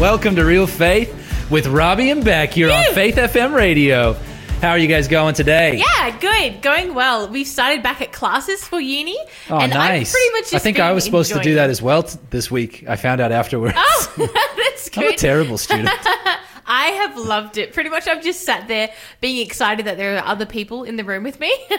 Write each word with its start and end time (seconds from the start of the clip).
Welcome 0.00 0.34
to 0.36 0.46
Real 0.46 0.66
Faith 0.66 1.14
with 1.50 1.66
Robbie 1.66 2.08
and 2.08 2.24
Beck 2.24 2.54
here 2.54 2.70
on 2.70 2.82
Faith 2.94 3.16
FM 3.16 3.54
Radio. 3.54 4.14
How 4.62 4.70
are 4.70 4.78
you 4.78 4.88
guys 4.88 5.08
going 5.08 5.34
today? 5.34 5.76
Yeah, 5.76 6.18
good. 6.18 6.62
Going 6.62 6.94
well. 6.94 7.28
We've 7.28 7.46
started 7.46 7.82
back 7.82 8.00
at 8.00 8.10
classes 8.10 8.64
for 8.64 8.80
uni. 8.80 9.18
Oh, 9.50 9.58
and 9.58 9.70
nice. 9.70 10.10
Pretty 10.10 10.30
much 10.32 10.44
just 10.44 10.54
I 10.54 10.58
think 10.58 10.80
I 10.80 10.92
was 10.92 11.04
supposed 11.04 11.34
to 11.34 11.40
do 11.40 11.56
that 11.56 11.68
as 11.68 11.82
well 11.82 12.04
t- 12.04 12.18
this 12.30 12.50
week. 12.50 12.82
I 12.88 12.96
found 12.96 13.20
out 13.20 13.30
afterwards. 13.30 13.74
Oh, 13.76 14.12
that's 14.56 14.88
I'm 14.96 15.02
a 15.04 15.06
good. 15.08 15.18
terrible 15.18 15.58
student. 15.58 15.90
I 16.66 16.86
have 16.86 17.18
loved 17.18 17.58
it. 17.58 17.74
Pretty 17.74 17.90
much, 17.90 18.08
I've 18.08 18.22
just 18.22 18.40
sat 18.46 18.68
there 18.68 18.90
being 19.20 19.44
excited 19.46 19.84
that 19.84 19.98
there 19.98 20.16
are 20.16 20.24
other 20.24 20.46
people 20.46 20.84
in 20.84 20.96
the 20.96 21.04
room 21.04 21.24
with 21.24 21.38
me. 21.40 21.54
So 21.68 21.76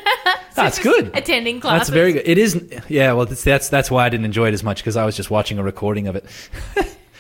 That's 0.62 0.78
good. 0.78 1.10
Attending 1.16 1.60
class. 1.60 1.80
That's 1.80 1.90
very 1.90 2.14
good. 2.14 2.28
It 2.28 2.38
is, 2.38 2.82
yeah. 2.88 3.14
Well, 3.14 3.26
that's 3.26 3.44
that's, 3.44 3.70
that's 3.70 3.90
why 3.90 4.06
I 4.06 4.10
didn't 4.10 4.26
enjoy 4.26 4.50
it 4.50 4.54
as 4.54 4.64
much 4.64 4.78
because 4.78 4.96
I 4.96 5.06
was 5.06 5.16
just 5.16 5.32
watching 5.32 5.58
a 5.58 5.64
recording 5.64 6.08
of 6.08 6.16
it 6.16 6.26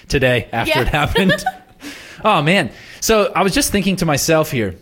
today 0.07 0.47
after 0.51 0.69
Yeah. 0.71 0.81
it 0.81 0.87
happened. 0.99 1.43
oh 2.23 2.41
man! 2.41 2.71
So 2.99 3.31
I 3.35 3.43
was 3.43 3.53
just 3.53 3.71
thinking 3.71 3.95
to 3.97 4.05
myself 4.05 4.51
here. 4.51 4.75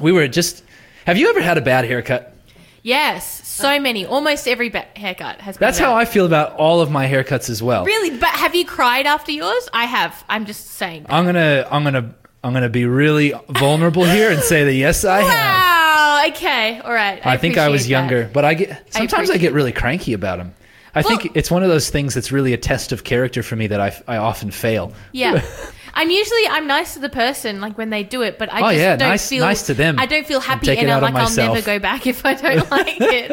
We 0.00 0.12
were 0.12 0.28
just. 0.28 0.64
Have 1.06 1.16
you 1.16 1.30
ever 1.30 1.40
had 1.40 1.56
a 1.58 1.62
bad 1.62 1.84
haircut? 1.86 2.34
Yes, 2.82 3.46
so 3.48 3.80
many. 3.80 4.06
Almost 4.06 4.46
every 4.46 4.68
ba- 4.68 4.86
haircut 4.94 5.40
has 5.40 5.56
been. 5.56 5.66
That's 5.66 5.78
how. 5.78 5.94
I 5.94 6.04
feel 6.04 6.26
about 6.26 6.52
all 6.56 6.80
of 6.80 6.90
my 6.90 7.06
haircuts 7.08 7.50
as 7.50 7.62
well. 7.62 7.84
Really, 7.84 8.16
but 8.16 8.28
have 8.30 8.54
you 8.54 8.64
cried 8.64 9.06
after 9.06 9.32
yours? 9.32 9.68
I 9.72 9.84
have. 9.86 10.24
I'm 10.28 10.46
just 10.46 10.66
saying. 10.66 11.06
I'm 11.08 11.24
gonna 11.26 11.66
I'm 11.70 11.82
gonna 11.82 12.14
I'm 12.44 12.52
gonna 12.52 12.68
be 12.68 12.84
really 12.86 13.34
vulnerable 13.48 14.04
here 14.04 14.30
and 14.30 14.40
say 14.40 14.64
that 14.64 14.74
yes, 14.74 15.04
I 15.04 15.20
have. 15.20 15.28
Wow. 15.28 16.24
Okay. 16.28 16.80
All 16.80 16.92
right. 16.92 17.24
I, 17.26 17.36
think 17.36 17.58
I 17.58 17.68
was 17.68 17.82
that. 17.84 17.88
younger, 17.90 18.30
but 18.32 18.44
I 18.44 18.54
get 18.54 18.92
sometimes 18.92 19.12
I, 19.12 19.34
appreciate 19.34 19.40
get 19.40 19.52
really 19.54 19.72
cranky 19.72 20.12
about 20.12 20.38
them. 20.38 20.54
I 20.98 21.02
Well- 21.02 21.18
think 21.18 21.36
it's 21.36 21.50
one 21.50 21.62
of 21.62 21.68
those 21.68 21.90
things 21.90 22.14
that's 22.14 22.32
really 22.32 22.52
a 22.52 22.56
test 22.58 22.92
of 22.92 23.04
character 23.04 23.42
for 23.42 23.56
me 23.56 23.66
that 23.68 23.80
I, 23.80 23.96
I 24.06 24.16
often 24.18 24.50
fail. 24.50 24.92
Yeah. 25.12 25.42
I'm 25.94 26.10
usually 26.10 26.46
I'm 26.48 26.66
nice 26.68 26.94
to 26.94 27.00
the 27.00 27.08
person 27.08 27.60
like 27.60 27.76
when 27.76 27.90
they 27.90 28.04
do 28.04 28.22
it, 28.22 28.38
but 28.38 28.52
I 28.52 28.58
Oh, 28.58 28.70
just 28.70 28.76
yeah, 28.76 28.96
don't 28.96 29.08
nice- 29.08 29.28
feel 29.28 29.44
nice 29.44 29.66
to 29.66 29.74
them. 29.74 29.98
I 29.98 30.06
don't 30.06 30.26
feel 30.26 30.38
happy 30.40 30.76
and 30.76 30.90
I'm 30.90 31.02
like 31.02 31.14
I'll 31.14 31.34
never 31.34 31.60
go 31.62 31.78
back 31.78 32.06
if 32.06 32.24
I 32.24 32.34
don't 32.34 32.70
like 32.70 32.96
it. 33.00 33.30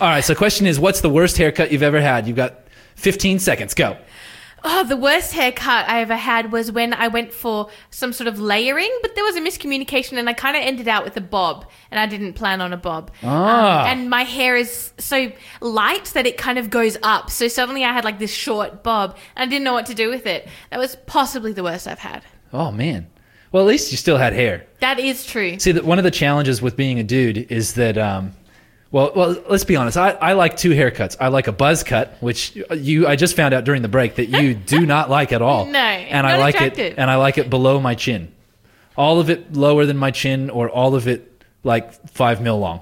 All 0.00 0.08
right, 0.08 0.24
so 0.24 0.34
question 0.34 0.66
is, 0.66 0.80
what's 0.80 1.00
the 1.02 1.10
worst 1.10 1.36
haircut 1.36 1.70
you've 1.70 1.82
ever 1.84 2.00
had? 2.00 2.26
You've 2.26 2.36
got 2.36 2.54
15 2.96 3.38
seconds. 3.38 3.74
Go. 3.74 3.96
Oh, 4.64 4.84
the 4.84 4.96
worst 4.96 5.32
haircut 5.32 5.88
I 5.88 6.00
ever 6.00 6.16
had 6.16 6.52
was 6.52 6.70
when 6.70 6.92
I 6.94 7.08
went 7.08 7.32
for 7.32 7.68
some 7.90 8.12
sort 8.12 8.28
of 8.28 8.38
layering, 8.38 8.90
but 9.02 9.14
there 9.14 9.24
was 9.24 9.36
a 9.36 9.40
miscommunication 9.40 10.18
and 10.18 10.28
I 10.28 10.32
kind 10.32 10.56
of 10.56 10.62
ended 10.62 10.88
out 10.88 11.04
with 11.04 11.16
a 11.16 11.20
bob 11.20 11.68
and 11.90 11.98
I 11.98 12.06
didn't 12.06 12.34
plan 12.34 12.60
on 12.60 12.72
a 12.72 12.76
bob. 12.76 13.10
Ah. 13.22 13.82
Um, 13.82 13.86
and 13.88 14.10
my 14.10 14.22
hair 14.22 14.56
is 14.56 14.92
so 14.98 15.32
light 15.60 16.06
that 16.14 16.26
it 16.26 16.36
kind 16.36 16.58
of 16.58 16.70
goes 16.70 16.96
up. 17.02 17.30
So 17.30 17.48
suddenly 17.48 17.84
I 17.84 17.92
had 17.92 18.04
like 18.04 18.18
this 18.18 18.32
short 18.32 18.82
bob 18.82 19.16
and 19.36 19.48
I 19.48 19.50
didn't 19.50 19.64
know 19.64 19.74
what 19.74 19.86
to 19.86 19.94
do 19.94 20.08
with 20.10 20.26
it. 20.26 20.48
That 20.70 20.78
was 20.78 20.96
possibly 21.06 21.52
the 21.52 21.62
worst 21.62 21.86
I've 21.86 21.98
had. 21.98 22.22
Oh 22.52 22.70
man. 22.70 23.08
Well, 23.50 23.64
at 23.64 23.68
least 23.68 23.92
you 23.92 23.98
still 23.98 24.16
had 24.16 24.32
hair. 24.32 24.66
That 24.80 24.98
is 24.98 25.26
true. 25.26 25.58
See, 25.58 25.72
that 25.72 25.84
one 25.84 25.98
of 25.98 26.04
the 26.04 26.10
challenges 26.10 26.62
with 26.62 26.74
being 26.74 26.98
a 26.98 27.04
dude 27.04 27.50
is 27.52 27.74
that, 27.74 27.98
um, 27.98 28.32
well, 28.92 29.10
well, 29.16 29.42
let's 29.48 29.64
be 29.64 29.74
honest. 29.74 29.96
I, 29.96 30.10
I 30.10 30.32
like 30.34 30.56
two 30.56 30.70
haircuts. 30.70 31.16
I 31.18 31.28
like 31.28 31.48
a 31.48 31.52
buzz 31.52 31.82
cut, 31.82 32.16
which 32.20 32.54
you 32.70 33.06
I 33.08 33.16
just 33.16 33.34
found 33.34 33.52
out 33.54 33.64
during 33.64 33.82
the 33.82 33.88
break 33.88 34.14
that 34.16 34.26
you 34.26 34.54
do 34.54 34.86
not 34.86 35.10
like 35.10 35.32
at 35.32 35.42
all. 35.42 35.66
No, 35.66 35.78
and 35.78 36.26
I 36.26 36.36
like 36.38 36.54
attracted. 36.54 36.92
it, 36.92 36.98
and 36.98 37.10
I 37.10 37.16
like 37.16 37.38
it 37.38 37.50
below 37.50 37.80
my 37.80 37.94
chin, 37.94 38.32
all 38.96 39.18
of 39.18 39.30
it 39.30 39.54
lower 39.54 39.86
than 39.86 39.96
my 39.96 40.10
chin, 40.12 40.50
or 40.50 40.68
all 40.70 40.94
of 40.94 41.08
it 41.08 41.42
like 41.64 41.92
five 42.10 42.40
mil 42.40 42.58
long. 42.60 42.80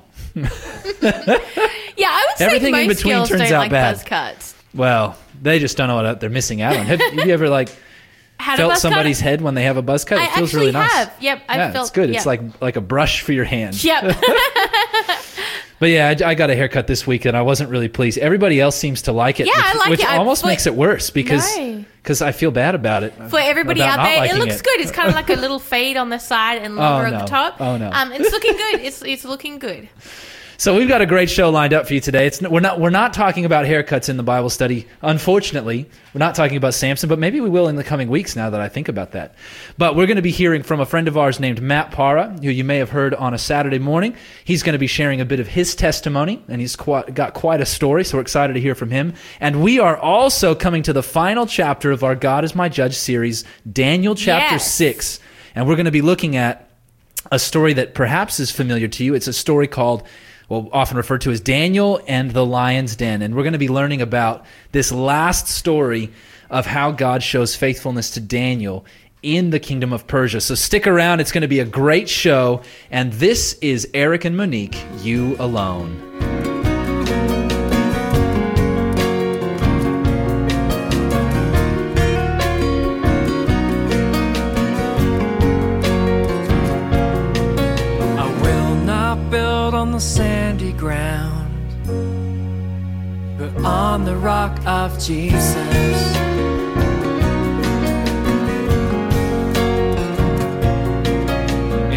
Yeah, 1.96 2.08
I 2.08 2.26
would 2.38 2.42
Everything 2.46 2.74
say 2.74 2.82
in 2.82 2.88
most 2.88 2.96
between 2.98 3.14
turns 3.26 3.28
don't 3.28 3.40
out 3.52 3.58
like 3.58 3.70
bad. 3.70 3.94
buzz 3.94 4.04
cuts. 4.04 4.54
Well, 4.74 5.16
they 5.42 5.58
just 5.58 5.76
don't 5.76 5.88
know 5.88 5.96
what 6.02 6.20
they're 6.20 6.30
missing 6.30 6.62
out 6.62 6.76
on. 6.76 6.86
Have, 6.86 7.00
have 7.00 7.14
you 7.26 7.32
ever 7.32 7.48
like 7.48 7.68
Had 8.38 8.56
felt 8.56 8.78
somebody's 8.78 9.18
cut? 9.18 9.24
head 9.24 9.42
when 9.42 9.54
they 9.54 9.64
have 9.64 9.76
a 9.76 9.82
buzz 9.82 10.04
cut? 10.04 10.18
It 10.18 10.30
I 10.32 10.36
feels 10.36 10.54
really 10.54 10.72
nice. 10.72 10.90
have. 10.90 11.12
Yep, 11.20 11.42
I've 11.48 11.56
yeah, 11.58 11.72
felt. 11.72 11.84
it's 11.88 11.90
good. 11.94 12.08
yeah. 12.10 12.16
It's 12.16 12.26
like 12.26 12.40
like 12.62 12.76
a 12.76 12.80
brush 12.80 13.20
for 13.22 13.32
your 13.32 13.44
hand. 13.44 13.82
Yep. 13.84 14.16
But 15.80 15.88
yeah, 15.88 16.08
I, 16.08 16.30
I 16.30 16.34
got 16.34 16.50
a 16.50 16.54
haircut 16.54 16.86
this 16.86 17.06
week 17.06 17.24
and 17.24 17.36
I 17.36 17.42
wasn't 17.42 17.70
really 17.70 17.88
pleased. 17.88 18.18
Everybody 18.18 18.60
else 18.60 18.76
seems 18.76 19.02
to 19.02 19.12
like 19.12 19.40
it, 19.40 19.46
Yeah, 19.46 19.52
I 19.56 19.70
which, 19.72 19.78
like 19.80 19.90
which 19.90 20.00
it. 20.00 20.10
I- 20.10 20.18
almost 20.18 20.42
but- 20.42 20.48
makes 20.48 20.66
it 20.66 20.74
worse 20.74 21.10
because 21.10 21.56
No. 21.56 21.84
because 22.02 22.20
I 22.22 22.32
feel 22.32 22.50
bad 22.50 22.74
about 22.74 23.02
it. 23.02 23.14
For 23.30 23.40
everybody 23.40 23.82
out 23.82 23.96
there, 24.04 24.26
it 24.26 24.36
looks 24.36 24.60
good. 24.62 24.78
It's 24.80 24.90
kind 24.92 25.08
of 25.08 25.14
like 25.14 25.30
a 25.30 25.34
little 25.40 25.58
fade 25.58 25.96
on 25.96 26.10
the 26.10 26.18
side 26.18 26.60
and 26.62 26.76
lower 26.76 27.06
Oh, 27.06 27.12
at 27.14 27.20
the 27.20 27.26
top. 27.26 27.60
Oh, 27.60 27.76
no. 27.78 27.90
Um, 27.92 28.12
it's 28.12 28.30
looking 28.30 28.56
good. 28.56 28.80
It's 28.90 29.02
it's 29.02 29.24
looking 29.24 29.58
good. 29.58 29.88
So 30.60 30.76
we've 30.76 30.88
got 30.88 31.00
a 31.00 31.06
great 31.06 31.30
show 31.30 31.48
lined 31.48 31.72
up 31.72 31.86
for 31.86 31.94
you 31.94 32.00
today. 32.00 32.26
It's 32.26 32.42
we're 32.42 32.60
not 32.60 32.78
we're 32.78 32.90
not 32.90 33.14
talking 33.14 33.46
about 33.46 33.64
haircuts 33.64 34.10
in 34.10 34.18
the 34.18 34.22
Bible 34.22 34.50
study. 34.50 34.86
Unfortunately, 35.00 35.88
we're 36.12 36.18
not 36.18 36.34
talking 36.34 36.58
about 36.58 36.74
Samson, 36.74 37.08
but 37.08 37.18
maybe 37.18 37.40
we 37.40 37.48
will 37.48 37.66
in 37.68 37.76
the 37.76 37.82
coming 37.82 38.10
weeks. 38.10 38.36
Now 38.36 38.50
that 38.50 38.60
I 38.60 38.68
think 38.68 38.86
about 38.90 39.12
that, 39.12 39.36
but 39.78 39.96
we're 39.96 40.04
going 40.04 40.16
to 40.16 40.22
be 40.22 40.30
hearing 40.30 40.62
from 40.62 40.78
a 40.78 40.84
friend 40.84 41.08
of 41.08 41.16
ours 41.16 41.40
named 41.40 41.62
Matt 41.62 41.92
Para, 41.92 42.36
who 42.42 42.50
you 42.50 42.62
may 42.62 42.76
have 42.76 42.90
heard 42.90 43.14
on 43.14 43.32
a 43.32 43.38
Saturday 43.38 43.78
morning. 43.78 44.14
He's 44.44 44.62
going 44.62 44.74
to 44.74 44.78
be 44.78 44.86
sharing 44.86 45.22
a 45.22 45.24
bit 45.24 45.40
of 45.40 45.48
his 45.48 45.74
testimony, 45.74 46.44
and 46.46 46.60
he's 46.60 46.76
quite, 46.76 47.14
got 47.14 47.32
quite 47.32 47.62
a 47.62 47.66
story. 47.66 48.04
So 48.04 48.18
we're 48.18 48.20
excited 48.20 48.52
to 48.52 48.60
hear 48.60 48.74
from 48.74 48.90
him. 48.90 49.14
And 49.40 49.62
we 49.62 49.78
are 49.78 49.96
also 49.96 50.54
coming 50.54 50.82
to 50.82 50.92
the 50.92 51.02
final 51.02 51.46
chapter 51.46 51.90
of 51.90 52.04
our 52.04 52.14
God 52.14 52.44
is 52.44 52.54
My 52.54 52.68
Judge 52.68 52.96
series, 52.96 53.44
Daniel 53.72 54.14
chapter 54.14 54.56
Yes. 54.56 54.70
six, 54.70 55.20
and 55.54 55.66
we're 55.66 55.76
going 55.76 55.86
to 55.86 55.90
be 55.90 56.02
looking 56.02 56.36
at 56.36 56.68
a 57.32 57.38
story 57.38 57.72
that 57.72 57.94
perhaps 57.94 58.38
is 58.38 58.50
familiar 58.50 58.88
to 58.88 59.04
you. 59.04 59.14
It's 59.14 59.26
a 59.26 59.32
story 59.32 59.66
called, 59.66 60.02
well, 60.50 60.68
often 60.72 60.98
referred 60.98 61.22
to 61.22 61.30
as 61.30 61.40
Daniel 61.40 62.02
and 62.06 62.32
the 62.32 62.44
Lion's 62.44 62.96
Den. 62.96 63.22
And 63.22 63.34
we're 63.34 63.44
going 63.44 63.54
to 63.54 63.58
be 63.58 63.68
learning 63.68 64.02
about 64.02 64.44
this 64.72 64.92
last 64.92 65.46
story 65.46 66.10
of 66.50 66.66
how 66.66 66.90
God 66.90 67.22
shows 67.22 67.54
faithfulness 67.56 68.10
to 68.10 68.20
Daniel 68.20 68.84
in 69.22 69.50
the 69.50 69.60
kingdom 69.60 69.92
of 69.92 70.08
Persia. 70.08 70.40
So 70.40 70.56
stick 70.56 70.88
around. 70.88 71.20
It's 71.20 71.32
going 71.32 71.42
to 71.42 71.48
be 71.48 71.60
a 71.60 71.64
great 71.64 72.08
show. 72.08 72.62
And 72.90 73.12
this 73.14 73.54
is 73.62 73.88
Eric 73.94 74.24
and 74.24 74.36
Monique, 74.36 74.76
You 75.02 75.36
Alone. 75.38 76.08
I 89.82 90.29
rock 94.30 94.56
of 94.64 94.90
Jesus. 95.08 95.56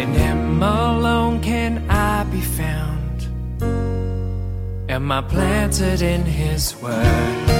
In 0.02 0.10
Him 0.22 0.60
alone 0.60 1.40
can 1.40 1.72
I 1.88 2.24
be 2.34 2.42
found. 2.60 3.18
Am 4.88 5.12
I 5.18 5.20
planted 5.34 6.02
in 6.02 6.22
His 6.24 6.74
word? 6.82 7.53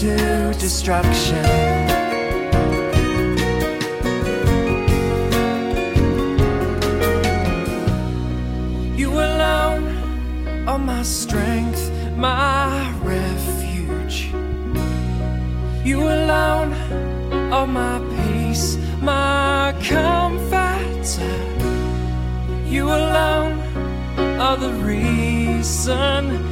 To 0.00 0.52
destruction. 0.58 1.42
You 8.94 9.10
alone 9.10 10.68
are 10.68 10.78
my 10.78 11.02
strength, 11.02 11.90
my 12.14 12.92
refuge. 13.02 14.28
You 15.82 16.00
alone 16.02 16.74
are 17.50 17.66
my 17.66 17.98
peace, 18.16 18.76
my 19.00 19.74
comforter. 19.82 21.36
You 22.66 22.84
alone 22.88 23.60
are 24.38 24.58
the 24.58 24.72
reason 24.72 26.45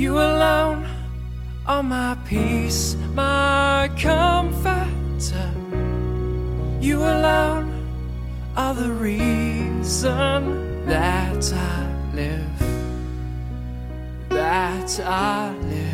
You 0.00 0.16
alone 0.16 0.88
are 1.66 1.82
my 1.82 2.16
peace, 2.26 2.96
my 3.12 3.90
comforter. 3.98 5.52
You 6.80 7.00
alone 7.00 7.70
are 8.56 8.74
the 8.74 8.90
reason 8.92 10.86
that 10.86 11.52
I 11.52 12.12
live. 12.14 12.58
That 14.30 15.00
I 15.00 15.54
live. 15.54 15.90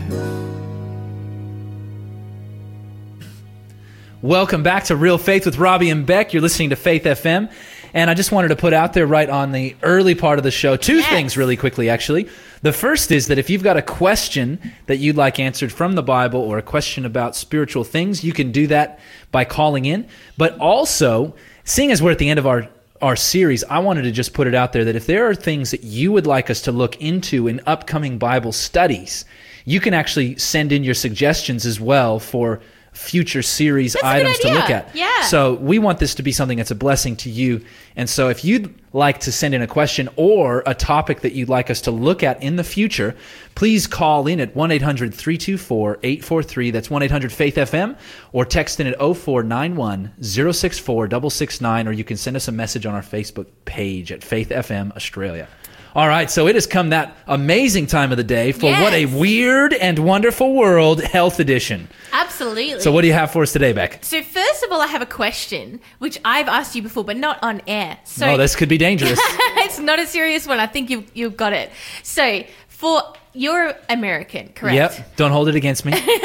Welcome 4.22 4.62
back 4.62 4.84
to 4.84 4.94
Real 4.94 5.18
Faith 5.18 5.46
with 5.46 5.58
Robbie 5.58 5.90
and 5.90 6.06
Beck. 6.06 6.32
You're 6.32 6.42
listening 6.42 6.70
to 6.70 6.76
Faith 6.76 7.02
FM. 7.02 7.50
And 7.96 8.10
I 8.10 8.14
just 8.14 8.30
wanted 8.30 8.48
to 8.48 8.56
put 8.56 8.74
out 8.74 8.92
there 8.92 9.06
right 9.06 9.30
on 9.30 9.52
the 9.52 9.74
early 9.82 10.14
part 10.14 10.38
of 10.38 10.42
the 10.42 10.50
show 10.50 10.76
two 10.76 10.96
Yes. 10.96 11.08
things 11.08 11.36
really 11.38 11.56
quickly, 11.56 11.88
actually. 11.88 12.28
The 12.60 12.74
first 12.74 13.10
is 13.10 13.28
that 13.28 13.38
if 13.38 13.48
you've 13.48 13.62
got 13.62 13.78
a 13.78 13.82
question 13.82 14.60
that 14.84 14.98
you'd 14.98 15.16
like 15.16 15.40
answered 15.40 15.72
from 15.72 15.94
the 15.94 16.02
Bible 16.02 16.40
or 16.40 16.58
a 16.58 16.62
question 16.62 17.06
about 17.06 17.34
spiritual 17.34 17.84
things, 17.84 18.22
you 18.22 18.34
can 18.34 18.52
do 18.52 18.66
that 18.66 18.98
by 19.32 19.44
calling 19.46 19.86
in. 19.86 20.06
But 20.36 20.58
also, 20.58 21.34
seeing 21.64 21.90
as 21.90 22.02
we're 22.02 22.10
at 22.10 22.18
the 22.18 22.28
end 22.28 22.38
of 22.38 22.46
our 22.46 22.68
our 23.00 23.16
series, 23.16 23.64
I 23.64 23.78
wanted 23.78 24.02
to 24.02 24.10
just 24.10 24.34
put 24.34 24.46
it 24.46 24.54
out 24.54 24.72
there 24.74 24.84
that 24.84 24.96
if 24.96 25.06
there 25.06 25.26
are 25.28 25.34
things 25.34 25.70
that 25.70 25.82
you 25.84 26.12
would 26.12 26.26
like 26.26 26.50
us 26.50 26.60
to 26.62 26.72
look 26.72 27.00
into 27.00 27.46
in 27.48 27.60
upcoming 27.66 28.18
Bible 28.18 28.52
studies, 28.52 29.24
you 29.64 29.80
can 29.80 29.92
actually 29.94 30.36
send 30.36 30.70
in 30.72 30.82
your 30.84 30.94
suggestions 30.94 31.64
as 31.66 31.78
well 31.80 32.18
for 32.18 32.60
future 32.96 33.42
series 33.42 33.92
That's 33.92 34.04
items 34.04 34.38
to 34.40 34.52
look 34.52 34.70
at. 34.70 34.94
Yeah. 34.94 35.22
So 35.22 35.54
we 35.54 35.78
want 35.78 35.98
this 35.98 36.14
to 36.16 36.22
be 36.22 36.32
something 36.32 36.56
that's 36.56 36.70
a 36.70 36.76
blessing 36.76 37.16
to 37.16 37.30
you. 37.30 37.64
And 37.94 38.08
so 38.08 38.28
if 38.28 38.44
you'd 38.44 38.74
like 38.92 39.20
to 39.20 39.32
send 39.32 39.54
in 39.54 39.62
a 39.62 39.66
question 39.66 40.08
or 40.16 40.62
a 40.66 40.74
topic 40.74 41.20
that 41.20 41.32
you'd 41.32 41.48
like 41.48 41.70
us 41.70 41.82
to 41.82 41.90
look 41.90 42.22
at 42.22 42.42
in 42.42 42.56
the 42.56 42.64
future, 42.64 43.14
please 43.54 43.86
call 43.86 44.26
in 44.26 44.40
at 44.40 44.56
1 44.56 44.70
800 44.70 45.14
324 45.14 45.98
843. 46.02 46.70
That's 46.70 46.90
1 46.90 47.02
800 47.02 47.32
Faith 47.32 47.56
FM 47.56 47.96
or 48.32 48.44
text 48.44 48.80
in 48.80 48.86
at 48.86 48.98
0491 48.98 50.14
064 50.22 51.06
669 51.08 51.88
or 51.88 51.92
you 51.92 52.04
can 52.04 52.16
send 52.16 52.36
us 52.36 52.48
a 52.48 52.52
message 52.52 52.86
on 52.86 52.94
our 52.94 53.02
Facebook 53.02 53.46
page 53.66 54.10
at 54.10 54.24
Faith 54.24 54.48
FM 54.48 54.94
Australia. 54.96 55.48
All 55.96 56.06
right, 56.06 56.30
so 56.30 56.46
it 56.46 56.54
has 56.56 56.66
come 56.66 56.90
that 56.90 57.16
amazing 57.26 57.86
time 57.86 58.10
of 58.10 58.18
the 58.18 58.22
day 58.22 58.52
for 58.52 58.70
what 58.70 58.92
a 58.92 59.06
weird 59.06 59.72
and 59.72 59.98
wonderful 59.98 60.52
world 60.52 61.02
health 61.02 61.40
edition. 61.40 61.88
Absolutely. 62.12 62.80
So, 62.80 62.92
what 62.92 63.00
do 63.00 63.06
you 63.06 63.14
have 63.14 63.30
for 63.30 63.42
us 63.42 63.54
today, 63.54 63.72
Beck? 63.72 64.04
So 64.04 64.22
first 64.22 64.62
of 64.62 64.70
all, 64.70 64.82
I 64.82 64.88
have 64.88 65.00
a 65.00 65.06
question 65.06 65.80
which 65.98 66.20
I've 66.22 66.48
asked 66.48 66.74
you 66.74 66.82
before, 66.82 67.02
but 67.02 67.16
not 67.16 67.42
on 67.42 67.62
air. 67.66 67.96
So 68.04 68.26
oh, 68.26 68.36
this 68.36 68.54
could 68.54 68.68
be 68.68 68.76
dangerous. 68.76 69.18
it's 69.22 69.78
not 69.78 69.98
a 69.98 70.06
serious 70.06 70.46
one. 70.46 70.58
I 70.58 70.66
think 70.66 70.90
you've 70.90 71.10
you've 71.14 71.34
got 71.34 71.54
it. 71.54 71.70
So 72.02 72.44
for 72.68 73.14
you're 73.32 73.74
American, 73.88 74.50
correct? 74.50 74.98
Yep. 74.98 75.16
Don't 75.16 75.30
hold 75.30 75.48
it 75.48 75.54
against 75.54 75.86
me. 75.86 75.94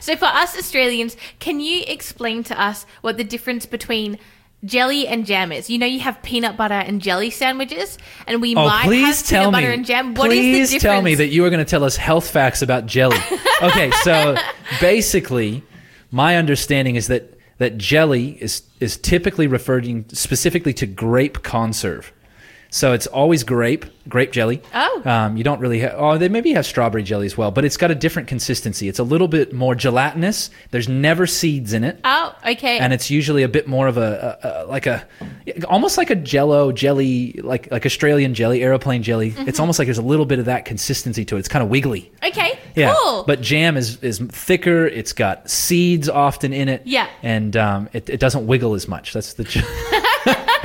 So 0.00 0.16
for 0.16 0.26
us 0.26 0.56
Australians, 0.58 1.16
can 1.38 1.60
you 1.60 1.82
explain 1.86 2.42
to 2.44 2.60
us 2.60 2.84
what 3.00 3.16
the 3.16 3.24
difference 3.24 3.64
between 3.64 4.18
jelly 4.64 5.06
and 5.06 5.26
jam 5.26 5.52
is? 5.52 5.68
You 5.70 5.78
know, 5.78 5.86
you 5.86 6.00
have 6.00 6.22
peanut 6.22 6.56
butter 6.56 6.74
and 6.74 7.00
jelly 7.00 7.30
sandwiches, 7.30 7.98
and 8.26 8.40
we 8.42 8.54
Oh, 8.56 8.66
might 8.66 8.84
please 8.84 9.20
have 9.20 9.26
tell 9.28 9.42
peanut 9.44 9.52
me. 9.52 9.60
butter 9.62 9.72
and 9.72 9.84
jam. 9.86 10.14
What 10.14 10.30
is 10.32 10.38
please 10.38 10.70
the 10.70 10.76
difference? 10.76 10.82
tell 10.82 11.02
me 11.02 11.14
that 11.16 11.28
you 11.28 11.44
are 11.44 11.50
going 11.50 11.64
to 11.64 11.68
tell 11.70 11.84
us 11.84 11.96
health 11.96 12.28
facts 12.30 12.62
about 12.62 12.86
jelly. 12.86 13.18
Okay, 13.62 13.90
so 14.02 14.36
basically, 14.80 15.62
my 16.10 16.36
understanding 16.36 16.96
is 16.96 17.06
that 17.06 17.38
that 17.58 17.78
jelly 17.78 18.36
is 18.42 18.62
is 18.80 18.96
typically 18.98 19.46
referring 19.46 20.04
specifically 20.08 20.72
to 20.74 20.86
grape 20.86 21.42
conserve. 21.42 22.12
So 22.74 22.92
it's 22.92 23.06
always 23.06 23.44
grape, 23.44 23.84
grape 24.08 24.32
jelly. 24.32 24.60
Oh. 24.74 25.02
Um, 25.04 25.36
you 25.36 25.44
don't 25.44 25.60
really 25.60 25.78
have, 25.78 25.94
oh, 25.96 26.18
they 26.18 26.28
maybe 26.28 26.52
have 26.54 26.66
strawberry 26.66 27.04
jelly 27.04 27.24
as 27.26 27.38
well, 27.38 27.52
but 27.52 27.64
it's 27.64 27.76
got 27.76 27.92
a 27.92 27.94
different 27.94 28.26
consistency. 28.26 28.88
It's 28.88 28.98
a 28.98 29.04
little 29.04 29.28
bit 29.28 29.52
more 29.52 29.76
gelatinous. 29.76 30.50
There's 30.72 30.88
never 30.88 31.24
seeds 31.28 31.72
in 31.72 31.84
it. 31.84 32.00
Oh, 32.02 32.34
okay. 32.44 32.78
and 32.78 32.92
it's 32.92 33.12
usually 33.12 33.44
a 33.44 33.48
bit 33.48 33.68
more 33.68 33.86
of 33.86 33.96
a, 33.96 34.38
a, 34.42 34.48
a 34.48 34.66
like 34.66 34.86
a 34.86 35.06
almost 35.68 35.96
like 35.98 36.10
a 36.10 36.16
jello 36.16 36.72
jelly 36.72 37.38
like 37.44 37.70
like 37.70 37.86
australian 37.86 38.34
jelly 38.34 38.62
aeroplane 38.62 39.02
jelly 39.02 39.30
Mm-hmm. 39.30 39.48
it's 39.48 39.60
almost 39.60 39.78
like 39.78 39.86
there's 39.86 39.98
a 39.98 40.02
little 40.02 40.26
bit 40.26 40.38
of 40.38 40.46
that 40.46 40.64
consistency 40.64 41.24
to 41.26 41.36
it 41.36 41.38
it's 41.40 41.48
kind 41.48 41.62
of 41.62 41.68
wiggly 41.70 42.10
okay. 42.24 42.58
yeah 42.74 42.94
Cool. 43.02 43.24
but 43.24 43.40
jam 43.40 43.76
is 43.76 44.02
is 44.02 44.18
thicker 44.18 44.86
it's 44.86 45.12
got 45.12 45.48
seeds 45.48 46.08
often 46.08 46.52
in 46.52 46.68
it 46.68 46.82
Yeah. 46.84 47.08
and 47.22 47.56
um, 47.56 47.88
it, 47.92 48.08
it 48.10 48.20
doesn't 48.20 48.46
wiggle 48.46 48.74
as 48.74 48.88
much 48.88 49.12
that's 49.12 49.34
the 49.34 49.44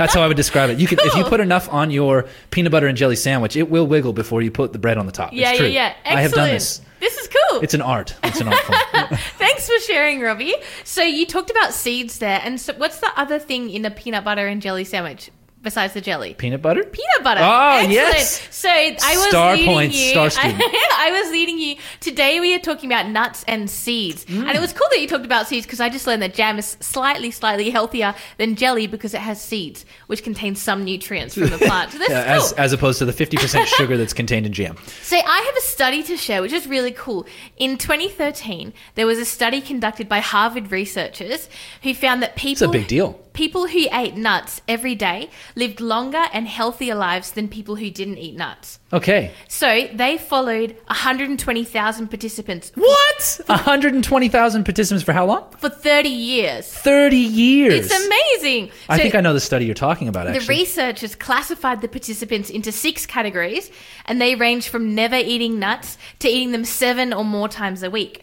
that's 0.00 0.14
how 0.14 0.22
i 0.22 0.26
would 0.26 0.36
describe 0.36 0.70
it 0.70 0.78
you 0.78 0.86
can 0.88 0.98
if 1.02 1.14
you 1.14 1.22
put 1.24 1.40
enough 1.40 1.68
on 1.72 1.90
your 1.90 2.26
peanut 2.50 2.72
butter 2.72 2.86
and 2.86 2.96
jelly 2.98 3.14
sandwich 3.16 3.54
it 3.56 3.70
will 3.70 3.86
wiggle 3.86 4.12
before 4.12 4.42
you 4.42 4.50
put 4.50 4.72
the 4.72 4.78
bread 4.78 4.98
on 4.98 5.06
the 5.06 5.12
top 5.12 5.32
yeah, 5.32 5.50
it's 5.50 5.58
true. 5.58 5.66
yeah, 5.68 5.72
yeah. 5.72 5.94
Excellent. 6.04 6.18
i 6.18 6.22
have 6.22 6.32
done 6.32 6.48
this 6.48 6.80
This 7.00 7.16
is 7.16 7.28
cool. 7.28 7.60
it's 7.60 7.74
an 7.74 7.82
art 7.82 8.16
it's 8.24 8.40
an 8.40 8.48
art 8.48 8.60
form 8.60 8.78
Thanks 9.38 9.66
for 9.66 9.78
sharing, 9.80 10.20
Robbie. 10.20 10.54
So 10.84 11.02
you 11.02 11.26
talked 11.26 11.50
about 11.50 11.72
seeds 11.72 12.18
there, 12.18 12.40
and 12.44 12.60
so 12.60 12.72
what's 12.76 13.00
the 13.00 13.10
other 13.16 13.38
thing 13.38 13.68
in 13.70 13.84
a 13.84 13.90
peanut 13.90 14.24
butter 14.24 14.46
and 14.46 14.60
jelly 14.62 14.84
sandwich 14.84 15.30
besides 15.62 15.92
the 15.94 16.00
jelly? 16.00 16.34
peanut 16.34 16.62
butter 16.62 16.82
Peanut 16.84 17.22
butter. 17.22 17.40
Oh, 17.42 17.78
Excellent. 17.78 17.92
yes. 17.92 18.48
So 18.50 18.68
I 18.68 18.92
was 18.92 19.28
Star 19.28 19.52
leading 19.52 19.66
points, 19.66 19.96
you. 19.98 20.08
star 20.10 20.30
student. 20.30 20.60
I, 20.62 21.10
was 21.22 21.30
leading 21.32 21.58
you. 21.58 21.76
Today 22.00 22.40
we 22.40 22.54
are 22.54 22.58
talking 22.58 22.90
about 22.90 23.08
nuts 23.08 23.44
and 23.48 23.68
seeds, 23.70 24.24
and 24.28 24.44
Mm. 24.44 24.54
it 24.54 24.60
was 24.60 24.72
cool 24.72 24.86
that 24.90 25.00
you 25.00 25.06
talked 25.08 25.24
about 25.24 25.46
seeds 25.48 25.66
because 25.66 25.80
I 25.80 25.88
just 25.88 26.06
learned 26.06 26.22
that 26.22 26.34
jam 26.34 26.58
is 26.58 26.76
slightly, 26.80 27.30
slightly 27.30 27.70
healthier 27.70 28.14
than 28.38 28.54
jelly 28.56 28.86
because 28.86 29.12
it 29.14 29.20
has 29.20 29.40
seeds, 29.40 29.84
which 30.06 30.22
contain 30.22 30.54
some 30.56 30.84
nutrients 30.84 31.34
from 31.34 31.48
the 31.50 31.58
plant. 31.66 31.92
So 31.92 31.98
this 31.98 32.10
Yeah, 32.10 32.36
is 32.36 32.42
as, 32.44 32.52
cool. 32.52 32.60
as 32.60 32.72
opposed 32.72 32.98
to 33.00 33.04
the 33.06 33.12
50% 33.12 33.66
sugar 33.76 33.96
that's 33.96 34.12
contained 34.12 34.46
in 34.46 34.52
jam 34.52 34.76
So 35.02 35.16
I 35.16 35.40
have 35.46 35.56
a 35.56 35.60
study 35.60 36.02
to 36.04 36.16
share, 36.16 36.42
which 36.42 36.52
is 36.52 36.66
really 36.66 36.92
cool. 36.92 37.26
In 37.56 37.76
2013, 37.78 38.72
there 38.94 39.06
was 39.06 39.18
a 39.18 39.24
study 39.24 39.60
conducted 39.60 40.08
by 40.08 40.20
Harvard 40.20 40.70
researchers 40.72 41.48
who 41.82 41.94
found 41.94 42.22
that 42.22 42.36
people. 42.36 42.52
it's 42.52 42.62
a 42.62 42.68
big 42.68 42.86
deal 42.88 43.20
people 43.32 43.68
who 43.68 43.86
ate 43.92 44.16
nuts 44.16 44.60
every 44.68 44.94
day 44.94 45.30
lived 45.54 45.80
longer 45.80 46.24
and 46.32 46.46
healthier 46.48 46.94
lives 46.94 47.32
than 47.32 47.48
people 47.48 47.76
who 47.76 47.90
didn't 47.90 48.18
eat 48.18 48.36
nuts. 48.36 48.78
Okay. 48.92 49.32
So 49.48 49.88
they 49.92 50.18
followed 50.18 50.76
120,000 50.86 52.08
participants 52.08 52.72
What? 52.74 53.40
120,000 53.46 54.64
participants 54.64 55.04
for 55.04 55.12
how 55.12 55.26
long? 55.26 55.50
for 55.58 55.68
30 55.68 56.08
years. 56.08 56.72
30 56.72 57.16
years. 57.16 57.90
It's 57.90 58.06
amazing. 58.06 58.70
I 58.88 58.96
So 58.96 59.02
think 59.02 59.14
I 59.14 59.20
know 59.20 59.32
the 59.32 59.40
study 59.40 59.64
you're 59.66 59.74
talking 59.74 60.08
about, 60.08 60.26
actually. 60.26 60.40
The 60.40 60.48
researchers 60.48 61.14
classified 61.14 61.80
the 61.82 61.88
participants 61.88 62.50
into 62.50 62.72
six 62.72 63.06
categories, 63.06 63.70
and 64.06 64.20
they 64.20 64.34
range 64.34 64.68
from 64.68 64.94
never 64.94 65.16
eating 65.16 65.58
nuts 65.58 65.98
to 66.20 66.28
eating 66.28 66.52
them 66.52 66.64
seven 66.64 67.12
or 67.12 67.24
more 67.24 67.48
times 67.48 67.82
a 67.82 67.90
week. 67.90 68.22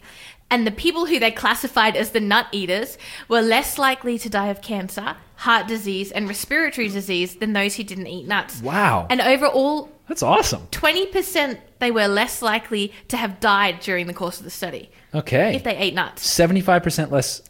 And 0.50 0.66
the 0.66 0.70
people 0.70 1.04
who 1.06 1.18
they 1.18 1.30
classified 1.30 1.94
as 1.96 2.10
the 2.10 2.20
nut 2.20 2.46
eaters 2.52 2.96
were 3.28 3.42
less 3.42 3.76
likely 3.78 4.18
to 4.18 4.30
die 4.30 4.46
of 4.48 4.62
cancer, 4.62 5.16
heart 5.36 5.66
disease, 5.68 6.10
and 6.10 6.26
respiratory 6.26 6.88
disease 6.88 7.36
than 7.36 7.52
those 7.52 7.76
who 7.76 7.82
didn't 7.84 8.06
eat 8.06 8.26
nuts. 8.26 8.62
wow. 8.62 9.06
And 9.10 9.20
overall, 9.20 9.90
That's 10.08 10.22
awesome. 10.22 10.66
20% 10.70 11.58
they 11.80 11.90
were 11.90 12.08
less 12.08 12.40
likely 12.42 12.92
to 13.08 13.16
have 13.18 13.40
died 13.40 13.80
during 13.80 14.06
the 14.06 14.14
course 14.14 14.38
of 14.38 14.44
the 14.44 14.50
study 14.50 14.90
Okay. 15.14 15.54
if 15.54 15.64
they 15.64 15.76
ate 15.76 15.94
nuts. 15.94 16.26
75% 16.26 17.10
less. 17.10 17.40
Is 17.40 17.44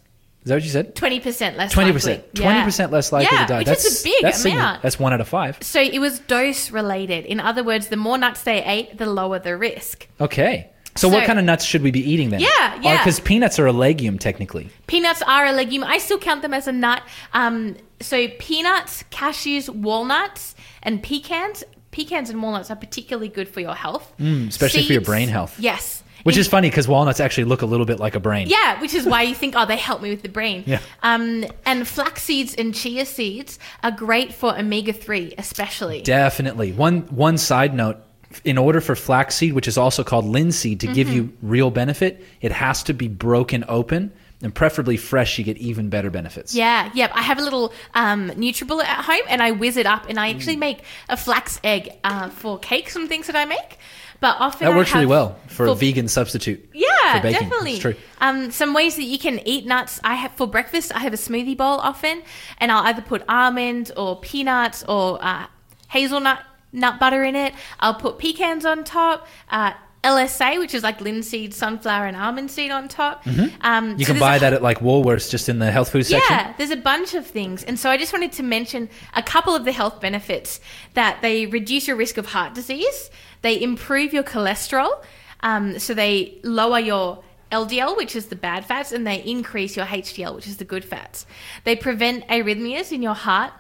that 0.50 0.54
what 0.56 0.62
you 0.64 0.70
said? 0.70 0.94
20% 0.94 1.56
less 1.56 1.74
20%. 1.74 1.76
likely. 1.94 2.24
Yeah. 2.34 2.64
20% 2.66 2.90
less 2.90 3.12
likely 3.12 3.28
Yeah, 3.36 3.46
to 3.46 3.52
die. 3.52 3.58
which 3.58 3.66
that's 3.68 3.84
is 3.84 4.00
a 4.00 4.04
big 4.04 4.22
that's 4.22 4.44
amount. 4.44 4.82
That's 4.82 4.98
one 4.98 5.12
out 5.12 5.20
of 5.20 5.28
five. 5.28 5.58
So 5.62 5.80
it 5.80 5.98
was 6.00 6.18
dose 6.20 6.70
related. 6.70 7.26
In 7.26 7.38
other 7.40 7.62
words, 7.62 7.88
the 7.88 7.96
more 7.96 8.18
nuts 8.18 8.42
they 8.42 8.62
ate, 8.64 8.98
the 8.98 9.06
lower 9.06 9.38
the 9.38 9.56
risk. 9.56 10.06
Okay. 10.20 10.70
So, 10.98 11.08
what 11.08 11.24
kind 11.26 11.38
of 11.38 11.44
nuts 11.44 11.64
should 11.64 11.82
we 11.82 11.90
be 11.90 12.00
eating 12.00 12.30
then? 12.30 12.40
Yeah, 12.40 12.80
yeah. 12.82 12.98
Because 12.98 13.20
peanuts 13.20 13.58
are 13.58 13.66
a 13.66 13.72
legume, 13.72 14.18
technically. 14.18 14.70
Peanuts 14.86 15.22
are 15.22 15.46
a 15.46 15.52
legume. 15.52 15.84
I 15.84 15.98
still 15.98 16.18
count 16.18 16.42
them 16.42 16.52
as 16.54 16.66
a 16.68 16.72
nut. 16.72 17.02
Um, 17.32 17.76
so 18.00 18.28
peanuts, 18.38 19.04
cashews, 19.10 19.68
walnuts, 19.68 20.54
and 20.82 21.02
pecans. 21.02 21.64
Pecans 21.90 22.30
and 22.30 22.42
walnuts 22.42 22.70
are 22.70 22.76
particularly 22.76 23.28
good 23.28 23.48
for 23.48 23.60
your 23.60 23.74
health, 23.74 24.12
Mm, 24.20 24.48
especially 24.48 24.84
for 24.84 24.92
your 24.92 25.02
brain 25.02 25.28
health. 25.28 25.58
Yes. 25.58 26.02
Which 26.24 26.36
is 26.36 26.46
funny 26.48 26.68
because 26.68 26.86
walnuts 26.86 27.20
actually 27.20 27.44
look 27.44 27.62
a 27.62 27.66
little 27.66 27.86
bit 27.86 27.98
like 27.98 28.14
a 28.14 28.20
brain. 28.20 28.48
Yeah, 28.48 28.80
which 28.80 28.92
is 28.92 29.06
why 29.06 29.22
you 29.22 29.34
think, 29.34 29.54
oh, 29.56 29.64
they 29.66 29.76
help 29.76 30.02
me 30.02 30.10
with 30.10 30.22
the 30.22 30.28
brain. 30.28 30.64
Yeah. 30.66 30.80
Um, 31.02 31.46
and 31.64 31.86
flax 31.88 32.22
seeds 32.22 32.54
and 32.56 32.74
chia 32.74 33.06
seeds 33.06 33.58
are 33.82 33.90
great 33.92 34.34
for 34.34 34.56
omega 34.58 34.92
3, 34.92 35.34
especially. 35.38 36.02
Definitely. 36.02 36.72
One 36.72 37.02
one 37.02 37.38
side 37.38 37.72
note: 37.72 37.96
in 38.44 38.58
order 38.58 38.80
for 38.80 38.94
flaxseed, 38.94 39.52
which 39.54 39.68
is 39.68 39.78
also 39.78 40.04
called 40.04 40.24
linseed, 40.26 40.80
to 40.80 40.86
give 40.86 41.08
you 41.08 41.24
Mm-hmm. 41.24 41.48
real 41.48 41.70
benefit, 41.70 42.22
it 42.40 42.52
has 42.52 42.82
to 42.84 42.92
be 42.94 43.08
broken 43.08 43.64
open 43.68 44.12
and 44.42 44.54
preferably 44.54 44.96
fresh. 44.96 45.38
You 45.38 45.44
get 45.44 45.56
even 45.56 45.88
better 45.88 46.10
benefits. 46.10 46.54
Yeah, 46.54 46.90
yep. 46.94 47.10
I 47.14 47.22
have 47.22 47.38
a 47.38 47.42
little 47.42 47.72
um, 47.94 48.30
NutriBullet 48.30 48.84
at 48.84 49.04
home, 49.04 49.24
and 49.28 49.42
I 49.42 49.52
whiz 49.52 49.76
it 49.76 49.86
up, 49.86 50.06
and 50.08 50.18
I 50.20 50.28
actually 50.30 50.56
Mm. 50.56 50.60
make 50.60 50.82
a 51.08 51.16
flax 51.16 51.58
egg 51.64 51.90
uh, 52.04 52.28
for 52.28 52.58
cakes 52.58 52.94
and 52.96 53.08
things 53.08 53.26
that 53.28 53.36
I 53.36 53.44
make. 53.46 53.78
But 54.20 54.36
often 54.40 54.66
That 54.68 54.76
works 54.76 54.92
really 54.92 55.06
well 55.06 55.36
for, 55.46 55.66
a 55.66 55.74
vegan 55.76 56.08
substitute. 56.08 56.68
Yeah, 56.74 56.86
for 57.16 57.22
baking. 57.22 57.40
definitely. 57.40 57.72
It's 57.74 57.80
true. 57.80 57.94
Um, 58.20 58.50
some 58.50 58.74
ways 58.74 58.96
that 58.96 59.04
you 59.04 59.16
can 59.18 59.40
eat 59.46 59.64
nuts. 59.64 60.00
I 60.02 60.16
have 60.16 60.32
for 60.32 60.46
breakfast. 60.48 60.92
I 60.94 60.98
have 61.00 61.12
a 61.12 61.16
smoothie 61.16 61.56
bowl 61.56 61.78
often, 61.78 62.22
and 62.58 62.70
I'll 62.72 62.84
either 62.84 63.00
put 63.00 63.22
almond 63.28 63.92
or 63.96 64.18
peanuts 64.20 64.82
or 64.88 65.24
uh, 65.24 65.46
hazelnut 65.88 66.40
nut 66.72 66.98
butter 67.00 67.22
in 67.24 67.36
it. 67.36 67.54
I'll 67.80 67.94
put 67.94 68.18
pecans 68.18 68.64
on 68.64 68.84
top. 68.84 69.26
Uh, 69.50 69.72
LSA, 70.04 70.60
which 70.60 70.74
is 70.74 70.84
like 70.84 71.00
linseed, 71.00 71.52
sunflower, 71.52 72.06
and 72.06 72.16
almond 72.16 72.52
seed 72.52 72.70
on 72.70 72.86
top. 72.86 73.26
Um, 73.26 73.34
Mm-hmm. 73.34 73.98
You 73.98 74.04
so 74.06 74.12
can 74.12 74.20
buy 74.20 74.36
a 74.36 74.40
that 74.40 74.52
at 74.52 74.62
like 74.62 74.78
Woolworths, 74.78 75.28
just 75.28 75.48
in 75.48 75.58
the 75.58 75.72
health 75.72 75.90
food 75.90 76.06
section. 76.06 76.22
yeah, 76.30 76.54
there's 76.56 76.70
a 76.70 76.76
bunch 76.76 77.14
of 77.14 77.26
things. 77.26 77.64
And 77.64 77.76
so 77.78 77.90
I 77.90 77.96
just 77.96 78.12
wanted 78.12 78.30
to 78.32 78.44
mention 78.44 78.88
a 79.14 79.24
couple 79.24 79.56
of 79.56 79.64
the 79.64 79.72
health 79.72 80.00
benefits 80.00 80.60
that 80.94 81.20
they 81.20 81.46
reduce 81.46 81.88
your 81.88 81.96
risk 81.96 82.16
of 82.16 82.26
heart 82.26 82.54
disease, 82.54 83.10
they 83.42 83.60
improve 83.60 84.12
your 84.12 84.22
cholesterol, 84.22 85.02
um, 85.40 85.80
so 85.80 85.94
they 85.94 86.38
lower 86.44 86.78
your 86.78 87.22
LDL, 87.50 87.96
which 87.96 88.14
is 88.14 88.26
the 88.26 88.36
bad 88.36 88.64
fats, 88.64 88.92
and 88.92 89.04
they 89.06 89.22
increase 89.24 89.76
your 89.76 89.86
HDL, 89.86 90.34
which 90.36 90.46
is 90.46 90.58
the 90.58 90.64
good 90.64 90.84
fats. 90.84 91.26
They 91.64 91.74
prevent 91.74 92.26
arrhythmias 92.28 92.92
in 92.92 93.02
your 93.02 93.14
heart. 93.14 93.52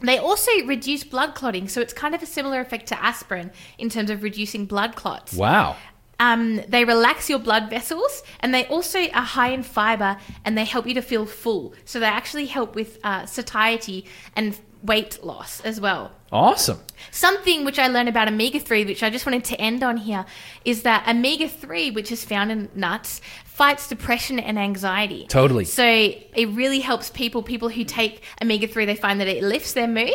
They 0.00 0.18
also 0.18 0.50
reduce 0.64 1.04
blood 1.04 1.34
clotting, 1.34 1.68
so 1.68 1.80
it's 1.80 1.92
kind 1.92 2.14
of 2.14 2.22
a 2.22 2.26
similar 2.26 2.60
effect 2.60 2.86
to 2.88 3.02
aspirin 3.02 3.50
in 3.78 3.88
terms 3.88 4.10
of 4.10 4.22
reducing 4.22 4.66
blood 4.66 4.96
clots. 4.96 5.34
Wow. 5.34 5.76
Um, 6.18 6.60
they 6.68 6.84
relax 6.84 7.30
your 7.30 7.38
blood 7.38 7.70
vessels 7.70 8.22
and 8.40 8.52
they 8.52 8.66
also 8.66 9.00
are 9.14 9.22
high 9.22 9.48
in 9.48 9.62
fiber 9.62 10.18
and 10.44 10.56
they 10.56 10.66
help 10.66 10.86
you 10.86 10.92
to 10.94 11.02
feel 11.02 11.24
full. 11.24 11.72
So 11.86 11.98
they 11.98 12.06
actually 12.06 12.46
help 12.46 12.74
with 12.74 12.98
uh, 13.02 13.24
satiety 13.24 14.04
and 14.36 14.58
weight 14.82 15.22
loss 15.24 15.60
as 15.60 15.80
well. 15.80 16.12
Awesome. 16.32 16.78
Something 17.10 17.64
which 17.64 17.78
I 17.78 17.88
learned 17.88 18.08
about 18.08 18.28
omega 18.28 18.60
3, 18.60 18.84
which 18.84 19.02
I 19.02 19.10
just 19.10 19.26
wanted 19.26 19.44
to 19.44 19.60
end 19.60 19.82
on 19.82 19.96
here, 19.96 20.24
is 20.64 20.82
that 20.82 21.08
omega 21.08 21.48
3, 21.48 21.90
which 21.90 22.12
is 22.12 22.24
found 22.24 22.52
in 22.52 22.68
nuts, 22.74 23.20
fights 23.60 23.88
depression 23.88 24.38
and 24.38 24.58
anxiety. 24.58 25.26
Totally. 25.28 25.66
So 25.66 25.84
it 25.84 26.48
really 26.48 26.80
helps 26.80 27.10
people, 27.10 27.42
people 27.42 27.68
who 27.68 27.84
take 27.84 28.22
omega 28.40 28.66
3, 28.66 28.86
they 28.86 28.94
find 28.94 29.20
that 29.20 29.28
it 29.28 29.42
lifts 29.42 29.74
their 29.74 29.86
mood. 29.86 30.14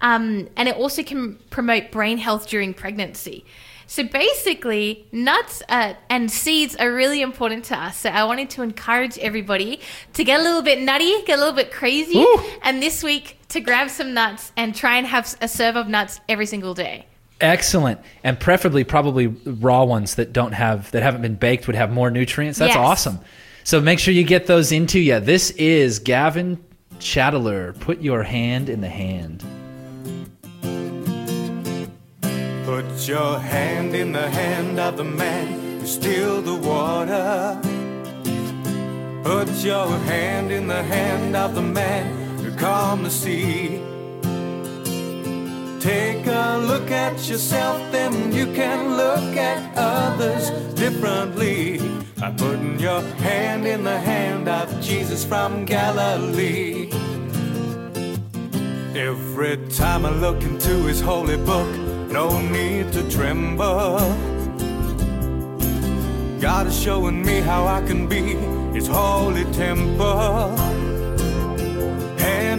Um, 0.00 0.48
and 0.56 0.68
it 0.68 0.74
also 0.74 1.04
can 1.04 1.36
promote 1.50 1.92
brain 1.92 2.18
health 2.18 2.48
during 2.48 2.74
pregnancy. 2.74 3.44
So 3.86 4.02
basically, 4.02 5.06
nuts 5.12 5.62
uh, 5.68 5.94
and 6.08 6.32
seeds 6.32 6.74
are 6.74 6.92
really 6.92 7.22
important 7.22 7.62
to 7.66 7.78
us. 7.78 7.98
So 7.98 8.10
I 8.10 8.24
wanted 8.24 8.50
to 8.50 8.62
encourage 8.62 9.16
everybody 9.18 9.78
to 10.14 10.24
get 10.24 10.40
a 10.40 10.42
little 10.42 10.62
bit 10.62 10.80
nutty, 10.80 11.22
get 11.22 11.38
a 11.38 11.40
little 11.40 11.54
bit 11.54 11.70
crazy, 11.70 12.18
Ooh. 12.18 12.42
and 12.62 12.82
this 12.82 13.04
week 13.04 13.38
to 13.50 13.60
grab 13.60 13.88
some 13.88 14.14
nuts 14.14 14.50
and 14.56 14.74
try 14.74 14.96
and 14.96 15.06
have 15.06 15.32
a 15.40 15.46
serve 15.46 15.76
of 15.76 15.86
nuts 15.86 16.20
every 16.28 16.46
single 16.46 16.74
day. 16.74 17.06
Excellent. 17.40 18.00
And 18.22 18.38
preferably 18.38 18.84
probably 18.84 19.28
raw 19.28 19.84
ones 19.84 20.16
that 20.16 20.32
don't 20.32 20.52
have 20.52 20.90
that 20.92 21.02
haven't 21.02 21.22
been 21.22 21.36
baked 21.36 21.66
would 21.66 21.76
have 21.76 21.90
more 21.90 22.10
nutrients. 22.10 22.58
That's 22.58 22.74
Yes. 22.74 22.78
awesome. 22.78 23.20
So 23.64 23.80
make 23.80 23.98
sure 23.98 24.12
you 24.14 24.24
get 24.24 24.46
those 24.46 24.72
into 24.72 24.98
you. 24.98 25.20
This 25.20 25.50
is 25.52 25.98
Gavin 25.98 26.58
Chatteler. 26.98 27.72
Put 27.80 28.00
your 28.02 28.22
hand 28.22 28.68
in 28.68 28.80
the 28.80 28.88
hand. 28.88 29.42
Put 32.64 33.08
your 33.08 33.38
hand 33.38 33.94
in 33.94 34.12
the 34.12 34.28
hand 34.30 34.78
of 34.78 34.96
the 34.96 35.04
man 35.04 35.80
who 35.80 35.86
still 35.86 36.40
the 36.42 36.54
water. 36.54 37.58
Put 39.24 39.48
your 39.64 39.88
hand 39.88 40.50
in 40.52 40.66
the 40.66 40.82
hand 40.82 41.36
of 41.36 41.54
the 41.54 41.62
man 41.62 42.38
who 42.38 42.52
calmed 42.56 43.04
the 43.04 43.10
sea. 43.10 43.80
Take 45.80 46.26
a 46.26 46.58
look 46.58 46.90
at 46.90 47.26
yourself, 47.26 47.90
then 47.90 48.32
you 48.32 48.44
can 48.52 48.98
look 48.98 49.34
at 49.34 49.72
others 49.78 50.50
differently. 50.74 51.78
By 52.18 52.32
putting 52.32 52.78
your 52.78 53.00
hand 53.00 53.66
in 53.66 53.84
the 53.84 53.98
hand 53.98 54.46
of 54.46 54.78
Jesus 54.82 55.24
from 55.24 55.64
Galilee. 55.64 56.90
Every 58.94 59.56
time 59.70 60.04
I 60.04 60.10
look 60.10 60.42
into 60.42 60.82
his 60.84 61.00
holy 61.00 61.38
book, 61.38 61.74
no 62.12 62.42
need 62.42 62.92
to 62.92 63.10
tremble. 63.10 64.00
God 66.40 66.66
is 66.66 66.78
showing 66.78 67.24
me 67.24 67.40
how 67.40 67.66
I 67.66 67.80
can 67.86 68.06
be 68.06 68.36
his 68.74 68.86
holy 68.86 69.44
temple. 69.52 70.79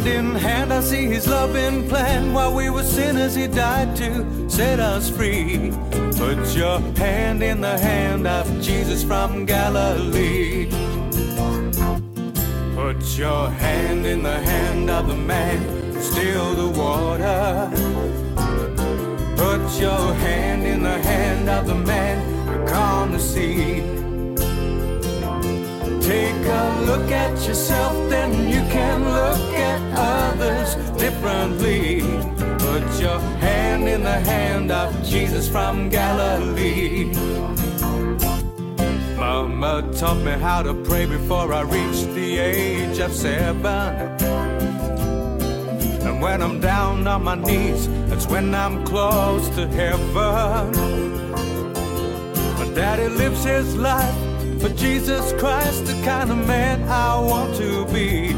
Hand 0.02 0.18
in 0.18 0.36
hand, 0.36 0.74
I 0.74 0.82
see 0.82 1.06
his 1.06 1.28
loving 1.28 1.88
plan. 1.88 2.34
While 2.34 2.56
we 2.56 2.72
were 2.72 2.84
sinners, 2.84 3.36
he 3.36 3.46
died 3.46 3.96
to 3.98 4.50
set 4.50 4.80
us 4.80 5.12
free. 5.12 5.72
Put 6.18 6.56
your 6.56 6.80
hand 6.98 7.44
in 7.44 7.62
the 7.62 7.78
hand 7.78 8.26
of 8.26 8.48
Jesus 8.62 9.04
from 9.04 9.46
Galilee. 9.46 10.72
Put 12.74 13.16
your 13.16 13.52
hand 13.52 14.08
in 14.08 14.24
the 14.24 14.40
hand 14.40 14.90
of 14.90 15.08
the 15.08 15.16
man 15.16 15.60
who 15.94 16.02
still 16.02 16.56
the 16.56 16.80
water. 16.80 17.70
Put 19.38 19.80
your 19.80 20.16
hand 20.16 20.66
in 20.66 20.82
the 20.82 21.00
hand 21.04 21.48
of 21.48 21.68
the 21.68 21.76
man 21.76 22.18
who 22.48 22.68
calmed 22.68 23.14
the 23.14 23.20
sea. 23.20 24.01
Take 26.12 26.46
a 26.46 26.84
look 26.86 27.10
at 27.10 27.48
yourself, 27.48 28.10
then 28.10 28.32
you 28.50 28.62
can 28.70 28.98
look 29.06 29.54
at 29.56 29.82
others 29.98 30.76
differently. 31.00 32.02
Put 32.60 32.84
your 33.00 33.20
hand 33.40 33.88
in 33.88 34.04
the 34.04 34.20
hand 34.20 34.72
of 34.72 34.90
Jesus 35.06 35.48
from 35.48 35.88
Galilee. 35.88 37.06
Mama 39.16 39.90
taught 39.96 40.22
me 40.26 40.34
how 40.34 40.62
to 40.64 40.74
pray 40.84 41.06
before 41.06 41.54
I 41.54 41.62
reached 41.62 42.14
the 42.14 42.40
age 42.40 43.00
of 43.00 43.14
seven. 43.14 43.72
And 46.06 46.22
when 46.22 46.42
I'm 46.42 46.60
down 46.60 47.08
on 47.08 47.24
my 47.24 47.36
knees, 47.36 47.88
that's 48.10 48.28
when 48.28 48.54
I'm 48.54 48.84
close 48.84 49.48
to 49.56 49.66
heaven. 49.66 50.72
My 52.60 52.68
daddy 52.76 53.08
lives 53.08 53.46
his 53.46 53.78
life 53.78 54.31
for 54.62 54.70
Jesus 54.70 55.34
Christ, 55.34 55.86
the 55.86 55.94
kind 56.04 56.30
of 56.30 56.38
man 56.48 56.84
I 56.88 57.20
want 57.20 57.56
to 57.56 57.86
be. 57.86 58.30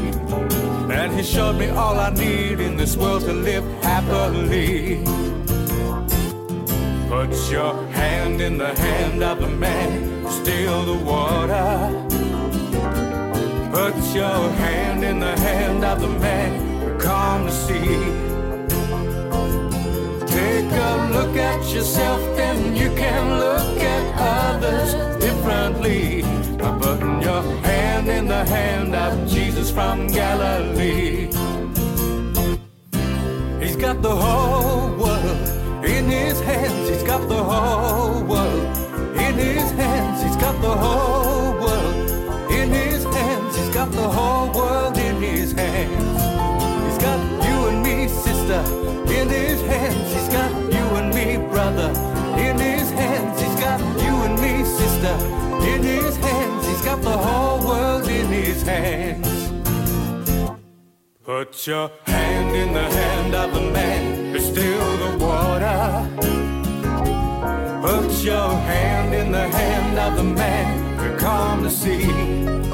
And 0.90 1.12
he 1.12 1.22
showed 1.22 1.56
me 1.56 1.68
all 1.68 2.00
I 2.00 2.10
need 2.10 2.60
in 2.60 2.78
this 2.78 2.96
world 2.96 3.22
to 3.24 3.32
live 3.32 3.64
happily. 3.82 5.04
Put 7.08 7.50
your 7.50 7.74
hand 7.88 8.40
in 8.40 8.56
the 8.56 8.74
hand 8.74 9.22
of 9.22 9.38
the 9.38 9.48
man 9.48 10.22
who 10.22 10.30
still 10.30 10.82
the 10.86 11.04
water. 11.04 11.90
Put 13.70 13.96
your 14.14 14.48
hand 14.64 15.04
in 15.04 15.20
the 15.20 15.38
hand 15.40 15.84
of 15.84 16.00
the 16.00 16.08
man 16.08 16.80
who 16.80 16.98
calm 16.98 17.44
the 17.44 17.50
sea. 17.50 18.33
Take 20.54 20.70
a 20.70 21.10
look 21.10 21.36
at 21.36 21.66
yourself, 21.74 22.20
then 22.36 22.76
you 22.76 22.88
can 22.94 23.40
look 23.40 23.76
at 23.82 24.04
others 24.16 24.92
differently. 25.20 26.22
By 26.56 26.78
putting 26.78 27.20
your 27.22 27.42
hand 27.66 28.06
in 28.08 28.28
the 28.28 28.44
hand 28.44 28.94
of 28.94 29.28
Jesus 29.28 29.72
from 29.72 30.06
Galilee. 30.06 31.26
He's 33.60 33.74
got 33.74 34.00
the 34.00 34.14
whole 34.14 34.90
world 34.96 35.84
in 35.84 36.04
his 36.08 36.40
hands. 36.40 36.88
He's 36.88 37.02
got 37.02 37.28
the 37.28 37.42
whole 37.42 38.22
world 38.22 38.76
in 39.26 39.34
his 39.34 39.68
hands. 39.72 40.22
He's 40.22 40.36
got 40.36 40.56
the 40.62 40.76
whole 40.84 41.52
world 41.64 42.50
in 42.52 42.70
his 42.70 43.02
hands. 43.02 43.56
He's 43.56 43.74
got 43.74 43.90
the 43.90 44.08
whole 44.08 44.52
world 44.52 44.96
in 44.98 45.16
his 45.20 45.50
hands. 45.50 46.22
He's 46.86 46.98
got 47.02 47.18
you 47.44 47.56
and 47.70 47.82
me, 47.82 48.06
sister, 48.06 48.62
in 49.18 49.28
his 49.28 49.60
hands. 49.62 50.03
Brother, 51.50 51.90
in 52.38 52.58
his 52.58 52.90
hands. 52.90 53.40
He's 53.40 53.56
got 53.60 53.80
you 54.04 54.14
and 54.26 54.36
me, 54.44 54.64
sister, 54.64 55.14
in 55.72 55.82
his 55.82 56.16
hands. 56.16 56.66
He's 56.66 56.82
got 56.82 57.00
the 57.02 57.18
whole 57.26 57.60
world 57.66 58.08
in 58.08 58.26
his 58.26 58.62
hands. 58.62 59.28
Put 61.24 61.66
your 61.66 61.90
hand 62.04 62.54
in 62.54 62.74
the 62.74 62.88
hand 63.00 63.34
of 63.34 63.54
the 63.54 63.64
man 63.78 64.32
who 64.32 64.38
still 64.38 64.96
the 65.04 65.24
water. 65.24 65.80
Put 67.80 68.10
your 68.22 68.50
hand 68.70 69.14
in 69.14 69.32
the 69.32 69.48
hand 69.48 69.98
of 69.98 70.16
the 70.16 70.24
man 70.24 70.98
who 70.98 71.16
calm 71.18 71.62
the 71.62 71.70
sea. 71.70 72.73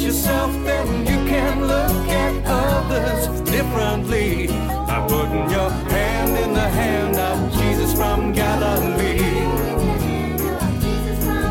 At 0.00 0.06
yourself, 0.06 0.52
then 0.64 1.00
you 1.00 1.28
can 1.28 1.60
look 1.66 2.08
at 2.08 2.42
others 2.46 3.40
differently. 3.50 4.46
By 4.46 5.06
putting 5.06 5.50
your 5.50 5.70
hand 5.70 6.38
in 6.38 6.54
the 6.54 6.68
hand 6.68 7.16
of 7.16 7.52
Jesus 7.52 7.92
from 7.94 8.32
Galilee. 8.32 9.18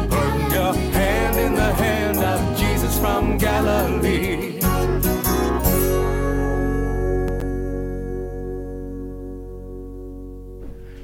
Putting 0.09 0.51
your 0.51 0.73
hand 0.73 1.37
in 1.37 1.53
the 1.53 1.73
hand 1.73 2.17
of 2.17 2.57
Jesus 2.57 2.97
from 2.99 3.37
Galilee. 3.37 4.59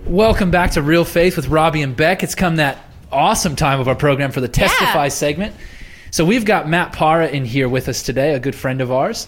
Welcome 0.07 0.49
back 0.49 0.71
to 0.71 0.81
Real 0.81 1.05
Faith 1.05 1.35
with 1.35 1.49
Robbie 1.49 1.83
and 1.83 1.95
Beck. 1.95 2.23
It's 2.23 2.35
come 2.35 2.55
that 2.55 2.79
awesome 3.11 3.55
time 3.55 3.79
of 3.79 3.87
our 3.87 3.95
program 3.95 4.31
for 4.31 4.41
the 4.41 4.47
Testify 4.47 5.05
Yeah. 5.05 5.09
segment. 5.09 5.55
So 6.15 6.23
we've 6.23 6.45
got 6.45 6.69
Matt 6.69 6.93
Para 6.93 7.27
in 7.27 7.43
here 7.43 7.67
with 7.67 7.89
us 7.89 8.01
today, 8.01 8.35
a 8.35 8.39
good 8.39 8.55
friend 8.55 8.79
of 8.79 8.89
ours. 8.89 9.27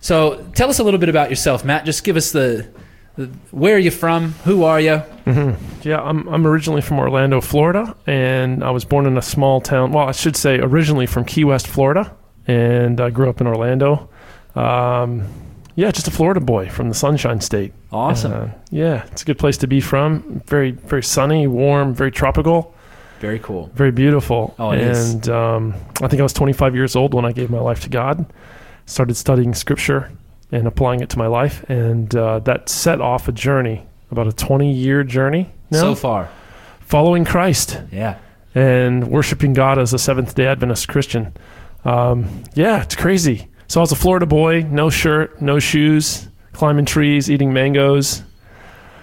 So 0.00 0.46
tell 0.54 0.68
us 0.68 0.78
a 0.78 0.84
little 0.84 1.00
bit 1.00 1.08
about 1.08 1.30
yourself, 1.30 1.64
Matt. 1.64 1.86
Just 1.86 2.04
give 2.04 2.18
us 2.18 2.30
the, 2.30 2.68
the 3.16 3.28
where 3.52 3.76
are 3.76 3.78
you 3.78 3.90
from? 3.90 4.32
Who 4.44 4.64
are 4.64 4.78
you? 4.78 5.02
Yeah, 5.82 6.02
I'm, 6.02 6.28
I'm 6.28 6.46
originally 6.46 6.82
from 6.82 6.98
Orlando, 6.98 7.40
Florida, 7.40 7.96
and 8.06 8.62
I 8.62 8.70
was 8.70 8.84
born 8.84 9.06
in 9.06 9.16
a 9.16 9.22
small 9.22 9.62
town. 9.62 9.92
Well, 9.92 10.06
I 10.06 10.12
should 10.12 10.36
say 10.36 10.58
originally 10.58 11.06
from 11.06 11.24
Key 11.24 11.44
West, 11.44 11.66
Florida, 11.66 12.14
and 12.46 13.00
I 13.00 13.08
grew 13.08 13.30
up 13.30 13.40
in 13.40 13.46
Orlando. 13.46 14.10
Um, 14.54 15.26
yeah, 15.74 15.90
just 15.90 16.06
a 16.06 16.10
Florida 16.10 16.40
boy 16.40 16.68
from 16.68 16.90
the 16.90 16.94
Sunshine 16.94 17.40
State. 17.40 17.72
Awesome. 17.90 18.32
Uh, 18.32 18.48
yeah, 18.68 19.06
it's 19.06 19.22
a 19.22 19.24
good 19.24 19.38
place 19.38 19.56
to 19.56 19.66
be 19.66 19.80
from. 19.80 20.42
Very, 20.44 20.72
very 20.72 21.02
sunny, 21.02 21.46
warm, 21.46 21.94
very 21.94 22.12
tropical, 22.12 22.73
Very 23.24 23.38
cool. 23.38 23.70
very 23.74 23.90
beautiful. 23.90 24.54
Oh, 24.58 24.70
it 24.72 24.80
and 24.82 25.22
is. 25.24 25.28
Um, 25.28 25.74
I 26.02 26.08
think 26.08 26.20
I 26.20 26.22
was 26.22 26.32
25 26.34 26.74
years 26.74 26.94
old 26.96 27.14
when 27.14 27.24
I 27.24 27.32
gave 27.32 27.48
my 27.50 27.58
life 27.60 27.80
to 27.80 27.88
God. 27.88 28.26
Started 28.86 29.16
studying 29.16 29.54
Scripture 29.54 30.12
and 30.52 30.66
applying 30.66 31.00
it 31.00 31.08
to 31.10 31.18
my 31.18 31.26
life, 31.26 31.64
and 31.70 32.14
uh, 32.14 32.38
that 32.40 32.68
set 32.68 33.00
off 33.00 33.26
a 33.28 33.32
journey, 33.32 33.86
about 34.10 34.26
a 34.26 34.32
20 34.32 34.70
year 34.72 35.02
journey 35.02 35.50
now, 35.70 35.80
So 35.80 35.94
far. 35.94 36.28
following 36.80 37.24
Christ 37.24 37.80
Yeah. 37.90 38.18
and 38.54 39.08
worshiping 39.08 39.54
God 39.54 39.78
as 39.78 39.92
a 39.94 39.98
Seventh 39.98 40.34
Day 40.34 40.46
Adventist 40.46 40.86
Christian. 40.88 41.32
Um, 41.84 42.42
yeah, 42.54 42.82
it's 42.82 42.94
crazy. 42.94 43.48
So 43.68 43.80
I 43.80 43.82
was 43.82 43.92
a 43.92 43.96
Florida 43.96 44.26
boy, 44.26 44.62
no 44.70 44.90
shirt, 44.90 45.40
no 45.40 45.58
shoes, 45.58 46.28
climbing 46.52 46.84
trees, 46.84 47.30
eating 47.30 47.52
mangoes, 47.52 48.22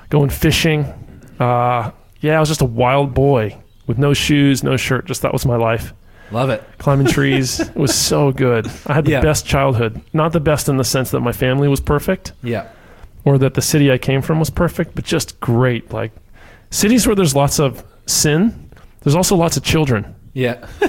going 0.10 0.30
fishing. 0.30 0.86
Uh, 1.40 1.92
yeah, 2.22 2.38
I 2.38 2.40
was 2.40 2.50
just 2.50 2.62
a 2.62 2.66
wild 2.66 3.14
boy 3.16 3.58
with 3.92 4.00
no 4.00 4.14
shoes, 4.14 4.64
no 4.64 4.78
shirt. 4.78 5.06
Just 5.06 5.22
that 5.22 5.34
was 5.34 5.46
my 5.46 5.56
life. 5.58 5.94
Love 6.32 6.50
it. 6.50 6.64
Climbing 6.78 7.08
trees 7.18 7.60
it 7.60 7.76
was 7.76 7.94
so 7.94 8.32
good. 8.32 8.66
I 8.88 8.94
had 8.94 9.06
the 9.06 9.12
Yeah. 9.12 9.22
best 9.22 9.46
childhood. 9.46 10.02
Not 10.14 10.32
the 10.32 10.40
best 10.40 10.70
in 10.70 10.78
the 10.78 10.84
sense 10.84 11.12
that 11.12 11.20
my 11.20 11.34
family 11.34 11.68
was 11.68 11.80
perfect 11.82 12.32
Yeah. 12.42 12.68
or 13.26 13.38
that 13.38 13.54
the 13.56 13.62
city 13.62 13.92
I 13.92 13.98
came 13.98 14.22
from 14.22 14.40
was 14.40 14.50
perfect, 14.50 14.96
but 14.96 15.04
just 15.04 15.40
great. 15.42 15.92
Like 15.92 16.12
cities 16.70 17.06
where 17.06 17.16
there's 17.16 17.36
lots 17.36 17.60
of 17.60 17.84
sin, 18.06 18.70
there's 19.02 19.16
also 19.16 19.36
lots 19.36 19.58
of 19.58 19.64
children. 19.64 20.16
Yeah. 20.34 20.66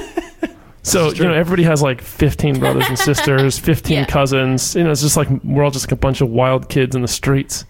So 0.85 1.13
you 1.13 1.23
know, 1.23 1.33
everybody 1.33 1.63
has 1.63 1.81
like 1.81 2.01
15 2.03 2.59
brothers 2.59 2.87
and 2.89 2.99
sisters, 3.11 3.57
15 3.57 3.99
Yeah. 3.99 4.05
cousins. 4.05 4.75
You 4.75 4.83
know, 4.83 4.91
it's 4.91 5.01
just 5.03 5.17
like 5.17 5.29
we're 5.45 5.63
all 5.63 5.71
just 5.71 5.87
like 5.87 5.93
a 5.93 5.97
bunch 5.97 6.21
of 6.21 6.29
wild 6.29 6.69
kids 6.69 6.97
in 6.97 7.03
the 7.03 7.09
streets. 7.09 7.65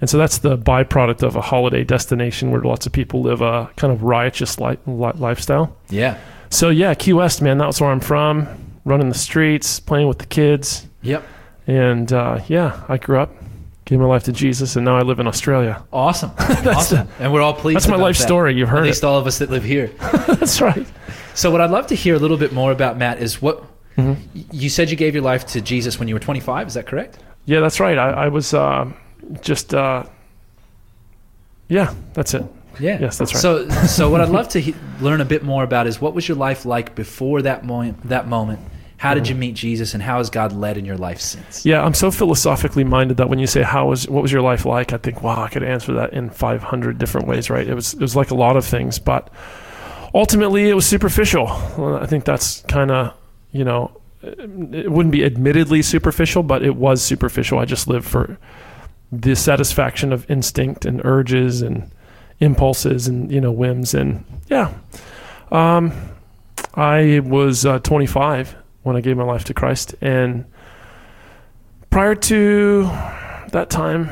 And 0.00 0.08
so 0.08 0.16
that's 0.18 0.38
the 0.38 0.56
byproduct 0.56 1.22
of 1.22 1.34
a 1.36 1.40
holiday 1.40 1.82
destination 1.84 2.50
where 2.50 2.60
lots 2.60 2.86
of 2.86 2.92
people 2.92 3.20
live 3.22 3.40
a 3.40 3.70
kind 3.76 3.92
of 3.92 4.02
riotous 4.02 4.60
li- 4.60 4.78
li- 4.86 5.12
lifestyle. 5.16 5.76
Yeah. 5.90 6.18
So 6.50 6.70
yeah, 6.70 6.94
Key 6.94 7.12
West, 7.14 7.42
man, 7.42 7.58
that's 7.58 7.80
where 7.80 7.90
I'm 7.90 8.00
from. 8.00 8.46
Running 8.84 9.08
the 9.08 9.14
streets, 9.18 9.80
playing 9.80 10.08
with 10.08 10.18
the 10.18 10.26
kids, 10.26 10.86
Yep. 11.02 11.22
and 11.66 12.10
uh, 12.12 12.40
yeah, 12.48 12.82
I 12.88 12.96
grew 12.96 13.18
up, 13.18 13.30
gave 13.84 13.98
my 13.98 14.06
life 14.06 14.22
to 14.24 14.32
Jesus, 14.32 14.76
and 14.76 14.84
now 14.84 14.96
I 14.96 15.02
live 15.02 15.20
in 15.20 15.26
Australia. 15.26 15.82
Awesome. 15.92 16.30
awesome. 16.38 17.06
and 17.20 17.32
we're 17.32 17.42
all 17.42 17.52
pleased. 17.52 17.76
That's 17.76 17.88
my 17.88 17.96
life 17.96 18.16
that. 18.16 18.22
story. 18.22 18.54
You've 18.54 18.68
heard 18.70 18.78
At 18.80 18.84
least 18.86 19.02
it. 19.02 19.06
all 19.06 19.18
of 19.18 19.26
us 19.26 19.38
that 19.40 19.50
live 19.50 19.64
here. 19.64 19.88
That's 20.26 20.60
right. 20.62 20.86
So 21.34 21.50
what 21.50 21.60
I'd 21.60 21.70
love 21.70 21.86
to 21.88 21.94
hear 21.94 22.14
a 22.14 22.18
little 22.18 22.38
bit 22.38 22.52
more 22.52 22.72
about 22.72 22.96
Matt 22.96 23.18
is 23.20 23.42
what 23.42 23.62
Mhm. 23.98 24.16
you 24.52 24.68
said 24.70 24.90
you 24.90 24.96
gave 24.96 25.12
your 25.14 25.24
life 25.24 25.44
to 25.48 25.60
Jesus 25.60 25.98
when 25.98 26.08
you 26.08 26.14
were 26.14 26.20
25. 26.20 26.68
Is 26.68 26.74
that 26.74 26.86
correct? 26.86 27.18
Yeah, 27.44 27.60
that's 27.60 27.80
right. 27.80 27.98
I, 27.98 28.10
I 28.10 28.28
was 28.28 28.54
uh, 28.54 28.86
just, 29.42 29.74
uh, 29.74 30.04
yeah, 31.68 31.94
that's 32.14 32.34
it. 32.34 32.44
Yeah. 32.80 32.98
Yes, 33.00 33.18
that's 33.18 33.34
right. 33.34 33.40
So 33.40 33.68
so 33.86 34.08
what 34.10 34.20
I'd 34.20 34.28
love 34.28 34.48
to 34.50 34.60
he- 34.60 34.74
learn 35.00 35.20
a 35.20 35.24
bit 35.24 35.42
more 35.42 35.64
about 35.64 35.86
is 35.86 36.00
what 36.00 36.14
was 36.14 36.28
your 36.28 36.36
life 36.36 36.64
like 36.64 36.94
before 36.94 37.42
that 37.42 37.64
moment? 37.64 38.08
That 38.08 38.28
moment. 38.28 38.60
How 38.98 39.14
did 39.14 39.28
you 39.28 39.36
meet 39.36 39.54
Jesus, 39.54 39.94
and 39.94 40.02
how 40.02 40.18
has 40.18 40.28
God 40.28 40.52
led 40.52 40.76
in 40.76 40.84
your 40.84 40.96
life 40.96 41.20
since? 41.20 41.64
Yeah, 41.64 41.84
I'm 41.84 41.94
so 41.94 42.10
philosophically 42.10 42.82
minded 42.82 43.16
that 43.18 43.28
when 43.28 43.38
you 43.38 43.46
say 43.46 43.62
how 43.62 43.88
was 43.88 44.08
what 44.08 44.22
was 44.22 44.32
your 44.32 44.42
life 44.42 44.66
like, 44.66 44.92
I 44.92 44.96
think 44.98 45.22
wow, 45.22 45.40
I 45.40 45.48
could 45.48 45.62
answer 45.62 45.92
that 45.94 46.12
in 46.12 46.30
500 46.30 46.98
different 46.98 47.28
ways. 47.28 47.48
Right? 47.48 47.68
It 47.68 47.74
was 47.74 47.94
it 47.94 48.00
was 48.00 48.16
like 48.16 48.32
a 48.32 48.34
lot 48.34 48.56
of 48.56 48.64
things, 48.64 48.98
but 48.98 49.30
ultimately 50.14 50.68
it 50.68 50.74
was 50.74 50.84
superficial. 50.84 51.46
I 51.46 52.06
think 52.06 52.24
that's 52.24 52.62
kind 52.62 52.90
of 52.90 53.14
you 53.52 53.64
know 53.64 54.00
it 54.20 54.90
wouldn't 54.90 55.12
be 55.12 55.24
admittedly 55.24 55.80
superficial, 55.82 56.42
but 56.42 56.64
it 56.64 56.74
was 56.74 57.00
superficial. 57.00 57.60
I 57.60 57.66
just 57.66 57.86
lived 57.86 58.06
for 58.06 58.36
the 59.10 59.34
satisfaction 59.34 60.12
of 60.12 60.30
instinct 60.30 60.84
and 60.84 61.00
urges 61.04 61.62
and 61.62 61.90
impulses 62.40 63.08
and 63.08 63.30
you 63.32 63.40
know 63.40 63.50
whims 63.50 63.94
and 63.94 64.24
yeah. 64.48 64.72
Um, 65.50 65.92
I 66.74 67.20
was 67.24 67.64
uh, 67.66 67.78
25 67.80 68.54
when 68.82 68.96
I 68.96 69.00
gave 69.00 69.16
my 69.16 69.24
life 69.24 69.44
to 69.44 69.54
Christ, 69.54 69.94
and 70.00 70.44
prior 71.90 72.14
to 72.14 72.84
that 73.50 73.68
time, 73.70 74.10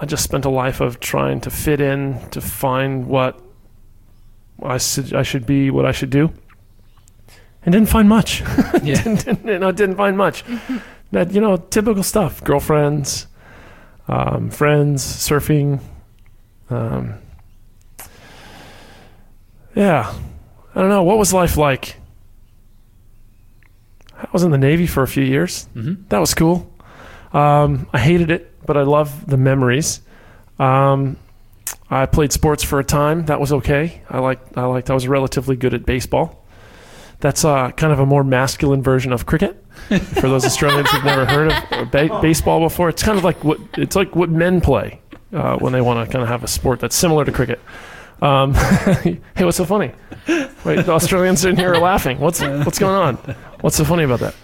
I 0.00 0.06
just 0.06 0.24
spent 0.24 0.44
a 0.44 0.50
life 0.50 0.80
of 0.80 0.98
trying 1.00 1.40
to 1.42 1.50
fit 1.50 1.80
in, 1.80 2.18
to 2.30 2.40
find 2.40 3.06
what 3.06 3.40
I 4.62 4.78
should, 4.78 5.14
I 5.14 5.22
should 5.22 5.46
be, 5.46 5.70
what 5.70 5.86
I 5.86 5.92
should 5.92 6.10
do, 6.10 6.32
and 7.62 7.72
didn't 7.72 7.88
find 7.88 8.08
much. 8.08 8.42
Yeah. 8.82 8.94
didn't, 9.02 9.24
didn't, 9.24 9.46
you 9.46 9.58
know, 9.58 9.72
didn't 9.72 9.96
find 9.96 10.16
much. 10.16 10.44
that 11.12 11.32
you 11.32 11.40
know, 11.40 11.56
typical 11.56 12.02
stuff: 12.02 12.42
girlfriends, 12.42 13.27
um, 14.08 14.50
friends, 14.50 15.04
surfing. 15.04 15.80
Um, 16.70 17.14
yeah, 19.74 20.12
I 20.74 20.80
don't 20.80 20.88
know. 20.88 21.02
What 21.02 21.18
was 21.18 21.32
life 21.32 21.56
like? 21.56 21.96
I 24.16 24.26
was 24.32 24.42
in 24.42 24.50
the 24.50 24.58
Navy 24.58 24.86
for 24.86 25.02
a 25.02 25.08
few 25.08 25.22
years. 25.24 25.64
hmm 25.74 25.94
That 26.08 26.18
was 26.18 26.34
cool. 26.34 26.70
Um, 27.32 27.86
I 27.92 27.98
hated 27.98 28.30
it, 28.30 28.52
but 28.66 28.76
I 28.76 28.82
love 28.82 29.26
the 29.26 29.36
memories. 29.36 30.00
Um, 30.58 31.16
I 31.90 32.06
played 32.06 32.32
sports 32.32 32.62
for 32.64 32.78
a 32.80 32.84
time. 32.84 33.26
That 33.26 33.40
was 33.40 33.52
okay. 33.52 34.02
I 34.10 34.18
liked. 34.18 34.56
I 34.58 34.64
liked. 34.64 34.90
I 34.90 34.94
was 34.94 35.06
relatively 35.06 35.56
good 35.56 35.74
at 35.74 35.86
baseball. 35.86 36.44
That's 37.20 37.44
uh, 37.44 37.70
kind 37.72 37.92
of 37.92 38.00
a 38.00 38.06
more 38.06 38.24
masculine 38.24 38.82
version 38.82 39.12
of 39.12 39.26
cricket. 39.26 39.64
For 40.20 40.28
those 40.28 40.44
Australians 40.44 40.90
who've 40.90 41.04
never 41.04 41.24
heard 41.26 41.52
of 41.52 41.90
ba- 41.90 42.18
baseball 42.20 42.60
before, 42.60 42.88
it's 42.88 43.02
kind 43.02 43.16
of 43.18 43.24
like 43.24 43.42
what 43.44 43.58
it's 43.76 43.96
like 43.96 44.14
what 44.14 44.28
men 44.30 44.60
play 44.60 45.00
uh, 45.32 45.56
when 45.58 45.72
they 45.72 45.80
want 45.80 46.06
to 46.06 46.12
kind 46.12 46.22
of 46.22 46.28
have 46.28 46.44
a 46.44 46.48
sport 46.48 46.80
that's 46.80 46.96
similar 46.96 47.24
to 47.24 47.32
cricket. 47.32 47.60
Um, 48.20 48.54
hey, 48.54 49.20
what's 49.38 49.56
so 49.56 49.64
funny? 49.64 49.92
Wait, 50.26 50.84
the 50.84 50.90
Australians 50.92 51.44
in 51.44 51.56
here 51.56 51.72
are 51.72 51.78
laughing. 51.78 52.18
What's 52.18 52.40
what's 52.40 52.78
going 52.78 52.94
on? 52.94 53.14
What's 53.60 53.76
so 53.76 53.84
funny 53.84 54.04
about 54.04 54.20
that? 54.20 54.34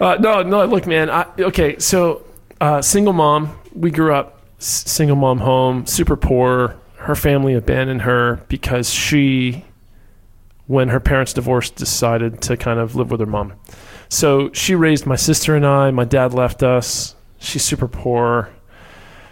Uh, 0.00 0.16
no, 0.20 0.42
no. 0.42 0.64
Look, 0.66 0.86
man. 0.86 1.08
I, 1.08 1.26
okay, 1.38 1.78
so 1.78 2.24
uh, 2.60 2.82
single 2.82 3.12
mom. 3.12 3.58
We 3.74 3.90
grew 3.90 4.12
up 4.14 4.42
s- 4.58 4.84
single 4.90 5.16
mom 5.16 5.38
home, 5.38 5.86
super 5.86 6.16
poor. 6.16 6.76
Her 6.96 7.14
family 7.14 7.54
abandoned 7.54 8.02
her 8.02 8.40
because 8.48 8.90
she, 8.90 9.64
when 10.66 10.88
her 10.88 11.00
parents 11.00 11.32
divorced, 11.32 11.76
decided 11.76 12.40
to 12.42 12.56
kind 12.56 12.78
of 12.80 12.96
live 12.96 13.10
with 13.10 13.20
her 13.20 13.26
mom. 13.26 13.52
So 14.08 14.52
she 14.52 14.74
raised 14.74 15.06
my 15.06 15.16
sister 15.16 15.54
and 15.56 15.66
I. 15.66 15.90
My 15.90 16.04
dad 16.04 16.34
left 16.34 16.62
us. 16.62 17.14
She's 17.38 17.64
super 17.64 17.88
poor, 17.88 18.48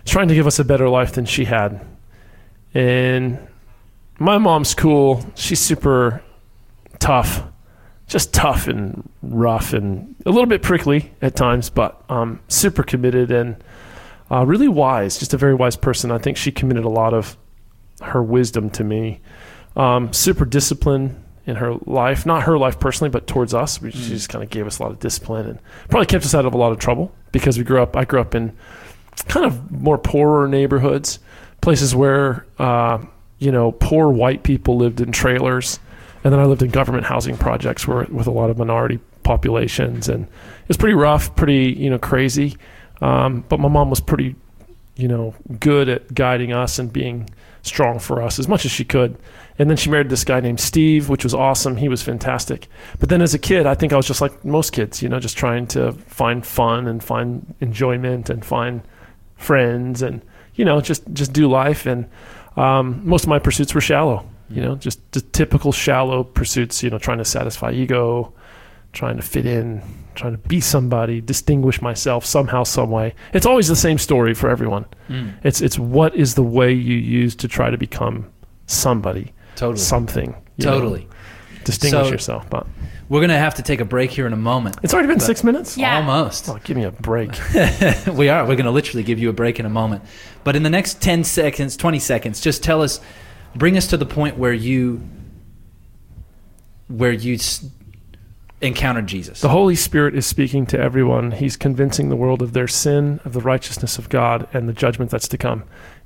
trying 0.05 0.29
to 0.29 0.35
give 0.35 0.47
us 0.47 0.59
a 0.59 0.65
better 0.65 0.89
life 0.89 1.13
than 1.13 1.25
she 1.25 1.47
had. 1.47 1.85
And 2.75 3.39
my 4.19 4.39
mom's 4.39 4.75
cool. 4.75 5.25
She's 5.35 5.61
super 5.61 6.23
tough, 6.99 7.43
just 8.07 8.33
tough 8.35 8.69
and 8.69 9.09
rough 9.23 9.73
and 9.73 10.15
a 10.27 10.31
little 10.31 10.47
bit 10.47 10.63
prickly 10.63 11.13
at 11.23 11.35
times, 11.35 11.71
but 11.71 12.03
um, 12.09 12.41
super 12.49 12.83
committed 12.83 13.31
and 13.31 13.57
uh, 14.31 14.45
really 14.47 14.69
wise. 14.69 15.19
Just 15.19 15.35
a 15.35 15.39
very 15.39 15.55
wise 15.55 15.77
person. 15.77 16.11
I 16.11 16.19
think 16.19 16.37
she 16.37 16.53
committed 16.53 16.85
a 16.85 16.91
lot 16.91 17.15
of 17.15 17.37
her 18.03 18.23
wisdom 18.23 18.71
to 18.71 18.85
me. 18.85 19.21
Um, 19.77 20.13
super 20.13 20.45
disciplined 20.45 21.23
in 21.47 21.57
her 21.57 21.75
life, 21.87 22.25
not 22.25 22.45
her 22.45 22.57
life 22.59 22.79
personally, 22.79 23.11
but 23.11 23.27
towards 23.27 23.53
us. 23.55 23.81
We- 23.83 23.91
She 23.91 24.11
just 24.11 24.29
kind 24.29 24.45
of 24.45 24.51
gave 24.51 24.67
us 24.67 24.79
a 24.79 24.83
lot 24.83 24.93
of 24.93 25.01
discipline 25.01 25.47
and 25.49 25.59
probably 25.89 26.07
kept 26.07 26.25
us 26.25 26.35
out 26.35 26.47
of 26.47 26.55
a 26.55 26.57
lot 26.57 26.73
of 26.73 26.79
trouble 26.79 27.13
because 27.33 27.59
we 27.59 27.65
grew 27.65 27.83
up. 27.83 27.97
I 27.97 28.05
grew 28.05 28.21
up 28.21 28.35
in 28.35 28.53
kind 29.29 29.45
of 29.47 29.71
more 29.71 29.99
poorer 29.99 30.47
neighborhoods, 30.49 31.19
places 31.61 31.95
where 31.95 32.47
uh, 32.59 32.99
you 33.39 33.51
know 33.53 33.73
poor 33.73 34.11
white 34.11 34.43
people 34.45 34.77
lived 34.77 35.01
in 35.01 35.11
trailers, 35.13 35.81
and 36.25 36.33
then 36.33 36.39
I 36.41 36.45
lived 36.45 36.63
in 36.63 36.71
government 36.71 37.07
housing 37.07 37.37
projects 37.37 37.87
where 37.89 38.07
with 38.11 38.27
a 38.27 38.31
lot 38.33 38.51
of 38.51 38.59
minority 38.59 39.01
populations, 39.25 40.09
and 40.09 40.25
it 40.27 40.69
was 40.69 40.77
pretty 40.77 40.95
rough, 40.95 41.35
pretty 41.37 41.75
you 41.77 41.91
know 41.91 41.99
crazy. 41.99 42.57
Um, 43.01 43.45
but 43.49 43.59
my 43.59 43.69
mom 43.69 43.91
was 43.91 43.99
pretty, 44.01 44.37
you 44.97 45.09
know, 45.09 45.35
good 45.59 45.89
at 45.89 46.15
guiding 46.15 46.53
us 46.53 46.79
and 46.79 46.93
being 46.93 47.29
strong 47.63 47.99
for 47.99 48.23
us 48.23 48.39
as 48.39 48.47
much 48.47 48.65
as 48.65 48.71
she 48.71 48.85
could. 48.85 49.17
And 49.63 49.71
then 49.71 49.77
she 49.77 49.91
married 49.91 50.09
this 50.09 50.25
guy 50.25 50.41
named 50.41 50.59
Steve, 50.59 51.09
which 51.09 51.23
was 51.23 51.35
awesome. 51.35 51.77
He 51.77 51.89
was 51.89 52.03
fantastic. 52.03 52.67
But 52.99 53.09
then 53.11 53.23
as 53.23 53.33
a 53.33 53.39
kid, 53.39 53.65
I 53.65 53.75
think 53.77 53.93
I 53.93 53.97
was 53.97 54.07
just 54.09 54.21
like 54.21 54.45
most 54.45 54.73
kids, 54.73 55.03
you 55.03 55.09
know, 55.09 55.21
just 55.21 55.37
trying 55.39 55.67
to 55.69 55.93
find 55.93 56.45
fun 56.45 56.89
and 56.89 57.03
find 57.03 57.55
enjoyment 57.61 58.29
and 58.29 58.45
find 58.45 58.83
friends 59.37 60.03
and 60.03 60.23
you 60.55 60.65
know 60.65 60.81
just 60.81 61.03
just 61.13 61.33
do 61.33 61.49
life. 61.49 61.87
And 61.87 62.09
um, 62.57 63.01
most 63.05 63.23
of 63.25 63.29
my 63.29 63.39
pursuits 63.39 63.73
were 63.75 63.81
shallow, 63.81 64.27
you 64.51 64.61
know, 64.63 64.75
just 64.77 64.99
the 65.13 65.21
typical 65.21 65.71
shallow 65.73 66.25
pursuits. 66.25 66.83
You 66.83 66.91
know, 66.91 66.99
trying 66.99 67.19
to 67.19 67.25
satisfy 67.25 67.71
ego, 67.73 68.33
trying 68.93 69.17
to 69.17 69.23
fit 69.23 69.47
in, 69.47 69.81
trying 70.17 70.33
to 70.33 70.49
be 70.49 70.61
somebody, 70.61 71.21
distinguish 71.21 71.81
myself 71.81 72.25
somehow, 72.27 72.65
some 72.65 72.91
way. 72.91 73.15
It's 73.33 73.47
always 73.47 73.69
the 73.69 73.77
same 73.77 73.99
story 73.99 74.35
for 74.35 74.51
everyone. 74.51 74.87
Mm, 75.09 75.35
It's 75.45 75.61
it's 75.61 75.79
what 75.79 76.15
is 76.17 76.35
the 76.35 76.43
way 76.43 76.73
you 76.73 76.97
use 76.97 77.37
to 77.37 77.47
try 77.49 77.71
to 77.71 77.79
become 77.79 78.27
somebody, 78.67 79.33
totally. 79.57 79.79
something. 79.79 80.35
you 80.57 80.65
know, 80.67 80.73
Totally. 80.73 81.09
distinguish 81.65 82.07
So- 82.07 82.13
yourself. 82.13 82.51
But 82.51 82.67
We're 83.09 83.21
going 83.21 83.31
to 83.31 83.37
have 83.39 83.55
to 83.57 83.63
take 83.63 83.81
a 83.81 83.85
break 83.85 84.11
here 84.11 84.27
in 84.27 84.33
a 84.33 84.37
moment. 84.37 84.77
it's 84.83 84.93
already 84.95 85.09
been 85.09 85.21
six 85.21 85.45
minutes. 85.45 85.77
Yeah. 85.77 85.97
Almost. 85.97 86.49
Oh, 86.49 86.59
give 86.65 86.77
me 86.77 86.85
a 86.85 86.91
break. 86.91 87.31
we 88.15 88.29
are. 88.29 88.43
We're 88.47 88.57
going 88.57 88.65
to 88.65 88.71
literally 88.71 89.03
give 89.03 89.19
you 89.19 89.29
a 89.29 89.33
break 89.35 89.61
in 89.61 89.67
a 89.67 89.71
moment. 89.71 90.03
But 90.45 90.57
in 90.57 90.63
the 90.63 90.71
next 90.71 91.01
10 91.03 91.25
seconds, 91.25 91.77
20 91.77 91.99
seconds, 91.99 92.41
just 92.41 92.63
tell 92.63 92.81
us, 92.83 93.01
bring 93.55 93.77
us 93.77 93.87
to 93.89 93.97
the 93.97 94.07
point 94.07 94.39
where 94.39 94.53
you, 94.55 95.03
where 96.89 97.13
you 97.13 97.35
s- 97.35 97.65
encountered 98.61 99.07
Jesus. 99.07 99.41
The 99.41 99.49
Holy 99.49 99.75
Spirit 99.77 100.15
is 100.15 100.27
speaking 100.27 100.67
to 100.67 100.79
everyone. 100.79 101.33
He's 101.33 101.57
convincing 101.57 102.09
the 102.09 102.17
world 102.17 102.43
of 102.43 102.53
their 102.53 102.69
sin, 102.69 103.21
of 103.25 103.33
the 103.33 103.41
righteousness 103.41 103.99
of 103.99 104.09
God, 104.09 104.49
and 104.53 104.69
the 104.69 104.73
judgment 104.73 105.11
that's 105.11 105.29
to 105.29 105.39
come. 105.39 105.65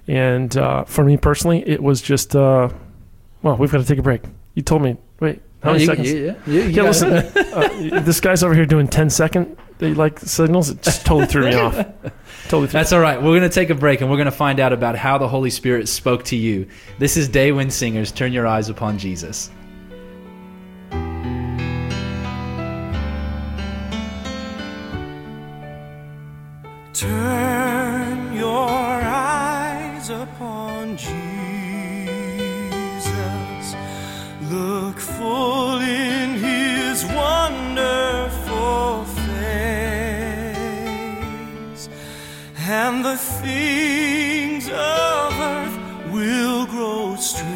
And 0.08 0.56
uh, 0.56 0.84
for 0.84 1.04
me 1.04 1.16
personally, 1.16 1.62
it 1.68 1.82
was 1.82 2.00
just, 2.02 2.34
uh, 2.36 2.68
well, 3.46 3.56
we've 3.56 3.70
got 3.70 3.78
to 3.78 3.84
take 3.84 3.98
a 3.98 4.02
break. 4.02 4.22
You 4.54 4.62
told 4.62 4.82
me, 4.82 4.96
wait, 5.20 5.40
how 5.62 5.70
Oh, 5.70 5.72
many 5.74 5.84
you- 5.84 5.86
seconds? 5.86 6.12
you- 6.12 6.34
you- 6.46 6.52
you 6.52 6.60
Yeah, 6.70 6.76
got 6.76 6.84
listen, 6.86 7.12
it. 7.12 7.92
uh, 7.92 8.00
this 8.00 8.18
guy's 8.20 8.42
over 8.42 8.54
here 8.54 8.66
doing 8.66 8.88
10 8.88 9.08
second 9.08 9.56
they 9.78 9.92
like 9.94 10.18
signals. 10.18 10.70
It 10.70 10.82
just 10.82 11.04
totally 11.06 11.26
threw 11.26 11.44
me 11.44 11.54
off. 11.66 11.74
Totally 12.48 12.66
threw 12.66 12.78
That's 12.78 12.92
all 12.92 13.00
right. 13.00 13.18
We're 13.22 13.38
going 13.38 13.42
to 13.42 13.48
take 13.50 13.68
a 13.70 13.74
break 13.74 14.00
and 14.00 14.10
we're 14.10 14.16
going 14.16 14.24
to 14.24 14.30
find 14.32 14.58
out 14.58 14.72
about 14.72 14.96
how 14.96 15.16
the 15.18 15.28
Holy 15.28 15.50
Spirit 15.50 15.86
spoke 15.88 16.24
to 16.24 16.36
you. 16.36 16.66
This 16.98 17.16
is 17.18 17.28
Daywin 17.28 17.70
Singers. 17.70 18.10
Turn 18.10 18.32
your 18.32 18.46
eyes 18.48 18.68
upon 18.70 18.98
Jesus. 18.98 19.50
Turn 26.96 28.32
your 28.34 28.58
eyes 29.02 30.08
upon 30.08 30.96
Jesus. 30.96 31.25
Look 34.56 34.98
full 34.98 35.78
in 35.80 36.30
his 36.48 37.04
wonderful 37.04 39.04
face, 39.04 40.54
and 42.56 43.04
the 43.04 43.16
things 43.16 44.68
of 44.68 45.32
earth 45.52 45.78
will 46.10 46.66
grow 46.66 47.16
strangely 47.16 47.55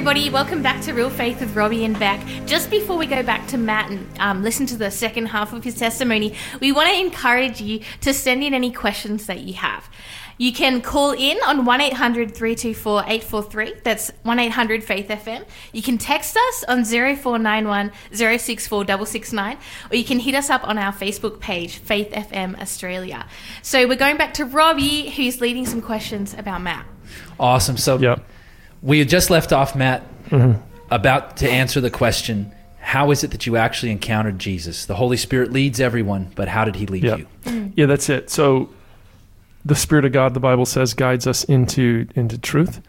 everybody, 0.00 0.30
welcome 0.30 0.62
back 0.62 0.80
to 0.80 0.94
Real 0.94 1.10
Faith 1.10 1.40
with 1.40 1.54
Robbie 1.54 1.84
and 1.84 1.98
Beck. 1.98 2.26
Just 2.46 2.70
before 2.70 2.96
we 2.96 3.04
go 3.04 3.22
back 3.22 3.46
to 3.48 3.58
Matt 3.58 3.90
and 3.90 4.08
um, 4.18 4.42
listen 4.42 4.64
to 4.64 4.76
the 4.78 4.90
second 4.90 5.26
half 5.26 5.52
of 5.52 5.62
his 5.62 5.74
testimony, 5.74 6.34
we 6.58 6.72
want 6.72 6.88
to 6.88 6.98
encourage 6.98 7.60
you 7.60 7.82
to 8.00 8.14
send 8.14 8.42
in 8.42 8.54
any 8.54 8.72
questions 8.72 9.26
that 9.26 9.40
you 9.40 9.52
have. 9.52 9.90
You 10.38 10.54
can 10.54 10.80
call 10.80 11.10
in 11.10 11.36
on 11.46 11.66
1 11.66 11.80
800 11.82 12.34
324 12.34 13.00
843. 13.00 13.74
That's 13.84 14.10
1 14.22 14.38
800 14.38 14.82
Faith 14.82 15.08
FM. 15.08 15.44
You 15.74 15.82
can 15.82 15.98
text 15.98 16.34
us 16.34 16.64
on 16.66 16.82
0491 16.86 17.92
064 18.10 18.86
669, 18.86 19.58
or 19.90 19.96
you 19.96 20.04
can 20.04 20.18
hit 20.18 20.34
us 20.34 20.48
up 20.48 20.66
on 20.66 20.78
our 20.78 20.94
Facebook 20.94 21.40
page, 21.40 21.76
Faith 21.76 22.10
FM 22.12 22.58
Australia. 22.58 23.26
So 23.60 23.86
we're 23.86 23.96
going 23.96 24.16
back 24.16 24.32
to 24.34 24.46
Robbie, 24.46 25.10
who's 25.10 25.42
leading 25.42 25.66
some 25.66 25.82
questions 25.82 26.32
about 26.32 26.62
Matt. 26.62 26.86
Awesome. 27.38 27.76
So 27.76 27.98
Yep. 27.98 28.24
We 28.82 28.98
had 28.98 29.08
just 29.08 29.30
left 29.30 29.52
off, 29.52 29.74
Matt, 29.74 30.02
Mm-hmm. 30.30 30.60
about 30.92 31.38
to 31.38 31.50
answer 31.50 31.80
the 31.80 31.90
question 31.90 32.52
how 32.82 33.10
is 33.10 33.22
it 33.24 33.30
that 33.32 33.46
you 33.46 33.56
actually 33.56 33.92
encountered 33.92 34.38
Jesus? 34.38 34.86
The 34.86 34.94
Holy 34.96 35.16
Spirit 35.18 35.52
leads 35.52 35.80
everyone, 35.80 36.32
but 36.34 36.48
how 36.48 36.64
did 36.64 36.76
he 36.76 36.86
lead 36.86 37.04
Yeah. 37.04 37.16
you? 37.16 37.72
Yeah, 37.76 37.86
that's 37.86 38.08
it. 38.08 38.30
So 38.30 38.70
the 39.64 39.74
Spirit 39.74 40.04
of 40.06 40.12
God, 40.12 40.32
the 40.34 40.40
Bible 40.40 40.64
says, 40.66 40.94
guides 40.94 41.26
us 41.26 41.44
into 41.44 42.06
into 42.16 42.38
truth, 42.38 42.80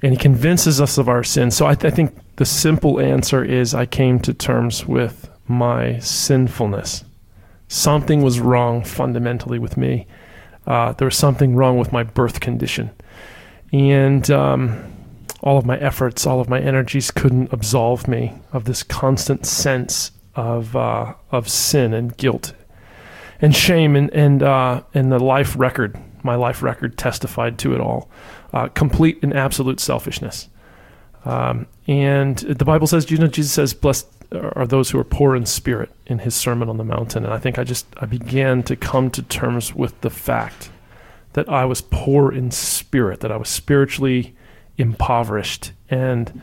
and 0.00 0.12
He 0.12 0.16
convinces 0.18 0.80
us 0.80 0.96
of 0.96 1.08
our 1.08 1.24
sins. 1.24 1.56
So 1.56 1.66
I, 1.66 1.70
I 1.72 1.90
think 1.90 2.16
the 2.36 2.44
simple 2.44 3.00
answer 3.00 3.44
is 3.44 3.74
I 3.74 3.84
came 3.86 4.20
to 4.20 4.32
terms 4.32 4.86
with 4.86 5.28
my 5.48 5.98
sinfulness. 5.98 7.04
Something 7.68 8.22
was 8.22 8.38
wrong 8.38 8.84
fundamentally 8.84 9.58
with 9.58 9.76
me. 9.76 10.06
Uh, 10.66 10.92
there 10.92 11.06
was 11.06 11.16
something 11.16 11.56
wrong 11.56 11.78
with 11.78 11.90
my 11.92 12.04
birth 12.04 12.38
condition, 12.40 12.90
and 13.72 14.30
um, 14.30 14.91
all 15.42 15.58
of 15.58 15.66
my 15.66 15.78
efforts, 15.78 16.26
all 16.26 16.40
of 16.40 16.48
my 16.48 16.60
energies 16.60 17.10
couldn't 17.10 17.52
absolve 17.52 18.08
me 18.08 18.32
of 18.52 18.64
this 18.64 18.82
constant 18.82 19.44
sense 19.44 20.12
of 20.34 20.74
uh, 20.76 21.14
of 21.30 21.48
sin 21.48 21.92
and 21.92 22.16
guilt 22.16 22.54
and 23.42 23.54
shame 23.54 23.96
and 23.96 24.08
and 24.14 24.42
uh, 24.42 24.82
and 24.94 25.12
the 25.12 25.18
life 25.18 25.54
record, 25.58 25.98
my 26.22 26.36
life 26.36 26.62
record 26.62 26.96
testified 26.96 27.58
to 27.58 27.74
it 27.74 27.80
all. 27.80 28.08
Uh, 28.54 28.68
complete 28.68 29.18
and 29.22 29.34
absolute 29.34 29.80
selfishness. 29.80 30.48
Um, 31.24 31.66
and 31.86 32.38
the 32.38 32.64
Bible 32.64 32.86
says, 32.86 33.10
you 33.10 33.18
know, 33.18 33.26
Jesus 33.26 33.52
says, 33.52 33.74
"Blessed 33.74 34.06
are 34.32 34.66
those 34.66 34.90
who 34.90 34.98
are 34.98 35.04
poor 35.04 35.36
in 35.36 35.44
spirit." 35.44 35.90
In 36.06 36.20
His 36.20 36.34
Sermon 36.34 36.68
on 36.68 36.76
the 36.76 36.84
Mountain, 36.84 37.24
and 37.24 37.34
I 37.34 37.38
think 37.38 37.58
I 37.58 37.64
just 37.64 37.86
I 38.00 38.06
began 38.06 38.62
to 38.64 38.76
come 38.76 39.10
to 39.10 39.22
terms 39.22 39.74
with 39.74 40.00
the 40.02 40.10
fact 40.10 40.70
that 41.32 41.48
I 41.48 41.64
was 41.64 41.80
poor 41.80 42.30
in 42.30 42.50
spirit, 42.50 43.20
that 43.20 43.32
I 43.32 43.36
was 43.36 43.48
spiritually 43.48 44.34
impoverished, 44.78 45.72
and 45.88 46.42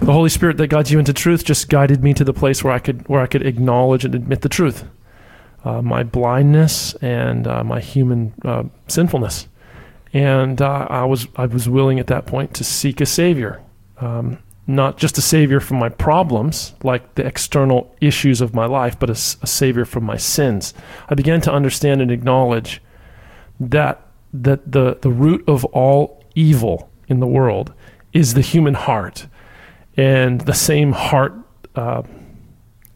the 0.00 0.12
Holy 0.12 0.30
Spirit 0.30 0.56
that 0.56 0.68
guides 0.68 0.90
you 0.90 0.98
into 0.98 1.12
truth 1.12 1.44
just 1.44 1.68
guided 1.68 2.02
me 2.02 2.14
to 2.14 2.24
the 2.24 2.32
place 2.32 2.64
where 2.64 2.72
I 2.72 2.78
could 2.78 3.08
where 3.08 3.20
I 3.20 3.26
could 3.26 3.46
acknowledge 3.46 4.04
and 4.04 4.14
admit 4.14 4.40
the 4.40 4.48
truth 4.48 4.84
uh, 5.64 5.80
my 5.80 6.02
blindness 6.02 6.94
and 6.96 7.46
uh, 7.46 7.64
my 7.64 7.80
human 7.80 8.34
uh, 8.44 8.64
sinfulness. 8.86 9.48
And 10.12 10.62
uh, 10.62 10.86
I 10.88 11.04
was 11.04 11.26
I 11.36 11.46
was 11.46 11.68
willing 11.68 11.98
at 11.98 12.06
that 12.06 12.26
point 12.26 12.54
to 12.54 12.64
seek 12.64 13.00
a 13.00 13.06
savior, 13.06 13.60
um, 13.98 14.38
not 14.66 14.96
just 14.96 15.18
a 15.18 15.22
savior 15.22 15.58
from 15.58 15.78
my 15.78 15.88
problems, 15.88 16.74
like 16.84 17.16
the 17.16 17.26
external 17.26 17.94
issues 18.00 18.40
of 18.40 18.54
my 18.54 18.66
life, 18.66 18.96
but 18.98 19.10
a 19.10 19.14
savior 19.14 19.84
from 19.84 20.04
my 20.04 20.16
sins. 20.16 20.72
I 21.08 21.14
began 21.14 21.40
to 21.42 21.52
understand 21.52 22.00
and 22.00 22.12
acknowledge 22.12 22.80
that 23.58 24.06
that 24.32 24.70
the 24.70 24.98
the 25.00 25.10
root 25.10 25.42
of 25.48 25.64
all 25.66 26.22
evil 26.36 26.90
in 27.14 27.20
the 27.20 27.26
world 27.26 27.72
is 28.12 28.34
the 28.34 28.40
human 28.40 28.74
heart, 28.74 29.26
and 29.96 30.40
the 30.42 30.54
same 30.54 30.92
heart 30.92 31.34
uh, 31.74 32.02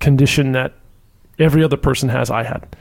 condition 0.00 0.52
that 0.52 0.74
every 1.38 1.64
other 1.64 1.76
person 1.76 2.08
has, 2.08 2.30
I 2.30 2.42
had. 2.44 2.76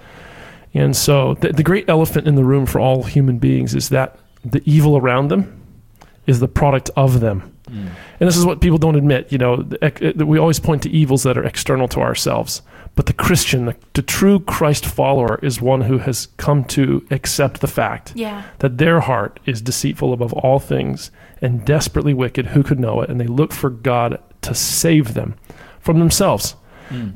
And 0.73 0.95
so 0.95 1.33
the, 1.35 1.53
the 1.53 1.63
great 1.63 1.89
elephant 1.89 2.27
in 2.27 2.35
the 2.35 2.43
room 2.43 2.65
for 2.65 2.79
all 2.79 3.03
human 3.03 3.39
beings 3.39 3.73
is 3.73 3.89
that 3.89 4.19
the 4.43 4.61
evil 4.65 4.97
around 4.97 5.29
them 5.29 5.61
is 6.27 6.39
the 6.39 6.47
product 6.47 6.89
of 6.95 7.19
them. 7.19 7.56
And 7.67 8.27
this 8.27 8.37
is 8.37 8.45
what 8.45 8.61
people 8.61 8.77
don't 8.77 8.95
admit. 8.95 9.31
You 9.31 9.37
know, 9.37 9.57
the, 9.57 9.83
ec- 9.85 10.01
uh, 10.01 10.25
we 10.25 10.37
always 10.39 10.59
point 10.59 10.83
to 10.83 10.89
evils 10.89 11.23
that 11.23 11.37
are 11.37 11.43
external 11.43 11.87
to 11.89 11.99
ourselves. 11.99 12.61
But 12.95 13.05
the 13.05 13.13
Christian, 13.13 13.65
the, 13.65 13.75
the 13.93 14.01
true 14.01 14.39
Christ 14.39 14.85
follower, 14.85 15.39
is 15.43 15.61
one 15.61 15.81
who 15.81 15.99
has 15.99 16.27
come 16.37 16.63
to 16.65 17.05
accept 17.11 17.61
the 17.61 17.67
fact 17.67 18.13
Yeah. 18.15 18.43
that 18.59 18.77
their 18.79 19.01
heart 19.01 19.39
is 19.45 19.61
deceitful 19.61 20.13
above 20.13 20.33
all 20.33 20.59
things 20.59 21.11
and 21.41 21.63
desperately 21.63 22.13
wicked. 22.13 22.47
Who 22.47 22.63
could 22.63 22.79
know 22.79 23.01
it? 23.01 23.09
And 23.09 23.19
they 23.19 23.27
look 23.27 23.53
for 23.53 23.69
God 23.69 24.19
to 24.41 24.55
save 24.55 25.13
them 25.13 25.35
from 25.79 25.99
themselves, 25.99 26.55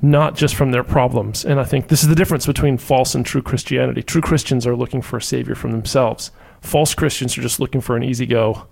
not 0.02 0.36
just 0.36 0.54
from 0.54 0.72
their 0.72 0.84
problems. 0.84 1.44
And 1.46 1.60
I 1.60 1.64
think 1.64 1.88
this 1.88 2.04
is 2.04 2.10
the 2.10 2.16
difference 2.16 2.46
between 2.46 2.78
false 2.78 3.16
and 3.16 3.26
true 3.26 3.42
Christianity. 3.42 4.04
True 4.04 4.22
Christians 4.22 4.68
are 4.68 4.76
looking 4.76 5.02
for 5.02 5.18
a 5.18 5.22
savior 5.22 5.56
from 5.56 5.72
themselves. 5.72 6.30
False 6.62 6.94
Christians 6.94 7.38
are 7.38 7.42
just 7.42 7.60
looking 7.60 7.82
for 7.82 7.96
an 7.98 8.04
easy 8.04 8.26
go, 8.28 8.68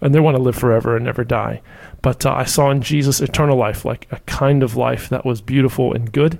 and 0.00 0.14
they 0.14 0.20
want 0.20 0.36
to 0.36 0.42
live 0.42 0.56
forever 0.56 0.96
and 0.96 1.04
never 1.04 1.24
die. 1.24 1.60
But 2.02 2.24
uh, 2.24 2.32
I 2.32 2.44
saw 2.44 2.70
in 2.70 2.82
Jesus 2.82 3.20
eternal 3.20 3.56
life, 3.56 3.84
like 3.84 4.06
a 4.10 4.18
kind 4.20 4.62
of 4.62 4.76
life 4.76 5.08
that 5.10 5.24
was 5.24 5.40
beautiful 5.40 5.92
and 5.92 6.10
good. 6.12 6.38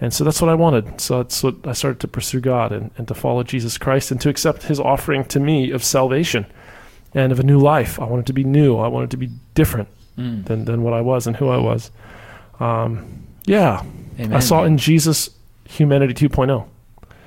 And 0.00 0.12
so 0.12 0.24
that's 0.24 0.40
what 0.40 0.48
I 0.50 0.54
wanted. 0.54 1.00
So 1.00 1.18
that's 1.22 1.42
what 1.44 1.56
I 1.64 1.72
started 1.72 2.00
to 2.00 2.08
pursue 2.08 2.40
God 2.40 2.72
and, 2.72 2.90
and 2.96 3.06
to 3.08 3.14
follow 3.14 3.42
Jesus 3.44 3.78
Christ 3.78 4.10
and 4.10 4.20
to 4.22 4.28
accept 4.28 4.64
his 4.64 4.80
offering 4.80 5.24
to 5.26 5.38
me 5.38 5.70
of 5.70 5.84
salvation 5.84 6.46
and 7.14 7.30
of 7.30 7.38
a 7.38 7.42
new 7.44 7.58
life. 7.58 8.00
I 8.00 8.04
wanted 8.04 8.26
to 8.26 8.32
be 8.32 8.42
new. 8.42 8.78
I 8.78 8.88
wanted 8.88 9.10
to 9.12 9.16
be 9.16 9.30
different 9.54 9.88
Mm. 10.18 10.44
than, 10.44 10.66
than 10.66 10.82
what 10.82 10.92
I 10.92 11.00
was 11.00 11.26
and 11.26 11.34
who 11.36 11.48
I 11.48 11.56
was. 11.56 11.90
Um, 12.60 13.24
yeah. 13.46 13.82
Amen. 14.18 14.34
I 14.34 14.40
saw 14.40 14.64
in 14.64 14.76
Jesus 14.76 15.30
humanity 15.66 16.12
2.0, 16.28 16.66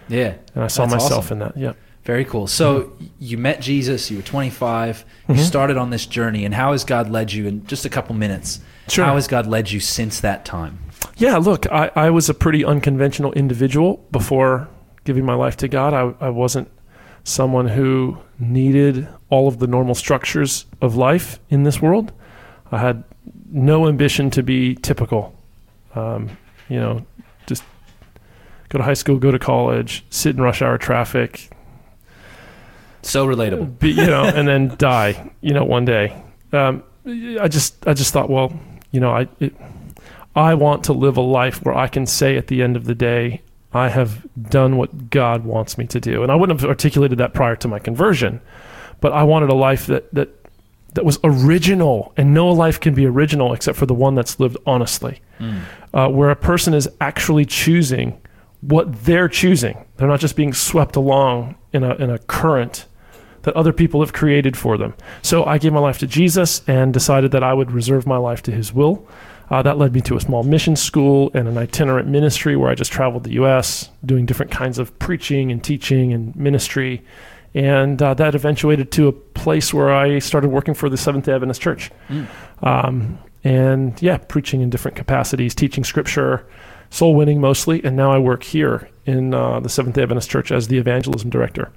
Yeah. 0.07 0.35
and 0.53 0.63
I 0.63 0.67
saw 0.67 0.83
That's 0.85 1.03
myself 1.03 1.25
awesome. 1.25 1.41
in 1.41 1.47
that. 1.47 1.57
Yeah. 1.57 1.73
Very 2.05 2.23
cool. 2.23 2.45
So 2.45 2.91
you 3.19 3.37
met 3.37 3.61
Jesus, 3.61 4.11
you 4.11 4.17
were 4.17 4.23
25, 4.23 5.03
you 5.27 5.35
Mhm. 5.35 5.39
started 5.39 5.75
on 5.75 5.89
this 5.89 6.05
journey, 6.05 6.45
and 6.45 6.53
how 6.53 6.71
has 6.71 6.83
God 6.83 7.09
led 7.09 7.33
you 7.33 7.47
in 7.47 7.65
just 7.65 7.83
a 7.85 7.89
couple 7.89 8.13
minutes? 8.15 8.59
Sure. 8.87 9.05
How 9.05 9.15
has 9.15 9.27
God 9.27 9.47
led 9.47 9.71
you 9.71 9.79
since 9.79 10.19
that 10.19 10.45
time? 10.45 10.77
Yeah, 11.17 11.37
look, 11.37 11.65
I, 11.71 11.89
I 11.95 12.09
was 12.11 12.29
a 12.29 12.35
pretty 12.35 12.63
unconventional 12.63 13.33
individual 13.33 14.05
before 14.11 14.67
giving 15.03 15.25
my 15.25 15.33
life 15.33 15.57
to 15.57 15.67
God. 15.67 15.93
I, 15.93 16.13
I 16.25 16.29
wasn't 16.29 16.69
someone 17.23 17.69
who 17.69 18.17
needed 18.37 19.07
all 19.29 19.47
of 19.47 19.57
the 19.57 19.65
normal 19.65 19.95
structures 19.95 20.65
of 20.81 20.95
life 20.95 21.39
in 21.49 21.63
this 21.63 21.81
world. 21.81 22.11
I 22.71 22.77
had 22.77 23.03
no 23.51 23.87
ambition 23.87 24.29
to 24.31 24.43
be 24.43 24.75
typical. 24.75 25.33
Um, 25.95 26.29
you 26.69 26.79
know, 26.79 27.03
just 27.47 27.63
go 28.69 28.77
to 28.77 28.83
high 28.83 28.93
school, 28.93 29.17
go 29.17 29.31
to 29.31 29.39
college, 29.39 30.05
sit 30.11 30.35
in 30.35 30.41
rush 30.43 30.61
hour 30.61 30.77
traffic, 30.77 31.49
So 33.05 33.25
relatable. 33.27 33.79
be, 33.79 33.89
you 33.91 34.05
know, 34.07 34.23
and 34.23 34.47
then 34.47 34.75
die, 34.77 35.31
you 35.41 35.53
know, 35.53 35.63
one 35.63 35.85
day. 35.85 36.15
Um, 36.51 36.83
I 37.05 37.47
just, 37.47 37.87
I 37.87 37.93
just 37.93 38.11
thought, 38.13 38.29
well, 38.29 38.51
you 38.91 38.99
know, 38.99 39.11
I, 39.11 39.27
it, 39.39 39.55
I 40.35 40.53
want 40.55 40.83
to 40.85 40.93
live 40.93 41.17
a 41.17 41.21
life 41.21 41.63
where 41.63 41.75
I 41.75 41.87
can 41.87 42.05
say 42.05 42.35
at 42.37 42.47
the 42.47 42.61
end 42.63 42.75
of 42.75 42.85
the 42.85 42.95
day, 42.95 43.41
I 43.73 43.89
have 43.89 44.25
done 44.49 44.77
what 44.77 45.09
God 45.09 45.43
wants 45.45 45.77
me 45.77 45.85
to 45.87 45.99
do. 45.99 46.23
And 46.23 46.31
I 46.31 46.35
wouldn't 46.35 46.59
have 46.59 46.69
articulated 46.69 47.17
that 47.19 47.33
prior 47.33 47.55
to 47.57 47.67
my 47.67 47.77
conversion, 47.79 48.41
but 49.01 49.11
I 49.13 49.23
wanted 49.23 49.49
a 49.49 49.55
life 49.55 49.85
that 49.87 50.13
that 50.13 50.29
that 50.93 51.03
was 51.03 51.19
original, 51.25 52.13
and 52.15 52.33
no 52.33 52.47
life 52.47 52.79
can 52.79 52.93
be 52.95 53.05
original 53.05 53.51
except 53.53 53.77
for 53.77 53.85
the 53.85 53.93
one 53.93 54.15
that's 54.15 54.39
lived 54.39 54.55
honestly, 54.65 55.19
Mm. 55.41 55.59
uh, 55.93 56.07
where 56.07 56.29
a 56.29 56.35
person 56.37 56.73
is 56.73 56.87
actually 57.01 57.43
choosing 57.45 58.17
what 58.61 59.03
they're 59.03 59.27
choosing. 59.27 59.83
They're 59.97 60.07
not 60.07 60.21
just 60.21 60.37
being 60.37 60.53
swept 60.53 60.95
along 60.95 61.55
in 61.73 61.83
a 61.83 61.95
in 61.95 62.09
a 62.09 62.17
current 62.19 62.85
that 63.45 63.55
other 63.55 63.71
people 63.71 64.01
have 64.01 64.12
created 64.12 64.58
for 64.58 64.77
them. 64.77 64.93
So 65.21 65.45
I 65.45 65.58
gave 65.58 65.71
my 65.71 65.79
life 65.79 65.99
to 65.99 66.08
Jesus 66.08 66.62
and 66.67 66.93
decided 66.93 67.31
that 67.31 67.43
I 67.43 67.53
would 67.53 67.71
reserve 67.71 68.05
my 68.05 68.17
life 68.17 68.41
to 68.43 68.51
His 68.51 68.73
will. 68.73 69.08
Uh, 69.51 69.62
that 69.62 69.77
led 69.77 69.93
me 69.93 70.01
to 70.01 70.15
a 70.15 70.19
small 70.19 70.43
mission 70.43 70.75
school 70.75 71.29
and 71.36 71.47
an 71.47 71.55
itinerant 71.55 72.08
ministry 72.08 72.55
where 72.55 72.71
I 72.71 72.75
just 72.75 72.91
traveled 72.91 73.23
the 73.23 73.34
U.S. 73.34 73.89
doing 74.03 74.25
different 74.25 74.51
kinds 74.51 74.79
of 74.79 74.97
preaching 74.97 75.51
and 75.51 75.63
teaching 75.63 76.12
and 76.12 76.36
ministry. 76.36 77.03
And 77.53 78.01
uh, 78.01 78.15
that 78.15 78.34
eventuated 78.34 78.91
to 78.93 79.08
a 79.08 79.12
place 79.12 79.71
where 79.73 79.93
I 79.93 80.17
started 80.19 80.49
working 80.49 80.73
for 80.73 80.89
the 80.89 80.97
Seventh 80.97 81.25
day 81.25 81.34
Adventist 81.34 81.62
Church. 81.62 81.91
Mm. 82.10 82.27
Um, 82.63 83.19
and 83.43 84.01
yeah, 84.01 84.17
preaching 84.17 84.62
in 84.62 84.71
different 84.71 84.97
capacities, 84.97 85.53
teaching 85.53 85.84
scripture, 85.84 86.47
soul 86.89 87.13
winning 87.13 87.39
mostly. 87.39 87.84
And 87.84 87.95
now 87.95 88.12
I 88.12 88.17
work 88.17 88.43
here 88.43 88.89
in 89.05 89.36
uh, 89.36 89.60
the 89.60 89.69
Seventh 89.69 89.95
day 89.95 90.01
Adventist 90.01 90.31
Church 90.31 90.51
as 90.51 90.67
the 90.67 90.79
evangelism 90.79 91.29
director. 91.29 91.71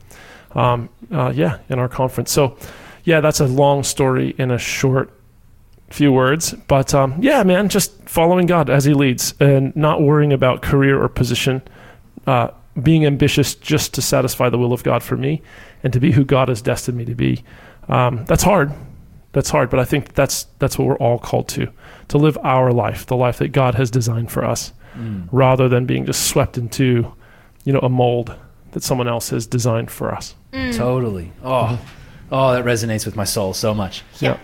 Um, 0.55 0.89
uh, 1.13 1.33
yeah, 1.35 1.59
in 1.69 1.79
our 1.79 1.89
conference. 1.89 2.33
So, 2.33 2.57
yeah, 3.05 3.21
that's 3.21 3.41
a 3.41 3.47
long 3.47 3.83
story 3.83 4.35
in 4.39 4.51
a 4.51 4.59
short 4.59 5.11
few 5.91 6.13
words. 6.13 6.53
But 6.69 6.95
um, 6.95 7.15
yeah, 7.21 7.43
man, 7.43 7.69
just 7.69 7.93
following 8.09 8.47
God 8.47 8.71
as 8.71 8.85
He 8.85 8.95
leads 8.95 9.35
and 9.41 9.75
not 9.77 10.03
worrying 10.03 10.33
about 10.33 10.63
career 10.63 11.01
or 11.03 11.09
position. 11.09 11.63
Uh, 12.27 12.49
being 12.83 13.05
ambitious 13.07 13.55
just 13.57 13.95
to 13.95 14.03
satisfy 14.03 14.49
the 14.49 14.59
will 14.59 14.73
of 14.73 14.85
God 14.85 15.03
for 15.03 15.17
me 15.17 15.43
and 15.83 15.93
to 15.93 15.99
be 16.01 16.13
who 16.13 16.25
God 16.25 16.49
has 16.49 16.63
destined 16.63 16.97
me 16.97 17.05
to 17.07 17.15
be. 17.15 17.43
Um, 17.89 18.25
that's 18.27 18.43
hard. 18.43 18.73
That's 19.33 19.51
hard, 19.51 19.69
but 19.71 19.81
I 19.81 19.85
think 19.85 20.15
that's 20.15 20.45
that's 20.59 20.79
what 20.79 20.87
we're 20.89 20.97
all 20.99 21.19
called 21.19 21.49
to 21.49 21.69
to 22.09 22.19
live 22.19 22.39
our 22.43 22.73
life, 22.73 23.05
the 23.07 23.17
life 23.17 23.39
that 23.39 23.49
God 23.49 23.75
has 23.75 23.91
designed 23.91 24.31
for 24.31 24.45
us, 24.45 24.73
Mm. 24.97 25.29
rather 25.31 25.69
than 25.69 25.85
being 25.87 26.07
just 26.07 26.27
swept 26.29 26.57
into, 26.59 27.13
you 27.65 27.73
know, 27.73 27.79
a 27.81 27.89
mold 27.91 28.35
that 28.73 28.83
someone 28.83 29.07
else 29.09 29.31
has 29.31 29.47
designed 29.47 29.91
for 29.91 30.13
us. 30.15 30.35
Mm. 30.53 30.75
Totally. 30.77 31.33
Oh, 31.45 31.79
oh, 32.33 32.53
that 32.55 32.65
resonates 32.65 33.05
with 33.05 33.17
my 33.17 33.25
soul 33.25 33.55
so 33.55 33.75
much. 33.75 34.03
Yeah. 34.21 34.39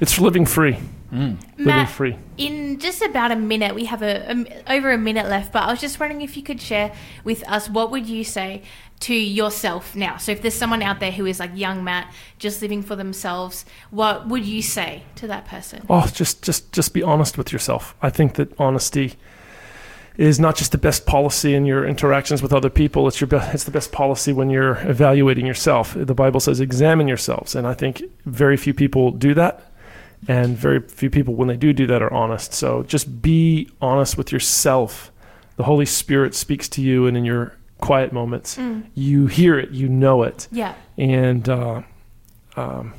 It's 0.00 0.18
living 0.18 0.44
free, 0.46 0.78
Mm. 1.12 1.38
living 1.52 1.64
Matt, 1.66 1.88
free. 1.90 2.16
in 2.36 2.80
just 2.80 3.00
about 3.02 3.30
a 3.30 3.36
minute, 3.36 3.74
we 3.76 3.84
have 3.84 4.02
a, 4.02 4.28
a 4.66 4.72
over 4.74 4.90
a 4.90 4.98
minute 4.98 5.26
left. 5.28 5.52
But 5.52 5.62
I 5.62 5.70
was 5.70 5.80
just 5.80 6.00
wondering 6.00 6.22
if 6.22 6.36
you 6.36 6.42
could 6.42 6.60
share 6.60 6.92
with 7.22 7.48
us 7.48 7.68
what 7.70 7.92
would 7.92 8.08
you 8.08 8.24
say 8.24 8.62
to 9.00 9.14
yourself 9.14 9.94
now. 9.94 10.16
So 10.16 10.32
if 10.32 10.42
there's 10.42 10.54
someone 10.54 10.82
out 10.82 10.98
there 10.98 11.12
who 11.12 11.26
is 11.26 11.38
like 11.38 11.52
young 11.54 11.84
Matt, 11.84 12.12
just 12.38 12.60
living 12.60 12.82
for 12.82 12.96
themselves, 12.96 13.64
what 13.90 14.26
would 14.28 14.44
you 14.44 14.62
say 14.62 15.04
to 15.16 15.28
that 15.28 15.44
person? 15.46 15.86
Oh, 15.88 16.06
just 16.12 16.42
just 16.42 16.72
just 16.72 16.92
be 16.92 17.02
honest 17.04 17.38
with 17.38 17.52
yourself. 17.52 17.94
I 18.02 18.10
think 18.10 18.34
that 18.34 18.52
honesty 18.58 19.14
is 20.16 20.38
not 20.38 20.54
just 20.56 20.70
the 20.72 20.78
best 20.78 21.06
policy 21.06 21.54
in 21.54 21.64
your 21.66 21.84
interactions 21.86 22.40
with 22.42 22.52
other 22.52 22.70
people. 22.70 23.08
It's 23.08 23.20
your 23.20 23.26
be- 23.26 23.36
it's 23.52 23.64
the 23.64 23.70
best 23.72 23.90
policy 23.92 24.32
when 24.32 24.48
you're 24.50 24.76
evaluating 24.88 25.44
yourself. 25.46 25.94
The 25.96 26.14
Bible 26.14 26.40
says 26.40 26.60
examine 26.60 27.08
yourselves, 27.08 27.54
and 27.54 27.66
I 27.66 27.74
think 27.74 28.02
very 28.24 28.56
few 28.56 28.72
people 28.74 29.10
do 29.10 29.34
that, 29.34 29.72
and 30.28 30.56
very 30.56 30.80
few 30.80 31.10
people 31.10 31.34
when 31.34 31.48
they 31.48 31.56
do 31.56 31.72
do 31.72 31.86
that 31.88 32.00
are 32.00 32.12
honest. 32.12 32.52
So 32.54 32.84
just 32.84 33.22
be 33.22 33.68
honest 33.80 34.16
with 34.16 34.30
yourself. 34.30 35.10
The 35.56 35.64
Holy 35.64 35.86
Spirit 35.86 36.34
speaks 36.34 36.68
to 36.70 36.82
you, 36.82 37.06
and 37.06 37.16
in 37.16 37.24
your 37.24 37.56
quiet 37.80 38.12
moments, 38.12 38.56
Mm. 38.56 38.84
you 38.94 39.26
hear 39.26 39.58
it, 39.58 39.70
you 39.72 39.88
know 39.88 40.22
it 40.22 40.46
Yeah. 40.52 40.74
and 40.96 41.48
uh, 41.48 41.82
um, 42.56 42.94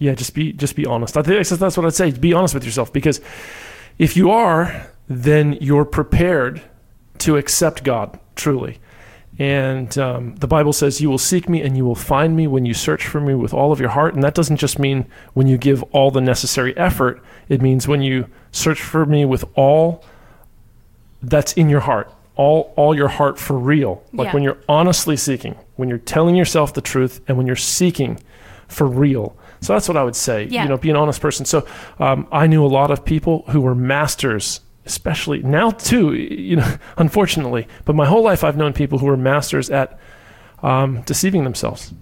yeah, 0.00 0.14
just 0.14 0.34
be 0.34 0.52
just 0.52 0.74
be 0.76 0.84
honest. 0.86 1.16
I 1.16 1.22
think 1.22 1.46
that's 1.46 1.76
what 1.76 1.86
I'd 1.86 1.94
say. 1.94 2.10
Be 2.10 2.32
honest 2.32 2.52
with 2.54 2.64
yourself 2.64 2.92
because 2.92 3.20
if 3.98 4.16
you 4.16 4.30
are, 4.30 4.88
then 5.08 5.54
you're 5.60 5.84
prepared 5.84 6.62
to 7.18 7.36
accept 7.36 7.82
God 7.82 8.18
truly. 8.36 8.78
And 9.40 9.96
um, 9.98 10.34
the 10.36 10.48
Bible 10.48 10.72
says, 10.72 11.00
"You 11.00 11.08
will 11.10 11.18
seek 11.18 11.48
me, 11.48 11.62
and 11.62 11.76
you 11.76 11.84
will 11.84 11.94
find 11.94 12.34
me 12.36 12.48
when 12.48 12.66
you 12.66 12.74
search 12.74 13.06
for 13.06 13.20
me 13.20 13.34
with 13.34 13.54
all 13.54 13.70
of 13.70 13.78
your 13.78 13.90
heart." 13.90 14.14
And 14.14 14.22
that 14.24 14.34
doesn't 14.34 14.56
just 14.56 14.80
mean 14.80 15.06
when 15.34 15.46
you 15.46 15.56
give 15.56 15.82
all 15.92 16.10
the 16.10 16.20
necessary 16.20 16.76
effort. 16.76 17.22
It 17.48 17.62
means 17.62 17.86
when 17.86 18.02
you 18.02 18.26
search 18.50 18.82
for 18.82 19.06
me 19.06 19.24
with 19.24 19.44
all 19.54 20.04
that's 21.22 21.52
in 21.52 21.68
your 21.68 21.80
heart, 21.80 22.12
all 22.34 22.72
all 22.76 22.96
your 22.96 23.06
heart 23.08 23.38
for 23.38 23.56
real. 23.56 24.02
Like 24.12 24.26
Yeah. 24.26 24.32
when 24.34 24.42
you're 24.42 24.58
honestly 24.68 25.16
seeking, 25.16 25.54
when 25.76 25.88
you're 25.88 25.98
telling 25.98 26.34
yourself 26.34 26.74
the 26.74 26.80
truth, 26.80 27.20
and 27.28 27.36
when 27.36 27.46
you're 27.46 27.54
seeking 27.56 28.18
for 28.66 28.88
real. 28.88 29.36
So 29.60 29.72
that's 29.72 29.86
what 29.88 29.96
I 29.96 30.02
would 30.02 30.16
say. 30.16 30.44
Yeah. 30.50 30.64
You 30.64 30.68
know, 30.68 30.76
be 30.76 30.90
an 30.90 30.96
honest 30.96 31.20
person. 31.20 31.46
So 31.46 31.64
um, 32.00 32.26
I 32.32 32.48
knew 32.48 32.64
a 32.64 32.66
lot 32.66 32.90
of 32.90 33.04
people 33.04 33.44
who 33.48 33.60
were 33.60 33.74
masters, 33.74 34.60
especially 34.88 35.42
now 35.42 35.70
too. 35.70 36.14
You 36.14 36.56
know, 36.56 36.74
unfortunately, 36.96 37.68
but 37.84 37.94
my 37.94 38.06
whole 38.06 38.24
life 38.24 38.42
I've 38.42 38.56
known 38.56 38.72
people 38.72 38.98
who 38.98 39.06
were 39.06 39.16
masters 39.16 39.70
at 39.70 39.98
um, 40.62 41.02
deceiving 41.02 41.44
themselves 41.44 41.92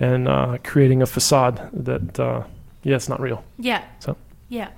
and 0.00 0.28
uh, 0.28 0.58
creating 0.62 1.00
a 1.02 1.06
facade 1.06 1.70
that, 1.72 2.20
uh, 2.20 2.42
yeah, 2.82 2.96
it's 2.96 3.08
not 3.08 3.20
real. 3.20 3.42
Yeah. 3.58 3.82
So- 4.00 4.16
Yeah. 4.48 4.68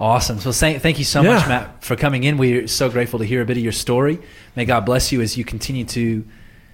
Awesome. 0.00 0.38
So 0.38 0.52
thank, 0.52 0.80
thank 0.80 0.98
you 0.98 1.04
so 1.04 1.22
Yeah. 1.22 1.34
much, 1.34 1.48
Matt, 1.48 1.84
for 1.84 1.96
coming 1.96 2.22
in. 2.24 2.36
We're 2.38 2.68
so 2.68 2.88
grateful 2.88 3.18
to 3.18 3.24
hear 3.24 3.42
a 3.42 3.44
bit 3.44 3.56
of 3.56 3.62
your 3.62 3.72
story. 3.72 4.20
May 4.54 4.64
God 4.64 4.84
bless 4.86 5.10
you 5.12 5.20
as 5.20 5.36
you 5.36 5.44
continue 5.44 5.84
to 5.86 6.24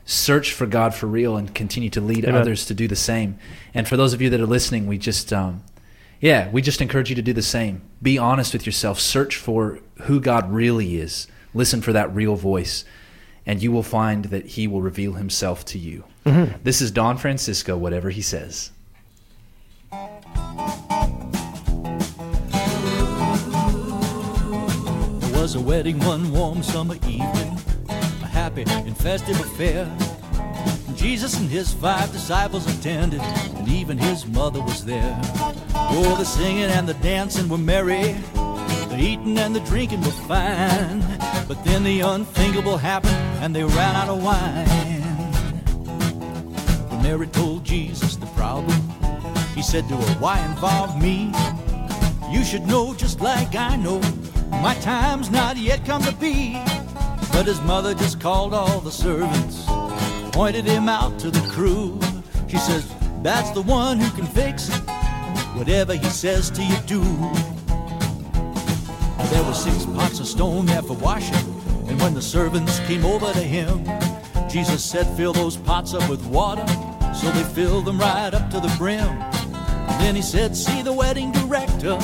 search 0.04 0.52
for 0.52 0.66
God 0.66 0.94
for 0.94 1.06
real 1.06 1.36
and 1.36 1.54
continue 1.54 1.88
to 1.90 2.00
lead 2.02 2.24
Amen. 2.26 2.40
others 2.40 2.66
to 2.66 2.74
do 2.74 2.86
the 2.86 2.96
same. 2.96 3.38
And 3.72 3.88
for 3.88 3.96
those 3.96 4.12
of 4.12 4.20
you 4.20 4.28
that 4.30 4.40
are 4.40 4.46
listening, 4.46 4.86
we 4.86 4.98
just, 4.98 5.32
um, 5.32 5.62
yeah, 6.20 6.50
we 6.50 6.62
just 6.62 6.80
encourage 6.80 7.10
you 7.10 7.16
to 7.16 7.22
do 7.22 7.32
the 7.32 7.42
same. 7.42 7.82
Be 8.02 8.18
honest 8.18 8.52
with 8.52 8.66
yourself. 8.66 8.98
Search 8.98 9.36
for 9.36 9.80
who 10.02 10.20
God 10.20 10.52
really 10.52 10.96
is. 10.96 11.26
Listen 11.52 11.80
for 11.82 11.92
that 11.92 12.14
real 12.14 12.34
voice, 12.36 12.84
and 13.46 13.62
you 13.62 13.70
will 13.70 13.82
find 13.82 14.26
that 14.26 14.46
He 14.46 14.66
will 14.66 14.82
reveal 14.82 15.12
Himself 15.14 15.64
to 15.66 15.78
you. 15.78 16.04
Mm-hmm. 16.26 16.62
This 16.64 16.80
is 16.80 16.90
Don 16.90 17.16
Francisco, 17.16 17.76
whatever 17.76 18.10
He 18.10 18.22
says. 18.22 18.70
There 25.20 25.40
was 25.40 25.54
a 25.54 25.60
wedding 25.60 25.98
one 26.00 26.32
warm 26.32 26.62
summer 26.62 26.96
evening, 26.96 27.58
a 27.88 28.26
happy 28.26 28.64
and 28.66 28.96
festive 28.96 29.38
affair. 29.38 29.86
Jesus 30.96 31.38
and 31.38 31.48
his 31.48 31.72
five 31.72 32.12
disciples 32.12 32.66
attended, 32.66 33.20
and 33.20 33.68
even 33.68 33.98
his 33.98 34.26
mother 34.26 34.60
was 34.60 34.84
there. 34.84 35.18
Oh, 35.74 36.14
the 36.18 36.24
singing 36.24 36.64
and 36.64 36.88
the 36.88 36.94
dancing 36.94 37.48
were 37.48 37.58
merry, 37.58 38.12
the 38.88 38.96
eating 38.98 39.38
and 39.38 39.54
the 39.54 39.60
drinking 39.60 40.00
were 40.02 40.18
fine. 40.28 41.00
But 41.48 41.62
then 41.64 41.84
the 41.84 42.00
unthinkable 42.00 42.76
happened, 42.76 43.16
and 43.42 43.54
they 43.54 43.64
ran 43.64 43.96
out 43.96 44.08
of 44.08 44.22
wine. 44.22 44.66
When 46.88 47.02
Mary 47.02 47.26
told 47.26 47.64
Jesus 47.64 48.16
the 48.16 48.26
problem, 48.26 48.80
he 49.54 49.62
said 49.62 49.88
to 49.88 49.96
her, 49.96 50.14
Why 50.20 50.38
involve 50.44 51.00
me? 51.00 51.32
You 52.30 52.44
should 52.44 52.66
know 52.66 52.94
just 52.94 53.20
like 53.20 53.54
I 53.54 53.76
know. 53.76 54.00
My 54.50 54.74
time's 54.80 55.30
not 55.30 55.56
yet 55.56 55.84
come 55.84 56.02
to 56.02 56.12
be. 56.12 56.60
But 57.32 57.46
his 57.46 57.60
mother 57.62 57.94
just 57.94 58.20
called 58.20 58.54
all 58.54 58.80
the 58.80 58.92
servants, 58.92 59.66
pointed 60.34 60.64
him 60.64 60.88
out 60.88 61.16
to 61.20 61.30
the 61.30 61.40
crew. 61.48 61.96
She 62.48 62.58
says, 62.58 62.92
That's 63.22 63.52
the 63.52 63.62
one 63.62 64.00
who 64.00 64.10
can 64.16 64.26
fix 64.26 64.68
it. 64.68 64.82
Whatever 65.54 65.94
he 65.94 66.08
says 66.10 66.50
to 66.50 66.62
you, 66.62 66.76
do. 66.86 67.00
And 69.20 69.28
there 69.28 69.44
were 69.44 69.54
six 69.54 69.86
pots 69.86 70.18
of 70.18 70.26
stone 70.26 70.66
there 70.66 70.82
for 70.82 70.94
washing. 70.94 71.36
And 71.86 72.00
when 72.00 72.14
the 72.14 72.20
servants 72.20 72.80
came 72.80 73.04
over 73.06 73.32
to 73.32 73.38
him, 73.38 73.84
Jesus 74.50 74.82
said, 74.82 75.06
Fill 75.16 75.32
those 75.32 75.56
pots 75.56 75.94
up 75.94 76.10
with 76.10 76.26
water. 76.26 76.66
So 77.14 77.30
they 77.30 77.44
filled 77.54 77.84
them 77.84 77.98
right 77.98 78.34
up 78.34 78.50
to 78.50 78.58
the 78.58 78.74
brim. 78.76 79.06
And 79.06 80.00
then 80.02 80.16
he 80.16 80.22
said, 80.22 80.56
See 80.56 80.82
the 80.82 80.92
wedding 80.92 81.30
director, 81.30 81.96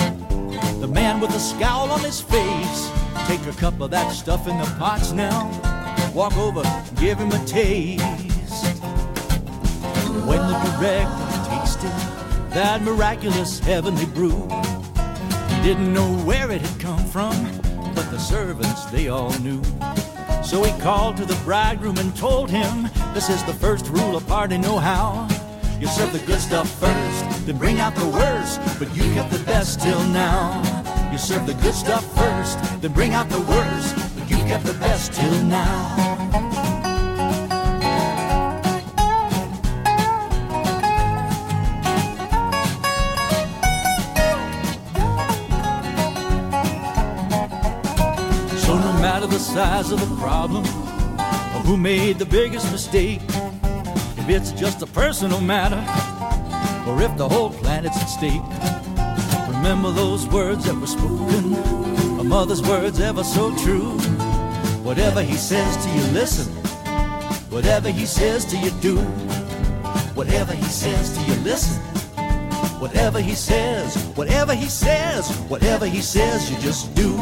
the 0.78 0.88
man 0.88 1.18
with 1.18 1.32
the 1.32 1.40
scowl 1.40 1.90
on 1.90 1.98
his 2.00 2.20
face. 2.20 2.90
Take 3.26 3.44
a 3.48 3.58
cup 3.58 3.80
of 3.80 3.90
that 3.90 4.12
stuff 4.12 4.46
in 4.46 4.56
the 4.56 4.72
pots 4.78 5.10
now. 5.10 5.79
Walk 6.14 6.37
over, 6.37 6.62
give 6.96 7.18
him 7.18 7.31
a 7.31 7.44
taste. 7.46 8.03
When 10.27 10.38
the 10.38 10.59
director 10.79 11.49
tasted 11.49 11.90
that 12.51 12.83
miraculous 12.83 13.61
heavenly 13.61 14.07
brew, 14.07 14.49
he 15.49 15.62
didn't 15.62 15.92
know 15.92 16.12
where 16.25 16.51
it 16.51 16.62
had 16.62 16.81
come 16.81 17.05
from, 17.07 17.33
but 17.94 18.11
the 18.11 18.18
servants, 18.18 18.87
they 18.87 19.09
all 19.09 19.33
knew. 19.38 19.62
So 20.42 20.64
he 20.64 20.73
called 20.81 21.16
to 21.18 21.25
the 21.25 21.38
bridegroom 21.44 21.99
and 21.99 22.14
told 22.16 22.51
him, 22.51 22.90
This 23.14 23.31
is 23.31 23.42
the 23.44 23.55
first 23.55 23.87
rule 23.88 24.16
of 24.16 24.27
party 24.27 24.59
know 24.59 24.79
how. 24.79 25.29
You 25.79 25.87
serve 25.87 26.12
the 26.12 26.18
good 26.27 26.40
stuff 26.40 26.68
first, 26.81 27.46
then 27.46 27.57
bring 27.57 27.79
out 27.79 27.94
the 27.94 28.09
worst, 28.09 28.61
but 28.81 28.94
you 28.96 29.03
kept 29.14 29.31
the 29.31 29.42
best 29.44 29.81
till 29.81 30.03
now. 30.09 30.61
You 31.12 31.18
serve 31.18 31.46
the 31.46 31.55
good 31.55 31.75
stuff 31.75 32.05
first, 32.16 32.59
then 32.83 32.92
bring 32.92 33.14
out 33.14 33.29
the 33.29 33.40
worst, 33.40 34.10
kept 34.50 34.66
the 34.66 34.74
best 34.80 35.12
till 35.12 35.44
now. 35.44 35.96
So 48.56 48.76
no 48.76 48.92
matter 49.00 49.28
the 49.28 49.38
size 49.38 49.92
of 49.92 50.00
the 50.00 50.16
problem 50.16 50.64
or 50.64 51.60
who 51.62 51.76
made 51.76 52.18
the 52.18 52.26
biggest 52.26 52.72
mistake, 52.72 53.20
if 54.18 54.28
it's 54.28 54.50
just 54.50 54.82
a 54.82 54.86
personal 54.86 55.40
matter 55.40 55.78
or 56.90 57.00
if 57.00 57.16
the 57.16 57.28
whole 57.28 57.50
planet's 57.50 57.96
at 58.02 58.06
stake, 58.06 58.42
remember 59.54 59.92
those 59.92 60.26
words 60.26 60.64
that 60.64 60.74
were 60.74 60.88
spoken, 60.88 61.54
a 62.18 62.24
mother's 62.24 62.62
words 62.62 62.98
ever 62.98 63.22
so 63.22 63.56
true. 63.58 64.19
Whatever 64.82 65.22
he 65.22 65.34
says 65.34 65.76
to 65.84 65.90
you, 65.90 66.02
listen. 66.12 66.46
Whatever 67.50 67.90
he 67.90 68.06
says 68.06 68.44
to 68.46 68.56
you, 68.56 68.70
do. 68.80 68.96
Whatever 70.14 70.52
he 70.52 70.64
says 70.64 71.16
to 71.16 71.20
you, 71.30 71.38
listen. 71.40 71.80
Whatever 72.80 73.20
he 73.20 73.34
says, 73.34 73.94
whatever 74.16 74.54
he 74.54 74.66
says, 74.66 75.36
whatever 75.48 75.86
he 75.86 76.00
says, 76.00 76.50
you 76.50 76.58
just 76.58 76.94
do. 76.94 77.14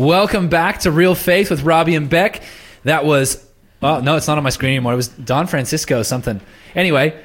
Welcome 0.00 0.48
back 0.48 0.78
to 0.80 0.90
Real 0.90 1.14
Faith 1.14 1.50
with 1.50 1.60
Robbie 1.60 1.94
and 1.94 2.08
Beck. 2.08 2.42
That 2.84 3.04
was, 3.04 3.46
oh, 3.82 4.00
no, 4.00 4.16
it's 4.16 4.26
not 4.26 4.38
on 4.38 4.44
my 4.44 4.48
screen 4.48 4.70
anymore. 4.70 4.94
It 4.94 4.96
was 4.96 5.08
Don 5.08 5.46
Francisco 5.46 6.02
something. 6.02 6.40
Anyway, 6.74 7.22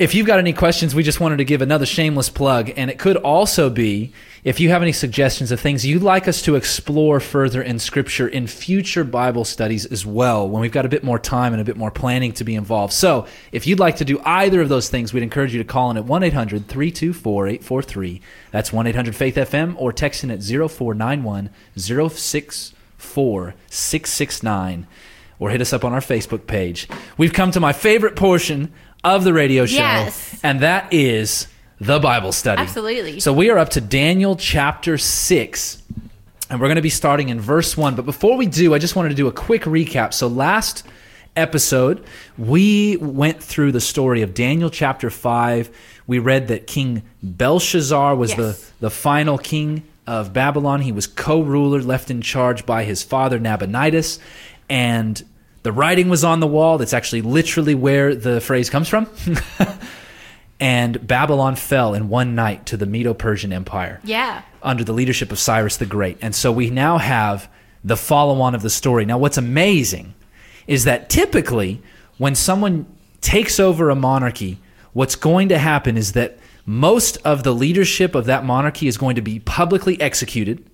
If 0.00 0.14
you've 0.14 0.26
got 0.26 0.38
any 0.38 0.54
questions, 0.54 0.94
we 0.94 1.02
just 1.02 1.20
wanted 1.20 1.36
to 1.36 1.44
give 1.44 1.60
another 1.60 1.84
shameless 1.84 2.30
plug. 2.30 2.72
And 2.74 2.90
it 2.90 2.98
could 2.98 3.18
also 3.18 3.68
be 3.68 4.14
if 4.44 4.58
you 4.58 4.70
have 4.70 4.80
any 4.80 4.92
suggestions 4.92 5.52
of 5.52 5.60
things 5.60 5.84
you'd 5.84 6.02
like 6.02 6.26
us 6.26 6.40
to 6.40 6.54
explore 6.54 7.20
further 7.20 7.60
in 7.60 7.78
Scripture 7.78 8.26
in 8.26 8.46
future 8.46 9.04
Bible 9.04 9.44
studies 9.44 9.84
as 9.84 10.06
well, 10.06 10.48
when 10.48 10.62
we've 10.62 10.72
got 10.72 10.86
a 10.86 10.88
bit 10.88 11.04
more 11.04 11.18
time 11.18 11.52
and 11.52 11.60
a 11.60 11.66
bit 11.66 11.76
more 11.76 11.90
planning 11.90 12.32
to 12.32 12.44
be 12.44 12.54
involved. 12.54 12.94
So 12.94 13.26
if 13.52 13.66
you'd 13.66 13.78
like 13.78 13.96
to 13.96 14.06
do 14.06 14.18
either 14.24 14.62
of 14.62 14.70
those 14.70 14.88
things, 14.88 15.12
we'd 15.12 15.22
encourage 15.22 15.52
you 15.52 15.62
to 15.62 15.68
call 15.68 15.90
in 15.90 15.98
at 15.98 16.06
1 16.06 16.22
800 16.22 16.66
324 16.66 17.48
843. 17.48 18.22
That's 18.52 18.72
1 18.72 18.86
800 18.86 19.14
Faith 19.14 19.34
FM 19.34 19.74
or 19.76 19.92
text 19.92 20.24
in 20.24 20.30
at 20.30 20.42
0491 20.42 21.50
064 21.76 23.54
669 23.68 24.86
or 25.38 25.50
hit 25.50 25.60
us 25.60 25.72
up 25.72 25.84
on 25.84 25.92
our 25.92 26.00
Facebook 26.00 26.46
page. 26.46 26.88
We've 27.18 27.32
come 27.32 27.50
to 27.50 27.60
my 27.60 27.72
favorite 27.72 28.14
portion 28.14 28.72
of 29.04 29.24
the 29.24 29.32
radio 29.32 29.66
show, 29.66 29.76
Yes. 29.76 30.38
and 30.42 30.60
that 30.60 30.92
is 30.92 31.46
the 31.80 31.98
Bible 31.98 32.32
study. 32.32 32.60
Absolutely. 32.62 33.20
So 33.20 33.32
we 33.32 33.50
are 33.50 33.58
up 33.58 33.70
to 33.70 33.80
Daniel 33.80 34.36
chapter 34.36 34.98
6, 34.98 35.82
and 36.50 36.60
we're 36.60 36.66
going 36.66 36.76
to 36.76 36.82
be 36.82 36.90
starting 36.90 37.28
in 37.30 37.40
verse 37.40 37.76
1. 37.76 37.94
But 37.94 38.04
before 38.04 38.36
we 38.36 38.46
do, 38.46 38.74
I 38.74 38.78
just 38.78 38.96
wanted 38.96 39.10
to 39.10 39.14
do 39.14 39.26
a 39.28 39.32
quick 39.32 39.62
recap. 39.62 40.12
So 40.12 40.26
last 40.28 40.86
episode, 41.36 42.04
we 42.36 42.96
went 42.98 43.42
through 43.42 43.72
the 43.72 43.80
story 43.80 44.20
of 44.22 44.34
Daniel 44.34 44.68
chapter 44.68 45.08
5. 45.10 45.70
We 46.06 46.18
read 46.18 46.48
that 46.48 46.66
King 46.66 47.02
Belshazzar 47.22 48.16
was 48.16 48.30
Yes. 48.30 48.38
the, 48.38 48.86
the 48.86 48.90
final 48.90 49.38
king 49.38 49.84
of 50.06 50.32
Babylon. 50.32 50.80
He 50.82 50.92
was 50.92 51.06
co 51.06 51.40
ruler, 51.40 51.80
left 51.80 52.10
in 52.10 52.20
charge 52.20 52.66
by 52.66 52.84
his 52.84 53.02
father 53.02 53.38
Nabonidus. 53.38 54.18
And 54.68 55.22
the 55.62 55.72
writing 55.72 56.08
was 56.08 56.24
on 56.24 56.40
the 56.40 56.46
wall. 56.46 56.78
That's 56.78 56.92
actually 56.94 57.22
literally 57.22 57.74
where 57.74 58.14
the 58.14 58.40
phrase 58.40 58.70
comes 58.70 58.88
from. 58.88 59.06
and 60.60 61.06
Babylon 61.06 61.56
fell 61.56 61.94
in 61.94 62.08
one 62.08 62.34
night 62.34 62.66
to 62.66 62.76
the 62.76 62.86
Medo 62.86 63.14
Persian 63.14 63.52
Empire 63.52 64.00
Yeah. 64.04 64.42
under 64.62 64.84
the 64.84 64.92
leadership 64.92 65.32
of 65.32 65.38
Cyrus 65.38 65.76
the 65.78 65.86
Great. 65.86 66.18
And 66.20 66.34
so 66.34 66.52
we 66.52 66.70
now 66.70 66.98
have 66.98 67.48
the 67.82 67.96
follow 67.96 68.40
on 68.42 68.54
of 68.54 68.62
the 68.62 68.70
story. 68.70 69.04
Now, 69.06 69.16
what's 69.18 69.38
amazing 69.38 70.14
is 70.66 70.84
that 70.84 71.08
typically 71.08 71.82
when 72.18 72.34
someone 72.34 72.86
takes 73.22 73.58
over 73.58 73.88
a 73.88 73.94
monarchy, 73.94 74.58
what's 74.92 75.16
going 75.16 75.48
to 75.48 75.58
happen 75.58 75.96
is 75.96 76.12
that 76.12 76.38
most 76.66 77.16
of 77.24 77.42
the 77.42 77.54
leadership 77.54 78.14
of 78.14 78.26
that 78.26 78.44
monarchy 78.44 78.86
is 78.86 78.98
going 78.98 79.14
to 79.16 79.22
be 79.22 79.40
publicly 79.40 79.98
executed 80.00 80.64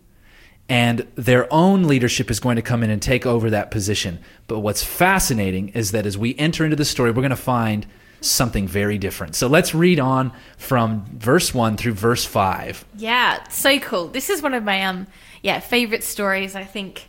and 0.68 1.06
their 1.14 1.52
own 1.52 1.84
leadership 1.84 2.30
is 2.30 2.40
going 2.40 2.56
to 2.56 2.62
come 2.62 2.82
in 2.82 2.90
and 2.90 3.00
take 3.00 3.24
over 3.24 3.50
that 3.50 3.70
position. 3.70 4.18
But 4.46 4.60
what's 4.60 4.82
fascinating 4.82 5.68
is 5.70 5.92
that 5.92 6.06
as 6.06 6.18
we 6.18 6.36
enter 6.36 6.64
into 6.64 6.76
the 6.76 6.84
story, 6.84 7.10
we're 7.10 7.22
going 7.22 7.30
to 7.30 7.36
find 7.36 7.86
something 8.20 8.66
very 8.66 8.98
different. 8.98 9.36
So 9.36 9.46
let's 9.46 9.74
read 9.74 10.00
on 10.00 10.32
from 10.56 11.04
verse 11.12 11.54
1 11.54 11.76
through 11.76 11.92
verse 11.92 12.24
5. 12.24 12.84
Yeah, 12.96 13.46
so 13.48 13.78
cool. 13.78 14.08
This 14.08 14.30
is 14.30 14.42
one 14.42 14.54
of 14.54 14.64
my 14.64 14.82
um 14.82 15.06
yeah, 15.42 15.60
favorite 15.60 16.02
stories, 16.02 16.56
I 16.56 16.64
think. 16.64 17.08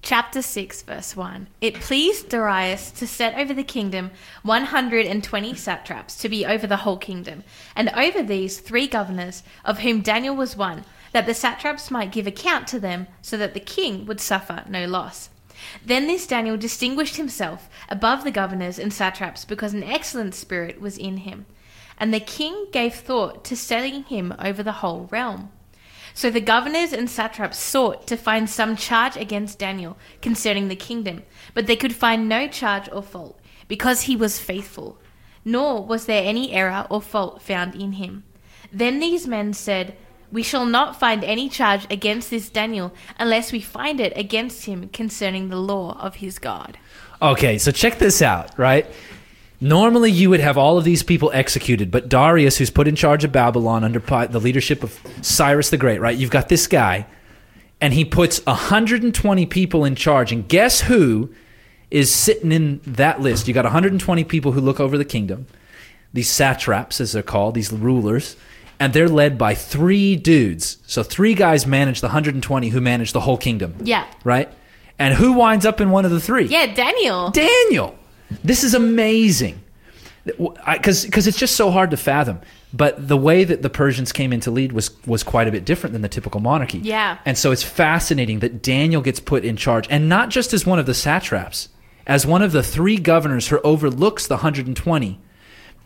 Chapter 0.00 0.42
6, 0.42 0.82
verse 0.82 1.14
1. 1.14 1.46
It 1.60 1.74
pleased 1.74 2.28
Darius 2.28 2.90
to 2.92 3.06
set 3.06 3.38
over 3.38 3.54
the 3.54 3.62
kingdom 3.62 4.10
120 4.42 5.54
satraps 5.54 6.16
to 6.16 6.28
be 6.28 6.44
over 6.44 6.66
the 6.66 6.78
whole 6.78 6.96
kingdom, 6.96 7.44
and 7.76 7.88
over 7.90 8.22
these 8.22 8.58
three 8.58 8.86
governors, 8.86 9.42
of 9.64 9.80
whom 9.80 10.00
Daniel 10.00 10.34
was 10.34 10.56
one, 10.56 10.84
that 11.12 11.26
the 11.26 11.34
satraps 11.34 11.90
might 11.90 12.12
give 12.12 12.26
account 12.26 12.66
to 12.68 12.80
them, 12.80 13.06
so 13.20 13.36
that 13.36 13.54
the 13.54 13.60
king 13.60 14.06
would 14.06 14.20
suffer 14.20 14.64
no 14.68 14.86
loss. 14.86 15.30
Then 15.84 16.06
this 16.06 16.26
Daniel 16.26 16.56
distinguished 16.56 17.16
himself 17.16 17.68
above 17.88 18.24
the 18.24 18.30
governors 18.30 18.78
and 18.78 18.92
satraps 18.92 19.44
because 19.44 19.74
an 19.74 19.84
excellent 19.84 20.34
spirit 20.34 20.80
was 20.80 20.98
in 20.98 21.18
him. 21.18 21.46
And 21.98 22.12
the 22.12 22.20
king 22.20 22.66
gave 22.72 22.94
thought 22.94 23.44
to 23.44 23.56
setting 23.56 24.04
him 24.04 24.34
over 24.38 24.62
the 24.62 24.72
whole 24.72 25.08
realm. 25.10 25.50
So 26.14 26.30
the 26.30 26.40
governors 26.40 26.92
and 26.92 27.08
satraps 27.08 27.58
sought 27.58 28.06
to 28.08 28.16
find 28.16 28.48
some 28.50 28.76
charge 28.76 29.16
against 29.16 29.58
Daniel 29.58 29.96
concerning 30.20 30.68
the 30.68 30.76
kingdom, 30.76 31.22
but 31.54 31.66
they 31.66 31.76
could 31.76 31.94
find 31.94 32.28
no 32.28 32.48
charge 32.48 32.88
or 32.92 33.02
fault, 33.02 33.40
because 33.68 34.02
he 34.02 34.16
was 34.16 34.38
faithful, 34.38 34.98
nor 35.44 35.84
was 35.84 36.06
there 36.06 36.22
any 36.26 36.52
error 36.52 36.86
or 36.90 37.00
fault 37.00 37.40
found 37.40 37.74
in 37.74 37.92
him. 37.92 38.24
Then 38.70 39.00
these 39.00 39.26
men 39.26 39.52
said, 39.54 39.96
We 40.32 40.42
shall 40.42 40.64
not 40.64 40.98
find 40.98 41.22
any 41.22 41.50
charge 41.50 41.86
against 41.90 42.30
this 42.30 42.48
Daniel 42.48 42.92
unless 43.18 43.52
we 43.52 43.60
find 43.60 44.00
it 44.00 44.14
against 44.16 44.64
him 44.64 44.88
concerning 44.88 45.50
the 45.50 45.56
law 45.56 45.98
of 46.00 46.16
his 46.16 46.38
God. 46.38 46.78
Okay, 47.20 47.58
so 47.58 47.70
check 47.70 47.98
this 47.98 48.22
out, 48.22 48.58
right? 48.58 48.86
Normally, 49.60 50.10
you 50.10 50.28
would 50.30 50.40
have 50.40 50.58
all 50.58 50.76
of 50.76 50.84
these 50.84 51.04
people 51.04 51.30
executed, 51.32 51.92
but 51.92 52.08
Darius, 52.08 52.56
who's 52.56 52.70
put 52.70 52.88
in 52.88 52.96
charge 52.96 53.22
of 53.22 53.30
Babylon 53.30 53.84
under 53.84 54.00
the 54.00 54.40
leadership 54.40 54.82
of 54.82 54.98
Cyrus 55.20 55.70
the 55.70 55.76
Great, 55.76 56.00
right? 56.00 56.16
You've 56.16 56.30
got 56.30 56.48
this 56.48 56.66
guy, 56.66 57.06
and 57.80 57.94
he 57.94 58.04
puts 58.04 58.44
120 58.46 59.46
people 59.46 59.84
in 59.84 59.94
charge. 59.94 60.32
And 60.32 60.48
guess 60.48 60.80
who 60.80 61.32
is 61.92 62.10
sitting 62.10 62.50
in 62.50 62.80
that 62.84 63.20
list? 63.20 63.46
You 63.46 63.54
got 63.54 63.64
120 63.64 64.24
people 64.24 64.50
who 64.50 64.60
look 64.60 64.80
over 64.80 64.98
the 64.98 65.04
kingdom, 65.04 65.46
these 66.12 66.28
satraps, 66.28 67.00
as 67.00 67.12
they're 67.12 67.22
called, 67.22 67.54
these 67.54 67.72
rulers, 67.72 68.34
and 68.82 68.92
they're 68.92 69.08
led 69.08 69.38
by 69.38 69.54
three 69.54 70.16
dudes. 70.16 70.78
So, 70.88 71.04
three 71.04 71.34
guys 71.34 71.66
manage 71.68 72.00
the 72.00 72.08
120 72.08 72.68
who 72.70 72.80
manage 72.80 73.12
the 73.12 73.20
whole 73.20 73.36
kingdom, 73.36 73.76
Yeah. 73.82 74.04
right? 74.24 74.48
And 74.98 75.14
who 75.14 75.32
winds 75.34 75.64
up 75.64 75.80
in 75.80 75.90
one 75.90 76.04
of 76.04 76.10
the 76.10 76.18
three? 76.20 76.46
Yeah, 76.46 76.66
Daniel. 76.74 77.30
Daniel. 77.30 77.94
This 78.42 78.64
is 78.64 78.74
amazing. 78.74 79.60
Because 80.24 81.26
it's 81.26 81.38
just 81.38 81.54
so 81.56 81.70
hard 81.70 81.90
to 81.92 81.96
fathom. 81.96 82.40
But 82.72 83.06
the 83.08 83.16
way 83.16 83.44
that 83.44 83.62
the 83.62 83.70
Persians 83.70 84.12
came 84.12 84.32
into 84.32 84.50
lead 84.50 84.72
was 84.72 84.90
was 85.06 85.22
quite 85.22 85.46
a 85.48 85.52
bit 85.52 85.64
different 85.64 85.92
than 85.92 86.02
the 86.02 86.08
typical 86.08 86.40
monarchy. 86.40 86.78
Yeah. 86.78 87.18
And 87.24 87.36
so 87.38 87.50
it's 87.52 87.62
fascinating 87.62 88.38
that 88.40 88.62
Daniel 88.62 89.02
gets 89.02 89.20
put 89.20 89.44
in 89.44 89.56
charge, 89.56 89.86
and 89.90 90.08
not 90.08 90.28
just 90.30 90.52
as 90.52 90.64
one 90.66 90.78
of 90.78 90.86
the 90.86 90.94
satraps, 90.94 91.68
as 92.06 92.26
one 92.26 92.42
of 92.42 92.52
the 92.52 92.62
three 92.62 92.96
governors 92.96 93.48
who 93.48 93.60
overlooks 93.62 94.26
the 94.26 94.36
120. 94.36 95.20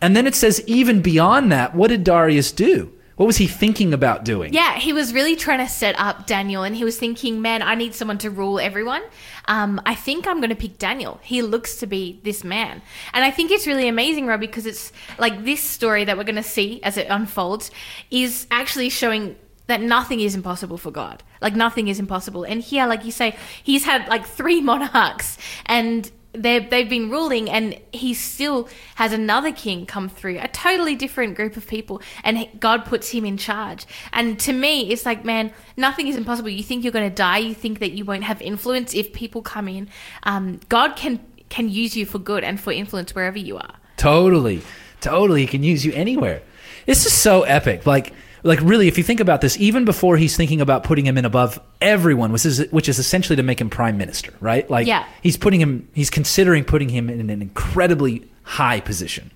And 0.01 0.15
then 0.15 0.27
it 0.27 0.35
says, 0.35 0.63
even 0.67 1.01
beyond 1.01 1.51
that, 1.51 1.75
what 1.75 1.87
did 1.87 2.03
Darius 2.03 2.51
do? 2.51 2.93
What 3.17 3.25
was 3.25 3.37
he 3.37 3.47
thinking 3.47 3.95
about 3.95 4.25
doing? 4.25 4.53
Yeah, 4.53 4.77
he 4.77 4.93
was 4.93 5.11
really 5.11 5.35
trying 5.35 5.57
to 5.57 5.67
set 5.67 5.99
up 5.99 6.27
Daniel, 6.27 6.61
and 6.61 6.75
he 6.75 6.83
was 6.83 6.99
thinking, 6.99 7.41
"Man, 7.41 7.63
I 7.63 7.73
need 7.73 7.95
someone 7.95 8.19
to 8.19 8.29
rule 8.29 8.59
everyone. 8.59 9.01
Um, 9.45 9.81
I 9.87 9.95
think 9.95 10.27
I'm 10.27 10.37
going 10.37 10.51
to 10.51 10.55
pick 10.55 10.77
Daniel. 10.77 11.19
He 11.23 11.41
looks 11.41 11.77
to 11.77 11.87
be 11.87 12.19
this 12.23 12.43
man." 12.43 12.83
And 13.13 13.25
I 13.25 13.31
think 13.31 13.49
it's 13.49 13.65
really 13.65 13.87
amazing, 13.87 14.27
Rob, 14.27 14.39
because 14.39 14.67
it's 14.67 14.91
like 15.17 15.45
this 15.45 15.63
story 15.63 16.05
that 16.05 16.15
we're 16.15 16.25
going 16.25 16.35
to 16.35 16.43
see 16.43 16.79
as 16.83 16.95
it 16.95 17.07
unfolds 17.09 17.71
is 18.11 18.45
actually 18.51 18.89
showing 18.89 19.35
that 19.65 19.81
nothing 19.81 20.19
is 20.19 20.35
impossible 20.35 20.77
for 20.77 20.91
God. 20.91 21.23
Like 21.41 21.55
nothing 21.55 21.87
is 21.87 21.99
impossible. 21.99 22.43
And 22.43 22.61
here, 22.61 22.85
like 22.85 23.03
you 23.03 23.11
say, 23.11 23.35
he's 23.63 23.83
had 23.83 24.07
like 24.09 24.27
three 24.27 24.61
monarchs, 24.61 25.39
and 25.65 26.11
they've, 26.33 26.69
been 26.69 27.09
ruling 27.09 27.49
and 27.49 27.79
he 27.91 28.13
still 28.13 28.69
has 28.95 29.11
another 29.11 29.51
king 29.51 29.85
come 29.85 30.07
through 30.07 30.37
a 30.39 30.47
totally 30.47 30.95
different 30.95 31.35
group 31.35 31.57
of 31.57 31.67
people 31.67 32.01
and 32.23 32.47
god 32.59 32.85
puts 32.85 33.09
him 33.09 33.25
in 33.25 33.37
charge 33.37 33.85
and 34.13 34.39
to 34.39 34.53
me 34.53 34.91
it's 34.91 35.05
like 35.05 35.25
man 35.25 35.51
nothing 35.75 36.07
is 36.07 36.15
impossible 36.15 36.49
you 36.49 36.63
think 36.63 36.83
you're 36.83 36.93
going 36.93 37.09
to 37.09 37.15
die 37.15 37.39
you 37.39 37.53
think 37.53 37.79
that 37.79 37.91
you 37.91 38.05
won't 38.05 38.23
have 38.23 38.41
influence 38.41 38.93
if 38.93 39.11
people 39.13 39.41
come 39.41 39.67
in 39.67 39.89
um, 40.23 40.59
god 40.69 40.95
can 40.95 41.19
can 41.49 41.69
use 41.69 41.97
you 41.97 42.05
for 42.05 42.19
good 42.19 42.43
and 42.43 42.59
for 42.59 42.71
influence 42.71 43.15
wherever 43.15 43.39
you 43.39 43.57
are 43.57 43.75
Totally. 43.97 44.61
Totally. 45.01 45.41
He 45.41 45.47
can 45.47 45.63
use 45.63 45.85
you 45.85 45.91
anywhere. 45.93 46.41
This 46.85 47.05
is 47.05 47.13
so 47.13 47.43
epic. 47.43 47.85
Like 47.85 48.13
like 48.47 48.59
really 48.61 48.87
if 48.87 48.97
you 48.97 49.03
think 49.03 49.19
about 49.19 49.41
this 49.41 49.57
even 49.59 49.85
before 49.85 50.17
he's 50.17 50.35
thinking 50.35 50.61
about 50.61 50.83
putting 50.83 51.05
him 51.05 51.17
in 51.17 51.25
above 51.25 51.59
everyone 51.81 52.31
which 52.31 52.45
is 52.45 52.65
which 52.71 52.89
is 52.89 52.97
essentially 52.99 53.35
to 53.35 53.43
make 53.43 53.59
him 53.61 53.69
prime 53.69 53.97
minister, 53.97 54.33
right? 54.39 54.69
Like 54.69 54.87
Yeah. 54.87 55.05
he's 55.21 55.37
putting 55.37 55.59
him 55.61 55.87
he's 55.93 56.09
considering 56.09 56.63
putting 56.63 56.89
him 56.89 57.09
in 57.09 57.29
an 57.29 57.41
incredibly 57.41 58.27
high 58.43 58.79
position. 58.79 59.31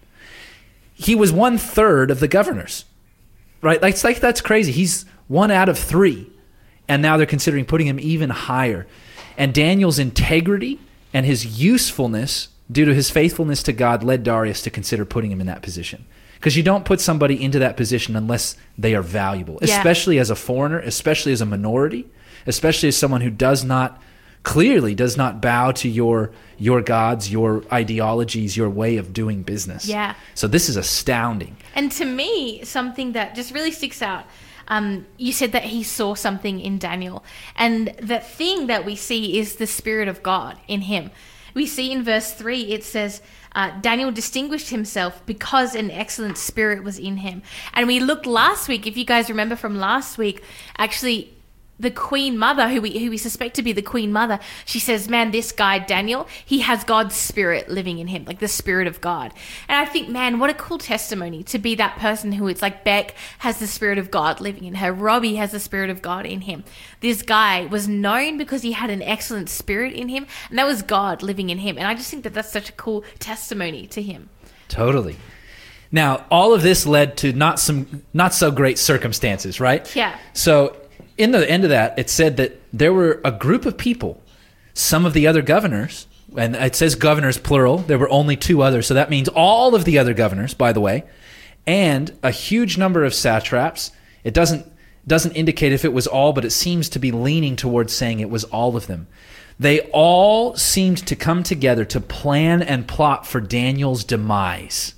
He 0.94 1.16
was 1.16 1.32
one 1.32 1.58
third 1.58 2.12
of 2.12 2.20
the 2.20 2.28
governors. 2.28 2.86
Right? 3.62 3.80
Like 3.82 3.94
it's 3.94 4.04
like 4.04 4.20
that's 4.20 4.42
crazy. 4.42 4.72
He's 4.72 5.06
one 5.28 5.52
out 5.52 5.70
of 5.70 5.78
3 5.78 6.28
and 6.88 7.02
now 7.02 7.18
they're 7.18 7.26
considering 7.28 7.66
putting 7.66 7.88
him 7.88 8.00
even 8.00 8.30
higher. 8.32 8.88
And 9.38 9.54
Daniel's 9.54 10.00
integrity 10.00 10.80
and 11.14 11.26
his 11.26 11.62
usefulness 11.62 12.50
due 12.72 12.86
to 12.86 12.94
his 12.94 13.10
faithfulness 13.10 13.62
to 13.64 13.74
God 13.74 14.04
led 14.04 14.24
Darius 14.24 14.62
to 14.64 14.70
consider 14.70 15.06
putting 15.06 15.32
him 15.32 15.42
in 15.42 15.48
that 15.48 15.62
position. 15.62 16.06
Because 16.42 16.58
you 16.58 16.64
don't 16.64 16.86
put 16.86 17.00
somebody 17.00 17.42
into 17.42 17.60
that 17.60 17.78
position 17.78 18.16
unless 18.16 18.58
they 18.76 18.96
are 18.96 19.04
valuable, 19.04 19.60
Yeah. 19.62 19.78
especially 19.78 20.18
as 20.18 20.32
a 20.32 20.36
foreigner, 20.36 20.80
especially 20.80 21.32
as 21.34 21.40
a 21.40 21.46
minority, 21.46 22.08
especially 22.48 22.90
as 22.90 22.98
someone 22.98 23.22
who 23.22 23.30
does 23.30 23.64
not 23.64 24.02
clearly 24.44 24.96
does 24.96 25.16
not 25.16 25.40
bow 25.40 25.72
to 25.72 25.88
your 25.88 26.32
your 26.58 26.82
gods, 26.82 27.32
your 27.32 27.64
ideologies, 27.72 28.58
your 28.58 28.72
way 28.72 28.98
of 28.98 29.14
doing 29.14 29.44
business. 29.44 29.86
Yeah. 29.86 30.16
So 30.34 30.48
this 30.48 30.68
is 30.68 30.78
astounding. 30.78 31.58
And 31.76 31.92
to 31.92 32.06
me, 32.06 32.64
something 32.64 33.12
that 33.12 33.36
just 33.36 33.54
really 33.54 33.72
sticks 33.72 34.02
out. 34.02 34.26
Um, 34.68 35.06
you 35.18 35.34
said 35.34 35.52
that 35.52 35.66
he 35.66 35.84
saw 35.84 36.16
something 36.16 36.60
in 36.60 36.80
Daniel, 36.80 37.24
and 37.56 37.94
the 38.02 38.20
thing 38.20 38.66
that 38.66 38.84
we 38.84 38.96
see 38.96 39.38
is 39.38 39.58
the 39.58 39.68
spirit 39.68 40.08
of 40.08 40.24
God 40.24 40.58
in 40.68 40.82
him. 40.82 41.12
We 41.54 41.68
see 41.68 41.92
in 41.92 42.04
verse 42.04 42.32
three, 42.34 42.62
it 42.72 42.84
says, 42.84 43.22
uh, 43.54 43.72
Daniel 43.82 44.12
distinguished 44.12 44.70
himself 44.70 45.26
because 45.26 45.76
an 45.76 45.92
excellent 45.92 46.38
spirit 46.38 46.84
was 46.84 46.98
in 46.98 47.18
him. 47.18 47.42
And 47.74 47.88
we 47.88 48.00
looked 48.00 48.26
last 48.26 48.68
week, 48.68 48.88
if 48.88 48.98
you 48.98 49.06
guys 49.06 49.30
remember 49.30 49.56
from 49.56 49.78
last 49.78 50.18
week, 50.18 50.44
actually 50.78 51.34
the 51.82 51.92
queen 51.92 52.38
mother 52.38 52.70
who 52.70 52.82
we 52.82 52.98
who 53.00 53.10
we 53.10 53.18
suspect 53.18 53.56
to 53.56 53.62
be 53.62 53.74
the 53.74 53.82
queen 53.82 54.12
mother 54.12 54.40
she 54.66 54.80
says 54.80 55.10
man 55.10 55.32
this 55.32 55.52
guy 55.52 55.80
daniel 55.80 56.28
he 56.46 56.60
has 56.60 56.84
god's 56.84 57.16
spirit 57.16 57.70
living 57.70 58.00
in 58.00 58.08
him 58.08 58.24
like 58.26 58.40
the 58.40 58.48
spirit 58.48 58.88
of 58.88 59.02
god 59.02 59.34
and 59.68 59.78
i 59.78 59.86
think 59.86 60.08
man 60.08 60.40
what 60.40 60.50
a 60.50 60.54
cool 60.54 60.78
testimony 60.78 61.44
to 61.44 61.60
be 61.60 61.76
that 61.76 61.98
person 61.98 62.32
who 62.34 62.48
it's 62.48 62.62
like 62.62 62.84
beck 62.84 63.14
has 63.40 63.60
the 63.60 63.68
spirit 63.68 63.98
of 63.98 64.12
god 64.12 64.40
living 64.40 64.64
in 64.64 64.76
her 64.76 64.94
robbie 64.94 65.36
has 65.36 65.52
the 65.52 65.60
spirit 65.60 65.90
of 65.90 66.02
god 66.02 66.26
in 66.26 66.42
him 66.42 66.64
this 67.02 67.22
guy 67.22 67.66
was 67.66 67.88
known 67.88 68.38
because 68.38 68.62
he 68.62 68.72
had 68.72 68.90
an 68.90 69.02
excellent 69.02 69.50
spirit 69.50 69.94
in 69.94 70.08
him 70.10 70.26
and 70.50 70.58
that 70.58 70.66
was 70.66 70.82
god 70.82 71.22
living 71.22 71.50
in 71.50 71.58
him 71.58 71.78
and 71.78 71.88
i 71.88 71.94
just 71.94 72.10
think 72.10 72.24
that 72.24 72.34
that's 72.34 72.52
such 72.52 72.70
a 72.70 72.74
cool 72.74 73.04
testimony 73.20 73.86
to 73.88 74.02
him 74.02 74.30
Totally. 74.72 75.18
Now, 75.92 76.26
all 76.32 76.54
of 76.54 76.62
this 76.62 76.86
led 76.86 77.18
to 77.18 77.34
not 77.34 77.60
some 77.60 78.04
not 78.14 78.34
so 78.34 78.50
great 78.50 78.80
circumstances, 78.80 79.60
right? 79.60 79.94
Yeah. 79.94 80.18
So, 80.32 80.78
in 81.22 81.32
the 81.32 81.50
end 81.50 81.64
of 81.64 81.70
that, 81.70 81.98
it 81.98 82.10
said 82.10 82.38
that 82.38 82.60
there 82.74 82.94
were 82.94 83.22
a 83.24 83.32
group 83.32 83.66
of 83.66 83.78
people, 83.78 84.22
some 84.74 85.06
of 85.06 85.14
the 85.14 85.28
other 85.28 85.42
governors, 85.42 86.08
and 86.36 86.56
it 86.56 86.76
says 86.76 86.96
governors 86.96 87.38
plural. 87.38 87.80
There 87.80 88.00
were 88.00 88.10
only 88.10 88.36
two 88.36 88.62
others, 88.62 88.88
so 88.88 88.94
that 88.94 89.10
means 89.10 89.28
all 89.30 89.76
of 89.76 89.86
the 89.86 89.98
other 89.98 90.14
governors, 90.14 90.54
by 90.54 90.74
the 90.74 90.82
way, 90.82 91.04
and 91.68 92.18
a 92.24 92.32
huge 92.32 92.78
number 92.78 93.04
of 93.04 93.14
satraps. 93.14 93.92
It 94.24 94.34
doesn't 94.34 94.68
doesn't 95.08 95.32
indicate 95.32 95.74
if 95.74 95.84
it 95.84 95.94
was 95.94 96.06
all, 96.06 96.32
but 96.32 96.46
it 96.46 96.52
seems 96.52 96.88
to 96.90 97.00
be 97.00 97.12
leaning 97.12 97.56
towards 97.56 97.92
saying 97.92 98.20
it 98.20 98.30
was 98.30 98.44
all 98.46 98.78
of 98.78 98.86
them. 98.86 99.08
They 99.60 99.82
all 99.92 100.56
seemed 100.56 101.00
to 101.08 101.16
come 101.16 101.44
together 101.44 101.86
to 101.86 102.00
plan 102.00 102.62
and 102.62 102.88
plot 102.88 103.26
for 103.26 103.42
Daniel's 103.42 104.04
demise. 104.04 104.94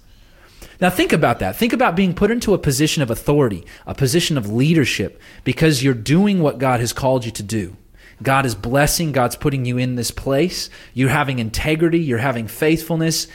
Now, 0.84 0.89
think 0.89 1.13
about 1.13 1.39
that. 1.39 1.55
Think 1.55 1.71
about 1.71 1.95
being 1.95 2.13
put 2.13 2.29
into 2.29 2.53
a 2.53 2.57
position 2.57 3.01
of 3.01 3.09
authority, 3.09 3.65
a 3.88 3.95
position 3.95 4.38
of 4.38 4.51
leadership, 4.51 5.21
because 5.45 5.81
you're 5.81 5.93
doing 5.93 6.41
what 6.41 6.57
God 6.57 6.81
has 6.81 6.91
called 6.91 7.23
you 7.23 7.31
to 7.31 7.41
do. 7.41 7.77
God 8.21 8.45
is 8.45 8.53
blessing, 8.53 9.13
God's 9.13 9.38
putting 9.38 9.63
you 9.63 9.77
in 9.77 9.95
this 9.95 10.11
place. 10.11 10.69
You're 10.93 11.07
having 11.07 11.39
integrity, 11.39 11.99
you're 11.99 12.17
having 12.17 12.49
faithfulness. 12.49 13.27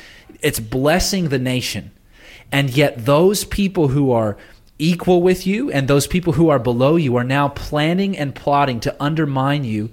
It's 0.43 0.61
blessing 0.61 1.31
the 1.31 1.39
nation. 1.39 1.93
And 2.53 2.69
yet, 2.69 3.07
those 3.07 3.45
people 3.45 3.89
who 3.89 4.13
are 4.13 4.37
equal 4.79 5.23
with 5.23 5.47
you 5.47 5.73
and 5.73 5.89
those 5.89 6.07
people 6.07 6.35
who 6.35 6.51
are 6.51 6.59
below 6.59 6.97
you 6.97 7.17
are 7.17 7.25
now 7.25 7.49
planning 7.49 8.15
and 8.15 8.35
plotting 8.35 8.81
to 8.81 8.95
undermine 9.03 9.65
you 9.65 9.89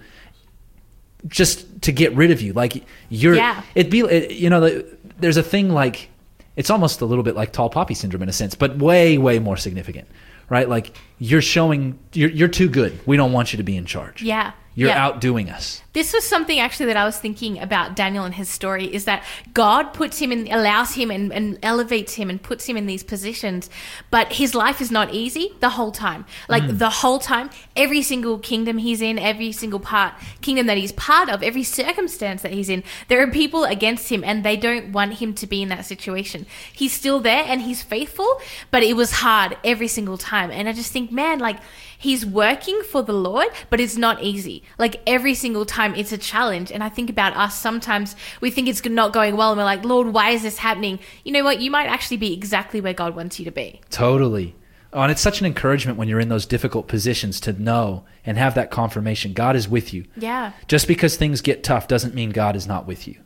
just 1.26 1.84
to 1.84 1.94
get 1.94 2.14
rid 2.16 2.32
of 2.32 2.42
you 2.42 2.52
like 2.52 2.84
you're 3.08 3.34
Yeah. 3.34 3.64
it 3.74 3.90
be 3.90 4.00
you 4.30 4.50
know 4.50 4.60
the, 4.60 4.98
there's 5.18 5.38
a 5.38 5.44
thing 5.44 5.72
like 5.72 6.10
it's 6.56 6.70
almost 6.70 7.02
a 7.02 7.06
little 7.06 7.24
bit 7.24 7.36
like 7.36 7.52
tall 7.52 7.70
poppy 7.70 7.94
syndrome 7.94 8.24
in 8.24 8.30
a 8.30 8.34
sense 8.34 8.56
but 8.56 8.78
way 8.78 9.18
way 9.18 9.40
more 9.40 9.58
significant 9.58 10.08
right? 10.50 10.70
Like 10.70 10.96
you're 11.18 11.42
showing 11.42 11.98
you're, 12.14 12.30
you're 12.30 12.48
too 12.48 12.70
good. 12.70 13.00
We 13.08 13.18
don't 13.18 13.32
want 13.32 13.52
you 13.52 13.58
to 13.58 13.64
be 13.64 13.76
in 13.76 13.86
charge. 13.86 14.22
Yeah 14.22 14.52
you're 14.76 14.90
yeah. 14.90 15.06
outdoing 15.06 15.50
us 15.50 15.82
This 15.96 16.12
was 16.12 16.28
something 16.28 16.60
actually 16.60 16.88
that 16.88 16.98
I 16.98 17.06
was 17.06 17.18
thinking 17.18 17.58
about 17.58 17.96
Daniel 17.96 18.26
and 18.26 18.36
his 18.36 18.50
story 18.50 18.94
is 18.94 19.06
that 19.06 19.24
God 19.54 19.94
puts 19.94 20.20
him 20.20 20.30
in, 20.30 20.52
allows 20.52 20.96
him 20.96 21.10
and, 21.10 21.32
and 21.32 21.58
elevates 21.64 22.16
him 22.16 22.30
and 22.30 22.44
puts 22.44 22.66
him 22.66 22.76
in 22.76 22.86
these 22.86 23.02
positions, 23.02 23.70
but 24.12 24.34
his 24.34 24.54
life 24.54 24.82
is 24.82 24.92
not 24.92 25.14
easy 25.14 25.54
the 25.62 25.70
whole 25.70 25.94
time. 25.94 26.26
Like 26.50 26.64
mm. 26.64 26.78
the 26.78 26.90
whole 26.90 27.20
time, 27.20 27.50
every 27.78 28.02
single 28.02 28.38
kingdom 28.38 28.80
he's 28.80 29.02
in, 29.02 29.18
every 29.18 29.54
single 29.54 29.80
part, 29.80 30.16
kingdom 30.42 30.68
that 30.68 30.76
he's 30.76 30.92
part 30.92 31.30
of, 31.30 31.42
every 31.42 31.64
circumstance 31.64 32.42
that 32.42 32.52
he's 32.52 32.68
in, 32.68 32.84
there 33.08 33.22
are 33.22 33.32
people 33.32 33.64
against 33.64 34.12
him 34.12 34.22
and 34.22 34.44
they 34.44 34.58
don't 34.58 34.92
want 34.92 35.14
him 35.14 35.34
to 35.36 35.48
be 35.48 35.62
in 35.62 35.70
that 35.70 35.86
situation. 35.86 36.46
He's 36.74 36.92
still 36.92 37.22
there 37.22 37.46
and 37.48 37.62
he's 37.62 37.82
faithful, 37.82 38.42
but 38.70 38.84
it 38.84 38.98
was 38.98 39.12
hard 39.12 39.56
every 39.64 39.88
single 39.88 40.18
time. 40.18 40.52
And 40.52 40.68
I 40.68 40.74
just 40.74 40.92
think, 40.92 41.10
man, 41.10 41.40
like, 41.40 41.60
he's 41.98 42.26
working 42.26 42.82
for 42.84 43.02
the 43.02 43.14
Lord, 43.14 43.48
but 43.70 43.80
it's 43.80 43.98
not 43.98 44.22
easy. 44.22 44.64
Like 44.78 45.02
every 45.08 45.34
single 45.34 45.66
time, 45.66 45.96
it's 45.96 46.12
a 46.12 46.18
challenge. 46.18 46.72
And 46.72 46.84
I 46.84 46.90
think 46.90 47.10
about 47.10 47.36
us 47.36 47.60
sometimes 47.60 48.16
we 48.42 48.52
think 48.52 48.68
it's 48.68 48.84
not 48.86 49.14
going 49.14 49.36
well, 49.36 49.52
and 49.52 49.58
we're 49.58 49.66
like, 49.66 49.86
Lord, 49.86 50.08
why 50.08 50.32
is 50.32 50.44
this 50.44 50.58
happening? 50.58 51.00
You 51.24 51.32
know 51.32 51.44
what? 51.44 51.60
You 51.60 51.72
might 51.72 51.88
actually 51.88 52.18
be 52.18 52.34
exactly 52.34 52.82
where 52.82 52.94
God 52.94 53.16
wants 53.16 53.40
you 53.40 53.46
to 53.46 53.52
be. 53.52 53.82
Totally. 53.90 54.56
Oh, 54.96 55.02
and 55.02 55.12
it's 55.12 55.22
such 55.22 55.42
an 55.42 55.46
encouragement 55.46 55.98
when 55.98 56.08
you're 56.08 56.22
in 56.22 56.30
those 56.30 56.46
difficult 56.46 56.88
positions 56.88 57.42
to 57.42 57.52
know 57.52 58.06
and 58.26 58.38
have 58.38 58.56
that 58.56 58.72
confirmation 58.72 59.34
God 59.34 59.58
is 59.58 59.68
with 59.68 59.94
you. 59.94 60.06
Yeah. 60.16 60.54
Just 60.70 60.88
because 60.88 61.18
things 61.18 61.42
get 61.42 61.66
tough 61.66 61.90
doesn't 61.90 62.16
mean 62.16 62.30
God 62.30 62.56
is 62.56 62.66
not 62.66 62.88
with 62.88 63.06
you. 63.06 63.18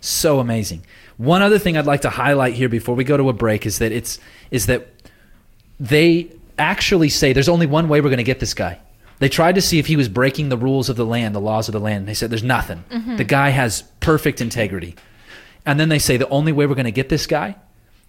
So 0.00 0.38
amazing. 0.38 0.86
One 1.18 1.42
other 1.42 1.58
thing 1.58 1.76
I'd 1.76 1.84
like 1.84 2.00
to 2.02 2.10
highlight 2.10 2.54
here 2.54 2.70
before 2.70 2.94
we 2.94 3.04
go 3.04 3.18
to 3.18 3.28
a 3.28 3.34
break 3.34 3.66
is 3.66 3.78
that 3.78 3.92
it's 3.92 4.18
is 4.50 4.64
that 4.66 4.88
they 5.78 6.30
actually 6.58 7.08
say 7.08 7.32
there's 7.32 7.48
only 7.48 7.66
one 7.66 7.88
way 7.88 8.00
we're 8.00 8.08
going 8.08 8.18
to 8.18 8.24
get 8.24 8.40
this 8.40 8.54
guy. 8.54 8.80
They 9.18 9.28
tried 9.28 9.54
to 9.54 9.62
see 9.62 9.78
if 9.78 9.86
he 9.86 9.96
was 9.96 10.08
breaking 10.08 10.48
the 10.48 10.56
rules 10.56 10.88
of 10.88 10.96
the 10.96 11.06
land, 11.06 11.34
the 11.34 11.40
laws 11.40 11.68
of 11.68 11.72
the 11.72 11.80
land. 11.80 11.98
And 11.98 12.08
they 12.08 12.14
said 12.14 12.30
there's 12.30 12.42
nothing. 12.42 12.84
Mm-hmm. 12.90 13.16
The 13.16 13.24
guy 13.24 13.50
has 13.50 13.82
perfect 14.00 14.40
integrity. 14.40 14.96
And 15.64 15.78
then 15.78 15.88
they 15.88 15.98
say 15.98 16.16
the 16.16 16.28
only 16.28 16.52
way 16.52 16.66
we're 16.66 16.74
going 16.74 16.84
to 16.84 16.90
get 16.90 17.08
this 17.08 17.26
guy 17.26 17.56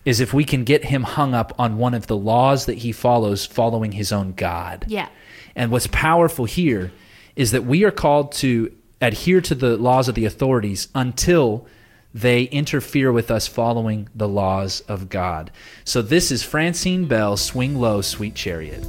is 0.03 0.19
if 0.19 0.33
we 0.33 0.43
can 0.43 0.63
get 0.63 0.85
him 0.85 1.03
hung 1.03 1.33
up 1.33 1.53
on 1.57 1.77
one 1.77 1.93
of 1.93 2.07
the 2.07 2.17
laws 2.17 2.65
that 2.65 2.79
he 2.79 2.91
follows, 2.91 3.45
following 3.45 3.93
his 3.93 4.11
own 4.11 4.33
God. 4.33 4.85
Yeah. 4.87 5.09
And 5.55 5.71
what's 5.71 5.87
powerful 5.87 6.45
here 6.45 6.91
is 7.35 7.51
that 7.51 7.65
we 7.65 7.83
are 7.83 7.91
called 7.91 8.31
to 8.33 8.75
adhere 9.01 9.41
to 9.41 9.55
the 9.55 9.77
laws 9.77 10.07
of 10.07 10.15
the 10.15 10.25
authorities 10.25 10.89
until 10.93 11.67
they 12.16 12.43
interfere 12.43 13.11
with 13.11 13.30
us 13.30 13.45
following 13.45 14.07
the 14.16 14.28
laws 14.28 14.80
of 14.88 15.09
God. 15.09 15.51
So 15.84 16.01
this 16.01 16.32
is 16.32 16.43
Francine 16.43 17.07
Bell, 17.07 17.36
Swing 17.36 17.78
Low, 17.78 17.99
Sweet 17.99 18.36
Chariot. 18.36 18.86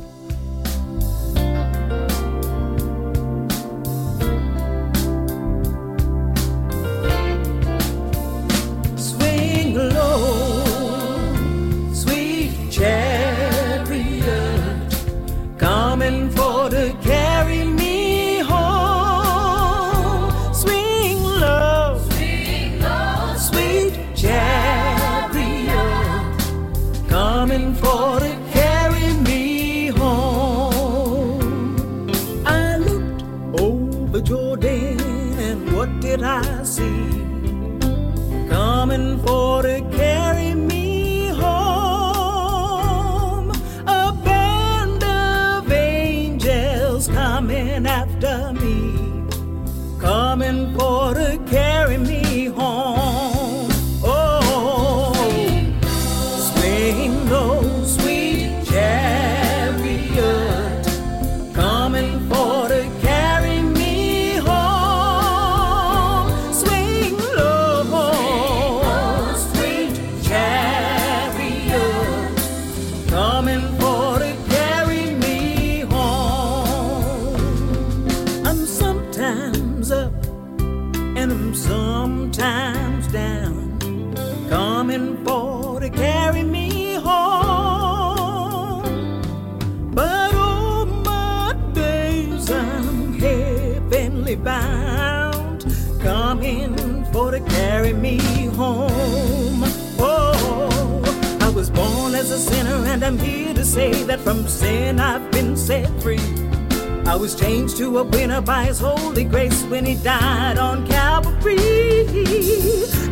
Was 107.27 107.35
changed 107.35 107.77
to 107.77 107.99
a 107.99 108.05
winner 108.05 108.41
by 108.41 108.67
his 108.67 108.79
holy 108.79 109.25
grace 109.25 109.65
when 109.65 109.85
he 109.85 109.97
died 109.97 110.59
on 110.59 110.87
Calvary. 110.87 112.05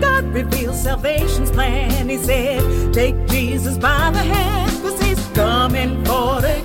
God 0.01 0.25
revealed 0.33 0.77
salvation's 0.77 1.51
plan. 1.51 2.09
He 2.09 2.19
said, 2.19 2.95
Take 2.95 3.17
Jesus 3.27 3.77
by 3.77 4.13
the 4.13 4.21
hand, 4.21 4.71
cause 4.83 5.03
he's 5.03 5.27
coming 5.35 6.05
for 6.05 6.41
to 6.43 6.64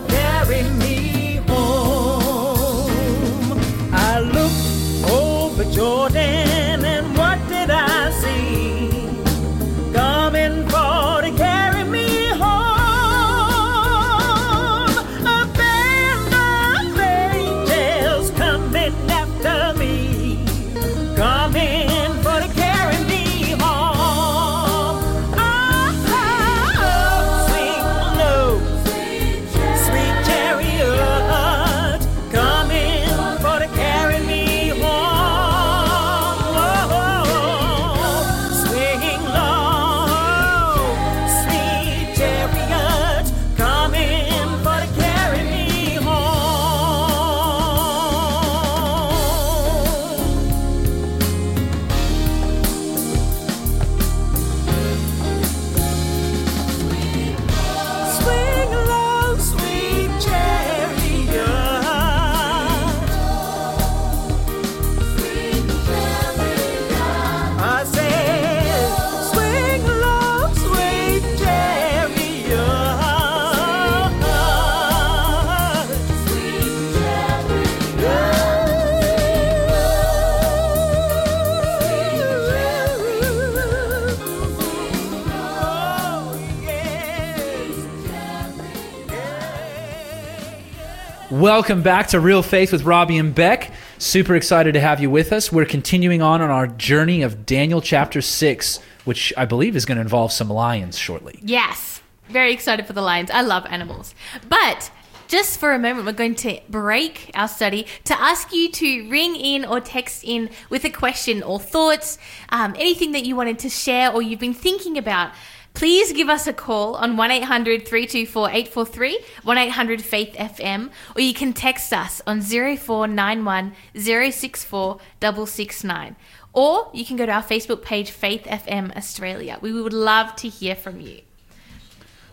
Welcome 91.49 91.81
back 91.81 92.05
to 92.09 92.19
Real 92.19 92.43
Faith 92.43 92.71
with 92.71 92.83
Robbie 92.83 93.17
and 93.17 93.33
Beck. 93.33 93.71
Super 93.97 94.35
excited 94.35 94.75
to 94.75 94.79
have 94.79 95.01
you 95.01 95.09
with 95.09 95.33
us. 95.33 95.51
We're 95.51 95.65
continuing 95.65 96.21
on 96.21 96.43
on 96.43 96.51
our 96.51 96.67
journey 96.67 97.23
of 97.23 97.47
Daniel 97.47 97.81
chapter 97.81 98.21
6, 98.21 98.79
which 99.03 99.33
I 99.35 99.45
believe 99.45 99.75
is 99.75 99.83
going 99.83 99.95
to 99.95 100.01
involve 100.03 100.31
some 100.31 100.51
lions 100.51 100.95
shortly. 100.95 101.39
Yes, 101.41 102.03
very 102.27 102.53
excited 102.53 102.85
for 102.85 102.93
the 102.93 103.01
lions. 103.01 103.31
I 103.31 103.41
love 103.41 103.65
animals. 103.65 104.13
But 104.47 104.91
just 105.27 105.59
for 105.59 105.71
a 105.71 105.79
moment, 105.79 106.05
we're 106.05 106.11
going 106.11 106.35
to 106.35 106.59
break 106.69 107.31
our 107.33 107.47
study 107.47 107.87
to 108.03 108.21
ask 108.21 108.53
you 108.53 108.69
to 108.69 109.09
ring 109.09 109.35
in 109.35 109.65
or 109.65 109.81
text 109.81 110.23
in 110.23 110.51
with 110.69 110.85
a 110.85 110.91
question 110.91 111.41
or 111.41 111.59
thoughts, 111.59 112.19
um, 112.49 112.75
anything 112.77 113.11
that 113.13 113.25
you 113.25 113.35
wanted 113.35 113.57
to 113.57 113.69
share 113.69 114.11
or 114.11 114.21
you've 114.21 114.39
been 114.39 114.53
thinking 114.53 114.99
about. 114.99 115.31
Please 115.73 116.11
give 116.11 116.29
us 116.29 116.47
a 116.47 116.53
call 116.53 116.95
on 116.95 117.15
1 117.15 117.31
800 117.31 117.87
324 117.87 118.49
843, 118.49 119.19
1 119.43 119.57
800 119.57 120.01
Faith 120.01 120.35
FM, 120.35 120.89
or 121.15 121.21
you 121.21 121.33
can 121.33 121.53
text 121.53 121.93
us 121.93 122.21
on 122.27 122.41
0491 122.41 123.73
064 123.95 124.99
669. 125.21 126.15
Or 126.53 126.89
you 126.93 127.05
can 127.05 127.15
go 127.15 127.25
to 127.25 127.31
our 127.31 127.43
Facebook 127.43 127.83
page, 127.83 128.11
Faith 128.11 128.43
FM 128.45 128.95
Australia. 128.97 129.59
We 129.61 129.71
would 129.71 129.93
love 129.93 130.35
to 130.37 130.49
hear 130.49 130.75
from 130.75 130.99
you. 130.99 131.21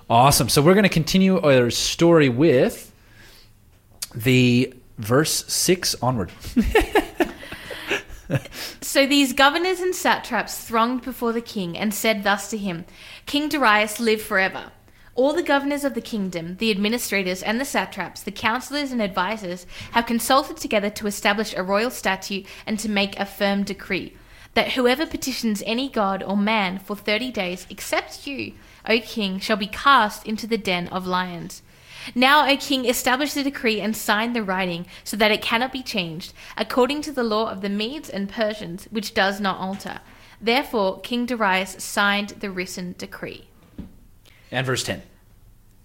Awesome. 0.08 0.48
So 0.48 0.62
we're 0.62 0.74
going 0.74 0.84
to 0.84 0.88
continue 0.88 1.40
our 1.40 1.70
story 1.70 2.28
with 2.28 2.92
the 4.14 4.72
verse 4.98 5.44
6 5.52 5.96
onward. 6.02 6.30
So 8.80 9.06
these 9.06 9.32
governors 9.32 9.80
and 9.80 9.94
satraps 9.94 10.64
thronged 10.64 11.02
before 11.02 11.32
the 11.32 11.40
king 11.40 11.76
and 11.76 11.92
said 11.92 12.24
thus 12.24 12.50
to 12.50 12.56
him 12.56 12.84
King 13.26 13.48
Darius, 13.48 14.00
live 14.00 14.22
forever. 14.22 14.72
All 15.14 15.32
the 15.32 15.42
governors 15.42 15.84
of 15.84 15.94
the 15.94 16.00
kingdom, 16.00 16.56
the 16.58 16.70
administrators 16.70 17.42
and 17.42 17.58
the 17.58 17.64
satraps, 17.64 18.22
the 18.22 18.30
counselors 18.30 18.92
and 18.92 19.00
advisers 19.00 19.66
have 19.92 20.06
consulted 20.06 20.58
together 20.58 20.90
to 20.90 21.06
establish 21.06 21.54
a 21.54 21.62
royal 21.62 21.90
statute 21.90 22.46
and 22.66 22.78
to 22.78 22.90
make 22.90 23.18
a 23.18 23.24
firm 23.24 23.62
decree 23.62 24.14
that 24.56 24.72
whoever 24.72 25.04
petitions 25.06 25.62
any 25.66 25.86
god 25.86 26.22
or 26.22 26.36
man 26.36 26.78
for 26.78 26.96
thirty 26.96 27.30
days, 27.30 27.66
except 27.68 28.26
you, 28.26 28.54
O 28.88 28.98
king, 29.00 29.38
shall 29.38 29.58
be 29.58 29.66
cast 29.66 30.26
into 30.26 30.46
the 30.46 30.56
den 30.56 30.88
of 30.88 31.06
lions. 31.06 31.62
Now, 32.14 32.48
O 32.48 32.56
king, 32.56 32.84
establish 32.84 33.32
the 33.32 33.42
decree 33.42 33.80
and 33.80 33.96
sign 33.96 34.32
the 34.32 34.42
writing, 34.42 34.86
so 35.04 35.16
that 35.16 35.32
it 35.32 35.42
cannot 35.42 35.72
be 35.72 35.82
changed, 35.82 36.32
according 36.56 37.02
to 37.02 37.12
the 37.12 37.24
law 37.24 37.50
of 37.50 37.60
the 37.60 37.68
Medes 37.68 38.08
and 38.08 38.28
Persians, 38.28 38.86
which 38.90 39.14
does 39.14 39.40
not 39.40 39.58
alter. 39.58 40.00
Therefore, 40.40 41.00
King 41.00 41.26
Darius 41.26 41.82
signed 41.82 42.30
the 42.40 42.50
written 42.50 42.94
decree. 42.98 43.48
And 44.50 44.66
verse 44.66 44.84
10. 44.84 45.02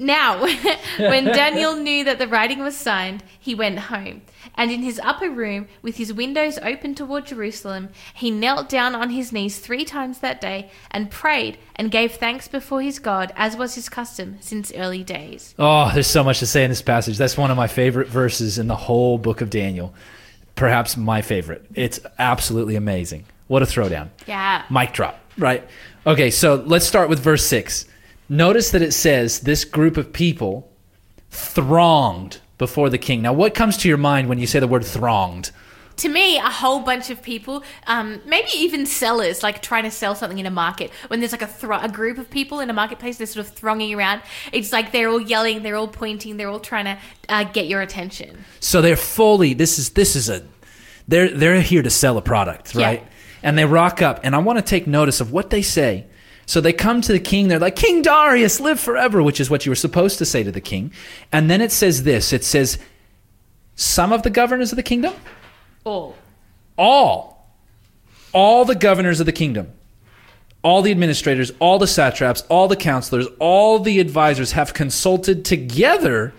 Now, 0.02 0.42
when 0.98 1.26
Daniel 1.26 1.76
knew 1.76 2.04
that 2.06 2.18
the 2.18 2.28
writing 2.28 2.60
was 2.60 2.76
signed, 2.76 3.24
he 3.40 3.54
went 3.54 3.78
home. 3.78 4.24
And 4.56 4.72
in 4.72 4.82
his 4.82 5.00
upper 5.04 5.30
room, 5.30 5.68
with 5.84 5.98
his 5.98 6.12
windows 6.12 6.58
open 6.64 6.96
toward 6.96 7.28
Jerusalem, 7.28 7.90
he 8.14 8.32
knelt 8.32 8.68
down 8.68 8.96
on 8.96 9.12
his 9.12 9.32
knees 9.32 9.60
three 9.60 9.86
times 9.86 10.20
that 10.20 10.42
day 10.42 10.72
and 10.90 11.12
prayed 11.12 11.60
and 11.76 11.92
gave 11.92 12.14
thanks 12.14 12.48
before 12.48 12.82
his 12.82 12.98
God, 12.98 13.32
as 13.36 13.56
was 13.56 13.76
his 13.76 13.90
custom 13.90 14.38
since 14.42 14.74
early 14.74 15.04
days. 15.04 15.54
Oh, 15.60 15.92
there's 15.94 16.08
so 16.08 16.24
much 16.24 16.40
to 16.40 16.48
say 16.48 16.64
in 16.64 16.72
this 16.72 16.82
passage. 16.82 17.18
That's 17.18 17.38
one 17.38 17.52
of 17.52 17.58
my 17.58 17.68
favorite 17.68 18.08
verses 18.08 18.58
in 18.58 18.68
the 18.68 18.76
whole 18.76 19.20
book 19.20 19.42
of 19.42 19.52
Daniel. 19.52 19.94
Perhaps 20.56 20.98
my 20.98 21.22
favorite. 21.22 21.64
It's 21.76 22.00
absolutely 22.18 22.76
amazing. 22.76 23.26
What 23.48 23.62
a 23.62 23.66
throwdown. 23.68 24.10
Yeah. 24.26 24.64
Mic 24.72 24.94
drop, 24.94 25.20
right? 25.38 25.64
Okay, 26.08 26.32
so 26.32 26.56
let's 26.56 26.88
start 26.88 27.08
with 27.08 27.20
verse 27.20 27.46
6. 27.46 27.86
Notice 28.32 28.72
that 28.72 28.82
it 28.82 28.94
says 28.94 29.42
this 29.42 29.66
group 29.66 29.98
of 29.98 30.14
people 30.14 30.72
thronged 31.32 32.40
before 32.58 32.90
the 32.90 32.98
king. 32.98 33.22
Now, 33.22 33.34
what 33.34 33.54
comes 33.54 33.76
to 33.80 33.90
your 33.90 33.98
mind 33.98 34.30
when 34.30 34.40
you 34.40 34.48
say 34.48 34.60
the 34.62 34.70
word 34.70 34.86
thronged? 34.86 35.52
To 35.98 36.08
me, 36.08 36.38
a 36.38 36.44
whole 36.44 36.80
bunch 36.80 37.10
of 37.10 37.22
people, 37.22 37.62
um, 37.88 38.22
maybe 38.26 38.48
even 38.56 38.86
sellers, 38.86 39.44
like 39.44 39.62
trying 39.62 39.84
to 39.84 39.92
sell 39.92 40.16
something 40.16 40.40
in 40.40 40.46
a 40.46 40.50
market. 40.52 40.92
When 41.10 41.20
there's 41.20 41.34
like 41.34 41.42
a, 41.42 41.70
a 41.84 41.90
group 41.90 42.18
of 42.18 42.30
people 42.30 42.62
in 42.62 42.70
a 42.70 42.74
marketplace, 42.74 43.18
they're 43.18 43.28
sort 43.28 43.46
of 43.46 43.52
thronging 43.52 43.94
around. 43.94 44.22
It's 44.54 44.72
like 44.72 44.94
they're 44.94 45.10
all 45.10 45.20
yelling, 45.20 45.62
they're 45.62 45.76
all 45.76 45.90
pointing, 45.90 46.38
they're 46.38 46.48
all 46.50 46.62
trying 46.62 46.86
to 46.86 46.98
uh, 47.28 47.44
get 47.44 47.68
your 47.68 47.82
attention. 47.82 48.46
So 48.62 48.82
they're 48.82 48.96
fully 48.96 49.54
this 49.54 49.78
is 49.78 49.90
this 49.90 50.16
is 50.16 50.30
a 50.30 50.42
they're 51.06 51.30
they're 51.30 51.60
here 51.60 51.84
to 51.84 51.90
sell 51.90 52.18
a 52.18 52.22
product, 52.22 52.76
Yeah. 52.76 52.86
right? 52.86 53.08
And 53.44 53.58
they 53.58 53.66
rock 53.66 54.02
up 54.02 54.22
and 54.24 54.34
I 54.34 54.38
want 54.38 54.58
to 54.58 54.64
take 54.64 54.88
notice 54.88 55.20
of 55.20 55.34
what 55.34 55.50
they 55.50 55.62
say. 55.62 56.06
So 56.52 56.60
they 56.60 56.74
come 56.74 57.00
to 57.00 57.14
the 57.14 57.20
king, 57.22 57.48
they're 57.48 57.60
like, 57.60 57.78
King 57.78 58.02
Darius, 58.02 58.60
live 58.60 58.78
forever, 58.78 59.24
which 59.24 59.40
is 59.40 59.50
what 59.50 59.66
you 59.66 59.72
were 59.72 59.76
supposed 59.78 60.18
to 60.18 60.26
say 60.26 60.44
to 60.44 60.52
the 60.52 60.60
king. 60.60 60.92
And 61.32 61.50
then 61.50 61.62
it 61.62 61.72
says 61.72 62.04
this 62.04 62.34
it 62.34 62.44
says, 62.44 62.78
Some 63.76 64.12
of 64.12 64.24
the 64.24 64.30
governors 64.30 64.74
of 64.74 64.76
the 64.76 64.84
kingdom, 64.84 65.14
All. 65.86 66.14
all, 66.78 67.48
all 68.34 68.66
the 68.66 68.76
governors 68.76 69.22
of 69.22 69.28
the 69.28 69.32
kingdom, 69.32 69.72
all 70.62 70.82
the 70.82 70.92
administrators, 70.92 71.54
all 71.60 71.80
the 71.80 71.88
satraps, 71.88 72.42
all 72.50 72.68
the 72.68 72.76
counselors, 72.76 73.28
all 73.40 73.80
the 73.80 74.02
advisors 74.02 74.52
have 74.52 74.74
consulted 74.74 75.46
together 75.46 76.34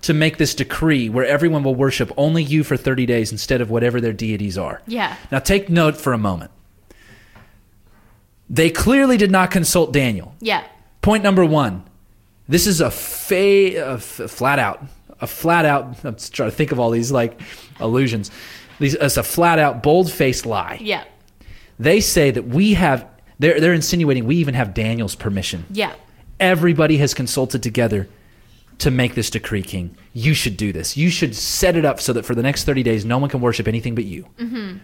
to 0.00 0.14
make 0.14 0.38
this 0.38 0.54
decree 0.54 1.10
where 1.10 1.26
everyone 1.26 1.64
will 1.64 1.74
worship 1.74 2.10
only 2.16 2.42
you 2.42 2.64
for 2.64 2.78
30 2.78 3.04
days 3.04 3.30
instead 3.30 3.60
of 3.60 3.68
whatever 3.68 4.00
their 4.00 4.14
deities 4.14 4.56
are. 4.56 4.80
Yeah. 4.86 5.16
Now 5.30 5.38
take 5.38 5.68
note 5.68 5.98
for 5.98 6.14
a 6.14 6.18
moment. 6.18 6.50
They 8.50 8.68
clearly 8.68 9.16
did 9.16 9.30
not 9.30 9.50
consult 9.50 9.92
Daniel. 9.92 10.34
Yeah. 10.40 10.64
Point 11.02 11.22
number 11.22 11.44
one. 11.44 11.84
This 12.48 12.66
is 12.66 12.80
a, 12.80 12.90
fa- 12.90 13.76
a 13.76 13.92
f- 13.94 14.28
flat 14.28 14.58
out, 14.58 14.82
a 15.20 15.26
flat 15.28 15.64
out. 15.64 16.04
I'm 16.04 16.16
trying 16.16 16.50
to 16.50 16.56
think 16.56 16.72
of 16.72 16.80
all 16.80 16.90
these 16.90 17.12
like 17.12 17.40
illusions. 17.78 18.30
These, 18.80 18.94
it's 18.94 19.16
a 19.16 19.22
flat 19.22 19.60
out, 19.60 19.82
bold 19.84 20.10
faced 20.10 20.46
lie. 20.46 20.78
Yeah. 20.80 21.04
They 21.78 22.00
say 22.00 22.30
that 22.32 22.48
we 22.48 22.74
have. 22.74 23.06
They're 23.38 23.60
they're 23.60 23.72
insinuating 23.72 24.26
we 24.26 24.36
even 24.36 24.54
have 24.54 24.74
Daniel's 24.74 25.14
permission. 25.14 25.64
Yeah. 25.70 25.94
Everybody 26.40 26.96
has 26.98 27.14
consulted 27.14 27.62
together 27.62 28.08
to 28.78 28.90
make 28.90 29.14
this 29.14 29.30
decree, 29.30 29.62
King. 29.62 29.94
You 30.12 30.34
should 30.34 30.56
do 30.56 30.72
this. 30.72 30.96
You 30.96 31.08
should 31.08 31.36
set 31.36 31.76
it 31.76 31.84
up 31.84 32.00
so 32.00 32.12
that 32.14 32.24
for 32.24 32.34
the 32.34 32.42
next 32.42 32.64
30 32.64 32.82
days, 32.82 33.04
no 33.04 33.18
one 33.18 33.30
can 33.30 33.40
worship 33.40 33.68
anything 33.68 33.94
but 33.94 34.04
you. 34.04 34.26
Mm-hmm. 34.38 34.78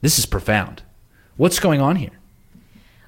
This 0.00 0.18
is 0.18 0.26
profound. 0.26 0.82
What's 1.36 1.58
going 1.60 1.80
on 1.80 1.96
here? 1.96 2.10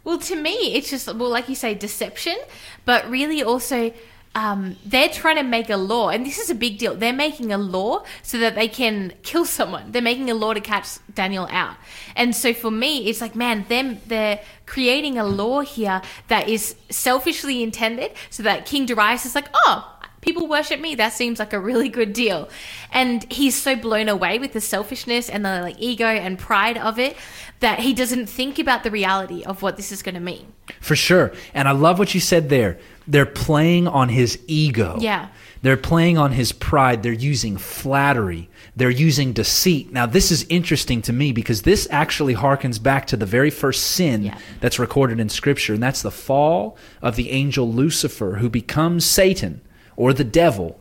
Well, 0.05 0.19
to 0.19 0.37
me, 0.37 0.75
it's 0.75 0.91
just 0.91 1.07
well, 1.15 1.31
like 1.31 1.49
you 1.49 1.55
say, 1.55 1.75
deception, 1.75 2.37
but 2.85 3.09
really 3.11 3.43
also. 3.43 3.93
Um, 4.37 4.75
they're 4.85 5.09
trying 5.09 5.37
to 5.37 5.45
make 5.45 5.71
a 5.71 5.77
law, 5.77 6.09
and 6.09 6.27
this 6.27 6.39
is 6.39 6.51
a 6.51 6.57
big 6.57 6.79
deal. 6.79 6.97
They're 6.97 7.13
making 7.13 7.53
a 7.53 7.57
law 7.57 8.03
so 8.25 8.37
that 8.39 8.57
they 8.57 8.67
can 8.67 9.13
kill 9.23 9.45
someone. 9.45 9.93
They're 9.93 10.03
making 10.03 10.29
a 10.29 10.35
law 10.35 10.53
to 10.53 10.61
catch 10.61 10.99
Daniel 11.15 11.47
out. 11.53 11.77
And 12.17 12.35
so 12.35 12.53
for 12.53 12.73
me, 12.73 13.07
it's 13.09 13.21
like, 13.21 13.37
man, 13.37 13.65
them 13.69 14.01
they're 14.09 14.41
creating 14.67 15.19
a 15.19 15.25
law 15.25 15.61
here 15.61 16.03
that 16.27 16.49
is 16.49 16.75
selfishly 16.91 17.63
intended, 17.63 18.11
so 18.29 18.43
that 18.43 18.67
King 18.67 18.87
Darius 18.87 19.25
is 19.25 19.37
like, 19.37 19.47
oh, 19.55 19.94
people 20.25 20.49
worship 20.49 20.81
me. 20.81 20.95
That 20.95 21.13
seems 21.13 21.39
like 21.39 21.53
a 21.53 21.61
really 21.61 21.89
good 21.89 22.13
deal. 22.13 22.49
And 22.91 23.31
he's 23.31 23.55
so 23.55 23.77
blown 23.77 24.09
away 24.09 24.39
with 24.39 24.53
the 24.55 24.61
selfishness 24.61 25.29
and 25.29 25.45
the 25.45 25.61
like 25.61 25.77
ego 25.79 26.07
and 26.07 26.39
pride 26.39 26.79
of 26.79 26.99
it 26.99 27.17
that 27.61 27.81
he 27.81 27.93
doesn't 27.95 28.27
think 28.27 28.59
about 28.59 28.83
the 28.83 28.91
reality 28.91 29.45
of 29.45 29.63
what 29.63 29.77
this 29.77 29.93
is 29.93 30.03
going 30.03 30.15
to 30.15 30.21
mean. 30.21 30.53
For 30.81 30.97
sure. 30.97 31.33
And 31.53 31.69
I 31.69 31.73
love 31.73 31.99
what 31.99 32.15
you 32.15 32.21
said 32.21 32.49
there. 32.49 32.79
They're 33.07 33.27
playing 33.27 33.87
on 33.87 34.09
his 34.09 34.39
ego. 34.47 34.97
Yeah. 34.99 35.29
They're 35.63 35.77
playing 35.77 36.19
on 36.19 36.33
his 36.33 36.53
pride. 36.53 37.03
They're 37.03 37.13
using 37.13 37.57
flattery. 37.57 38.51
They're 38.77 38.91
using 38.91 39.33
deceit. 39.33 39.93
Now, 39.93 40.05
this 40.07 40.31
is 40.31 40.45
interesting 40.49 41.01
to 41.03 41.13
me 41.13 41.33
because 41.33 41.63
this 41.63 41.87
actually 41.91 42.35
harkens 42.35 42.83
back 42.83 43.07
to 43.09 43.17
the 43.17 43.27
very 43.27 43.51
first 43.51 43.85
sin 43.85 44.25
Yeah. 44.25 44.39
that's 44.61 44.79
recorded 44.79 45.21
in 45.21 45.29
Scripture, 45.29 45.75
and 45.75 45.83
that's 45.83 46.03
the 46.03 46.11
fall 46.11 46.77
of 47.01 47.17
the 47.17 47.31
angel 47.31 47.71
Lucifer, 47.73 48.37
who 48.37 48.51
becomes 48.51 49.05
Satan 49.07 49.61
or 49.97 50.13
the 50.13 50.25
devil, 50.25 50.79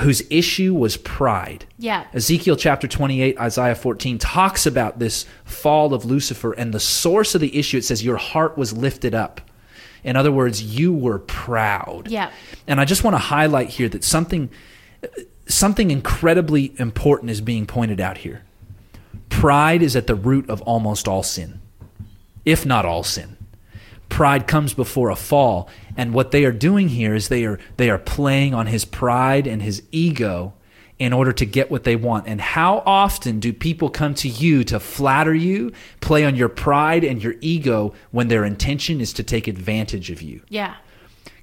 whose 0.00 0.22
issue 0.30 0.74
was 0.74 0.96
pride. 0.96 1.66
Yeah. 1.78 2.06
Ezekiel 2.14 2.56
chapter 2.56 2.88
28, 2.88 3.38
Isaiah 3.38 3.74
14 3.74 4.18
talks 4.18 4.64
about 4.64 4.98
this 4.98 5.26
fall 5.44 5.92
of 5.92 6.04
Lucifer 6.04 6.52
and 6.52 6.72
the 6.72 6.80
source 6.80 7.34
of 7.34 7.40
the 7.40 7.56
issue. 7.58 7.78
It 7.78 7.84
says, 7.84 8.04
Your 8.04 8.16
heart 8.16 8.56
was 8.56 8.72
lifted 8.72 9.14
up. 9.14 9.40
In 10.04 10.16
other 10.16 10.32
words, 10.32 10.62
you 10.62 10.92
were 10.92 11.18
proud. 11.18 12.08
Yeah. 12.08 12.30
And 12.66 12.80
I 12.80 12.84
just 12.84 13.04
want 13.04 13.14
to 13.14 13.18
highlight 13.18 13.68
here 13.68 13.88
that 13.90 14.02
something 14.02 14.50
something 15.46 15.90
incredibly 15.90 16.72
important 16.78 17.30
is 17.30 17.40
being 17.40 17.66
pointed 17.66 18.00
out 18.00 18.18
here. 18.18 18.42
Pride 19.28 19.82
is 19.82 19.96
at 19.96 20.06
the 20.06 20.14
root 20.14 20.48
of 20.48 20.62
almost 20.62 21.08
all 21.08 21.22
sin, 21.22 21.60
if 22.44 22.64
not 22.64 22.84
all 22.84 23.02
sin. 23.02 23.36
Pride 24.08 24.46
comes 24.46 24.74
before 24.74 25.10
a 25.10 25.16
fall, 25.16 25.68
and 25.96 26.14
what 26.14 26.30
they 26.30 26.44
are 26.44 26.52
doing 26.52 26.88
here 26.88 27.14
is 27.14 27.28
they 27.28 27.44
are 27.44 27.58
they 27.76 27.90
are 27.90 27.98
playing 27.98 28.54
on 28.54 28.66
his 28.66 28.84
pride 28.84 29.46
and 29.46 29.62
his 29.62 29.82
ego 29.92 30.54
in 30.98 31.12
order 31.12 31.32
to 31.32 31.44
get 31.44 31.68
what 31.68 31.82
they 31.82 31.96
want. 31.96 32.28
And 32.28 32.40
how 32.40 32.82
often 32.86 33.40
do 33.40 33.52
people 33.52 33.90
come 33.90 34.14
to 34.14 34.28
you 34.28 34.62
to 34.64 34.78
flatter 34.78 35.34
you, 35.34 35.72
play 36.00 36.24
on 36.24 36.36
your 36.36 36.48
pride 36.48 37.02
and 37.02 37.20
your 37.20 37.34
ego 37.40 37.92
when 38.12 38.28
their 38.28 38.44
intention 38.44 39.00
is 39.00 39.12
to 39.14 39.24
take 39.24 39.48
advantage 39.48 40.10
of 40.10 40.22
you? 40.22 40.42
Yeah. 40.48 40.76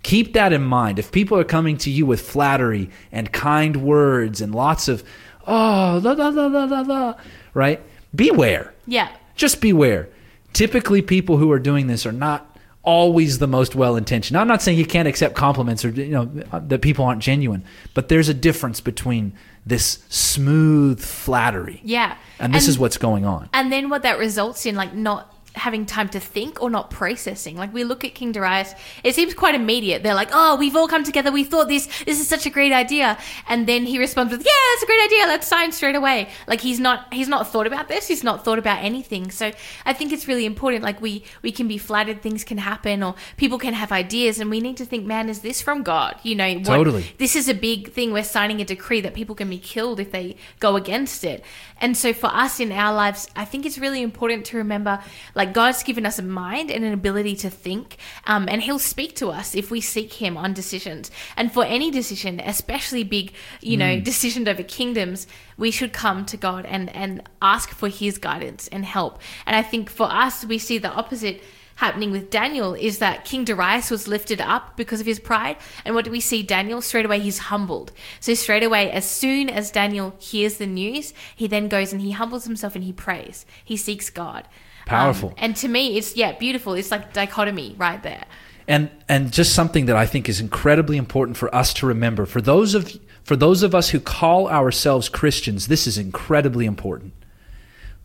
Keep 0.01 0.31
that 0.33 0.53
in 0.53 0.63
mind. 0.63 0.97
If 0.97 1.11
people 1.11 1.37
are 1.37 1.43
coming 1.43 1.77
to 1.79 1.89
you 1.91 2.05
with 2.05 2.21
flattery 2.21 2.89
and 3.11 3.33
kind 3.33 3.83
words 3.83 4.39
and 4.39 4.55
lots 4.55 4.87
of, 4.87 5.03
oh, 5.45 5.99
la, 6.01 6.13
la, 6.13 6.29
la, 6.29 6.45
la, 6.45 6.63
la, 6.63 6.79
la, 6.81 7.13
right? 7.53 7.81
Beware. 8.15 8.73
Yeah. 8.87 9.09
Just 9.35 9.59
beware. 9.59 10.07
Typically, 10.53 11.01
people 11.01 11.35
who 11.35 11.51
are 11.51 11.59
doing 11.59 11.87
this 11.87 12.05
are 12.05 12.13
not 12.13 12.57
always 12.83 13.39
the 13.39 13.47
most 13.47 13.75
well 13.75 13.95
intentioned. 13.95 14.37
I'm 14.37 14.47
not 14.47 14.61
saying 14.61 14.77
you 14.77 14.85
can't 14.85 15.07
accept 15.07 15.35
compliments 15.35 15.83
or 15.83 15.89
you 15.89 16.07
know 16.07 16.25
that 16.25 16.81
people 16.81 17.05
aren't 17.05 17.21
genuine, 17.21 17.63
but 17.93 18.09
there's 18.09 18.29
a 18.29 18.33
difference 18.33 18.81
between 18.81 19.33
this 19.65 20.03
smooth 20.09 20.99
flattery. 21.01 21.81
Yeah. 21.83 22.17
And 22.39 22.53
this 22.53 22.67
is 22.67 22.79
what's 22.79 22.97
going 22.97 23.25
on. 23.25 23.49
And 23.53 23.71
then 23.71 23.89
what 23.89 24.03
that 24.03 24.17
results 24.17 24.65
in, 24.65 24.75
like 24.75 24.93
not 24.93 25.38
having 25.55 25.85
time 25.85 26.09
to 26.09 26.19
think 26.19 26.61
or 26.61 26.69
not 26.69 26.89
processing. 26.89 27.55
Like 27.55 27.73
we 27.73 27.83
look 27.83 28.03
at 28.03 28.13
King 28.13 28.31
Darius, 28.31 28.73
it 29.03 29.15
seems 29.15 29.33
quite 29.33 29.55
immediate. 29.55 30.03
They're 30.03 30.13
like, 30.13 30.29
"Oh, 30.31 30.55
we've 30.55 30.75
all 30.75 30.87
come 30.87 31.03
together. 31.03 31.31
We 31.31 31.43
thought 31.43 31.67
this 31.67 31.87
this 32.05 32.19
is 32.19 32.27
such 32.27 32.45
a 32.45 32.49
great 32.49 32.71
idea," 32.71 33.17
and 33.47 33.67
then 33.67 33.85
he 33.85 33.99
responds 33.99 34.31
with, 34.31 34.41
"Yeah, 34.41 34.51
it's 34.73 34.83
a 34.83 34.85
great 34.85 35.03
idea. 35.03 35.27
Let's 35.27 35.47
sign 35.47 35.71
straight 35.71 35.95
away." 35.95 36.29
Like 36.47 36.61
he's 36.61 36.79
not 36.79 37.13
he's 37.13 37.27
not 37.27 37.51
thought 37.51 37.67
about 37.67 37.87
this. 37.87 38.07
He's 38.07 38.23
not 38.23 38.45
thought 38.45 38.59
about 38.59 38.83
anything. 38.83 39.31
So 39.31 39.51
I 39.85 39.93
think 39.93 40.11
it's 40.11 40.27
really 40.27 40.45
important. 40.45 40.83
Like 40.83 41.01
we 41.01 41.23
we 41.41 41.51
can 41.51 41.67
be 41.67 41.77
flattered, 41.77 42.21
things 42.21 42.43
can 42.43 42.57
happen, 42.57 43.03
or 43.03 43.15
people 43.37 43.57
can 43.57 43.73
have 43.73 43.91
ideas, 43.91 44.39
and 44.39 44.49
we 44.49 44.59
need 44.59 44.77
to 44.77 44.85
think, 44.85 45.05
"Man, 45.05 45.29
is 45.29 45.39
this 45.39 45.61
from 45.61 45.83
God?" 45.83 46.15
You 46.23 46.35
know, 46.35 46.53
what, 46.53 46.65
Totally. 46.65 47.05
this 47.17 47.35
is 47.35 47.49
a 47.49 47.53
big 47.53 47.91
thing. 47.91 48.13
We're 48.13 48.23
signing 48.23 48.61
a 48.61 48.65
decree 48.65 49.01
that 49.01 49.13
people 49.13 49.35
can 49.35 49.49
be 49.49 49.59
killed 49.59 49.99
if 49.99 50.11
they 50.11 50.35
go 50.59 50.75
against 50.75 51.23
it. 51.23 51.43
And 51.81 51.95
so 51.95 52.13
for 52.13 52.27
us 52.27 52.59
in 52.59 52.71
our 52.71 52.93
lives, 52.93 53.27
I 53.35 53.45
think 53.45 53.65
it's 53.65 53.77
really 53.77 54.01
important 54.01 54.45
to 54.47 54.57
remember 54.57 54.99
like 55.35 55.38
God's 55.45 55.83
given 55.83 56.05
us 56.05 56.19
a 56.19 56.23
mind 56.23 56.71
and 56.71 56.83
an 56.83 56.93
ability 56.93 57.35
to 57.37 57.49
think, 57.49 57.97
um, 58.25 58.47
and 58.49 58.61
He'll 58.61 58.79
speak 58.79 59.15
to 59.17 59.29
us 59.29 59.55
if 59.55 59.71
we 59.71 59.81
seek 59.81 60.13
Him 60.13 60.37
on 60.37 60.53
decisions. 60.53 61.11
And 61.35 61.51
for 61.51 61.65
any 61.65 61.91
decision, 61.91 62.39
especially 62.39 63.03
big, 63.03 63.33
you 63.61 63.77
know, 63.77 63.99
decisions 63.99 64.47
over 64.47 64.63
kingdoms, 64.63 65.27
we 65.57 65.71
should 65.71 65.93
come 65.93 66.25
to 66.25 66.37
God 66.37 66.65
and, 66.65 66.93
and 66.95 67.23
ask 67.41 67.69
for 67.69 67.89
His 67.89 68.17
guidance 68.17 68.67
and 68.69 68.85
help. 68.85 69.21
And 69.45 69.55
I 69.55 69.61
think 69.61 69.89
for 69.89 70.11
us, 70.11 70.45
we 70.45 70.57
see 70.57 70.77
the 70.77 70.91
opposite 70.91 71.41
happening 71.79 72.11
with 72.11 72.29
Daniel 72.29 72.73
is 72.73 72.99
that 72.99 73.23
King 73.23 73.45
Darius 73.45 73.89
was 73.89 74.05
lifted 74.05 74.41
up 74.41 74.75
because 74.75 74.99
of 74.99 75.05
his 75.05 75.17
pride. 75.17 75.55
And 75.85 75.95
what 75.95 76.03
do 76.03 76.11
we 76.11 76.19
see? 76.19 76.43
Daniel, 76.43 76.81
straight 76.81 77.05
away, 77.05 77.21
he's 77.21 77.37
humbled. 77.37 77.93
So, 78.19 78.33
straight 78.33 78.63
away, 78.63 78.91
as 78.91 79.09
soon 79.09 79.49
as 79.49 79.71
Daniel 79.71 80.13
hears 80.19 80.57
the 80.57 80.67
news, 80.67 81.13
he 81.33 81.47
then 81.47 81.69
goes 81.69 81.93
and 81.93 82.01
he 82.01 82.11
humbles 82.11 82.43
himself 82.43 82.75
and 82.75 82.83
he 82.83 82.91
prays. 82.91 83.45
He 83.63 83.77
seeks 83.77 84.09
God. 84.09 84.45
Powerful. 84.89 85.29
Um, 85.29 85.35
and 85.37 85.55
to 85.57 85.67
me, 85.67 85.97
it's, 85.97 86.15
yeah, 86.15 86.31
beautiful. 86.37 86.73
It's 86.73 86.91
like 86.91 87.13
dichotomy 87.13 87.75
right 87.77 88.01
there. 88.03 88.25
and 88.67 88.89
and 89.07 89.31
just 89.31 89.53
something 89.53 89.85
that 89.87 89.95
I 89.95 90.05
think 90.05 90.27
is 90.29 90.39
incredibly 90.39 90.97
important 90.97 91.37
for 91.37 91.53
us 91.55 91.73
to 91.75 91.87
remember 91.87 92.25
for 92.25 92.41
those 92.41 92.75
of 92.75 92.99
for 93.23 93.35
those 93.35 93.63
of 93.63 93.73
us 93.73 93.89
who 93.89 93.99
call 93.99 94.47
ourselves 94.47 95.09
Christians 95.09 95.67
this 95.67 95.87
is 95.87 95.97
incredibly 95.97 96.65
important 96.65 97.13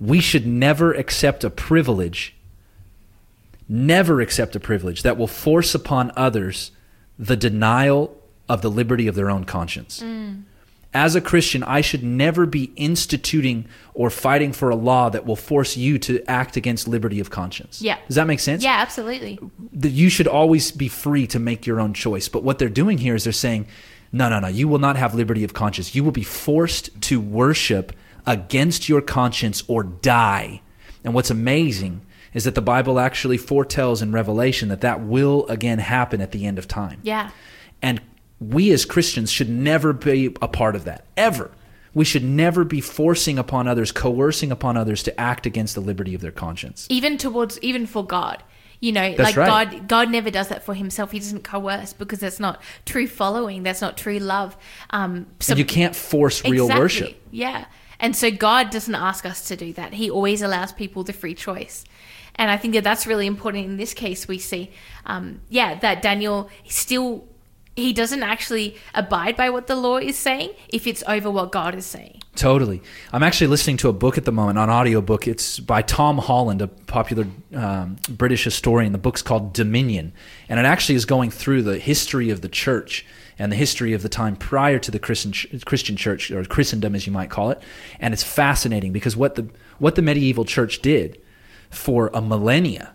we 0.00 0.20
should 0.20 0.46
never 0.46 0.92
accept 0.92 1.44
a 1.44 1.50
privilege 1.50 2.34
never 3.68 4.20
accept 4.20 4.56
a 4.56 4.60
privilege 4.60 5.02
that 5.02 5.16
will 5.18 5.26
force 5.26 5.74
upon 5.74 6.12
others 6.16 6.70
the 7.18 7.36
denial 7.36 8.16
of 8.48 8.62
the 8.62 8.70
liberty 8.70 9.06
of 9.06 9.14
their 9.14 9.30
own 9.30 9.44
conscience 9.44 10.02
as 10.94 11.16
a 11.16 11.20
Christian, 11.20 11.64
I 11.64 11.80
should 11.80 12.04
never 12.04 12.46
be 12.46 12.72
instituting 12.76 13.66
or 13.94 14.10
fighting 14.10 14.52
for 14.52 14.70
a 14.70 14.76
law 14.76 15.08
that 15.10 15.26
will 15.26 15.36
force 15.36 15.76
you 15.76 15.98
to 15.98 16.22
act 16.30 16.56
against 16.56 16.86
liberty 16.86 17.18
of 17.18 17.30
conscience. 17.30 17.82
Yeah. 17.82 17.98
Does 18.06 18.14
that 18.16 18.28
make 18.28 18.38
sense? 18.40 18.62
Yeah, 18.62 18.76
absolutely. 18.78 19.38
that 19.72 19.90
you 19.90 20.08
should 20.08 20.28
always 20.28 20.70
be 20.70 20.88
free 20.88 21.26
to 21.26 21.40
make 21.40 21.66
your 21.66 21.80
own 21.80 21.94
choice. 21.94 22.28
But 22.28 22.44
what 22.44 22.58
they're 22.58 22.68
doing 22.68 22.98
here 22.98 23.16
is 23.16 23.24
they're 23.24 23.32
saying, 23.32 23.66
no, 24.12 24.28
no, 24.28 24.38
no, 24.38 24.46
you 24.46 24.68
will 24.68 24.78
not 24.78 24.96
have 24.96 25.14
liberty 25.14 25.42
of 25.42 25.52
conscience. 25.52 25.94
You 25.94 26.04
will 26.04 26.12
be 26.12 26.22
forced 26.22 27.00
to 27.02 27.20
worship 27.20 27.92
against 28.24 28.88
your 28.88 29.02
conscience 29.02 29.64
or 29.66 29.82
die. 29.82 30.62
And 31.02 31.12
what's 31.12 31.30
amazing 31.30 32.02
is 32.32 32.44
that 32.44 32.54
the 32.54 32.62
Bible 32.62 33.00
actually 33.00 33.36
foretells 33.36 34.00
in 34.00 34.12
Revelation 34.12 34.68
that 34.68 34.80
that 34.82 35.00
will 35.00 35.46
again 35.48 35.80
happen 35.80 36.20
at 36.20 36.30
the 36.30 36.46
end 36.46 36.58
of 36.58 36.68
time. 36.68 37.00
Yeah. 37.02 37.30
And 37.82 38.00
we 38.52 38.70
as 38.72 38.84
Christians 38.84 39.30
should 39.30 39.48
never 39.48 39.92
be 39.92 40.26
a 40.42 40.48
part 40.48 40.76
of 40.76 40.84
that, 40.84 41.04
ever. 41.16 41.50
We 41.92 42.04
should 42.04 42.24
never 42.24 42.64
be 42.64 42.80
forcing 42.80 43.38
upon 43.38 43.68
others, 43.68 43.92
coercing 43.92 44.50
upon 44.50 44.76
others 44.76 45.02
to 45.04 45.20
act 45.20 45.46
against 45.46 45.74
the 45.76 45.80
liberty 45.80 46.14
of 46.14 46.20
their 46.20 46.32
conscience. 46.32 46.86
even 46.90 47.16
towards 47.18 47.58
even 47.60 47.86
for 47.86 48.04
God. 48.04 48.42
You 48.80 48.92
know, 48.92 49.14
That's 49.14 49.36
like 49.36 49.36
right. 49.36 49.70
God 49.70 49.88
God 49.88 50.10
never 50.10 50.30
does 50.30 50.48
that 50.48 50.64
for 50.64 50.74
himself. 50.74 51.12
He 51.12 51.18
doesn't 51.20 51.44
coerce 51.44 51.92
because 51.92 52.18
that's 52.20 52.40
not 52.40 52.60
true 52.84 53.06
following. 53.06 53.62
That's 53.62 53.80
not 53.80 53.96
true 53.96 54.18
love. 54.18 54.56
Um 54.90 55.26
so 55.40 55.52
And 55.52 55.58
you 55.58 55.64
can't 55.64 55.94
force 55.96 56.44
real 56.44 56.64
Exactly. 56.64 56.80
worship. 56.82 57.22
Yeah. 57.30 57.64
And 58.00 58.14
so 58.16 58.30
God 58.30 58.70
doesn't 58.70 58.94
ask 58.94 59.24
us 59.24 59.46
to 59.48 59.56
do 59.56 59.72
that. 59.74 59.94
He 59.94 60.10
always 60.10 60.42
allows 60.42 60.72
people 60.72 61.04
the 61.04 61.12
free 61.12 61.34
choice. 61.34 61.84
And 62.34 62.50
I 62.50 62.56
think 62.56 62.74
that 62.74 62.82
that's 62.82 63.06
really 63.06 63.28
important 63.28 63.64
in 63.64 63.76
this 63.76 63.94
case. 63.94 64.26
We 64.26 64.38
see, 64.38 64.72
um, 65.06 65.40
yeah, 65.48 65.78
that 65.78 66.02
Daniel 66.02 66.50
still, 66.68 67.24
he 67.76 67.92
doesn't 67.92 68.22
actually 68.22 68.76
abide 68.94 69.36
by 69.36 69.50
what 69.50 69.66
the 69.66 69.74
law 69.74 69.96
is 69.96 70.16
saying 70.16 70.52
if 70.68 70.86
it's 70.86 71.02
over 71.08 71.30
what 71.30 71.50
God 71.52 71.74
is 71.74 71.84
saying. 71.84 72.20
Totally. 72.36 72.82
I'm 73.12 73.22
actually 73.22 73.46
listening 73.46 73.76
to 73.78 73.88
a 73.88 73.92
book 73.92 74.18
at 74.18 74.24
the 74.24 74.32
moment, 74.32 74.58
an 74.58 74.70
audiobook. 74.70 75.28
It's 75.28 75.60
by 75.60 75.82
Tom 75.82 76.18
Holland, 76.18 76.62
a 76.62 76.68
popular 76.68 77.26
um, 77.54 77.96
British 78.08 78.44
historian. 78.44 78.92
The 78.92 78.98
book's 78.98 79.22
called 79.22 79.52
Dominion. 79.52 80.12
And 80.48 80.58
it 80.58 80.66
actually 80.66 80.96
is 80.96 81.04
going 81.04 81.30
through 81.30 81.62
the 81.62 81.78
history 81.78 82.30
of 82.30 82.40
the 82.40 82.48
church 82.48 83.06
and 83.38 83.50
the 83.50 83.56
history 83.56 83.92
of 83.92 84.02
the 84.02 84.08
time 84.08 84.36
prior 84.36 84.78
to 84.80 84.90
the 84.90 84.98
Christian, 84.98 85.32
Christian 85.64 85.96
church, 85.96 86.30
or 86.30 86.44
Christendom 86.44 86.94
as 86.94 87.06
you 87.06 87.12
might 87.12 87.30
call 87.30 87.50
it. 87.50 87.60
And 88.00 88.12
it's 88.12 88.22
fascinating 88.22 88.92
because 88.92 89.16
what 89.16 89.34
the, 89.36 89.48
what 89.78 89.94
the 89.94 90.02
medieval 90.02 90.44
church 90.44 90.82
did 90.82 91.20
for 91.70 92.10
a 92.14 92.20
millennia 92.20 92.94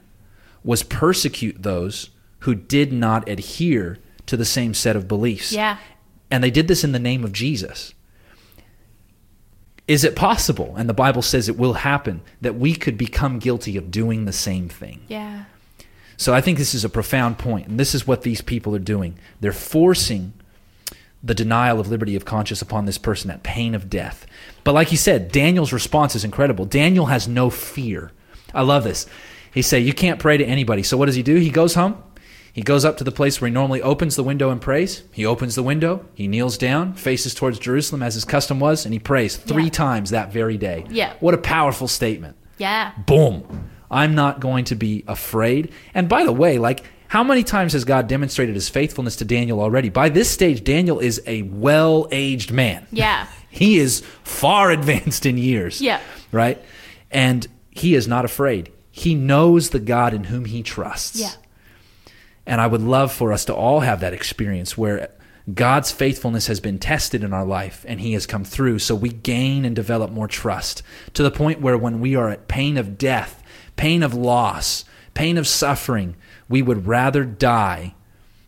was 0.63 0.83
persecute 0.83 1.63
those 1.63 2.09
who 2.39 2.55
did 2.55 2.93
not 2.93 3.27
adhere 3.27 3.99
to 4.29 4.37
the 4.37 4.45
same 4.45 4.73
set 4.73 4.95
of 4.95 5.07
beliefs. 5.07 5.51
Yeah. 5.51 5.77
And 6.31 6.43
they 6.43 6.51
did 6.51 6.67
this 6.67 6.83
in 6.83 6.91
the 6.91 6.99
name 6.99 7.23
of 7.23 7.33
Jesus. 7.33 7.93
Is 9.87 10.03
it 10.03 10.15
possible, 10.15 10.75
and 10.77 10.87
the 10.87 10.93
Bible 10.93 11.23
says 11.23 11.49
it 11.49 11.57
will 11.57 11.73
happen, 11.73 12.21
that 12.41 12.55
we 12.55 12.75
could 12.75 12.95
become 12.95 13.39
guilty 13.39 13.75
of 13.75 13.89
doing 13.89 14.25
the 14.25 14.31
same 14.31 14.69
thing? 14.69 15.01
Yeah. 15.07 15.45
So 16.15 16.33
I 16.33 16.41
think 16.41 16.59
this 16.59 16.75
is 16.75 16.85
a 16.85 16.89
profound 16.89 17.39
point, 17.39 17.67
and 17.67 17.79
this 17.79 17.95
is 17.95 18.05
what 18.05 18.21
these 18.21 18.41
people 18.41 18.75
are 18.75 18.79
doing. 18.79 19.17
They're 19.39 19.51
forcing 19.51 20.33
the 21.23 21.33
denial 21.33 21.79
of 21.79 21.89
liberty 21.89 22.15
of 22.15 22.23
conscience 22.23 22.61
upon 22.61 22.85
this 22.85 22.99
person 22.99 23.31
at 23.31 23.41
pain 23.41 23.73
of 23.73 23.89
death. 23.89 24.27
But 24.63 24.73
like 24.75 24.91
you 24.91 24.97
said, 24.97 25.31
Daniel's 25.31 25.73
response 25.73 26.15
is 26.15 26.23
incredible. 26.23 26.65
Daniel 26.65 27.07
has 27.07 27.27
no 27.27 27.49
fear. 27.49 28.11
I 28.53 28.61
love 28.61 28.83
this. 28.83 29.07
He 29.51 29.63
say, 29.63 29.79
"You 29.79 29.93
can't 29.93 30.19
pray 30.19 30.37
to 30.37 30.45
anybody." 30.45 30.83
So 30.83 30.97
what 30.97 31.07
does 31.07 31.15
he 31.15 31.23
do? 31.23 31.37
He 31.37 31.49
goes 31.49 31.73
home. 31.73 31.97
He 32.59 32.63
goes 32.63 32.83
up 32.83 32.97
to 32.97 33.05
the 33.05 33.11
place 33.13 33.39
where 33.39 33.47
he 33.47 33.53
normally 33.53 33.81
opens 33.81 34.17
the 34.17 34.23
window 34.23 34.49
and 34.49 34.59
prays. 34.59 35.03
He 35.13 35.25
opens 35.25 35.55
the 35.55 35.63
window. 35.63 36.05
He 36.13 36.27
kneels 36.27 36.57
down, 36.57 36.93
faces 36.93 37.33
towards 37.33 37.57
Jerusalem 37.57 38.03
as 38.03 38.15
his 38.15 38.25
custom 38.25 38.59
was, 38.59 38.83
and 38.83 38.91
he 38.93 38.99
prays 38.99 39.37
three 39.37 39.63
Yeah. 39.63 39.69
times 39.69 40.09
that 40.09 40.33
very 40.33 40.57
day. 40.57 40.83
Yeah. 40.89 41.13
What 41.21 41.33
a 41.33 41.37
powerful 41.37 41.87
statement 41.87 42.35
Yeah. 42.57 42.91
boom 43.05 43.69
i'm 43.89 44.13
not 44.13 44.41
going 44.41 44.65
to 44.65 44.75
be 44.75 45.05
afraid 45.07 45.71
and 45.93 46.09
by 46.09 46.25
the 46.25 46.33
way 46.33 46.57
like 46.57 46.83
how 47.07 47.23
many 47.23 47.43
times 47.43 47.71
has 47.71 47.85
god 47.85 48.07
demonstrated 48.09 48.53
his 48.55 48.67
faithfulness 48.67 49.15
to 49.15 49.25
daniel 49.25 49.61
already 49.61 49.87
by 49.89 50.09
this 50.09 50.29
stage 50.29 50.61
daniel 50.65 50.99
is 50.99 51.21
a 51.25 51.41
well-aged 51.43 52.51
man 52.51 52.85
Yeah. 52.91 53.25
he 53.49 53.79
is 53.79 54.01
far 54.23 54.69
advanced 54.71 55.25
in 55.25 55.37
years 55.37 55.79
Yeah. 55.81 56.01
right 56.33 56.61
and 57.09 57.47
he 57.71 57.95
is 57.95 58.05
not 58.07 58.25
afraid 58.25 58.69
he 58.91 59.15
knows 59.15 59.69
the 59.69 59.79
god 59.79 60.13
in 60.13 60.25
whom 60.25 60.43
he 60.45 60.61
trusts 60.61 61.19
Yeah. 61.19 61.31
And 62.45 62.59
I 62.59 62.67
would 62.67 62.81
love 62.81 63.11
for 63.11 63.31
us 63.31 63.45
to 63.45 63.55
all 63.55 63.81
have 63.81 63.99
that 63.99 64.13
experience 64.13 64.77
where 64.77 65.09
God's 65.53 65.91
faithfulness 65.91 66.47
has 66.47 66.59
been 66.59 66.79
tested 66.79 67.23
in 67.23 67.33
our 67.33 67.45
life 67.45 67.85
and 67.87 67.99
He 67.99 68.13
has 68.13 68.25
come 68.25 68.43
through. 68.43 68.79
So 68.79 68.95
we 68.95 69.09
gain 69.09 69.65
and 69.65 69.75
develop 69.75 70.11
more 70.11 70.27
trust 70.27 70.83
to 71.13 71.23
the 71.23 71.31
point 71.31 71.61
where 71.61 71.77
when 71.77 71.99
we 71.99 72.15
are 72.15 72.29
at 72.29 72.47
pain 72.47 72.77
of 72.77 72.97
death, 72.97 73.41
pain 73.75 74.03
of 74.03 74.13
loss, 74.13 74.85
pain 75.13 75.37
of 75.37 75.47
suffering, 75.47 76.15
we 76.47 76.61
would 76.61 76.87
rather 76.87 77.23
die 77.23 77.95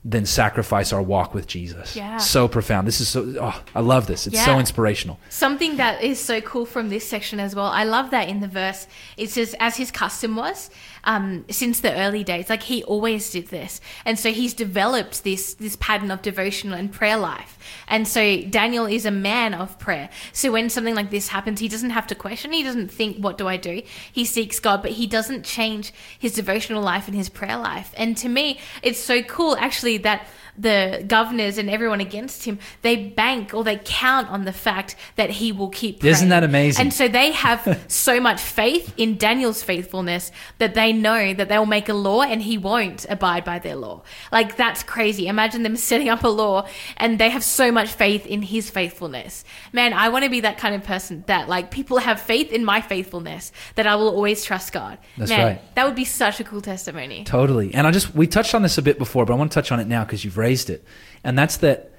than 0.03 0.25
sacrifice 0.25 0.91
our 0.91 1.01
walk 1.01 1.33
with 1.33 1.45
Jesus. 1.45 1.95
Yeah. 1.95 2.17
So 2.17 2.47
profound. 2.47 2.87
This 2.87 3.01
is 3.01 3.07
so, 3.07 3.35
oh, 3.39 3.63
I 3.75 3.81
love 3.81 4.07
this. 4.07 4.25
It's 4.25 4.43
so 4.43 4.57
inspirational. 4.57 5.19
Something 5.29 5.77
that 5.77 6.03
is 6.03 6.19
so 6.19 6.41
cool 6.41 6.65
from 6.65 6.89
this 6.89 7.07
section 7.07 7.39
as 7.39 7.55
well. 7.55 7.67
I 7.67 7.83
love 7.83 8.09
that 8.09 8.27
in 8.27 8.39
the 8.39 8.47
verse. 8.47 8.87
It 9.15 9.29
says, 9.29 9.55
as 9.59 9.77
his 9.77 9.91
custom 9.91 10.35
was, 10.35 10.71
um, 11.03 11.45
since 11.49 11.79
the 11.81 11.93
early 11.95 12.23
days, 12.23 12.49
like 12.49 12.63
he 12.63 12.83
always 12.83 13.29
did 13.31 13.47
this, 13.47 13.81
and 14.05 14.19
so 14.19 14.31
he's 14.31 14.53
developed 14.53 15.23
this 15.23 15.55
this 15.55 15.75
pattern 15.77 16.11
of 16.11 16.21
devotional 16.21 16.77
and 16.77 16.91
prayer 16.91 17.17
life. 17.17 17.57
And 17.87 18.07
so 18.07 18.41
Daniel 18.41 18.85
is 18.85 19.05
a 19.05 19.11
man 19.11 19.53
of 19.53 19.79
prayer. 19.79 20.09
So 20.31 20.51
when 20.51 20.69
something 20.69 20.95
like 20.95 21.09
this 21.09 21.29
happens, 21.29 21.59
he 21.59 21.67
doesn't 21.67 21.89
have 21.91 22.07
to 22.07 22.15
question. 22.15 22.51
He 22.51 22.63
doesn't 22.63 22.91
think, 22.91 23.17
"What 23.17 23.37
do 23.37 23.47
I 23.47 23.57
do?" 23.57 23.81
He 24.11 24.25
seeks 24.25 24.59
God, 24.59 24.81
but 24.81 24.91
he 24.91 25.07
doesn't 25.07 25.43
change 25.43 25.91
his 26.17 26.33
devotional 26.33 26.83
life 26.83 27.07
and 27.07 27.15
his 27.15 27.29
prayer 27.29 27.57
life. 27.57 27.93
And 27.97 28.15
to 28.17 28.29
me, 28.29 28.59
it's 28.83 28.99
so 28.99 29.23
cool 29.23 29.55
actually 29.57 29.90
that 29.97 30.27
the 30.57 31.03
governors 31.07 31.57
and 31.57 31.69
everyone 31.69 31.99
against 31.99 32.45
him, 32.45 32.59
they 32.81 32.95
bank 32.95 33.53
or 33.53 33.63
they 33.63 33.79
count 33.83 34.29
on 34.29 34.45
the 34.45 34.53
fact 34.53 34.95
that 35.15 35.29
he 35.29 35.51
will 35.51 35.69
keep 35.69 35.99
praying. 35.99 36.11
Isn't 36.13 36.29
that 36.29 36.43
amazing? 36.43 36.81
And 36.81 36.93
so 36.93 37.07
they 37.07 37.31
have 37.31 37.83
so 37.87 38.19
much 38.19 38.41
faith 38.41 38.93
in 38.97 39.17
Daniel's 39.17 39.63
faithfulness 39.63 40.31
that 40.57 40.73
they 40.73 40.93
know 40.93 41.33
that 41.33 41.49
they'll 41.49 41.65
make 41.65 41.89
a 41.89 41.93
law 41.93 42.21
and 42.21 42.41
he 42.41 42.57
won't 42.57 43.05
abide 43.09 43.43
by 43.43 43.59
their 43.59 43.75
law. 43.75 44.03
Like 44.31 44.57
that's 44.57 44.83
crazy. 44.83 45.27
Imagine 45.27 45.63
them 45.63 45.75
setting 45.91 46.09
up 46.09 46.23
a 46.23 46.27
law 46.27 46.67
and 46.97 47.19
they 47.19 47.29
have 47.29 47.43
so 47.43 47.71
much 47.71 47.89
faith 47.89 48.25
in 48.25 48.41
his 48.41 48.69
faithfulness. 48.69 49.43
Man, 49.73 49.93
I 49.93 50.09
want 50.09 50.23
to 50.25 50.29
be 50.29 50.41
that 50.41 50.57
kind 50.57 50.75
of 50.75 50.83
person 50.83 51.23
that 51.27 51.49
like 51.49 51.71
people 51.71 51.97
have 51.97 52.21
faith 52.21 52.51
in 52.51 52.65
my 52.65 52.81
faithfulness 52.81 53.51
that 53.75 53.87
I 53.87 53.95
will 53.95 54.09
always 54.09 54.43
trust 54.43 54.73
God. 54.73 54.97
That's 55.17 55.29
Man, 55.29 55.45
right. 55.45 55.75
that 55.75 55.85
would 55.85 55.95
be 55.95 56.05
such 56.05 56.39
a 56.39 56.43
cool 56.43 56.61
testimony. 56.61 57.23
Totally. 57.23 57.73
And 57.73 57.87
I 57.87 57.91
just, 57.91 58.13
we 58.13 58.27
touched 58.27 58.55
on 58.55 58.61
this 58.61 58.77
a 58.77 58.81
bit 58.81 58.97
before, 58.97 59.25
but 59.25 59.33
I 59.33 59.37
want 59.37 59.51
to 59.51 59.55
touch 59.55 59.71
on 59.71 59.79
it 59.79 59.87
now 59.87 60.03
because 60.03 60.23
you've 60.23 60.37
raised 60.41 60.69
it. 60.69 60.83
And 61.23 61.37
that's 61.37 61.57
that, 61.57 61.91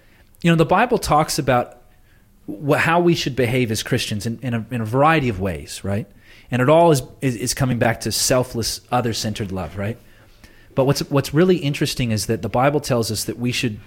you 0.42 0.50
know, 0.50 0.56
the 0.56 0.72
Bible 0.78 0.98
talks 0.98 1.38
about 1.38 1.66
wh- 2.46 2.82
how 2.88 2.98
we 3.00 3.14
should 3.14 3.36
behave 3.36 3.70
as 3.70 3.82
Christians 3.82 4.26
in, 4.26 4.38
in, 4.42 4.54
a, 4.54 4.66
in 4.70 4.80
a 4.80 4.84
variety 4.84 5.28
of 5.28 5.40
ways, 5.40 5.82
right? 5.84 6.06
And 6.50 6.60
it 6.60 6.68
all 6.68 6.90
is, 6.90 7.02
is, 7.20 7.36
is 7.36 7.54
coming 7.54 7.78
back 7.78 8.00
to 8.00 8.12
selfless, 8.12 8.80
other 8.90 9.12
centered 9.12 9.52
love, 9.52 9.78
right? 9.78 9.98
But 10.74 10.84
what's, 10.84 11.00
what's 11.10 11.32
really 11.32 11.56
interesting 11.56 12.10
is 12.10 12.26
that 12.26 12.42
the 12.42 12.48
Bible 12.48 12.80
tells 12.80 13.10
us 13.10 13.24
that 13.24 13.38
we 13.38 13.52
should 13.52 13.80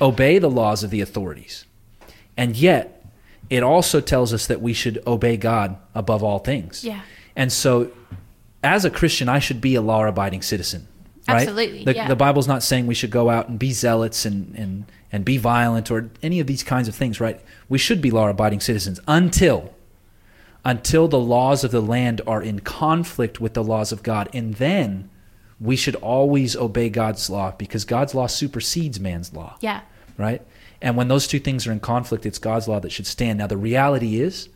obey 0.00 0.38
the 0.38 0.50
laws 0.50 0.84
of 0.84 0.90
the 0.90 1.00
authorities. 1.00 1.64
And 2.36 2.56
yet, 2.56 2.92
it 3.48 3.62
also 3.62 4.00
tells 4.00 4.32
us 4.34 4.46
that 4.46 4.60
we 4.60 4.72
should 4.72 5.02
obey 5.06 5.36
God 5.36 5.76
above 5.94 6.22
all 6.22 6.38
things. 6.38 6.84
Yeah. 6.84 7.00
And 7.34 7.52
so, 7.52 7.90
as 8.62 8.84
a 8.84 8.90
Christian, 8.90 9.28
I 9.28 9.38
should 9.38 9.60
be 9.60 9.74
a 9.74 9.80
law 9.80 10.04
abiding 10.04 10.42
citizen. 10.42 10.88
Right? 11.28 11.42
Absolutely, 11.42 11.84
The, 11.84 11.94
yeah. 11.94 12.08
the 12.08 12.16
Bible's 12.16 12.46
not 12.46 12.62
saying 12.62 12.86
we 12.86 12.94
should 12.94 13.10
go 13.10 13.30
out 13.30 13.48
and 13.48 13.58
be 13.58 13.72
zealots 13.72 14.24
and, 14.24 14.54
and, 14.54 14.84
and 15.10 15.24
be 15.24 15.38
violent 15.38 15.90
or 15.90 16.10
any 16.22 16.38
of 16.40 16.46
these 16.46 16.62
kinds 16.62 16.86
of 16.88 16.94
things, 16.94 17.20
right? 17.20 17.40
We 17.68 17.78
should 17.78 18.00
be 18.00 18.10
law 18.10 18.28
abiding 18.28 18.60
citizens 18.60 19.00
until 19.08 19.74
until 20.64 21.06
the 21.06 21.18
laws 21.20 21.62
of 21.62 21.70
the 21.70 21.80
land 21.80 22.20
are 22.26 22.42
in 22.42 22.58
conflict 22.58 23.40
with 23.40 23.54
the 23.54 23.62
laws 23.62 23.92
of 23.92 24.02
God. 24.02 24.28
And 24.34 24.54
then 24.54 25.08
we 25.60 25.76
should 25.76 25.94
always 25.96 26.56
obey 26.56 26.88
God's 26.88 27.30
law 27.30 27.52
because 27.56 27.84
God's 27.84 28.16
law 28.16 28.26
supersedes 28.26 28.98
man's 28.98 29.32
law 29.32 29.56
Yeah. 29.60 29.82
right? 30.18 30.42
And 30.82 30.96
when 30.96 31.06
those 31.06 31.28
two 31.28 31.38
things 31.38 31.66
are 31.68 31.72
in 31.72 31.78
conflict, 31.80 32.26
it's 32.26 32.38
God's 32.40 32.66
law 32.66 32.80
that 32.80 32.90
should 32.90 33.06
stand. 33.06 33.38
Now, 33.38 33.46
the 33.46 33.56
reality 33.56 34.20
is 34.20 34.48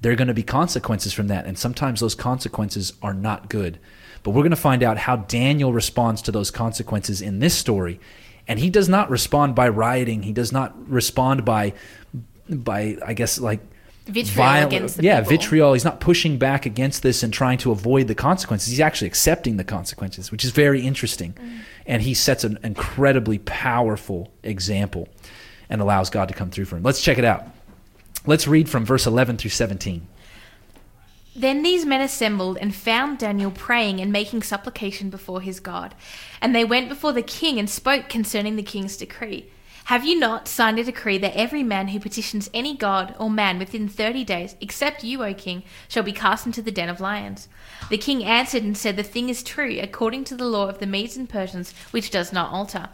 there 0.00 0.12
are 0.12 0.16
going 0.16 0.28
to 0.28 0.34
be 0.34 0.42
consequences 0.42 1.12
from 1.12 1.28
that, 1.28 1.46
and 1.46 1.56
sometimes 1.56 2.00
those 2.00 2.16
consequences 2.16 2.92
are 3.00 3.14
not 3.14 3.48
good. 3.48 3.78
But 4.22 4.30
we're 4.30 4.42
going 4.42 4.50
to 4.50 4.56
find 4.56 4.82
out 4.82 4.98
how 4.98 5.16
Daniel 5.16 5.72
responds 5.72 6.22
to 6.22 6.32
those 6.32 6.50
consequences 6.50 7.20
in 7.20 7.40
this 7.40 7.56
story. 7.56 7.98
And 8.46 8.58
he 8.58 8.70
does 8.70 8.88
not 8.88 9.10
respond 9.10 9.54
by 9.54 9.68
rioting. 9.68 10.22
He 10.22 10.32
does 10.32 10.52
not 10.52 10.74
respond 10.88 11.44
by, 11.44 11.74
by 12.48 12.96
I 13.04 13.14
guess, 13.14 13.38
like 13.38 13.60
Vitriol 14.06 14.34
violent- 14.34 14.72
against 14.72 14.96
the 14.96 15.04
yeah, 15.04 15.20
people. 15.20 15.30
vitriol. 15.30 15.72
He's 15.74 15.84
not 15.84 16.00
pushing 16.00 16.38
back 16.38 16.66
against 16.66 17.02
this 17.02 17.22
and 17.22 17.32
trying 17.32 17.58
to 17.58 17.70
avoid 17.70 18.08
the 18.08 18.14
consequences. 18.14 18.70
He's 18.70 18.80
actually 18.80 19.08
accepting 19.08 19.56
the 19.58 19.64
consequences, 19.64 20.32
which 20.32 20.44
is 20.44 20.50
very 20.50 20.84
interesting. 20.84 21.34
Mm. 21.34 21.58
And 21.86 22.02
he 22.02 22.14
sets 22.14 22.42
an 22.44 22.58
incredibly 22.64 23.38
powerful 23.38 24.32
example 24.42 25.08
and 25.70 25.80
allows 25.80 26.10
God 26.10 26.28
to 26.28 26.34
come 26.34 26.50
through 26.50 26.64
for 26.66 26.76
him. 26.76 26.82
Let's 26.82 27.00
check 27.00 27.18
it 27.18 27.24
out. 27.24 27.46
Let's 28.26 28.46
read 28.46 28.68
from 28.68 28.84
verse 28.84 29.06
11 29.06 29.36
through 29.36 29.50
17. 29.50 30.06
Then 31.34 31.62
these 31.62 31.86
men 31.86 32.02
assembled 32.02 32.58
and 32.58 32.74
found 32.74 33.18
Daniel 33.18 33.50
praying 33.50 34.00
and 34.00 34.12
making 34.12 34.42
supplication 34.42 35.08
before 35.08 35.40
his 35.40 35.60
God. 35.60 35.94
And 36.40 36.54
they 36.54 36.64
went 36.64 36.90
before 36.90 37.12
the 37.12 37.22
king 37.22 37.58
and 37.58 37.70
spoke 37.70 38.08
concerning 38.08 38.56
the 38.56 38.62
king's 38.62 38.96
decree. 38.98 39.46
Have 39.86 40.04
you 40.04 40.18
not 40.18 40.46
signed 40.46 40.78
a 40.78 40.84
decree 40.84 41.18
that 41.18 41.36
every 41.36 41.62
man 41.64 41.88
who 41.88 41.98
petitions 41.98 42.48
any 42.54 42.76
god 42.76 43.16
or 43.18 43.28
man 43.28 43.58
within 43.58 43.88
thirty 43.88 44.24
days, 44.24 44.54
except 44.60 45.02
you, 45.02 45.24
O 45.24 45.34
king, 45.34 45.64
shall 45.88 46.04
be 46.04 46.12
cast 46.12 46.46
into 46.46 46.62
the 46.62 46.70
den 46.70 46.88
of 46.88 47.00
lions? 47.00 47.48
The 47.90 47.98
king 47.98 48.22
answered 48.22 48.62
and 48.62 48.78
said, 48.78 48.96
The 48.96 49.02
thing 49.02 49.28
is 49.28 49.42
true, 49.42 49.78
according 49.82 50.24
to 50.24 50.36
the 50.36 50.44
law 50.44 50.68
of 50.68 50.78
the 50.78 50.86
Medes 50.86 51.16
and 51.16 51.28
Persians, 51.28 51.74
which 51.90 52.10
does 52.10 52.32
not 52.32 52.52
alter. 52.52 52.90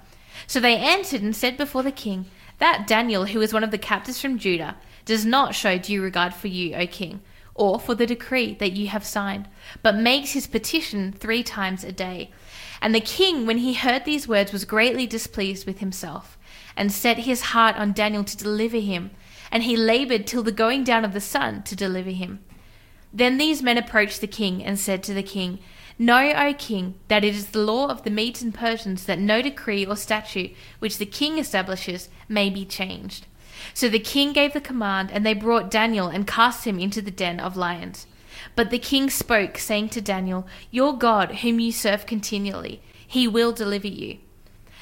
So 0.47 0.61
they 0.61 0.77
answered 0.77 1.21
and 1.21 1.37
said 1.37 1.59
before 1.59 1.83
the 1.83 1.93
king, 1.93 2.25
That 2.59 2.87
Daniel, 2.87 3.27
who 3.27 3.43
is 3.43 3.53
one 3.53 3.65
of 3.65 3.71
the 3.71 3.79
captives 3.79 4.21
from 4.21 4.39
Judah, 4.39 4.77
does 5.05 5.27
not 5.27 5.55
show 5.55 5.77
due 5.77 6.03
regard 6.03 6.33
for 6.33 6.49
you, 6.49 6.75
O 6.75 6.87
king, 6.87 7.21
or 7.59 7.79
for 7.79 7.95
the 7.95 8.07
decree 8.07 8.55
that 8.55 8.73
you 8.73 8.87
have 8.89 9.05
signed, 9.05 9.49
but 9.83 9.97
makes 9.97 10.33
his 10.33 10.47
petition 10.47 11.13
three 11.13 11.43
times 11.43 11.85
a 11.85 11.93
day. 11.93 12.31
And 12.81 12.95
the 12.95 13.01
king, 13.01 13.45
when 13.45 13.59
he 13.59 13.75
heard 13.75 14.05
these 14.05 14.29
words, 14.29 14.53
was 14.53 14.65
greatly 14.65 15.07
displeased 15.07 15.67
with 15.67 15.81
himself, 15.81 16.39
and 16.77 16.93
set 16.93 17.19
his 17.19 17.43
heart 17.53 17.77
on 17.77 17.93
Daniel 17.93 18.25
to 18.25 18.37
deliver 18.37 18.79
him, 18.79 19.11
and 19.51 19.65
he 19.65 19.77
labored 19.77 20.27
till 20.27 20.43
the 20.43 20.53
going 20.53 20.85
down 20.85 21.05
of 21.05 21.13
the 21.13 21.21
sun 21.21 21.63
to 21.65 21.77
deliver 21.77 22.11
him. 22.11 22.39
Then 23.13 23.39
these 23.39 23.63
men 23.63 23.79
approached 23.79 24.21
the 24.21 24.27
king 24.27 24.63
and 24.65 24.79
said 24.79 25.03
to 25.05 25.15
the 25.15 25.23
king, 25.23 25.59
Know, 25.99 26.33
O 26.37 26.55
king, 26.55 26.95
that 27.09 27.25
it 27.25 27.35
is 27.35 27.47
the 27.49 27.59
law 27.59 27.89
of 27.89 28.05
the 28.05 28.11
Medes 28.11 28.41
and 28.41 28.55
Persians 28.55 29.05
that 29.07 29.19
no 29.19 29.43
decree 29.43 29.85
or 29.85 29.97
statute 29.97 30.53
which 30.79 30.99
the 30.99 31.07
king 31.07 31.39
establishes 31.39 32.09
may 32.29 32.51
be 32.51 32.65
changed. 32.65 33.27
So 33.75 33.89
the 33.89 33.99
king 33.99 34.33
gave 34.33 34.53
the 34.53 34.61
command, 34.61 35.11
and 35.13 35.25
they 35.25 35.35
brought 35.35 35.71
Daniel 35.71 36.09
and 36.09 36.27
cast 36.27 36.67
him 36.67 36.79
into 36.79 37.03
the 37.03 37.11
den 37.11 37.41
of 37.41 37.57
lions. 37.57 38.07
But 38.57 38.71
the 38.71 38.79
king 38.79 39.11
spoke, 39.11 39.59
saying 39.59 39.91
to 39.91 40.01
Daniel, 40.01 40.47
Your 40.71 40.97
God, 40.97 41.37
whom 41.37 41.61
you 41.61 41.73
serve 41.73 42.07
continually, 42.07 42.83
he 43.07 43.29
will 43.29 43.53
deliver 43.53 43.89
you. 43.89 44.19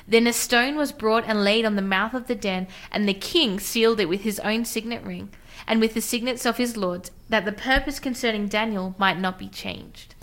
Then 0.08 0.26
a 0.26 0.32
stone 0.32 0.76
was 0.76 0.92
brought 0.92 1.24
and 1.26 1.42
laid 1.42 1.64
on 1.64 1.76
the 1.76 1.82
mouth 1.82 2.14
of 2.14 2.26
the 2.26 2.34
den, 2.34 2.68
and 2.92 3.08
the 3.08 3.14
king 3.14 3.58
sealed 3.58 4.00
it 4.00 4.08
with 4.08 4.22
his 4.22 4.38
own 4.40 4.64
signet 4.64 5.02
ring, 5.02 5.30
and 5.66 5.80
with 5.80 5.94
the 5.94 6.00
signets 6.00 6.46
of 6.46 6.58
his 6.58 6.76
lords, 6.76 7.10
that 7.28 7.44
the 7.44 7.52
purpose 7.52 7.98
concerning 7.98 8.46
Daniel 8.46 8.94
might 8.98 9.18
not 9.18 9.38
be 9.38 9.48
changed. 9.48 10.14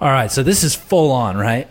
All 0.00 0.10
right, 0.10 0.30
so 0.30 0.42
this 0.42 0.62
is 0.62 0.74
full 0.74 1.10
on, 1.10 1.36
right? 1.36 1.68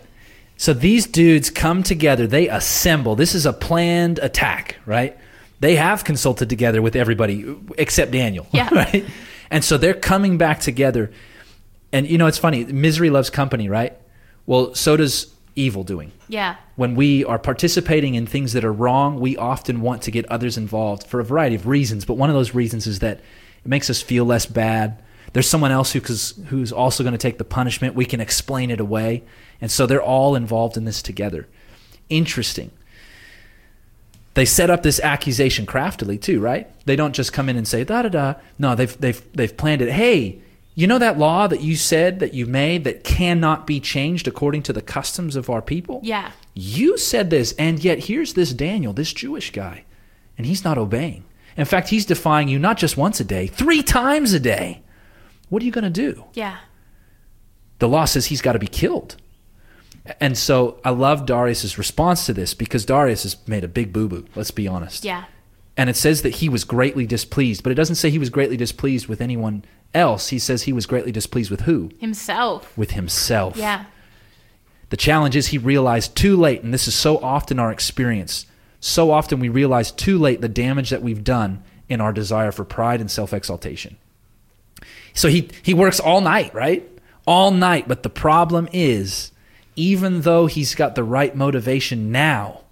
So 0.56 0.72
these 0.72 1.06
dudes 1.06 1.50
come 1.50 1.82
together, 1.82 2.26
they 2.26 2.48
assemble. 2.48 3.14
This 3.14 3.34
is 3.34 3.46
a 3.46 3.52
planned 3.52 4.18
attack, 4.18 4.76
right? 4.84 5.16
They 5.60 5.76
have 5.76 6.04
consulted 6.04 6.48
together 6.50 6.82
with 6.82 6.96
everybody 6.96 7.56
except 7.78 8.10
Daniel, 8.10 8.46
Yeah. 8.52 8.68
right? 8.74 9.04
And 9.50 9.64
so 9.64 9.78
they're 9.78 9.94
coming 9.94 10.38
back 10.38 10.60
together. 10.60 11.10
And 11.92 12.06
you 12.08 12.18
know, 12.18 12.26
it's 12.26 12.38
funny, 12.38 12.64
misery 12.64 13.10
loves 13.10 13.30
company, 13.30 13.68
right? 13.68 13.94
Well, 14.44 14.74
so 14.74 14.96
does 14.96 15.32
evil 15.54 15.82
doing. 15.84 16.12
Yeah. 16.28 16.56
When 16.76 16.94
we 16.94 17.24
are 17.24 17.38
participating 17.38 18.14
in 18.14 18.26
things 18.26 18.52
that 18.52 18.64
are 18.64 18.72
wrong, 18.72 19.18
we 19.20 19.36
often 19.36 19.80
want 19.80 20.02
to 20.02 20.10
get 20.10 20.26
others 20.30 20.58
involved 20.58 21.06
for 21.06 21.20
a 21.20 21.24
variety 21.24 21.56
of 21.56 21.66
reasons. 21.66 22.04
But 22.04 22.14
one 22.14 22.28
of 22.28 22.34
those 22.36 22.54
reasons 22.54 22.86
is 22.86 22.98
that 22.98 23.18
it 23.18 23.68
makes 23.68 23.88
us 23.88 24.02
feel 24.02 24.24
less 24.26 24.44
bad. 24.46 25.02
There's 25.32 25.48
someone 25.48 25.70
else 25.70 25.92
who, 25.92 26.00
who's 26.00 26.72
also 26.72 27.02
going 27.02 27.12
to 27.12 27.18
take 27.18 27.38
the 27.38 27.44
punishment. 27.44 27.94
We 27.94 28.04
can 28.04 28.20
explain 28.20 28.70
it 28.70 28.80
away. 28.80 29.24
And 29.60 29.70
so 29.70 29.86
they're 29.86 30.02
all 30.02 30.34
involved 30.36 30.76
in 30.76 30.84
this 30.84 31.00
together. 31.02 31.48
Interesting. 32.08 32.70
They 34.36 34.44
set 34.44 34.68
up 34.68 34.82
this 34.82 35.00
accusation 35.00 35.64
craftily 35.64 36.18
too, 36.18 36.40
right? 36.40 36.70
They 36.84 36.94
don't 36.94 37.14
just 37.14 37.32
come 37.32 37.48
in 37.48 37.56
and 37.56 37.66
say 37.66 37.84
da 37.84 38.02
da 38.02 38.10
da. 38.10 38.34
No, 38.58 38.74
they've 38.74 39.00
they've 39.00 39.32
they've 39.32 39.56
planned 39.56 39.80
it. 39.80 39.90
Hey, 39.90 40.42
you 40.74 40.86
know 40.86 40.98
that 40.98 41.18
law 41.18 41.46
that 41.46 41.62
you 41.62 41.74
said 41.74 42.20
that 42.20 42.34
you 42.34 42.44
made 42.44 42.84
that 42.84 43.02
cannot 43.02 43.66
be 43.66 43.80
changed 43.80 44.28
according 44.28 44.62
to 44.64 44.74
the 44.74 44.82
customs 44.82 45.36
of 45.36 45.48
our 45.48 45.62
people? 45.62 46.00
Yeah. 46.02 46.32
You 46.52 46.98
said 46.98 47.30
this, 47.30 47.54
and 47.58 47.82
yet 47.82 48.04
here's 48.04 48.34
this 48.34 48.52
Daniel, 48.52 48.92
this 48.92 49.14
Jewish 49.14 49.52
guy, 49.52 49.84
and 50.36 50.46
he's 50.46 50.64
not 50.64 50.76
obeying. 50.76 51.24
In 51.56 51.64
fact, 51.64 51.88
he's 51.88 52.04
defying 52.04 52.48
you 52.48 52.58
not 52.58 52.76
just 52.76 52.98
once 52.98 53.18
a 53.20 53.24
day, 53.24 53.46
three 53.46 53.82
times 53.82 54.34
a 54.34 54.40
day. 54.40 54.82
What 55.48 55.62
are 55.62 55.64
you 55.64 55.72
going 55.72 55.84
to 55.84 56.12
do? 56.12 56.24
Yeah. 56.34 56.58
The 57.78 57.88
law 57.88 58.04
says 58.04 58.26
he's 58.26 58.42
got 58.42 58.52
to 58.52 58.58
be 58.58 58.66
killed. 58.66 59.16
And 60.20 60.36
so 60.36 60.80
I 60.84 60.90
love 60.90 61.26
Darius's 61.26 61.78
response 61.78 62.26
to 62.26 62.32
this 62.32 62.54
because 62.54 62.84
Darius 62.84 63.24
has 63.24 63.36
made 63.48 63.64
a 63.64 63.68
big 63.68 63.92
boo 63.92 64.08
boo, 64.08 64.26
let's 64.34 64.50
be 64.50 64.68
honest. 64.68 65.04
Yeah. 65.04 65.24
And 65.76 65.90
it 65.90 65.96
says 65.96 66.22
that 66.22 66.36
he 66.36 66.48
was 66.48 66.64
greatly 66.64 67.06
displeased, 67.06 67.62
but 67.62 67.70
it 67.70 67.74
doesn't 67.74 67.96
say 67.96 68.10
he 68.10 68.18
was 68.18 68.30
greatly 68.30 68.56
displeased 68.56 69.08
with 69.08 69.20
anyone 69.20 69.64
else. 69.92 70.28
He 70.28 70.38
says 70.38 70.62
he 70.62 70.72
was 70.72 70.86
greatly 70.86 71.12
displeased 71.12 71.50
with 71.50 71.62
who? 71.62 71.90
Himself. 71.98 72.76
With 72.78 72.92
himself. 72.92 73.56
Yeah. 73.56 73.84
The 74.88 74.96
challenge 74.96 75.36
is 75.36 75.48
he 75.48 75.58
realized 75.58 76.16
too 76.16 76.36
late, 76.36 76.62
and 76.62 76.72
this 76.72 76.86
is 76.88 76.94
so 76.94 77.18
often 77.18 77.58
our 77.58 77.72
experience. 77.72 78.46
So 78.80 79.10
often 79.10 79.40
we 79.40 79.48
realize 79.48 79.90
too 79.90 80.18
late 80.18 80.40
the 80.40 80.48
damage 80.48 80.90
that 80.90 81.02
we've 81.02 81.24
done 81.24 81.62
in 81.88 82.00
our 82.00 82.12
desire 82.12 82.52
for 82.52 82.64
pride 82.64 83.00
and 83.00 83.10
self 83.10 83.32
exaltation. 83.32 83.96
So 85.12 85.28
he, 85.28 85.48
he 85.62 85.74
works 85.74 85.98
all 85.98 86.20
night, 86.20 86.54
right? 86.54 86.88
All 87.26 87.50
night. 87.50 87.88
But 87.88 88.02
the 88.02 88.10
problem 88.10 88.68
is, 88.72 89.32
even 89.76 90.22
though 90.22 90.46
he's 90.46 90.74
got 90.74 90.94
the 90.94 91.04
right 91.04 91.36
motivation 91.36 92.10
now, 92.10 92.62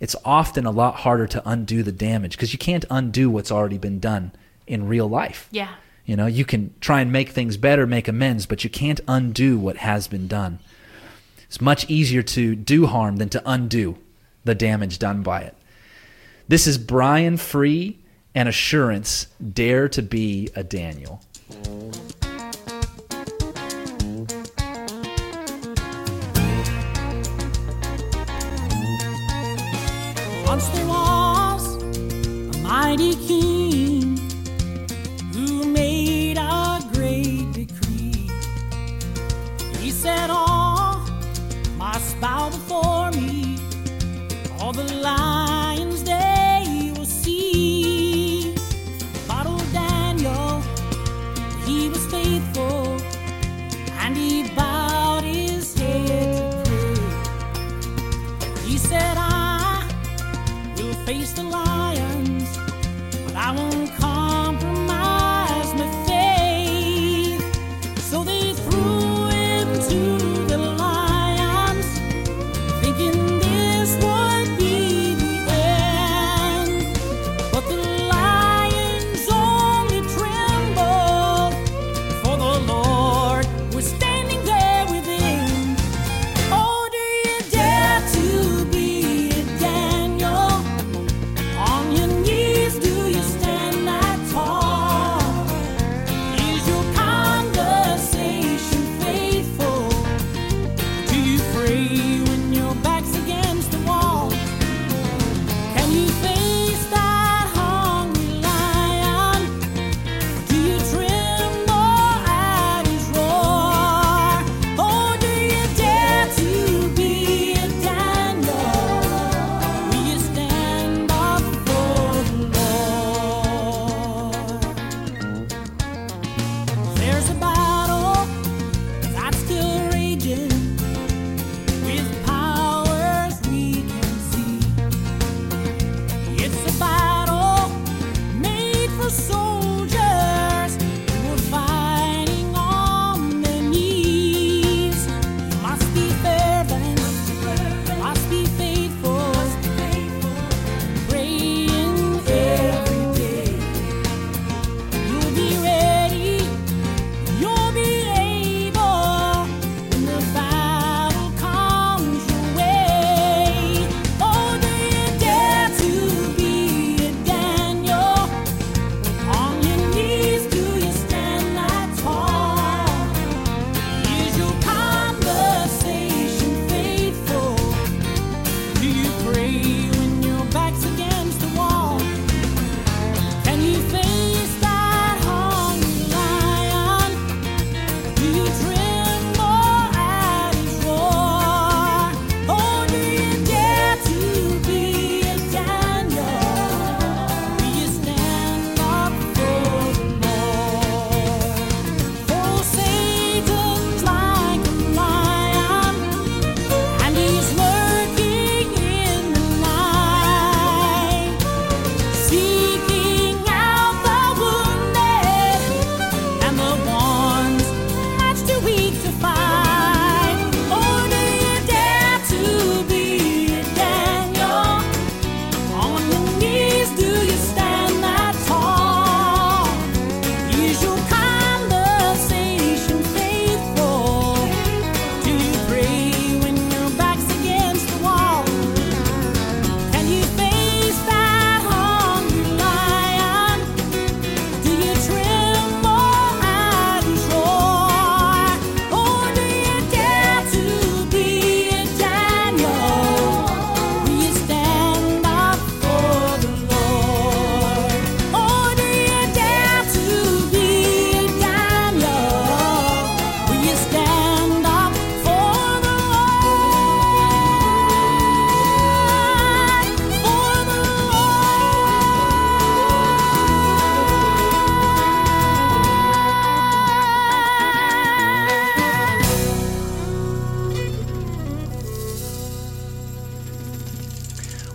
it's 0.00 0.16
often 0.24 0.66
a 0.66 0.70
lot 0.70 0.96
harder 0.96 1.26
to 1.28 1.48
undo 1.48 1.82
the 1.82 1.92
damage 1.92 2.36
because 2.36 2.52
you 2.52 2.58
can't 2.58 2.84
undo 2.90 3.30
what's 3.30 3.52
already 3.52 3.78
been 3.78 4.00
done 4.00 4.32
in 4.66 4.88
real 4.88 5.08
life. 5.08 5.48
Yeah. 5.50 5.74
You 6.04 6.16
know, 6.16 6.26
you 6.26 6.44
can 6.44 6.74
try 6.80 7.00
and 7.00 7.10
make 7.10 7.30
things 7.30 7.56
better, 7.56 7.86
make 7.86 8.06
amends, 8.08 8.46
but 8.46 8.62
you 8.62 8.70
can't 8.70 9.00
undo 9.08 9.58
what 9.58 9.78
has 9.78 10.06
been 10.06 10.28
done. 10.28 10.58
It's 11.46 11.60
much 11.60 11.88
easier 11.88 12.22
to 12.22 12.54
do 12.54 12.86
harm 12.86 13.16
than 13.16 13.28
to 13.30 13.42
undo 13.46 13.96
the 14.44 14.54
damage 14.54 14.98
done 14.98 15.22
by 15.22 15.42
it. 15.42 15.54
This 16.48 16.66
is 16.66 16.78
Brian 16.78 17.36
Free 17.36 17.98
and 18.34 18.48
Assurance 18.48 19.28
Dare 19.52 19.88
to 19.88 20.02
be 20.02 20.50
a 20.54 20.62
Daniel. 20.62 21.22
Once 30.46 30.68
there 30.68 30.86
was 30.86 31.76
a 32.54 32.58
mighty 32.62 33.14
king 33.26 34.16
who 35.32 35.66
made 35.66 36.38
a 36.38 36.80
great 36.92 37.52
decree. 37.52 38.30
He 39.80 39.90
said, 39.90 40.30
All 40.30 41.00
must 41.76 42.18
bow 42.20 42.48
before 42.50 43.10
me, 43.10 43.58
all 44.60 44.72
the 44.72 44.84
lions 45.02 45.75
will 61.06 61.14
face 61.14 61.32
the 61.34 61.75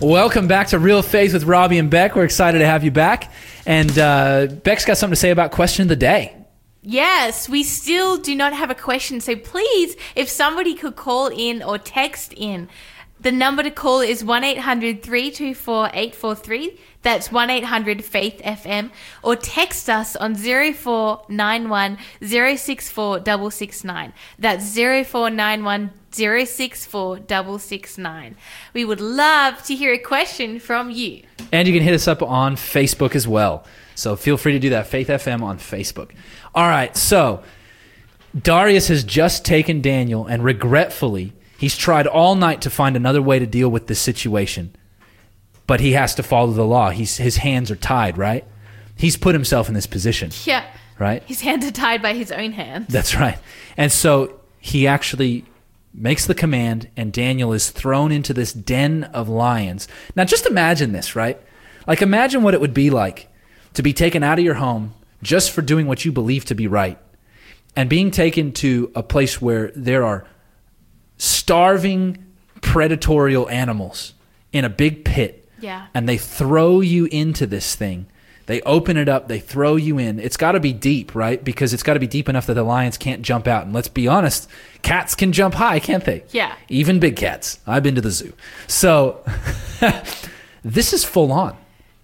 Welcome 0.02 0.48
back 0.48 0.66
to 0.68 0.80
Real 0.80 1.00
Faith 1.00 1.32
with 1.32 1.44
Robbie 1.44 1.78
and 1.78 1.88
Beck. 1.88 2.16
We're 2.16 2.24
excited 2.24 2.58
to 2.58 2.66
have 2.66 2.82
you 2.82 2.90
back. 2.90 3.30
And 3.64 3.96
uh, 3.96 4.48
Beck's 4.48 4.84
got 4.84 4.96
something 4.98 5.12
to 5.12 5.20
say 5.20 5.30
about 5.30 5.52
question 5.52 5.82
of 5.82 5.88
the 5.88 5.94
day. 5.94 6.34
Yes, 6.82 7.48
we 7.48 7.62
still 7.62 8.16
do 8.16 8.34
not 8.34 8.52
have 8.52 8.68
a 8.68 8.74
question. 8.74 9.20
So 9.20 9.36
please, 9.36 9.94
if 10.16 10.28
somebody 10.28 10.74
could 10.74 10.96
call 10.96 11.28
in 11.28 11.62
or 11.62 11.78
text 11.78 12.34
in, 12.36 12.68
the 13.20 13.30
number 13.30 13.62
to 13.62 13.70
call 13.70 14.00
is 14.00 14.24
1 14.24 14.42
800 14.42 15.04
324 15.04 15.90
843. 15.94 16.80
That's 17.02 17.32
1 17.32 17.50
800 17.50 18.04
Faith 18.04 18.40
FM. 18.44 18.90
Or 19.22 19.36
text 19.36 19.90
us 19.90 20.16
on 20.16 20.34
0491 20.34 21.98
064 22.22 23.18
669. 23.24 24.12
That's 24.38 24.74
0491 24.74 25.90
064 26.12 27.16
669. 27.28 28.36
We 28.72 28.84
would 28.84 29.00
love 29.00 29.62
to 29.64 29.74
hear 29.74 29.92
a 29.92 29.98
question 29.98 30.58
from 30.60 30.90
you. 30.90 31.22
And 31.50 31.66
you 31.66 31.74
can 31.74 31.82
hit 31.82 31.94
us 31.94 32.06
up 32.06 32.22
on 32.22 32.56
Facebook 32.56 33.14
as 33.14 33.26
well. 33.26 33.64
So 33.94 34.16
feel 34.16 34.36
free 34.36 34.52
to 34.52 34.58
do 34.58 34.70
that. 34.70 34.86
Faith 34.86 35.08
FM 35.08 35.42
on 35.42 35.58
Facebook. 35.58 36.12
All 36.54 36.68
right. 36.68 36.96
So 36.96 37.42
Darius 38.40 38.88
has 38.88 39.04
just 39.04 39.44
taken 39.44 39.80
Daniel 39.80 40.26
and 40.26 40.44
regretfully, 40.44 41.32
he's 41.58 41.76
tried 41.76 42.06
all 42.06 42.34
night 42.34 42.60
to 42.62 42.70
find 42.70 42.96
another 42.96 43.20
way 43.20 43.38
to 43.38 43.46
deal 43.46 43.68
with 43.68 43.88
this 43.88 44.00
situation. 44.00 44.74
But 45.66 45.80
he 45.80 45.92
has 45.92 46.14
to 46.16 46.22
follow 46.22 46.52
the 46.52 46.64
law. 46.66 46.90
He's, 46.90 47.16
his 47.18 47.38
hands 47.38 47.70
are 47.70 47.76
tied, 47.76 48.18
right? 48.18 48.44
He's 48.96 49.16
put 49.16 49.34
himself 49.34 49.68
in 49.68 49.74
this 49.74 49.86
position, 49.86 50.30
Yeah. 50.44 50.64
right? 50.98 51.22
His 51.24 51.40
hands 51.40 51.64
are 51.66 51.70
tied 51.70 52.02
by 52.02 52.14
his 52.14 52.30
own 52.32 52.52
hands. 52.52 52.88
That's 52.88 53.14
right. 53.14 53.38
And 53.76 53.90
so 53.90 54.40
he 54.60 54.86
actually 54.86 55.44
makes 55.94 56.26
the 56.26 56.34
command, 56.34 56.88
and 56.96 57.12
Daniel 57.12 57.52
is 57.52 57.70
thrown 57.70 58.12
into 58.12 58.32
this 58.34 58.52
den 58.52 59.04
of 59.04 59.28
lions. 59.28 59.88
Now, 60.16 60.24
just 60.24 60.46
imagine 60.46 60.92
this, 60.92 61.14
right? 61.14 61.38
Like, 61.86 62.02
imagine 62.02 62.42
what 62.42 62.54
it 62.54 62.60
would 62.60 62.74
be 62.74 62.90
like 62.90 63.28
to 63.74 63.82
be 63.82 63.92
taken 63.92 64.22
out 64.22 64.38
of 64.38 64.44
your 64.44 64.54
home 64.54 64.94
just 65.22 65.50
for 65.50 65.62
doing 65.62 65.86
what 65.86 66.04
you 66.04 66.12
believe 66.12 66.44
to 66.46 66.54
be 66.54 66.66
right 66.66 66.98
and 67.76 67.88
being 67.88 68.10
taken 68.10 68.52
to 68.52 68.90
a 68.94 69.02
place 69.02 69.40
where 69.40 69.70
there 69.74 70.04
are 70.04 70.26
starving, 71.18 72.24
predatorial 72.60 73.50
animals 73.50 74.14
in 74.52 74.64
a 74.64 74.68
big 74.68 75.04
pit. 75.04 75.41
Yeah. 75.62 75.86
And 75.94 76.08
they 76.08 76.18
throw 76.18 76.80
you 76.80 77.06
into 77.06 77.46
this 77.46 77.74
thing. 77.74 78.06
They 78.46 78.60
open 78.62 78.96
it 78.96 79.08
up, 79.08 79.28
they 79.28 79.38
throw 79.38 79.76
you 79.76 79.98
in. 79.98 80.18
It's 80.18 80.36
got 80.36 80.52
to 80.52 80.60
be 80.60 80.72
deep, 80.72 81.14
right? 81.14 81.42
Because 81.42 81.72
it's 81.72 81.82
got 81.82 81.94
to 81.94 82.00
be 82.00 82.06
deep 82.06 82.28
enough 82.28 82.46
that 82.46 82.54
the 82.54 82.64
lions 82.64 82.98
can't 82.98 83.22
jump 83.22 83.46
out. 83.46 83.64
And 83.64 83.72
let's 83.72 83.88
be 83.88 84.08
honest, 84.08 84.48
cats 84.82 85.14
can 85.14 85.32
jump 85.32 85.54
high, 85.54 85.78
can't 85.78 86.04
they? 86.04 86.24
Yeah. 86.30 86.54
Even 86.68 86.98
big 86.98 87.16
cats. 87.16 87.60
I've 87.66 87.82
been 87.82 87.94
to 87.94 88.00
the 88.00 88.10
zoo. 88.10 88.32
So 88.66 89.24
this 90.62 90.92
is 90.92 91.04
full 91.04 91.30
on. 91.32 91.56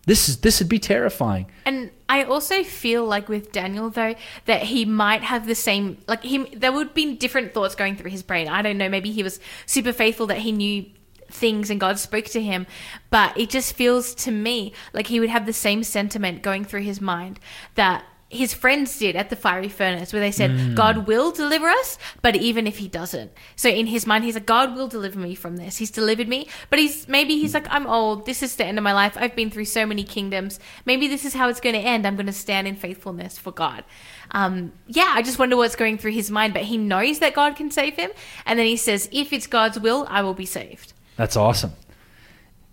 This 0.06 0.26
is 0.30 0.38
this 0.38 0.58
would 0.60 0.70
be 0.70 0.78
terrifying. 0.78 1.50
And 1.66 1.90
I 2.08 2.22
also 2.22 2.64
feel 2.64 3.04
like 3.04 3.28
with 3.28 3.52
Daniel 3.52 3.90
though 3.90 4.14
that 4.46 4.62
he 4.62 4.86
might 4.86 5.22
have 5.22 5.46
the 5.46 5.54
same 5.54 5.98
like 6.08 6.22
him 6.22 6.46
there 6.56 6.72
would 6.72 6.94
be 6.94 7.14
different 7.14 7.52
thoughts 7.52 7.74
going 7.74 7.94
through 7.94 8.10
his 8.10 8.22
brain. 8.22 8.48
I 8.48 8.62
don't 8.62 8.78
know, 8.78 8.88
maybe 8.88 9.12
he 9.12 9.22
was 9.22 9.38
super 9.66 9.92
faithful 9.92 10.26
that 10.28 10.38
he 10.38 10.52
knew 10.52 10.86
things 11.30 11.70
and 11.70 11.80
God 11.80 11.98
spoke 11.98 12.26
to 12.26 12.42
him, 12.42 12.66
but 13.10 13.36
it 13.38 13.50
just 13.50 13.74
feels 13.74 14.14
to 14.16 14.30
me 14.30 14.72
like 14.92 15.08
he 15.08 15.20
would 15.20 15.30
have 15.30 15.46
the 15.46 15.52
same 15.52 15.82
sentiment 15.82 16.42
going 16.42 16.64
through 16.64 16.82
his 16.82 17.00
mind 17.00 17.38
that 17.74 18.04
his 18.30 18.52
friends 18.52 18.98
did 18.98 19.16
at 19.16 19.30
the 19.30 19.36
fiery 19.36 19.70
furnace 19.70 20.12
where 20.12 20.20
they 20.20 20.30
said 20.30 20.76
God 20.76 21.06
will 21.06 21.30
deliver 21.30 21.66
us, 21.66 21.98
but 22.20 22.36
even 22.36 22.66
if 22.66 22.76
he 22.76 22.86
doesn't. 22.86 23.32
So 23.56 23.70
in 23.70 23.86
his 23.86 24.06
mind 24.06 24.24
he's 24.24 24.34
like 24.34 24.44
God 24.44 24.76
will 24.76 24.86
deliver 24.86 25.18
me 25.18 25.34
from 25.34 25.56
this. 25.56 25.78
He's 25.78 25.90
delivered 25.90 26.28
me, 26.28 26.46
but 26.68 26.78
he's 26.78 27.08
maybe 27.08 27.38
he's 27.38 27.54
like 27.54 27.66
I'm 27.70 27.86
old. 27.86 28.26
This 28.26 28.42
is 28.42 28.56
the 28.56 28.66
end 28.66 28.76
of 28.76 28.84
my 28.84 28.92
life. 28.92 29.16
I've 29.18 29.34
been 29.34 29.50
through 29.50 29.64
so 29.64 29.86
many 29.86 30.04
kingdoms. 30.04 30.60
Maybe 30.84 31.08
this 31.08 31.24
is 31.24 31.32
how 31.32 31.48
it's 31.48 31.60
going 31.60 31.74
to 31.74 31.80
end. 31.80 32.06
I'm 32.06 32.16
going 32.16 32.26
to 32.26 32.32
stand 32.32 32.68
in 32.68 32.76
faithfulness 32.76 33.38
for 33.38 33.50
God. 33.50 33.84
Um, 34.32 34.72
yeah, 34.86 35.12
I 35.14 35.22
just 35.22 35.38
wonder 35.38 35.56
what's 35.56 35.76
going 35.76 35.96
through 35.96 36.12
his 36.12 36.30
mind, 36.30 36.52
but 36.52 36.64
he 36.64 36.76
knows 36.76 37.20
that 37.20 37.32
God 37.32 37.56
can 37.56 37.70
save 37.70 37.96
him, 37.96 38.10
and 38.44 38.58
then 38.58 38.66
he 38.66 38.76
says, 38.76 39.08
"If 39.10 39.32
it's 39.32 39.46
God's 39.46 39.80
will, 39.80 40.06
I 40.10 40.20
will 40.20 40.34
be 40.34 40.44
saved." 40.44 40.92
That's 41.18 41.36
awesome. 41.36 41.72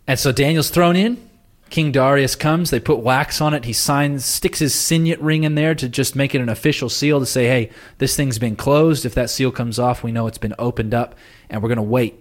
And 0.07 0.19
so 0.19 0.31
Daniel's 0.31 0.69
thrown 0.69 0.95
in. 0.95 1.17
King 1.71 1.91
Darius 1.91 2.35
comes. 2.35 2.69
They 2.69 2.79
put 2.79 2.99
wax 2.99 3.41
on 3.41 3.55
it. 3.55 3.65
He 3.65 3.73
signs, 3.73 4.23
sticks 4.23 4.59
his 4.59 4.75
signet 4.75 5.19
ring 5.19 5.43
in 5.43 5.55
there 5.55 5.73
to 5.73 5.89
just 5.89 6.15
make 6.15 6.35
it 6.35 6.41
an 6.41 6.47
official 6.47 6.87
seal 6.87 7.19
to 7.19 7.25
say, 7.25 7.47
hey, 7.47 7.71
this 7.97 8.15
thing's 8.15 8.37
been 8.37 8.55
closed. 8.55 9.03
If 9.03 9.15
that 9.15 9.31
seal 9.31 9.51
comes 9.51 9.79
off, 9.79 10.03
we 10.03 10.11
know 10.11 10.27
it's 10.27 10.37
been 10.37 10.53
opened 10.59 10.93
up, 10.93 11.15
and 11.49 11.63
we're 11.63 11.69
going 11.69 11.77
to 11.77 11.81
wait. 11.81 12.19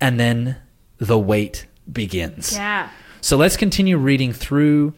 And 0.00 0.18
then 0.18 0.56
the 0.96 1.18
wait 1.18 1.66
begins. 1.92 2.54
Yeah. 2.54 2.88
So 3.20 3.36
let's 3.36 3.58
continue 3.58 3.98
reading 3.98 4.32
through 4.32 4.94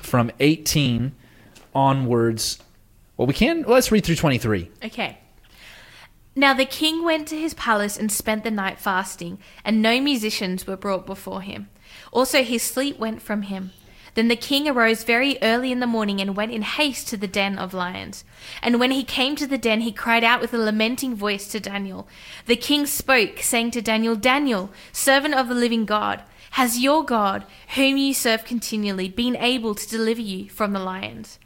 from 0.00 0.32
18 0.40 1.12
onwards. 1.74 2.58
Well, 3.18 3.26
we 3.26 3.34
can. 3.34 3.64
Let's 3.68 3.92
read 3.92 4.06
through 4.06 4.16
23. 4.16 4.70
Okay. 4.86 5.18
Now 6.36 6.52
the 6.52 6.64
king 6.64 7.04
went 7.04 7.28
to 7.28 7.38
his 7.38 7.54
palace 7.54 7.96
and 7.96 8.10
spent 8.10 8.42
the 8.42 8.50
night 8.50 8.80
fasting, 8.80 9.38
and 9.64 9.80
no 9.80 10.00
musicians 10.00 10.66
were 10.66 10.76
brought 10.76 11.06
before 11.06 11.42
him. 11.42 11.68
Also 12.12 12.42
his 12.42 12.62
sleep 12.62 12.98
went 12.98 13.22
from 13.22 13.42
him. 13.42 13.70
Then 14.14 14.28
the 14.28 14.36
king 14.36 14.68
arose 14.68 15.02
very 15.02 15.38
early 15.42 15.72
in 15.72 15.80
the 15.80 15.86
morning 15.86 16.20
and 16.20 16.36
went 16.36 16.52
in 16.52 16.62
haste 16.62 17.08
to 17.08 17.16
the 17.16 17.26
den 17.26 17.58
of 17.58 17.74
lions. 17.74 18.24
And 18.62 18.78
when 18.78 18.92
he 18.92 19.02
came 19.02 19.34
to 19.36 19.46
the 19.46 19.58
den, 19.58 19.80
he 19.80 19.92
cried 19.92 20.22
out 20.22 20.40
with 20.40 20.54
a 20.54 20.58
lamenting 20.58 21.16
voice 21.16 21.48
to 21.48 21.60
Daniel. 21.60 22.06
The 22.46 22.56
king 22.56 22.86
spoke, 22.86 23.40
saying 23.40 23.72
to 23.72 23.82
Daniel, 23.82 24.14
Daniel, 24.14 24.70
servant 24.92 25.34
of 25.34 25.48
the 25.48 25.54
living 25.54 25.84
God, 25.84 26.22
has 26.52 26.78
your 26.78 27.04
God, 27.04 27.44
whom 27.74 27.96
you 27.96 28.14
serve 28.14 28.44
continually, 28.44 29.08
been 29.08 29.34
able 29.34 29.74
to 29.74 29.88
deliver 29.88 30.20
you 30.20 30.48
from 30.48 30.72
the 30.72 30.78
lions? 30.78 31.40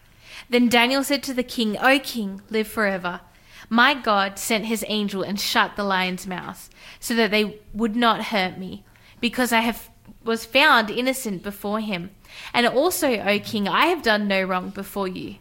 Then 0.50 0.68
Daniel 0.68 1.02
said 1.02 1.22
to 1.22 1.34
the 1.34 1.42
king, 1.42 1.78
O 1.78 1.98
king, 1.98 2.42
live 2.50 2.68
forever. 2.68 3.20
My 3.68 3.94
God 3.94 4.38
sent 4.38 4.64
his 4.64 4.84
angel 4.88 5.22
and 5.22 5.38
shut 5.38 5.76
the 5.76 5.84
lions' 5.84 6.26
mouths, 6.26 6.70
so 7.00 7.14
that 7.14 7.30
they 7.30 7.60
would 7.74 7.96
not 7.96 8.26
hurt 8.26 8.58
me, 8.58 8.84
because 9.20 9.52
I 9.52 9.60
have 9.60 9.90
was 10.24 10.44
found 10.44 10.90
innocent 10.90 11.42
before 11.42 11.80
him. 11.80 12.10
And 12.52 12.66
also, 12.66 13.08
O 13.08 13.38
king, 13.38 13.68
I 13.68 13.86
have 13.86 14.02
done 14.02 14.28
no 14.28 14.42
wrong 14.42 14.70
before 14.70 15.08
you. 15.08 15.36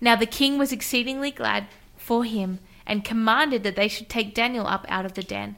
Now 0.00 0.16
the 0.16 0.26
king 0.26 0.58
was 0.58 0.72
exceedingly 0.72 1.30
glad 1.30 1.66
for 1.96 2.24
him, 2.24 2.60
and 2.86 3.04
commanded 3.04 3.62
that 3.64 3.76
they 3.76 3.88
should 3.88 4.08
take 4.08 4.34
Daniel 4.34 4.66
up 4.66 4.86
out 4.88 5.04
of 5.04 5.14
the 5.14 5.22
den. 5.22 5.56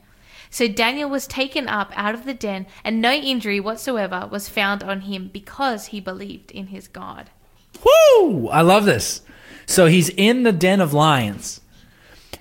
So 0.51 0.67
Daniel 0.67 1.11
was 1.11 1.27
taken 1.27 1.69
up 1.69 1.93
out 1.95 2.15
of 2.15 2.25
the 2.25 2.35
den, 2.35 2.67
and 2.83 3.01
no 3.01 3.13
injury 3.13 3.61
whatsoever 3.61 4.29
was 4.31 4.49
found 4.49 4.83
on 4.83 5.03
him, 5.03 5.29
because 5.33 5.87
he 5.87 6.01
believed 6.01 6.51
in 6.51 6.69
his 6.69 6.89
God. 6.89 7.31
Woo! 7.85 8.49
I 8.49 8.63
love 8.63 8.87
this. 8.87 9.23
So 9.67 9.87
he's 9.87 10.09
in 10.11 10.45
the 10.45 10.53
den 10.53 10.81
of 10.81 10.95
lions. 10.95 11.61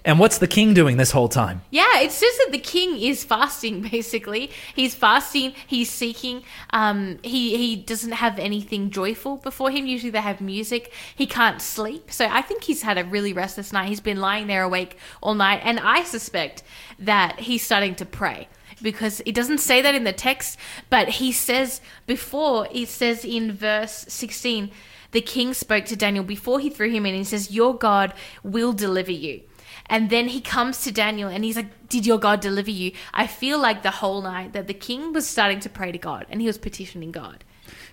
And 0.08 0.20
what's 0.20 0.38
the 0.38 0.48
king 0.48 0.74
doing 0.74 0.96
this 0.96 1.12
whole 1.12 1.28
time? 1.28 1.64
Yeah, 1.70 2.00
it 2.00 2.14
says 2.14 2.32
that 2.38 2.54
the 2.54 2.60
king 2.60 2.98
is 2.98 3.26
fasting. 3.26 3.82
Basically, 3.92 4.50
he's 4.74 4.96
fasting. 4.96 5.54
He's 5.68 5.90
seeking. 5.90 6.44
Um, 6.70 7.20
he 7.24 7.58
he 7.58 7.76
doesn't 7.76 8.14
have 8.14 8.40
anything 8.40 8.90
joyful 8.90 9.36
before 9.36 9.70
him. 9.70 9.86
Usually, 9.86 10.10
they 10.10 10.22
have 10.22 10.40
music. 10.40 10.94
He 11.14 11.28
can't 11.28 11.62
sleep. 11.62 12.10
So 12.10 12.26
I 12.26 12.42
think 12.42 12.64
he's 12.64 12.84
had 12.84 12.98
a 12.98 13.04
really 13.04 13.34
restless 13.34 13.74
night. 13.74 13.90
He's 13.90 14.00
been 14.00 14.22
lying 14.22 14.48
there 14.48 14.64
awake 14.64 14.98
all 15.22 15.36
night, 15.36 15.60
and 15.66 15.78
I 15.78 16.06
suspect 16.06 16.64
that 17.00 17.42
he's 17.42 17.66
starting 17.66 17.94
to 17.96 18.06
pray 18.06 18.48
because 18.82 19.22
it 19.26 19.36
doesn't 19.36 19.58
say 19.58 19.82
that 19.82 19.94
in 19.94 20.06
the 20.06 20.14
text, 20.14 20.58
but 20.90 21.10
he 21.10 21.34
says 21.34 21.82
before. 22.06 22.70
It 22.72 22.88
says 22.88 23.26
in 23.26 23.52
verse 23.52 24.06
sixteen. 24.08 24.72
The 25.12 25.22
king 25.22 25.54
spoke 25.54 25.86
to 25.86 25.96
Daniel 25.96 26.24
before 26.24 26.60
he 26.60 26.70
threw 26.70 26.90
him 26.90 27.06
in. 27.06 27.16
He 27.16 27.24
says, 27.24 27.52
Your 27.52 27.74
God 27.76 28.14
will 28.44 28.74
deliver 28.74 29.12
you. 29.12 29.42
And 29.90 30.10
then 30.10 30.28
he 30.28 30.42
comes 30.42 30.84
to 30.84 30.92
Daniel 30.92 31.30
and 31.30 31.44
he's 31.44 31.56
like, 31.56 31.90
Did 31.90 32.06
your 32.06 32.20
God 32.20 32.40
deliver 32.40 32.72
you? 32.72 32.92
I 33.14 33.28
feel 33.28 33.60
like 33.60 33.84
the 33.84 33.92
whole 33.92 34.22
night 34.22 34.54
that 34.54 34.68
the 34.68 34.74
king 34.74 35.14
was 35.14 35.28
starting 35.28 35.60
to 35.62 35.70
pray 35.70 35.92
to 35.92 35.98
God 35.98 36.26
and 36.30 36.42
he 36.42 36.48
was 36.48 36.58
petitioning 36.58 37.12
God. 37.12 37.44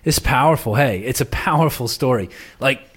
It's 0.03 0.19
powerful. 0.19 0.75
Hey, 0.75 0.99
it's 0.99 1.21
a 1.21 1.25
powerful 1.25 1.87
story. 1.87 2.29
Like 2.59 2.87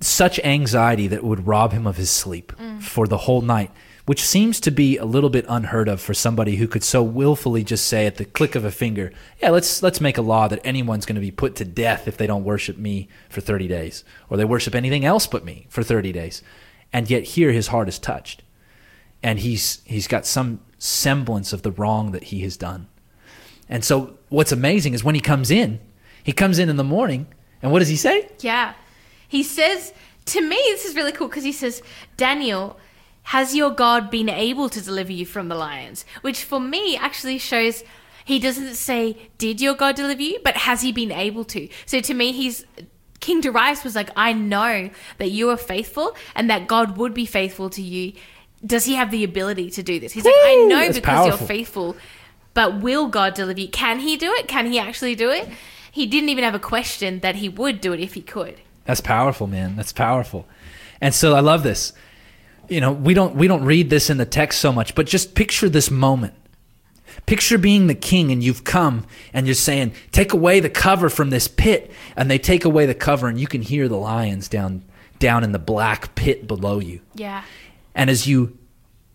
such 0.00 0.40
anxiety 0.40 1.06
that 1.08 1.24
would 1.24 1.46
rob 1.46 1.72
him 1.72 1.86
of 1.86 1.96
his 1.96 2.10
sleep 2.10 2.52
mm. 2.58 2.82
for 2.82 3.06
the 3.06 3.18
whole 3.18 3.40
night, 3.40 3.70
which 4.06 4.24
seems 4.24 4.58
to 4.60 4.70
be 4.70 4.96
a 4.96 5.04
little 5.04 5.30
bit 5.30 5.44
unheard 5.48 5.88
of 5.88 6.00
for 6.00 6.14
somebody 6.14 6.56
who 6.56 6.66
could 6.66 6.82
so 6.82 7.02
willfully 7.02 7.62
just 7.62 7.86
say 7.86 8.06
at 8.06 8.16
the 8.16 8.24
click 8.24 8.54
of 8.56 8.64
a 8.64 8.72
finger, 8.72 9.12
"Yeah, 9.40 9.50
let's 9.50 9.82
let's 9.82 10.00
make 10.00 10.18
a 10.18 10.22
law 10.22 10.48
that 10.48 10.60
anyone's 10.64 11.06
going 11.06 11.14
to 11.14 11.20
be 11.20 11.30
put 11.30 11.54
to 11.56 11.64
death 11.64 12.08
if 12.08 12.16
they 12.16 12.26
don't 12.26 12.44
worship 12.44 12.76
me 12.76 13.08
for 13.28 13.40
30 13.40 13.68
days 13.68 14.04
or 14.28 14.36
they 14.36 14.44
worship 14.44 14.74
anything 14.74 15.04
else 15.04 15.26
but 15.26 15.44
me 15.44 15.66
for 15.68 15.82
30 15.82 16.12
days." 16.12 16.42
And 16.92 17.10
yet 17.10 17.24
here 17.24 17.52
his 17.52 17.68
heart 17.68 17.88
is 17.88 17.98
touched. 17.98 18.42
And 19.22 19.38
he's 19.38 19.82
he's 19.84 20.08
got 20.08 20.26
some 20.26 20.60
semblance 20.78 21.52
of 21.52 21.62
the 21.62 21.70
wrong 21.70 22.12
that 22.12 22.24
he 22.24 22.40
has 22.40 22.56
done. 22.56 22.88
And 23.68 23.84
so 23.84 24.18
what's 24.28 24.52
amazing 24.52 24.94
is 24.94 25.04
when 25.04 25.14
he 25.14 25.20
comes 25.20 25.50
in, 25.50 25.80
he 26.22 26.32
comes 26.32 26.58
in 26.58 26.68
in 26.68 26.76
the 26.76 26.84
morning, 26.84 27.28
and 27.62 27.70
what 27.70 27.78
does 27.78 27.88
he 27.88 27.96
say? 27.96 28.28
Yeah. 28.40 28.74
He 29.28 29.42
says, 29.42 29.92
to 30.26 30.40
me, 30.40 30.56
this 30.56 30.84
is 30.84 30.94
really 30.94 31.12
cool 31.12 31.28
because 31.28 31.44
he 31.44 31.52
says, 31.52 31.82
Daniel, 32.16 32.78
has 33.24 33.54
your 33.54 33.70
God 33.70 34.10
been 34.10 34.28
able 34.28 34.68
to 34.68 34.80
deliver 34.82 35.12
you 35.12 35.24
from 35.24 35.48
the 35.48 35.54
lions? 35.54 36.04
Which 36.22 36.42
for 36.44 36.60
me 36.60 36.96
actually 36.96 37.38
shows 37.38 37.84
He 38.24 38.38
doesn't 38.38 38.74
say, 38.74 39.30
Did 39.38 39.60
your 39.60 39.74
God 39.74 39.96
deliver 39.96 40.22
you? 40.22 40.38
But 40.44 40.56
has 40.58 40.82
he 40.82 40.92
been 40.92 41.12
able 41.12 41.44
to? 41.46 41.68
So 41.86 42.00
to 42.00 42.14
me, 42.14 42.32
he's. 42.32 42.64
King 43.22 43.40
Darius 43.40 43.84
was 43.84 43.94
like, 43.94 44.10
I 44.16 44.34
know 44.34 44.90
that 45.16 45.30
you 45.30 45.48
are 45.48 45.56
faithful 45.56 46.14
and 46.34 46.50
that 46.50 46.66
God 46.66 46.98
would 46.98 47.14
be 47.14 47.24
faithful 47.24 47.70
to 47.70 47.80
you. 47.80 48.12
Does 48.66 48.84
he 48.84 48.96
have 48.96 49.10
the 49.10 49.24
ability 49.24 49.70
to 49.70 49.82
do 49.82 49.98
this? 49.98 50.12
He's 50.12 50.24
like, 50.24 50.34
I 50.36 50.66
know 50.68 50.80
that's 50.80 50.98
because 50.98 51.28
powerful. 51.28 51.38
you're 51.38 51.46
faithful, 51.46 51.96
but 52.52 52.80
will 52.80 53.06
God 53.06 53.34
deliver 53.34 53.60
you? 53.60 53.68
Can 53.68 54.00
he 54.00 54.16
do 54.16 54.32
it? 54.32 54.48
Can 54.48 54.66
he 54.66 54.78
actually 54.78 55.14
do 55.14 55.30
it? 55.30 55.48
He 55.90 56.06
didn't 56.06 56.30
even 56.30 56.42
have 56.42 56.54
a 56.54 56.58
question 56.58 57.20
that 57.20 57.36
he 57.36 57.48
would 57.48 57.80
do 57.80 57.92
it 57.92 58.00
if 58.00 58.14
he 58.14 58.22
could. 58.22 58.60
That's 58.84 59.00
powerful, 59.00 59.46
man. 59.46 59.76
That's 59.76 59.92
powerful. 59.92 60.46
And 61.00 61.14
so 61.14 61.34
I 61.34 61.40
love 61.40 61.62
this. 61.62 61.92
You 62.68 62.80
know, 62.80 62.92
we 62.92 63.14
don't 63.14 63.36
we 63.36 63.46
don't 63.46 63.64
read 63.64 63.90
this 63.90 64.10
in 64.10 64.16
the 64.16 64.26
text 64.26 64.60
so 64.60 64.72
much, 64.72 64.94
but 64.94 65.06
just 65.06 65.34
picture 65.34 65.68
this 65.68 65.90
moment. 65.90 66.34
Picture 67.26 67.58
being 67.58 67.86
the 67.86 67.94
king 67.94 68.30
and 68.30 68.42
you've 68.42 68.64
come 68.64 69.06
and 69.32 69.46
you're 69.46 69.54
saying, 69.54 69.92
"Take 70.10 70.32
away 70.32 70.60
the 70.60 70.70
cover 70.70 71.08
from 71.08 71.30
this 71.30 71.48
pit." 71.48 71.90
And 72.16 72.30
they 72.30 72.38
take 72.38 72.64
away 72.64 72.86
the 72.86 72.94
cover 72.94 73.28
and 73.28 73.40
you 73.40 73.46
can 73.46 73.62
hear 73.62 73.88
the 73.88 73.96
lions 73.96 74.48
down 74.48 74.82
down 75.18 75.44
in 75.44 75.52
the 75.52 75.58
black 75.58 76.14
pit 76.14 76.48
below 76.48 76.80
you. 76.80 77.00
Yeah. 77.14 77.44
And 77.94 78.10
as 78.10 78.26
you 78.26 78.58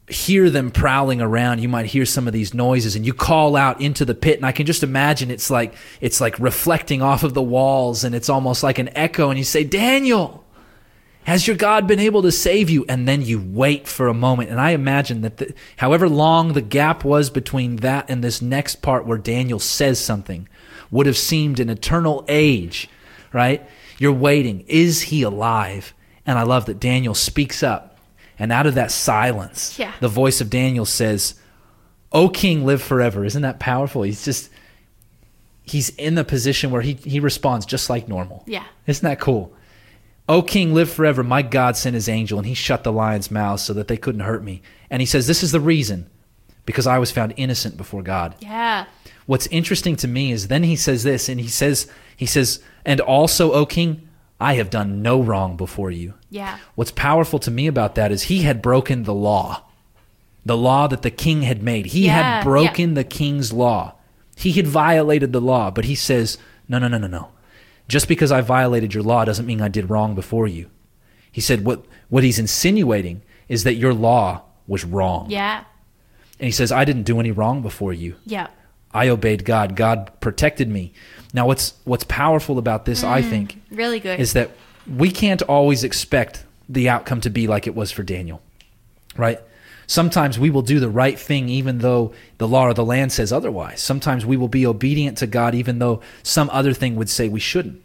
hear 0.10 0.50
them 0.50 0.72
prowling 0.72 1.22
around, 1.22 1.60
you 1.60 1.68
might 1.68 1.88
hear 1.88 2.06
some 2.06 2.28
of 2.28 2.34
these 2.34 2.54
noises 2.54 2.96
and 2.96 3.06
you 3.06 3.14
call 3.14 3.58
out 3.58 3.82
into 3.82 4.06
the 4.06 4.16
pit 4.16 4.38
and 4.38 4.46
I 4.46 4.54
can 4.54 4.66
just 4.66 4.84
imagine 4.84 5.30
it's 5.30 5.50
like 5.50 5.74
it's 6.00 6.22
like 6.22 6.40
reflecting 6.40 7.02
off 7.02 7.24
of 7.24 7.34
the 7.34 7.42
walls 7.42 8.04
and 8.04 8.16
it's 8.16 8.30
almost 8.30 8.64
like 8.64 8.80
an 8.80 8.90
echo 8.96 9.30
and 9.30 9.38
you 9.38 9.44
say, 9.44 9.64
"Daniel, 9.66 10.46
has 11.28 11.46
your 11.46 11.56
God 11.56 11.86
been 11.88 12.00
able 12.00 12.24
to 12.24 12.32
save 12.32 12.70
you?" 12.70 12.84
And 12.90 13.08
then 13.08 13.22
you 13.22 13.40
wait 13.40 13.88
for 13.88 14.08
a 14.08 14.14
moment 14.14 14.50
and 14.50 14.60
I 14.60 14.72
imagine 14.72 15.22
that 15.22 15.38
the, 15.38 15.54
however 15.78 16.10
long 16.10 16.54
the 16.54 16.62
gap 16.62 17.04
was 17.06 17.30
between 17.30 17.78
that 17.78 18.10
and 18.10 18.24
this 18.24 18.42
next 18.42 18.82
part 18.82 19.06
where 19.06 19.18
Daniel 19.20 19.60
says 19.60 20.00
something 20.00 20.48
would 20.90 21.06
have 21.06 21.18
seemed 21.18 21.60
an 21.60 21.70
eternal 21.70 22.26
age, 22.28 22.90
right? 23.34 23.62
You're 24.00 24.14
waiting. 24.14 24.64
Is 24.68 25.04
he 25.04 25.22
alive? 25.22 25.94
And 26.26 26.40
I 26.40 26.44
love 26.44 26.66
that 26.66 26.80
Daniel 26.80 27.14
speaks 27.14 27.62
up. 27.64 27.98
And 28.40 28.52
out 28.52 28.68
of 28.68 28.76
that 28.76 28.92
silence, 28.92 29.78
Yeah. 29.80 29.92
the 30.00 30.08
voice 30.08 30.42
of 30.42 30.50
Daniel 30.50 30.86
says, 30.86 31.34
O 32.12 32.30
king, 32.30 32.66
live 32.66 32.82
forever. 32.82 33.26
Isn't 33.26 33.42
that 33.42 33.60
powerful? 33.60 34.04
He's 34.04 34.24
just, 34.24 34.50
he's 35.64 35.90
in 35.90 36.16
the 36.16 36.24
position 36.24 36.70
where 36.72 36.82
he, 36.82 36.94
he 36.94 37.20
responds 37.20 37.66
just 37.66 37.90
like 37.90 38.08
normal. 38.08 38.44
Yeah. 38.46 38.64
Isn't 38.86 39.04
that 39.08 39.20
cool? 39.20 39.52
O 40.30 40.42
king, 40.42 40.74
live 40.74 40.92
forever. 40.92 41.24
My 41.24 41.42
God 41.42 41.78
sent 41.78 41.94
his 41.94 42.10
angel 42.10 42.38
and 42.38 42.48
he 42.48 42.54
shut 42.54 42.84
the 42.84 42.92
lions' 42.92 43.32
mouths 43.32 43.64
so 43.64 43.74
that 43.74 43.88
they 43.88 43.98
couldn't 43.98 44.22
hurt 44.22 44.44
me. 44.44 44.62
And 44.90 45.02
he 45.02 45.06
says, 45.06 45.28
This 45.28 45.44
is 45.44 45.52
the 45.52 45.60
reason, 45.60 46.10
because 46.66 46.86
I 46.88 47.00
was 47.00 47.12
found 47.12 47.34
innocent 47.38 47.78
before 47.78 48.02
God. 48.02 48.36
Yeah. 48.40 48.86
What's 49.26 49.48
interesting 49.48 49.96
to 49.98 50.08
me 50.08 50.32
is 50.32 50.48
then 50.48 50.64
he 50.64 50.76
says 50.76 51.04
this, 51.04 51.28
and 51.30 51.40
he 51.40 51.48
says, 51.50 51.88
he 52.16 52.26
says, 52.26 52.62
and 52.86 53.02
also, 53.02 53.52
O 53.52 53.66
king, 53.66 54.08
I 54.40 54.54
have 54.56 54.70
done 54.70 55.02
no 55.02 55.22
wrong 55.22 55.58
before 55.58 55.92
you. 55.92 56.14
Yeah. 56.30 56.58
What's 56.76 56.92
powerful 56.92 57.38
to 57.40 57.52
me 57.52 57.68
about 57.68 57.96
that 57.96 58.12
is 58.12 58.24
he 58.24 58.44
had 58.44 58.62
broken 58.62 59.04
the 59.04 59.14
law, 59.14 59.64
the 60.46 60.56
law 60.58 60.88
that 60.88 61.02
the 61.02 61.12
king 61.12 61.42
had 61.42 61.62
made. 61.62 61.88
He 61.88 62.06
Yeah, 62.06 62.22
had 62.38 62.44
broken 62.44 62.94
the 62.94 63.04
king's 63.04 63.52
law. 63.52 63.96
He 64.38 64.54
had 64.54 64.68
violated 64.68 65.34
the 65.34 65.42
law, 65.42 65.72
but 65.72 65.86
he 65.86 65.96
says, 65.96 66.38
no, 66.70 66.80
no, 66.80 66.88
no, 66.88 66.98
no, 66.98 67.08
no. 67.08 67.30
Just 67.88 68.08
because 68.08 68.32
I 68.32 68.42
violated 68.42 68.94
your 68.94 69.04
law 69.04 69.24
doesn't 69.26 69.46
mean 69.46 69.62
I 69.62 69.70
did 69.70 69.90
wrong 69.90 70.16
before 70.16 70.48
you. 70.48 70.70
He 71.32 71.42
said, 71.42 71.64
what, 71.64 71.86
what 72.10 72.24
he's 72.24 72.40
insinuating 72.40 73.22
is 73.48 73.64
that 73.64 73.76
your 73.76 73.94
law 73.94 74.42
was 74.66 74.84
wrong. 74.84 75.30
Yeah. 75.30 75.64
And 76.40 76.46
he 76.46 76.52
says, 76.52 76.72
I 76.72 76.86
didn't 76.86 77.04
do 77.04 77.20
any 77.20 77.32
wrong 77.32 77.62
before 77.62 77.94
you. 77.94 78.16
Yeah. 78.26 78.48
I 78.94 79.10
obeyed 79.10 79.46
God. 79.46 79.76
God 79.76 80.12
protected 80.20 80.70
me. 80.70 80.94
Now, 81.34 81.48
what's 81.48 81.74
what's 81.84 82.04
powerful 82.06 82.58
about 82.58 82.86
this, 82.86 83.04
I 83.04 83.22
mm-hmm. 83.22 83.30
think, 83.30 83.62
Really 83.70 84.00
good. 84.00 84.20
is 84.20 84.34
that 84.34 84.52
we 84.88 85.12
can't 85.12 85.42
always 85.44 85.84
expect 85.84 86.46
the 86.70 86.90
outcome 86.90 87.22
to 87.22 87.30
be 87.30 87.48
like 87.48 87.68
it 87.68 87.76
was 87.76 87.92
for 87.92 88.04
Daniel, 88.04 88.42
right? 89.16 89.40
Sometimes 89.88 90.38
we 90.38 90.50
will 90.50 90.62
do 90.62 90.82
the 90.82 90.90
right 90.90 91.18
thing 91.18 91.48
even 91.48 91.80
though 91.80 92.14
the 92.38 92.48
law 92.48 92.70
of 92.70 92.76
the 92.76 92.86
land 92.86 93.14
says 93.14 93.32
otherwise. 93.32 93.82
Sometimes 93.82 94.26
we 94.26 94.36
will 94.36 94.50
be 94.50 94.66
obedient 94.66 95.18
to 95.20 95.28
God 95.28 95.56
even 95.56 95.80
though 95.80 96.02
some 96.24 96.50
other 96.52 96.74
thing 96.74 96.98
would 96.98 97.10
say 97.10 97.30
we 97.30 97.40
shouldn't. 97.40 97.82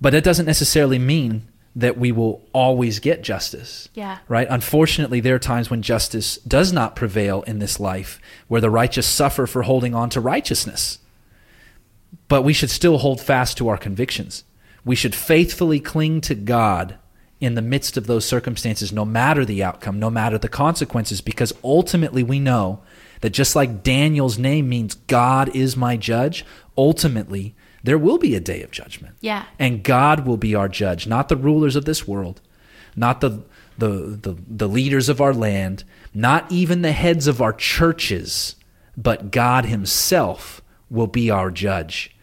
But 0.00 0.10
that 0.10 0.24
doesn't 0.24 0.46
necessarily 0.46 0.98
mean 0.98 1.46
that 1.76 1.96
we 1.96 2.12
will 2.12 2.42
always 2.52 3.00
get 3.00 3.22
justice 3.22 3.88
yeah. 3.94 4.18
right? 4.28 4.46
Unfortunately, 4.50 5.20
there 5.20 5.34
are 5.34 5.40
times 5.40 5.70
when 5.70 5.82
justice 5.82 6.36
does 6.38 6.72
not 6.72 6.94
prevail 6.94 7.42
in 7.42 7.58
this 7.58 7.80
life, 7.80 8.20
where 8.46 8.60
the 8.60 8.70
righteous 8.70 9.06
suffer 9.06 9.46
for 9.46 9.62
holding 9.62 9.94
on 9.94 10.08
to 10.10 10.20
righteousness. 10.20 10.98
But 12.28 12.42
we 12.42 12.52
should 12.52 12.70
still 12.70 12.98
hold 12.98 13.20
fast 13.20 13.58
to 13.58 13.68
our 13.68 13.76
convictions. 13.76 14.44
We 14.84 14.94
should 14.94 15.14
faithfully 15.14 15.80
cling 15.80 16.20
to 16.22 16.34
God 16.34 16.96
in 17.40 17.54
the 17.54 17.62
midst 17.62 17.96
of 17.96 18.06
those 18.06 18.24
circumstances, 18.24 18.92
no 18.92 19.04
matter 19.04 19.44
the 19.44 19.62
outcome, 19.62 19.98
no 19.98 20.10
matter 20.10 20.38
the 20.38 20.48
consequences, 20.48 21.20
because 21.20 21.52
ultimately 21.62 22.22
we 22.22 22.38
know 22.38 22.80
that 23.20 23.30
just 23.30 23.56
like 23.56 23.82
Daniel's 23.82 24.38
name 24.38 24.68
means 24.68 24.94
God 24.94 25.54
is 25.54 25.76
my 25.76 25.96
judge, 25.96 26.44
ultimately 26.76 27.54
there 27.82 27.98
will 27.98 28.18
be 28.18 28.34
a 28.34 28.40
day 28.40 28.62
of 28.62 28.70
judgment. 28.70 29.16
Yeah. 29.20 29.44
And 29.58 29.82
God 29.82 30.26
will 30.26 30.36
be 30.36 30.54
our 30.54 30.68
judge, 30.68 31.06
not 31.06 31.28
the 31.28 31.36
rulers 31.36 31.76
of 31.76 31.84
this 31.84 32.08
world, 32.08 32.40
not 32.96 33.20
the, 33.20 33.42
the, 33.76 33.88
the, 34.20 34.36
the 34.48 34.68
leaders 34.68 35.08
of 35.08 35.20
our 35.20 35.34
land, 35.34 35.84
not 36.14 36.50
even 36.50 36.82
the 36.82 36.92
heads 36.92 37.26
of 37.26 37.42
our 37.42 37.52
churches, 37.52 38.56
but 38.96 39.30
God 39.30 39.66
Himself 39.66 40.62
will 40.88 41.06
be 41.06 41.30
our 41.30 41.50
judge. 41.50 42.14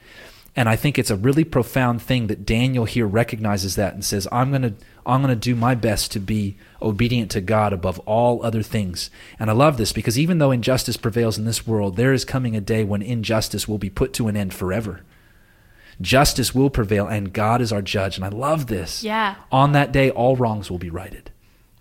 And 0.56 0.68
I 0.68 0.76
think 0.76 0.98
it's 0.98 1.12
a 1.12 1.16
really 1.16 1.44
profound 1.44 2.02
thing 2.02 2.28
that 2.28 2.46
Daniel 2.46 2.86
here 2.86 3.08
recognizes 3.08 3.76
that 3.76 3.94
and 3.94 4.04
says, 4.04 4.28
I'm 4.32 4.50
going 4.50 4.64
to 4.64 4.74
I'm 5.06 5.22
going 5.22 5.34
to 5.34 5.40
do 5.40 5.56
my 5.56 5.76
best 5.76 6.12
to 6.12 6.20
be 6.20 6.58
obedient 6.82 7.32
to 7.32 7.42
God 7.42 7.74
above 7.74 8.00
all 8.00 8.44
other 8.44 8.62
things. 8.62 9.10
And 9.40 9.50
I 9.50 9.54
love 9.54 9.78
this 9.78 9.94
because 9.94 10.20
even 10.20 10.38
though 10.38 10.52
injustice 10.52 10.98
prevails 10.98 11.38
in 11.38 11.46
this 11.46 11.66
world, 11.66 11.96
there 11.96 12.14
is 12.14 12.26
coming 12.26 12.56
a 12.56 12.62
day 12.62 12.84
when 12.84 13.02
injustice 13.02 13.68
will 13.68 13.78
be 13.78 13.90
put 13.90 14.14
to 14.14 14.28
an 14.28 14.38
end 14.38 14.54
forever. 14.54 15.02
Justice 16.00 16.56
will 16.56 16.70
prevail 16.70 17.08
and 17.08 17.34
God 17.34 17.62
is 17.62 17.72
our 17.72 17.82
judge. 17.82 18.18
And 18.18 18.26
I 18.26 18.30
love 18.30 18.68
this. 18.68 19.04
Yeah. 19.04 19.36
On 19.52 19.72
that 19.74 19.92
day, 19.92 20.10
all 20.10 20.36
wrongs 20.36 20.70
will 20.70 20.80
be 20.80 20.90
righted. 20.90 21.32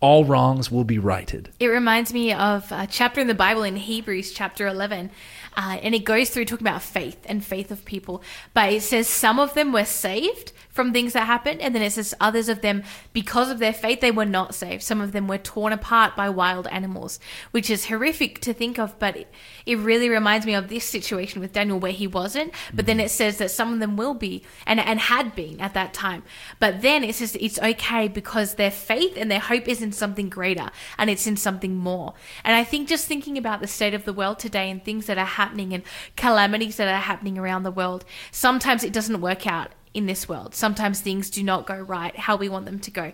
All 0.01 0.25
wrongs 0.25 0.71
will 0.71 0.85
be 0.85 0.99
righted. 0.99 1.51
It 1.61 1.67
reminds 1.67 2.13
me 2.15 2.33
of 2.33 2.73
a 2.73 2.87
chapter 2.87 3.21
in 3.21 3.27
the 3.27 3.35
Bible 3.35 3.63
in 3.63 3.77
Hebrews, 3.77 4.33
chapter 4.33 4.67
11. 4.67 5.11
Uh, 5.57 5.79
and 5.83 5.95
it 5.95 6.05
goes 6.05 6.31
through 6.31 6.47
talking 6.47 6.67
about 6.67 6.81
faith 6.81 7.19
and 7.27 7.45
faith 7.45 7.71
of 7.71 7.85
people. 7.85 8.23
But 8.55 8.73
it 8.73 8.83
says 8.83 9.09
some 9.09 9.39
of 9.39 9.53
them 9.53 9.73
were 9.73 9.85
saved 9.85 10.53
from 10.81 10.94
things 10.94 11.12
that 11.12 11.27
happened. 11.27 11.61
And 11.61 11.74
then 11.74 11.82
it 11.82 11.93
says 11.93 12.15
others 12.20 12.48
of 12.48 12.62
them, 12.62 12.85
because 13.12 13.51
of 13.51 13.59
their 13.59 13.74
faith, 13.74 14.01
they 14.01 14.11
were 14.11 14.24
not 14.24 14.55
saved. 14.55 14.82
Some 14.82 15.02
of 15.02 15.12
them 15.12 15.28
were 15.28 15.36
torn 15.36 15.74
apart 15.74 16.16
by 16.16 16.31
wild 16.31 16.66
animals, 16.69 17.20
which 17.51 17.69
is 17.69 17.85
horrific 17.85 18.40
to 18.40 18.55
think 18.55 18.78
of. 18.78 18.98
But 18.98 19.15
it, 19.15 19.32
it 19.66 19.77
really 19.77 20.09
reminds 20.09 20.47
me 20.47 20.55
of 20.55 20.69
this 20.69 20.86
situation 20.86 21.43
with 21.43 21.52
Daniel 21.52 21.78
where 21.78 21.93
he 21.93 22.07
wasn't. 22.07 22.55
But 22.73 22.86
then 22.86 22.97
mm-hmm. 22.97 23.05
it 23.05 23.11
says 23.11 23.36
that 23.36 23.51
some 23.51 23.74
of 23.74 23.78
them 23.78 23.98
will 23.98 24.15
be 24.15 24.43
and, 24.66 24.81
and 24.81 24.98
had 24.98 25.35
been 25.35 25.61
at 25.61 25.74
that 25.74 25.93
time. 25.93 26.23
But 26.61 26.81
then 26.81 27.05
it 27.05 27.15
says 27.15 27.36
it's 27.39 27.59
okay 27.59 28.09
because 28.09 28.55
their 28.55 28.70
faith 28.70 29.19
and 29.19 29.31
their 29.31 29.39
hope 29.39 29.69
is 29.69 29.82
in 29.82 29.93
something 29.93 30.31
greater 30.31 30.70
and 30.97 31.11
it's 31.11 31.27
in 31.27 31.36
something 31.36 31.77
more. 31.77 32.15
And 32.43 32.57
I 32.57 32.65
think 32.65 32.89
just 32.89 33.07
thinking 33.07 33.36
about 33.36 33.61
the 33.61 33.66
state 33.66 33.93
of 33.93 34.07
the 34.07 34.15
world 34.15 34.39
today 34.39 34.70
and 34.70 34.82
things 34.82 35.05
that 35.07 35.19
are 35.19 35.27
happening 35.27 35.74
and 35.74 35.82
calamities 36.16 36.78
that 36.78 36.89
are 36.89 37.02
happening 37.02 37.36
around 37.36 37.65
the 37.65 37.70
world, 37.70 38.07
sometimes 38.31 38.82
it 38.82 38.94
doesn't 38.94 39.20
work 39.20 39.47
out 39.47 39.73
in 39.93 40.07
this 40.07 40.29
world. 40.29 40.55
Sometimes 40.55 41.01
things 41.01 41.31
do 41.31 41.43
not 41.43 41.67
go 41.67 41.77
right 41.77 42.17
how 42.17 42.37
we 42.37 42.49
want 42.49 42.65
them 42.65 42.79
to 42.79 42.91
go. 42.91 43.12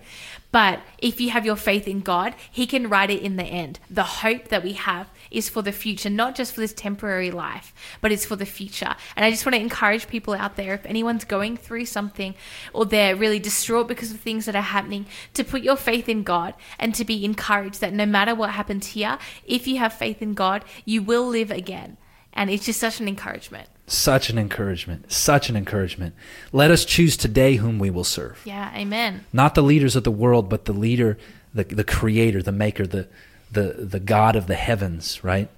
But 0.53 0.81
if 0.98 1.20
you 1.20 1.31
have 1.31 1.47
your 1.47 1.57
faith 1.57 1.89
in 1.89 2.01
God, 2.01 2.35
He 2.51 2.66
can 2.66 2.89
write 2.89 3.11
it 3.11 3.23
in 3.23 3.36
the 3.36 3.44
end. 3.44 3.78
The 3.89 4.03
hope 4.03 4.48
that 4.48 4.62
we 4.62 4.74
have 4.74 5.09
is 5.31 5.48
for 5.48 5.62
the 5.62 5.73
future, 5.73 6.11
not 6.11 6.35
just 6.35 6.55
for 6.55 6.61
this 6.61 6.74
temporary 6.74 7.31
life, 7.31 7.73
but 8.01 8.12
it's 8.12 8.27
for 8.27 8.36
the 8.36 8.47
future. 8.47 8.94
And 9.16 9.24
I 9.24 9.31
just 9.31 9.47
want 9.47 9.55
to 9.55 9.61
encourage 9.61 10.09
people 10.09 10.35
out 10.35 10.57
there 10.57 10.74
if 10.74 10.85
anyone's 10.85 11.24
going 11.24 11.57
through 11.57 11.86
something 11.86 12.35
or 12.73 12.85
they're 12.85 13.16
really 13.16 13.39
distraught 13.39 13.89
because 13.89 14.11
of 14.11 14.20
things 14.20 14.44
that 14.44 14.57
are 14.57 14.62
happening, 14.62 15.07
to 15.35 15.44
put 15.44 15.62
your 15.62 15.77
faith 15.77 16.09
in 16.09 16.23
God 16.23 16.55
and 16.78 16.94
to 16.94 17.05
be 17.05 17.24
encouraged 17.24 17.81
that 17.81 17.94
no 17.94 18.07
matter 18.07 18.35
what 18.35 18.51
happens 18.51 18.89
here, 18.89 19.19
if 19.47 19.66
you 19.66 19.78
have 19.78 19.93
faith 19.93 20.20
in 20.20 20.35
God, 20.35 20.65
you 20.85 21.03
will 21.03 21.27
live 21.27 21.51
again. 21.51 21.97
And 22.32 22.51
it's 22.51 22.66
just 22.66 22.81
such 22.81 23.01
an 23.01 23.09
encouragement. 23.09 23.69
Such 23.87 24.31
an 24.31 24.39
encouragement. 24.39 25.13
Such 25.13 25.49
an 25.49 25.57
encouragement. 25.57 26.15
Let 26.53 26.71
us 26.73 26.85
choose 26.85 27.17
today 27.17 27.57
whom 27.57 27.79
we 27.79 27.91
will 27.91 28.05
serve. 28.05 28.41
Yeah, 28.45 28.75
amen. 28.75 29.25
Not 29.33 29.55
the 29.55 29.63
leaders 29.63 29.95
of 29.95 30.03
the 30.03 30.11
world, 30.11 30.49
but 30.49 30.65
the 30.65 30.73
leader, 30.73 31.17
the, 31.55 31.65
the 31.65 31.85
creator, 31.85 32.43
the 32.43 32.53
maker, 32.53 32.87
the, 32.87 33.09
the, 33.53 33.75
the 33.79 34.01
God 34.01 34.35
of 34.35 34.49
the 34.49 34.57
heavens, 34.57 35.23
right? 35.23 35.49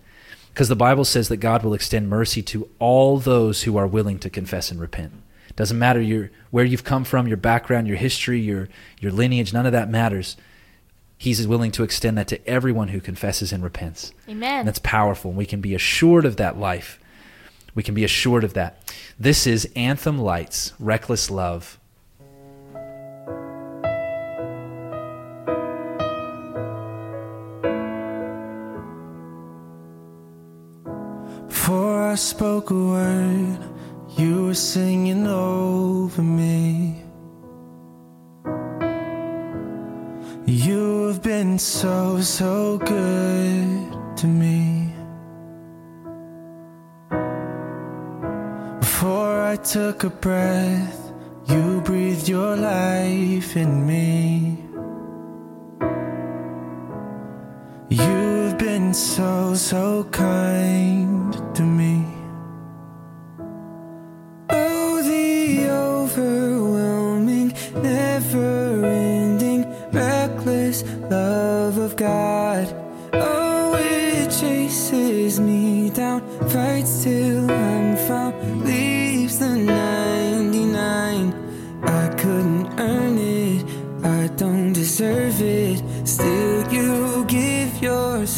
Because 0.53 0.69
the 0.69 0.77
Bible 0.77 1.05
says 1.05 1.29
that 1.29 1.39
God 1.39 1.63
will 1.63 1.73
extend 1.73 2.11
mercy 2.11 2.43
to 2.43 2.69
all 2.79 3.19
those 3.19 3.63
who 3.63 3.79
are 3.79 3.87
willing 3.87 4.19
to 4.19 4.29
confess 4.29 4.71
and 4.71 4.79
repent. 4.79 5.13
Doesn't 5.57 5.79
matter 5.79 6.01
your, 6.01 6.31
where 6.51 6.65
you've 6.65 6.85
come 6.85 7.05
from, 7.05 7.29
your 7.29 7.37
background, 7.39 7.89
your 7.89 7.97
history, 7.97 8.41
your, 8.41 8.69
your 9.01 9.11
lineage, 9.11 9.53
none 9.53 9.67
of 9.67 9.73
that 9.73 9.89
matters. 9.89 10.37
He's 11.17 11.47
willing 11.47 11.73
to 11.73 11.83
extend 11.83 12.19
that 12.19 12.29
to 12.29 12.47
everyone 12.47 12.89
who 12.89 13.01
confesses 13.01 13.53
and 13.53 13.65
repents. 13.65 14.13
Amen. 14.29 14.61
And 14.61 14.69
that's 14.69 14.79
powerful. 14.81 15.33
We 15.33 15.47
can 15.47 15.61
be 15.61 15.75
assured 15.75 16.25
of 16.25 16.37
that 16.37 16.59
life 16.59 17.01
We 17.79 17.85
can 17.85 17.95
be 17.95 18.03
assured 18.03 18.43
of 18.43 18.55
that. 18.55 18.93
This 19.21 19.47
is 19.47 19.71
Anthem 19.77 20.19
Lights, 20.19 20.73
Reckless 20.81 21.31
Love. 21.31 21.79
Before 31.47 32.11
I 32.11 32.17
spoke 32.17 32.71
a 32.73 32.75
word, 32.75 33.59
you 34.17 34.47
were 34.47 34.55
singing 34.55 35.29
over 35.29 36.21
me. 36.21 37.05
You 40.47 41.07
have 41.07 41.23
been 41.23 41.61
so, 41.61 42.21
so 42.23 42.79
good 42.79 44.17
to 44.17 44.27
me. 44.27 44.88
I 49.51 49.57
took 49.57 50.05
a 50.05 50.11
breath, 50.11 51.11
you 51.47 51.81
breathed 51.81 52.29
your 52.29 52.55
life 52.55 53.57
in 53.57 53.87
me. 53.87 54.59
You've 57.89 58.59
been 58.59 58.93
so, 58.93 59.55
so 59.55 60.05
kind 60.12 61.33
to 61.57 61.62
me. 61.62 62.18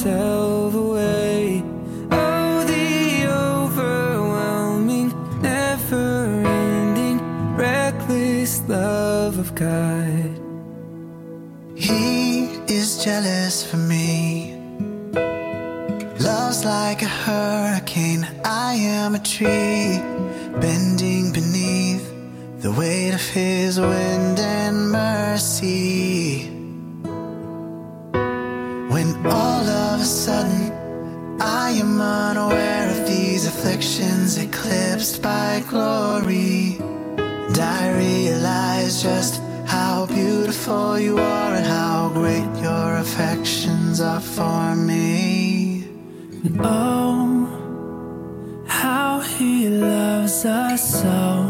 Yourself 0.01 0.75
away. 0.75 1.63
Oh, 2.11 2.65
the 2.67 3.27
overwhelming, 3.29 5.09
never 5.43 6.43
ending, 6.47 7.19
reckless 7.57 8.67
love 8.67 9.39
of 9.39 9.55
God. 9.55 10.31
He 11.77 12.45
is 12.67 13.05
jealous 13.05 13.63
for 13.63 13.77
me. 13.77 14.57
Love's 16.19 16.65
like 16.65 17.03
a 17.03 17.13
hurricane. 17.25 18.27
I 18.45 18.75
am 18.75 19.15
a 19.15 19.19
tree 19.19 20.01
bending 20.61 21.33
beneath 21.33 22.07
the 22.63 22.73
weight 22.73 23.13
of 23.13 23.27
his 23.29 23.79
wind 23.79 24.39
and 24.39 24.91
mercy. 24.91 26.20
By 35.23 35.63
glory. 35.69 36.77
And 36.79 37.59
I 37.59 37.97
realize 37.97 39.03
just 39.03 39.41
how 39.67 40.07
beautiful 40.07 40.99
you 40.99 41.19
are 41.19 41.55
and 41.55 41.67
how 41.67 42.11
great 42.13 42.51
your 42.63 42.97
affections 42.97 44.01
are 44.01 44.21
for 44.21 44.75
me. 44.75 45.85
Oh, 46.61 47.47
how 48.67 49.21
he 49.21 49.69
loves 49.69 50.45
us 50.45 51.03
so. 51.03 51.50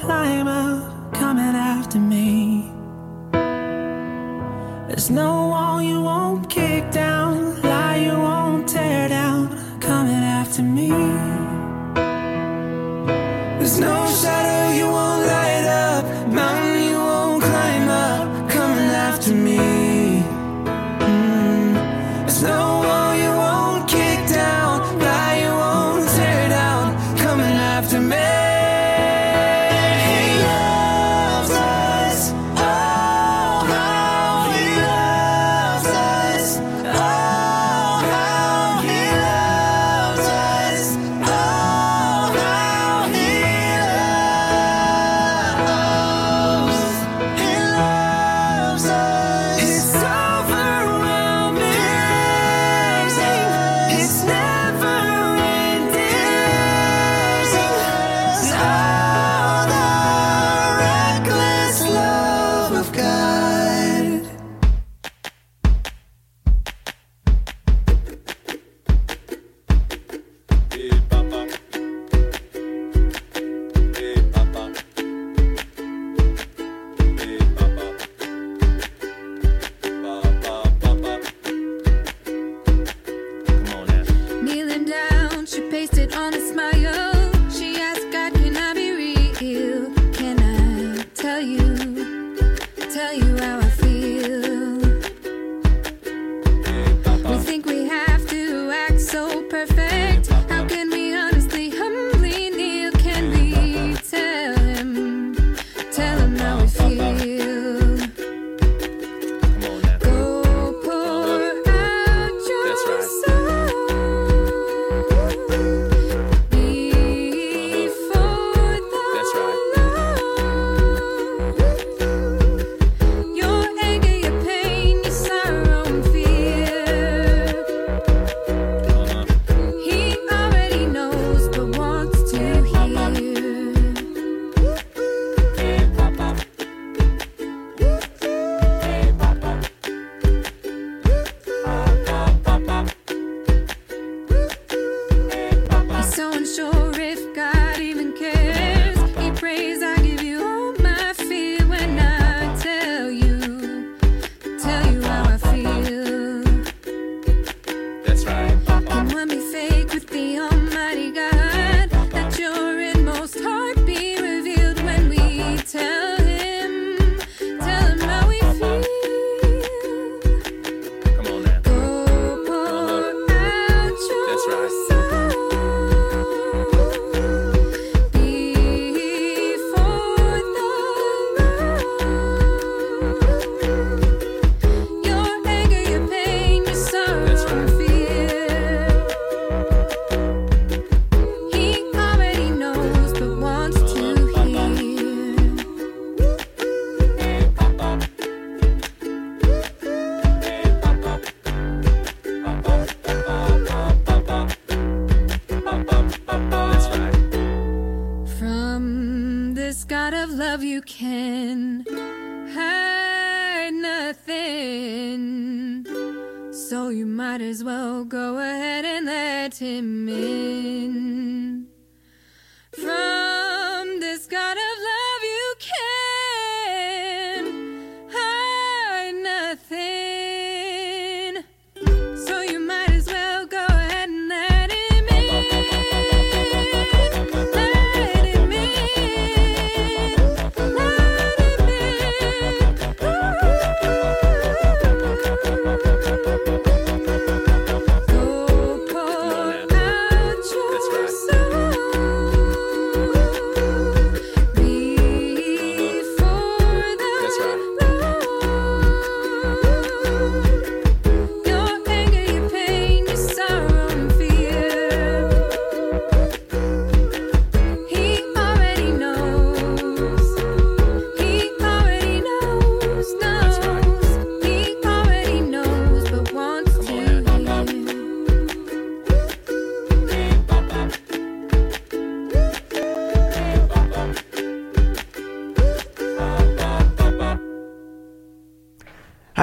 You 0.00 0.08
won't 0.08 0.46
climb 0.46 0.48
up, 0.48 1.14
coming 1.14 1.54
after 1.54 1.98
me. 1.98 2.70
There's 4.88 5.10
no 5.10 5.48
wall 5.48 5.67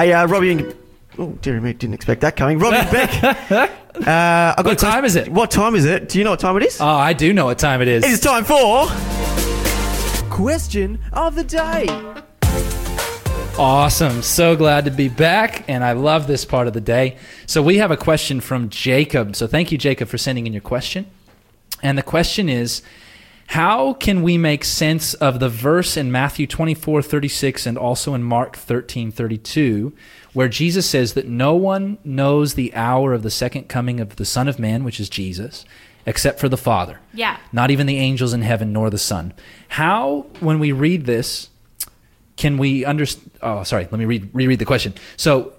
Hey, 0.06 0.12
uh, 0.12 0.24
Robbie 0.28 0.52
and. 0.52 0.74
Oh, 1.18 1.32
dear 1.42 1.60
me, 1.60 1.72
didn't 1.72 1.94
expect 1.94 2.20
that 2.20 2.36
coming. 2.36 2.60
Robbie 2.60 2.88
Beck. 2.92 3.72
Uh, 3.96 4.54
got 4.54 4.64
What 4.66 4.78
time 4.78 5.06
is 5.06 5.16
it? 5.16 5.26
What 5.30 5.50
time 5.50 5.74
is 5.74 5.86
it? 5.86 6.10
Do 6.10 6.18
you 6.18 6.24
know 6.24 6.32
what 6.32 6.38
time 6.38 6.54
it 6.58 6.62
is? 6.64 6.82
Oh, 6.82 6.86
I 6.86 7.14
do 7.14 7.32
know 7.32 7.46
what 7.46 7.58
time 7.58 7.80
it 7.80 7.88
is. 7.88 8.04
it 8.04 8.10
is 8.10 8.20
time 8.20 8.44
for. 8.44 8.88
Question 10.30 11.00
of 11.14 11.34
the 11.34 11.42
day. 11.42 11.86
Awesome. 13.58 14.20
So 14.20 14.54
glad 14.54 14.84
to 14.84 14.90
be 14.90 15.08
back, 15.08 15.64
and 15.66 15.82
I 15.82 15.92
love 15.92 16.26
this 16.26 16.44
part 16.44 16.66
of 16.66 16.74
the 16.74 16.80
day. 16.82 17.16
So, 17.46 17.62
we 17.62 17.78
have 17.78 17.90
a 17.90 17.96
question 17.96 18.42
from 18.42 18.68
Jacob. 18.68 19.34
So, 19.34 19.46
thank 19.46 19.72
you, 19.72 19.78
Jacob, 19.78 20.08
for 20.08 20.18
sending 20.18 20.46
in 20.46 20.52
your 20.52 20.60
question. 20.60 21.06
And 21.82 21.96
the 21.96 22.02
question 22.02 22.50
is 22.50 22.82
How 23.48 23.94
can 23.94 24.22
we 24.22 24.36
make 24.36 24.64
sense 24.64 25.14
of 25.14 25.38
the 25.38 25.48
verse 25.48 25.96
in 25.96 26.10
Matthew 26.10 26.46
24 26.46 27.00
36 27.02 27.66
and 27.66 27.78
also 27.78 28.14
in 28.14 28.22
Mark 28.22 28.56
13 28.56 29.10
32, 29.10 29.92
where 30.32 30.48
Jesus 30.48 30.88
says 30.88 31.14
that 31.14 31.28
no 31.28 31.54
one 31.54 31.98
knows 32.04 32.54
the 32.54 32.74
hour 32.74 33.12
of 33.12 33.22
the 33.22 33.30
second 33.30 33.68
coming 33.68 34.00
of 34.00 34.16
the 34.16 34.24
Son 34.24 34.48
of 34.48 34.58
Man, 34.58 34.84
which 34.84 34.98
is 34.98 35.08
Jesus, 35.08 35.64
except 36.04 36.40
for 36.40 36.48
the 36.48 36.56
Father? 36.56 37.00
Yeah. 37.14 37.38
Not 37.52 37.70
even 37.70 37.86
the 37.86 37.98
angels 37.98 38.32
in 38.32 38.42
heaven 38.42 38.72
nor 38.72 38.90
the 38.90 38.98
Son. 38.98 39.32
How, 39.68 40.26
when 40.40 40.58
we 40.58 40.72
read 40.72 41.06
this, 41.06 41.48
can 42.36 42.58
we 42.58 42.84
understand? 42.84 43.30
Oh, 43.42 43.62
sorry. 43.62 43.84
Let 43.90 43.98
me 43.98 44.04
read 44.04 44.28
reread 44.32 44.58
the 44.58 44.64
question. 44.64 44.94
So 45.16 45.54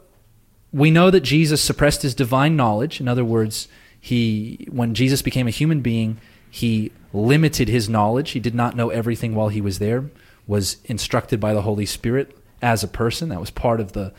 we 0.72 0.92
know 0.92 1.10
that 1.10 1.22
Jesus 1.22 1.62
suppressed 1.62 2.02
his 2.02 2.14
divine 2.14 2.56
knowledge. 2.56 3.00
In 3.00 3.08
other 3.08 3.26
words, 3.26 3.68
he 4.00 4.68
when 4.72 4.94
Jesus 4.94 5.22
became 5.22 5.48
a 5.48 5.52
human 5.52 5.82
being, 5.82 6.20
he 6.58 6.92
limited 7.14 7.68
his 7.70 7.88
knowledge. 7.88 8.32
He 8.32 8.40
did 8.40 8.56
not 8.56 8.76
know 8.76 8.90
everything 8.90 9.36
while 9.36 9.50
he 9.50 9.62
was 9.62 9.78
there. 9.78 10.06
Was 10.48 10.78
instructed 10.86 11.40
by 11.40 11.54
the 11.54 11.62
Holy 11.62 11.86
Spirit 11.86 12.36
as 12.64 12.84
a 12.84 12.88
person. 12.88 13.30
That 13.30 13.40
was 13.40 13.52
part 13.52 13.80
of 13.80 13.92
the 13.92 14.12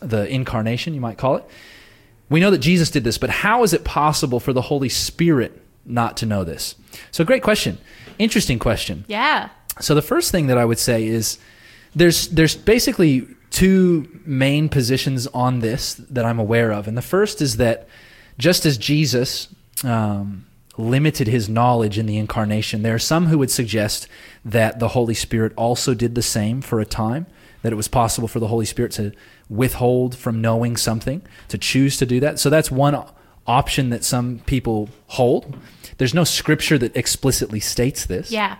the 0.00 0.28
incarnation, 0.28 0.94
you 0.94 1.00
might 1.00 1.18
call 1.18 1.36
it. 1.36 1.44
We 2.28 2.38
know 2.38 2.52
that 2.52 2.58
Jesus 2.58 2.90
did 2.90 3.02
this, 3.02 3.18
but 3.18 3.28
how 3.28 3.64
is 3.64 3.72
it 3.72 3.84
possible 3.84 4.38
for 4.38 4.52
the 4.52 4.62
Holy 4.62 4.88
Spirit 4.88 5.60
not 5.84 6.16
to 6.18 6.26
know 6.26 6.44
this? 6.44 6.76
So, 7.10 7.24
great 7.24 7.42
question. 7.42 7.78
Interesting 8.18 8.60
question. 8.60 9.04
Yeah. 9.08 9.48
So 9.80 9.94
the 9.94 10.02
first 10.02 10.30
thing 10.30 10.46
that 10.46 10.58
I 10.58 10.64
would 10.64 10.78
say 10.78 11.06
is 11.06 11.38
there's 11.94 12.28
there's 12.28 12.54
basically 12.54 13.26
two 13.50 14.20
main 14.24 14.68
positions 14.68 15.26
on 15.28 15.58
this 15.58 15.94
that 15.94 16.24
I'm 16.24 16.38
aware 16.38 16.70
of, 16.70 16.86
and 16.86 16.96
the 16.96 17.02
first 17.02 17.42
is 17.42 17.56
that 17.56 17.88
just 18.38 18.64
as 18.64 18.78
Jesus 18.78 19.48
um, 19.82 20.46
limited 20.80 21.28
his 21.28 21.48
knowledge 21.48 21.98
in 21.98 22.06
the 22.06 22.18
incarnation, 22.18 22.82
there 22.82 22.94
are 22.94 22.98
some 22.98 23.26
who 23.26 23.38
would 23.38 23.50
suggest 23.50 24.08
that 24.44 24.78
the 24.78 24.88
Holy 24.88 25.14
Spirit 25.14 25.52
also 25.56 25.94
did 25.94 26.14
the 26.14 26.22
same 26.22 26.60
for 26.60 26.80
a 26.80 26.86
time. 26.86 27.26
That 27.62 27.72
it 27.72 27.76
was 27.76 27.88
possible 27.88 28.26
for 28.26 28.40
the 28.40 28.48
Holy 28.48 28.64
Spirit 28.64 28.92
to 28.92 29.12
withhold 29.50 30.16
from 30.16 30.40
knowing 30.40 30.78
something, 30.78 31.20
to 31.48 31.58
choose 31.58 31.98
to 31.98 32.06
do 32.06 32.18
that. 32.20 32.38
So 32.38 32.48
that's 32.48 32.70
one 32.70 33.04
option 33.46 33.90
that 33.90 34.02
some 34.02 34.38
people 34.46 34.88
hold. 35.08 35.58
There's 35.98 36.14
no 36.14 36.24
scripture 36.24 36.78
that 36.78 36.96
explicitly 36.96 37.60
states 37.60 38.06
this. 38.06 38.30
Yeah. 38.30 38.56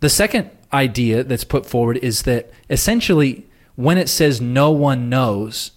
The 0.00 0.10
second 0.10 0.50
idea 0.72 1.24
that's 1.24 1.44
put 1.44 1.64
forward 1.64 1.96
is 1.98 2.22
that 2.22 2.50
essentially, 2.68 3.46
when 3.76 3.96
it 3.96 4.10
says 4.10 4.42
no 4.42 4.70
one 4.70 5.08
knows, 5.08 5.70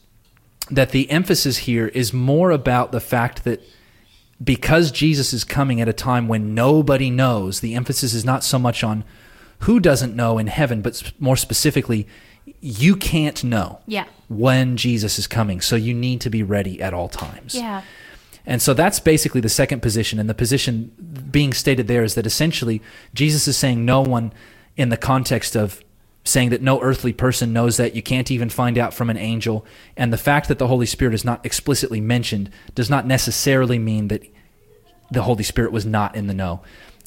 that 0.70 0.90
the 0.90 1.10
emphasis 1.10 1.60
here 1.60 1.88
is 1.88 2.14
more 2.14 2.52
about 2.52 2.91
the 2.91 2.99
fact 2.99 3.44
that 3.45 3.61
because 4.44 4.91
Jesus 4.91 5.34
is 5.34 5.44
coming 5.44 5.82
at 5.82 5.90
a 5.90 5.94
time 5.94 6.28
when 6.28 6.53
nobody 6.56 7.10
knows, 7.10 7.60
the 7.60 7.76
emphasis 7.76 8.14
is 8.14 8.24
not 8.24 8.44
so 8.44 8.57
much 8.57 8.84
on 8.84 9.03
who 9.60 9.80
doesn't 9.80 10.16
know 10.16 10.38
in 10.38 10.48
heaven, 10.48 10.82
but 10.82 11.11
more 11.20 11.36
specifically, 11.36 12.07
you 12.61 12.95
can't 12.95 13.44
know 13.44 13.80
Yeah. 13.86 14.06
when 14.30 14.78
Jesus 14.78 15.20
is 15.20 15.28
coming. 15.28 15.60
So 15.60 15.76
you 15.76 15.94
need 15.94 16.22
to 16.22 16.30
be 16.30 16.44
ready 16.44 16.82
at 16.82 16.94
all 16.94 17.10
times. 17.10 17.53
Yeah. 17.56 17.82
And 18.45 18.61
so 18.61 18.74
that's 18.74 18.99
basically 18.99 19.41
the 19.41 19.49
second 19.49 19.82
position. 19.82 20.18
And 20.20 20.30
the 20.30 20.34
position 20.34 20.91
being 21.30 21.53
stated 21.53 21.88
there 21.88 22.03
is 22.03 22.16
that 22.16 22.26
essentially 22.26 22.82
Jesus 23.14 23.48
is 23.48 23.57
saying 23.57 23.84
no 23.86 24.02
one 24.02 24.32
in 24.78 24.90
the 24.90 24.98
context 24.98 25.56
of 25.56 25.84
saying 26.23 26.49
that 26.49 26.61
no 26.61 26.81
earthly 26.81 27.13
person 27.13 27.53
knows 27.53 27.77
that 27.77 27.95
you 27.95 28.01
can't 28.01 28.29
even 28.29 28.49
find 28.49 28.77
out 28.77 28.93
from 28.93 29.09
an 29.09 29.17
angel. 29.17 29.65
And 29.97 30.13
the 30.13 30.17
fact 30.17 30.47
that 30.47 30.59
the 30.59 30.67
Holy 30.67 30.85
Spirit 30.85 31.13
is 31.13 31.25
not 31.25 31.45
explicitly 31.45 32.01
mentioned 32.01 32.51
does 32.75 32.89
not 32.89 33.07
necessarily 33.07 33.79
mean 33.79 34.09
that 34.09 34.23
the 35.11 35.23
Holy 35.23 35.43
Spirit 35.43 35.71
was 35.71 35.85
not 35.85 36.15
in 36.15 36.27
the 36.27 36.33
know. 36.33 36.61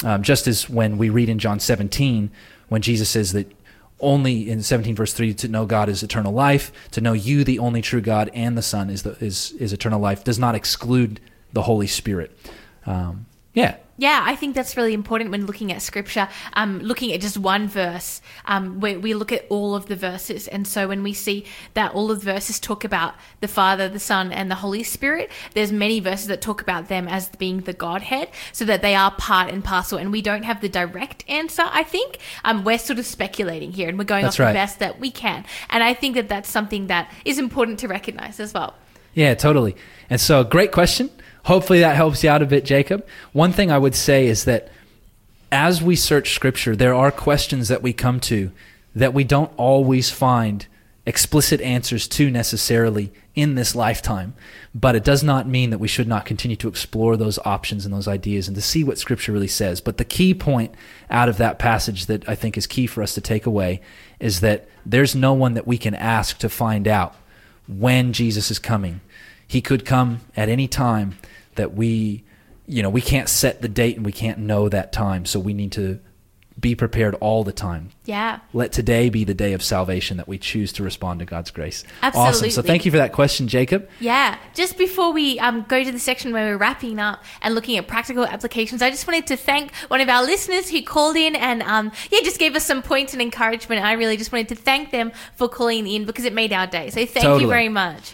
Um, 0.04 0.22
just 0.22 0.46
as 0.46 0.68
when 0.68 0.98
we 0.98 1.10
read 1.10 1.28
in 1.28 1.38
John 1.38 1.60
17, 1.60 2.30
when 2.68 2.82
Jesus 2.82 3.08
says 3.08 3.32
that 3.32 3.52
only 4.00 4.50
in 4.50 4.62
17 4.62 4.96
verse 4.96 5.12
3 5.12 5.32
to 5.34 5.48
know 5.48 5.64
God 5.64 5.88
is 5.88 6.02
eternal 6.02 6.32
life, 6.32 6.72
to 6.90 7.00
know 7.00 7.12
you, 7.12 7.44
the 7.44 7.60
only 7.60 7.80
true 7.80 8.00
God, 8.00 8.30
and 8.34 8.58
the 8.58 8.62
Son 8.62 8.90
is, 8.90 9.04
the, 9.04 9.12
is, 9.24 9.52
is 9.52 9.72
eternal 9.72 10.00
life, 10.00 10.24
does 10.24 10.38
not 10.38 10.56
exclude 10.56 11.20
the 11.52 11.62
Holy 11.62 11.86
Spirit. 11.86 12.36
Um, 12.84 13.26
yeah. 13.54 13.76
Yeah, 13.98 14.22
I 14.24 14.34
think 14.34 14.56
that's 14.56 14.76
really 14.76 14.94
important 14.94 15.30
when 15.30 15.46
looking 15.46 15.70
at 15.70 15.82
scripture. 15.82 16.26
Um, 16.54 16.80
looking 16.80 17.12
at 17.12 17.20
just 17.20 17.36
one 17.36 17.68
verse, 17.68 18.20
um, 18.46 18.80
we, 18.80 18.96
we 18.96 19.14
look 19.14 19.30
at 19.30 19.46
all 19.48 19.76
of 19.76 19.86
the 19.86 19.94
verses. 19.94 20.48
And 20.48 20.66
so 20.66 20.88
when 20.88 21.02
we 21.02 21.12
see 21.12 21.44
that 21.74 21.92
all 21.92 22.10
of 22.10 22.24
the 22.24 22.32
verses 22.32 22.58
talk 22.58 22.82
about 22.82 23.14
the 23.40 23.46
Father, 23.46 23.88
the 23.88 24.00
Son, 24.00 24.32
and 24.32 24.50
the 24.50 24.56
Holy 24.56 24.82
Spirit, 24.82 25.30
there's 25.52 25.70
many 25.70 26.00
verses 26.00 26.26
that 26.28 26.40
talk 26.40 26.62
about 26.62 26.88
them 26.88 27.06
as 27.06 27.28
being 27.28 27.60
the 27.60 27.74
Godhead, 27.74 28.30
so 28.50 28.64
that 28.64 28.80
they 28.82 28.94
are 28.94 29.12
part 29.12 29.52
and 29.52 29.62
parcel. 29.62 29.98
And 29.98 30.10
we 30.10 30.22
don't 30.22 30.42
have 30.42 30.62
the 30.62 30.70
direct 30.70 31.28
answer, 31.28 31.64
I 31.66 31.82
think. 31.82 32.18
Um, 32.44 32.64
we're 32.64 32.78
sort 32.78 32.98
of 32.98 33.06
speculating 33.06 33.72
here 33.72 33.88
and 33.88 33.98
we're 33.98 34.04
going 34.04 34.24
That's 34.24 34.36
off 34.36 34.46
right. 34.46 34.52
the 34.52 34.56
best 34.56 34.78
that 34.78 34.98
we 34.98 35.10
can. 35.10 35.44
And 35.68 35.84
I 35.84 35.92
think 35.94 36.16
that 36.16 36.28
that's 36.28 36.48
something 36.48 36.86
that 36.86 37.12
is 37.26 37.38
important 37.38 37.78
to 37.80 37.88
recognize 37.88 38.40
as 38.40 38.54
well. 38.54 38.74
Yeah, 39.14 39.34
totally. 39.34 39.76
And 40.08 40.20
so, 40.20 40.42
great 40.42 40.72
question. 40.72 41.10
Hopefully, 41.44 41.80
that 41.80 41.96
helps 41.96 42.22
you 42.22 42.30
out 42.30 42.42
a 42.42 42.46
bit, 42.46 42.64
Jacob. 42.64 43.06
One 43.32 43.52
thing 43.52 43.70
I 43.70 43.78
would 43.78 43.94
say 43.94 44.26
is 44.26 44.44
that 44.44 44.68
as 45.50 45.82
we 45.82 45.96
search 45.96 46.34
Scripture, 46.34 46.74
there 46.74 46.94
are 46.94 47.10
questions 47.10 47.68
that 47.68 47.82
we 47.82 47.92
come 47.92 48.20
to 48.20 48.50
that 48.94 49.14
we 49.14 49.24
don't 49.24 49.52
always 49.56 50.10
find 50.10 50.66
explicit 51.04 51.60
answers 51.60 52.06
to 52.06 52.30
necessarily 52.30 53.12
in 53.34 53.54
this 53.54 53.74
lifetime. 53.74 54.34
But 54.74 54.94
it 54.94 55.04
does 55.04 55.22
not 55.22 55.48
mean 55.48 55.70
that 55.70 55.78
we 55.78 55.88
should 55.88 56.06
not 56.06 56.24
continue 56.24 56.56
to 56.58 56.68
explore 56.68 57.16
those 57.16 57.38
options 57.44 57.84
and 57.84 57.92
those 57.92 58.06
ideas 58.06 58.46
and 58.46 58.54
to 58.54 58.62
see 58.62 58.84
what 58.84 58.98
Scripture 58.98 59.32
really 59.32 59.48
says. 59.48 59.80
But 59.80 59.98
the 59.98 60.04
key 60.04 60.32
point 60.32 60.74
out 61.10 61.28
of 61.28 61.38
that 61.38 61.58
passage 61.58 62.06
that 62.06 62.28
I 62.28 62.34
think 62.34 62.56
is 62.56 62.66
key 62.66 62.86
for 62.86 63.02
us 63.02 63.14
to 63.14 63.20
take 63.20 63.46
away 63.46 63.80
is 64.20 64.40
that 64.40 64.68
there's 64.86 65.14
no 65.14 65.32
one 65.32 65.54
that 65.54 65.66
we 65.66 65.76
can 65.76 65.94
ask 65.94 66.38
to 66.38 66.48
find 66.48 66.86
out 66.86 67.16
when 67.66 68.12
Jesus 68.12 68.50
is 68.50 68.58
coming. 68.58 69.00
He 69.46 69.60
could 69.60 69.84
come 69.84 70.20
at 70.36 70.48
any 70.48 70.68
time 70.68 71.18
that 71.54 71.74
we, 71.74 72.24
you 72.66 72.82
know, 72.82 72.90
we 72.90 73.00
can't 73.00 73.28
set 73.28 73.62
the 73.62 73.68
date 73.68 73.96
and 73.96 74.04
we 74.06 74.12
can't 74.12 74.38
know 74.38 74.68
that 74.68 74.92
time. 74.92 75.26
So 75.26 75.38
we 75.40 75.54
need 75.54 75.72
to 75.72 76.00
be 76.58 76.74
prepared 76.74 77.14
all 77.16 77.44
the 77.44 77.52
time. 77.52 77.90
Yeah. 78.04 78.40
Let 78.52 78.72
today 78.72 79.08
be 79.08 79.24
the 79.24 79.34
day 79.34 79.52
of 79.52 79.62
salvation 79.62 80.18
that 80.18 80.28
we 80.28 80.38
choose 80.38 80.72
to 80.74 80.82
respond 80.82 81.20
to 81.20 81.24
God's 81.24 81.50
grace. 81.50 81.82
Absolutely. 82.02 82.28
Awesome. 82.28 82.50
So 82.50 82.62
thank 82.62 82.84
you 82.84 82.90
for 82.90 82.98
that 82.98 83.12
question, 83.12 83.48
Jacob. 83.48 83.88
Yeah. 84.00 84.38
Just 84.54 84.76
before 84.76 85.12
we 85.12 85.38
um, 85.38 85.64
go 85.68 85.82
to 85.82 85.90
the 85.90 85.98
section 85.98 86.32
where 86.32 86.52
we're 86.52 86.58
wrapping 86.58 86.98
up 86.98 87.24
and 87.40 87.54
looking 87.54 87.76
at 87.78 87.88
practical 87.88 88.24
applications, 88.24 88.82
I 88.82 88.90
just 88.90 89.06
wanted 89.06 89.26
to 89.28 89.36
thank 89.36 89.74
one 89.88 90.00
of 90.00 90.08
our 90.08 90.22
listeners 90.22 90.68
who 90.68 90.82
called 90.82 91.16
in 91.16 91.34
and 91.36 91.62
um, 91.62 91.90
yeah, 92.10 92.20
just 92.22 92.38
gave 92.38 92.54
us 92.54 92.66
some 92.66 92.82
points 92.82 93.12
and 93.12 93.22
encouragement. 93.22 93.82
I 93.82 93.92
really 93.92 94.16
just 94.16 94.30
wanted 94.30 94.48
to 94.50 94.54
thank 94.54 94.90
them 94.90 95.12
for 95.34 95.48
calling 95.48 95.86
in 95.86 96.04
because 96.04 96.24
it 96.24 96.32
made 96.32 96.52
our 96.52 96.66
day. 96.66 96.90
So 96.90 97.04
thank 97.06 97.24
Totally. 97.24 97.42
you 97.42 97.48
very 97.48 97.68
much. 97.70 98.12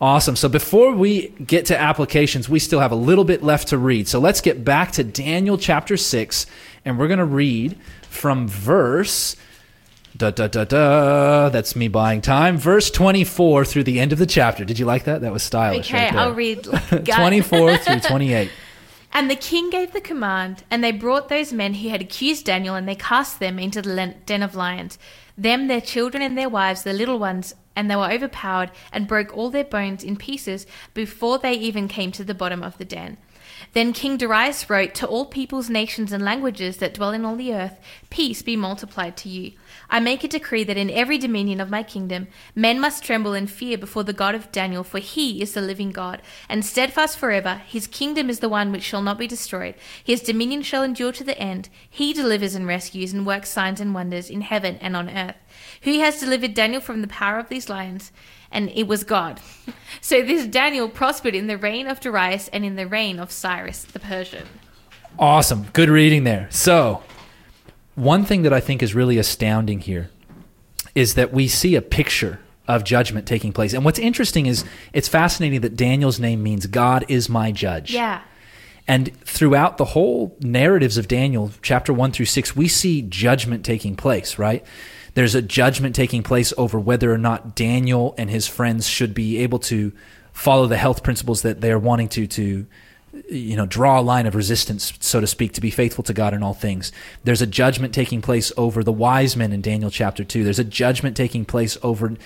Awesome. 0.00 0.36
So 0.36 0.48
before 0.48 0.92
we 0.92 1.28
get 1.44 1.66
to 1.66 1.78
applications, 1.78 2.48
we 2.48 2.60
still 2.60 2.78
have 2.78 2.92
a 2.92 2.96
little 2.96 3.24
bit 3.24 3.42
left 3.42 3.68
to 3.68 3.78
read. 3.78 4.06
So 4.06 4.20
let's 4.20 4.40
get 4.40 4.64
back 4.64 4.92
to 4.92 5.02
Daniel 5.04 5.58
chapter 5.58 5.96
6, 5.96 6.46
and 6.84 6.98
we're 6.98 7.08
going 7.08 7.18
to 7.18 7.24
read 7.24 7.76
from 8.08 8.46
verse. 8.46 9.34
Da, 10.16 10.30
da, 10.30 10.46
da, 10.46 10.64
da. 10.64 11.48
That's 11.48 11.74
me 11.74 11.88
buying 11.88 12.20
time. 12.20 12.58
Verse 12.58 12.90
24 12.90 13.64
through 13.64 13.84
the 13.84 13.98
end 13.98 14.12
of 14.12 14.18
the 14.18 14.26
chapter. 14.26 14.64
Did 14.64 14.78
you 14.78 14.86
like 14.86 15.04
that? 15.04 15.20
That 15.20 15.32
was 15.32 15.42
stylish. 15.42 15.90
Okay, 15.90 16.06
right. 16.06 16.14
I'll 16.14 16.32
read. 16.32 16.66
like 16.66 16.92
a 16.92 16.98
gut. 17.00 17.18
24 17.18 17.76
through 17.78 18.00
28. 18.00 18.50
And 19.10 19.30
the 19.30 19.36
king 19.36 19.70
gave 19.70 19.92
the 19.92 20.02
command, 20.02 20.64
and 20.70 20.84
they 20.84 20.92
brought 20.92 21.30
those 21.30 21.50
men 21.50 21.74
who 21.74 21.88
had 21.88 22.02
accused 22.02 22.44
Daniel, 22.44 22.74
and 22.74 22.86
they 22.86 22.94
cast 22.94 23.40
them 23.40 23.58
into 23.58 23.80
the 23.80 24.14
den 24.26 24.42
of 24.42 24.54
lions. 24.54 24.98
Them, 25.38 25.68
their 25.68 25.80
children, 25.80 26.20
and 26.20 26.36
their 26.36 26.48
wives, 26.48 26.82
the 26.82 26.92
little 26.92 27.20
ones, 27.20 27.54
and 27.76 27.88
they 27.88 27.94
were 27.94 28.10
overpowered, 28.10 28.72
and 28.92 29.06
broke 29.06 29.34
all 29.36 29.50
their 29.50 29.64
bones 29.64 30.02
in 30.02 30.16
pieces 30.16 30.66
before 30.94 31.38
they 31.38 31.52
even 31.52 31.86
came 31.86 32.10
to 32.12 32.24
the 32.24 32.34
bottom 32.34 32.62
of 32.64 32.76
the 32.76 32.84
den. 32.84 33.18
Then 33.72 33.92
King 33.92 34.16
Darius 34.16 34.68
wrote 34.68 34.94
to 34.96 35.06
all 35.06 35.26
peoples, 35.26 35.70
nations, 35.70 36.12
and 36.12 36.24
languages 36.24 36.78
that 36.78 36.94
dwell 36.94 37.12
in 37.12 37.24
all 37.24 37.36
the 37.36 37.54
earth, 37.54 37.78
Peace 38.10 38.42
be 38.42 38.56
multiplied 38.56 39.16
to 39.18 39.28
you. 39.28 39.52
I 39.90 40.00
make 40.00 40.22
a 40.22 40.28
decree 40.28 40.64
that 40.64 40.76
in 40.76 40.90
every 40.90 41.16
dominion 41.16 41.60
of 41.60 41.70
my 41.70 41.82
kingdom, 41.82 42.28
men 42.54 42.78
must 42.78 43.02
tremble 43.02 43.32
and 43.32 43.50
fear 43.50 43.78
before 43.78 44.04
the 44.04 44.12
God 44.12 44.34
of 44.34 44.52
Daniel, 44.52 44.84
for 44.84 44.98
he 44.98 45.40
is 45.40 45.54
the 45.54 45.60
living 45.60 45.90
God, 45.90 46.20
and 46.48 46.64
steadfast 46.64 47.16
forever. 47.16 47.62
His 47.66 47.86
kingdom 47.86 48.28
is 48.28 48.40
the 48.40 48.48
one 48.48 48.70
which 48.70 48.82
shall 48.82 49.02
not 49.02 49.18
be 49.18 49.26
destroyed. 49.26 49.74
His 50.02 50.20
dominion 50.20 50.62
shall 50.62 50.82
endure 50.82 51.12
to 51.12 51.24
the 51.24 51.38
end. 51.38 51.70
He 51.88 52.12
delivers 52.12 52.54
and 52.54 52.66
rescues 52.66 53.12
and 53.12 53.26
works 53.26 53.48
signs 53.48 53.80
and 53.80 53.94
wonders 53.94 54.28
in 54.28 54.42
heaven 54.42 54.76
and 54.80 54.94
on 54.94 55.08
earth. 55.08 55.36
Who 55.82 55.98
has 56.00 56.20
delivered 56.20 56.54
Daniel 56.54 56.80
from 56.80 57.00
the 57.00 57.08
power 57.08 57.38
of 57.38 57.48
these 57.48 57.68
lions? 57.68 58.12
And 58.50 58.70
it 58.70 58.86
was 58.86 59.04
God. 59.04 59.40
So 60.00 60.22
this 60.22 60.46
Daniel 60.46 60.88
prospered 60.88 61.34
in 61.34 61.46
the 61.46 61.56
reign 61.56 61.86
of 61.86 61.98
Darius 61.98 62.48
and 62.48 62.64
in 62.64 62.76
the 62.76 62.86
reign 62.86 63.18
of 63.18 63.32
Cyrus 63.32 63.84
the 63.84 63.98
Persian. 63.98 64.46
Awesome. 65.18 65.66
Good 65.72 65.88
reading 65.88 66.24
there. 66.24 66.46
So, 66.50 67.02
one 67.98 68.24
thing 68.24 68.42
that 68.42 68.52
I 68.52 68.60
think 68.60 68.82
is 68.82 68.94
really 68.94 69.18
astounding 69.18 69.80
here 69.80 70.10
is 70.94 71.14
that 71.14 71.32
we 71.32 71.48
see 71.48 71.74
a 71.74 71.82
picture 71.82 72.40
of 72.68 72.84
judgment 72.84 73.26
taking 73.26 73.52
place. 73.52 73.72
And 73.72 73.84
what's 73.84 73.98
interesting 73.98 74.46
is 74.46 74.64
it's 74.92 75.08
fascinating 75.08 75.62
that 75.62 75.74
Daniel's 75.76 76.20
name 76.20 76.42
means 76.42 76.66
God 76.66 77.04
is 77.08 77.28
my 77.28 77.50
judge. 77.50 77.92
Yeah. 77.92 78.20
And 78.86 79.14
throughout 79.22 79.78
the 79.78 79.84
whole 79.84 80.36
narratives 80.40 80.96
of 80.96 81.08
Daniel, 81.08 81.50
chapter 81.60 81.92
1 81.92 82.12
through 82.12 82.26
6, 82.26 82.54
we 82.54 82.68
see 82.68 83.02
judgment 83.02 83.64
taking 83.64 83.96
place, 83.96 84.38
right? 84.38 84.64
There's 85.14 85.34
a 85.34 85.42
judgment 85.42 85.94
taking 85.94 86.22
place 86.22 86.52
over 86.56 86.78
whether 86.78 87.12
or 87.12 87.18
not 87.18 87.56
Daniel 87.56 88.14
and 88.16 88.30
his 88.30 88.46
friends 88.46 88.86
should 88.88 89.12
be 89.14 89.38
able 89.38 89.58
to 89.60 89.92
follow 90.32 90.66
the 90.66 90.76
health 90.76 91.02
principles 91.02 91.42
that 91.42 91.60
they're 91.60 91.78
wanting 91.78 92.08
to 92.10 92.26
to 92.28 92.66
you 93.30 93.56
know 93.56 93.66
draw 93.66 94.00
a 94.00 94.02
line 94.02 94.26
of 94.26 94.34
resistance 94.34 94.92
so 95.00 95.20
to 95.20 95.26
speak 95.26 95.52
to 95.52 95.60
be 95.60 95.70
faithful 95.70 96.04
to 96.04 96.12
God 96.12 96.34
in 96.34 96.42
all 96.42 96.54
things. 96.54 96.92
There's 97.24 97.42
a 97.42 97.46
judgment 97.46 97.94
taking 97.94 98.20
place 98.22 98.52
over 98.56 98.82
the 98.84 98.92
wise 98.92 99.36
men 99.36 99.52
in 99.52 99.60
Daniel 99.60 99.90
chapter 99.90 100.24
2 100.24 100.44
there's 100.44 100.58
a 100.58 100.64
judgment 100.64 101.16
taking 101.16 101.44
place 101.44 101.76
over 101.82 102.16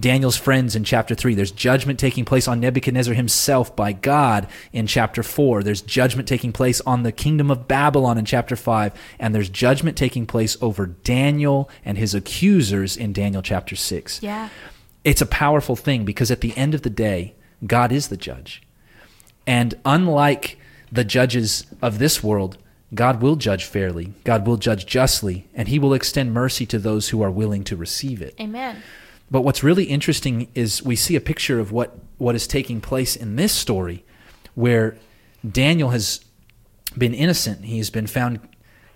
Daniel's 0.00 0.36
friends 0.36 0.74
in 0.74 0.84
chapter 0.84 1.14
3 1.14 1.34
there's 1.34 1.50
judgment 1.50 1.98
taking 1.98 2.24
place 2.24 2.48
on 2.48 2.60
Nebuchadnezzar 2.60 3.14
himself 3.14 3.74
by 3.76 3.92
God 3.92 4.46
in 4.72 4.86
chapter 4.86 5.22
4 5.22 5.62
there's 5.62 5.82
judgment 5.82 6.26
taking 6.28 6.52
place 6.52 6.80
on 6.82 7.02
the 7.02 7.12
kingdom 7.12 7.50
of 7.50 7.68
Babylon 7.68 8.18
in 8.18 8.24
chapter 8.24 8.56
5 8.56 8.92
and 9.18 9.34
there's 9.34 9.48
judgment 9.48 9.96
taking 9.96 10.26
place 10.26 10.56
over 10.60 10.86
Daniel 10.86 11.68
and 11.84 11.98
his 11.98 12.14
accusers 12.14 12.96
in 12.96 13.12
Daniel 13.12 13.42
chapter 13.42 13.76
6 13.76 14.22
Yeah. 14.22 14.48
it's 15.04 15.20
a 15.20 15.26
powerful 15.26 15.76
thing 15.76 16.04
because 16.04 16.30
at 16.30 16.40
the 16.40 16.56
end 16.56 16.74
of 16.74 16.82
the 16.82 16.90
day, 16.90 17.34
God 17.66 17.92
is 17.92 18.08
the 18.08 18.16
judge. 18.16 18.62
And 19.46 19.74
unlike 19.84 20.58
the 20.90 21.04
judges 21.04 21.66
of 21.80 21.98
this 21.98 22.22
world, 22.22 22.58
God 22.94 23.22
will 23.22 23.36
judge 23.36 23.64
fairly, 23.64 24.12
God 24.24 24.46
will 24.46 24.58
judge 24.58 24.84
justly, 24.86 25.48
and 25.54 25.68
He 25.68 25.78
will 25.78 25.94
extend 25.94 26.34
mercy 26.34 26.66
to 26.66 26.78
those 26.78 27.08
who 27.08 27.22
are 27.22 27.30
willing 27.30 27.64
to 27.64 27.76
receive 27.76 28.20
it. 28.20 28.34
Amen. 28.38 28.82
But 29.30 29.42
what's 29.42 29.62
really 29.62 29.84
interesting 29.84 30.48
is 30.54 30.82
we 30.82 30.94
see 30.94 31.16
a 31.16 31.20
picture 31.20 31.58
of 31.58 31.72
what, 31.72 31.96
what 32.18 32.34
is 32.34 32.46
taking 32.46 32.82
place 32.82 33.16
in 33.16 33.36
this 33.36 33.52
story 33.52 34.04
where 34.54 34.98
Daniel 35.48 35.88
has 35.90 36.22
been 36.98 37.14
innocent. 37.14 37.64
He's 37.64 37.88
been 37.88 38.06
found 38.06 38.40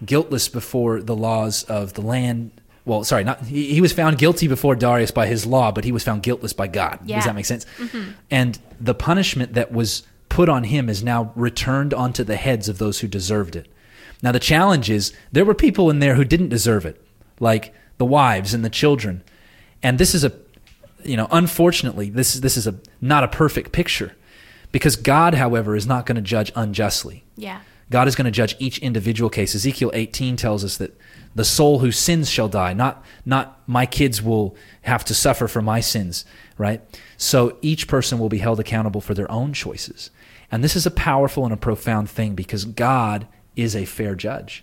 guiltless 0.04 0.48
before 0.48 1.00
the 1.00 1.16
laws 1.16 1.62
of 1.64 1.94
the 1.94 2.02
land. 2.02 2.50
Well, 2.84 3.02
sorry, 3.02 3.24
not 3.24 3.46
he, 3.46 3.72
he 3.72 3.80
was 3.80 3.94
found 3.94 4.18
guilty 4.18 4.46
before 4.46 4.76
Darius 4.76 5.10
by 5.10 5.26
his 5.26 5.46
law, 5.46 5.72
but 5.72 5.84
he 5.84 5.92
was 5.92 6.04
found 6.04 6.22
guiltless 6.22 6.52
by 6.52 6.66
God. 6.66 6.98
Yeah. 7.06 7.16
Does 7.16 7.24
that 7.24 7.34
make 7.34 7.46
sense? 7.46 7.64
Mhm. 7.78 8.12
And 8.30 8.58
the 8.78 8.94
punishment 8.94 9.54
that 9.54 9.72
was 9.72 10.02
put 10.28 10.48
on 10.48 10.64
him 10.64 10.88
is 10.88 11.02
now 11.02 11.32
returned 11.34 11.94
onto 11.94 12.24
the 12.24 12.36
heads 12.36 12.68
of 12.68 12.78
those 12.78 13.00
who 13.00 13.08
deserved 13.08 13.56
it. 13.56 13.68
Now 14.22 14.32
the 14.32 14.40
challenge 14.40 14.90
is 14.90 15.12
there 15.32 15.44
were 15.44 15.54
people 15.54 15.90
in 15.90 15.98
there 15.98 16.14
who 16.14 16.24
didn't 16.24 16.48
deserve 16.48 16.86
it, 16.86 17.00
like 17.40 17.74
the 17.98 18.04
wives 18.04 18.54
and 18.54 18.64
the 18.64 18.70
children. 18.70 19.22
And 19.82 19.98
this 19.98 20.14
is 20.14 20.24
a 20.24 20.32
you 21.04 21.16
know, 21.16 21.28
unfortunately, 21.30 22.10
this 22.10 22.34
is 22.34 22.40
this 22.40 22.56
is 22.56 22.66
a 22.66 22.74
not 23.00 23.24
a 23.24 23.28
perfect 23.28 23.72
picture. 23.72 24.16
Because 24.72 24.96
God, 24.96 25.34
however, 25.34 25.76
is 25.76 25.86
not 25.86 26.06
going 26.06 26.16
to 26.16 26.22
judge 26.22 26.52
unjustly. 26.54 27.24
Yeah. 27.36 27.60
God 27.88 28.08
is 28.08 28.16
going 28.16 28.24
to 28.24 28.32
judge 28.32 28.56
each 28.58 28.78
individual 28.78 29.30
case. 29.30 29.54
Ezekiel 29.54 29.92
18 29.94 30.36
tells 30.36 30.64
us 30.64 30.76
that 30.78 30.98
the 31.34 31.44
soul 31.44 31.78
who 31.78 31.92
sins 31.92 32.28
shall 32.28 32.48
die. 32.48 32.72
Not, 32.72 33.04
not 33.24 33.60
my 33.68 33.86
kids 33.86 34.20
will 34.20 34.56
have 34.82 35.04
to 35.04 35.14
suffer 35.14 35.46
for 35.46 35.62
my 35.62 35.80
sins, 35.80 36.24
right? 36.58 36.82
So 37.16 37.58
each 37.62 37.86
person 37.86 38.18
will 38.18 38.28
be 38.28 38.38
held 38.38 38.58
accountable 38.58 39.00
for 39.00 39.14
their 39.14 39.30
own 39.30 39.52
choices. 39.52 40.10
And 40.56 40.64
this 40.64 40.74
is 40.74 40.86
a 40.86 40.90
powerful 40.90 41.44
and 41.44 41.52
a 41.52 41.56
profound 41.58 42.08
thing 42.08 42.34
because 42.34 42.64
God 42.64 43.26
is 43.56 43.76
a 43.76 43.84
fair 43.84 44.14
judge. 44.14 44.62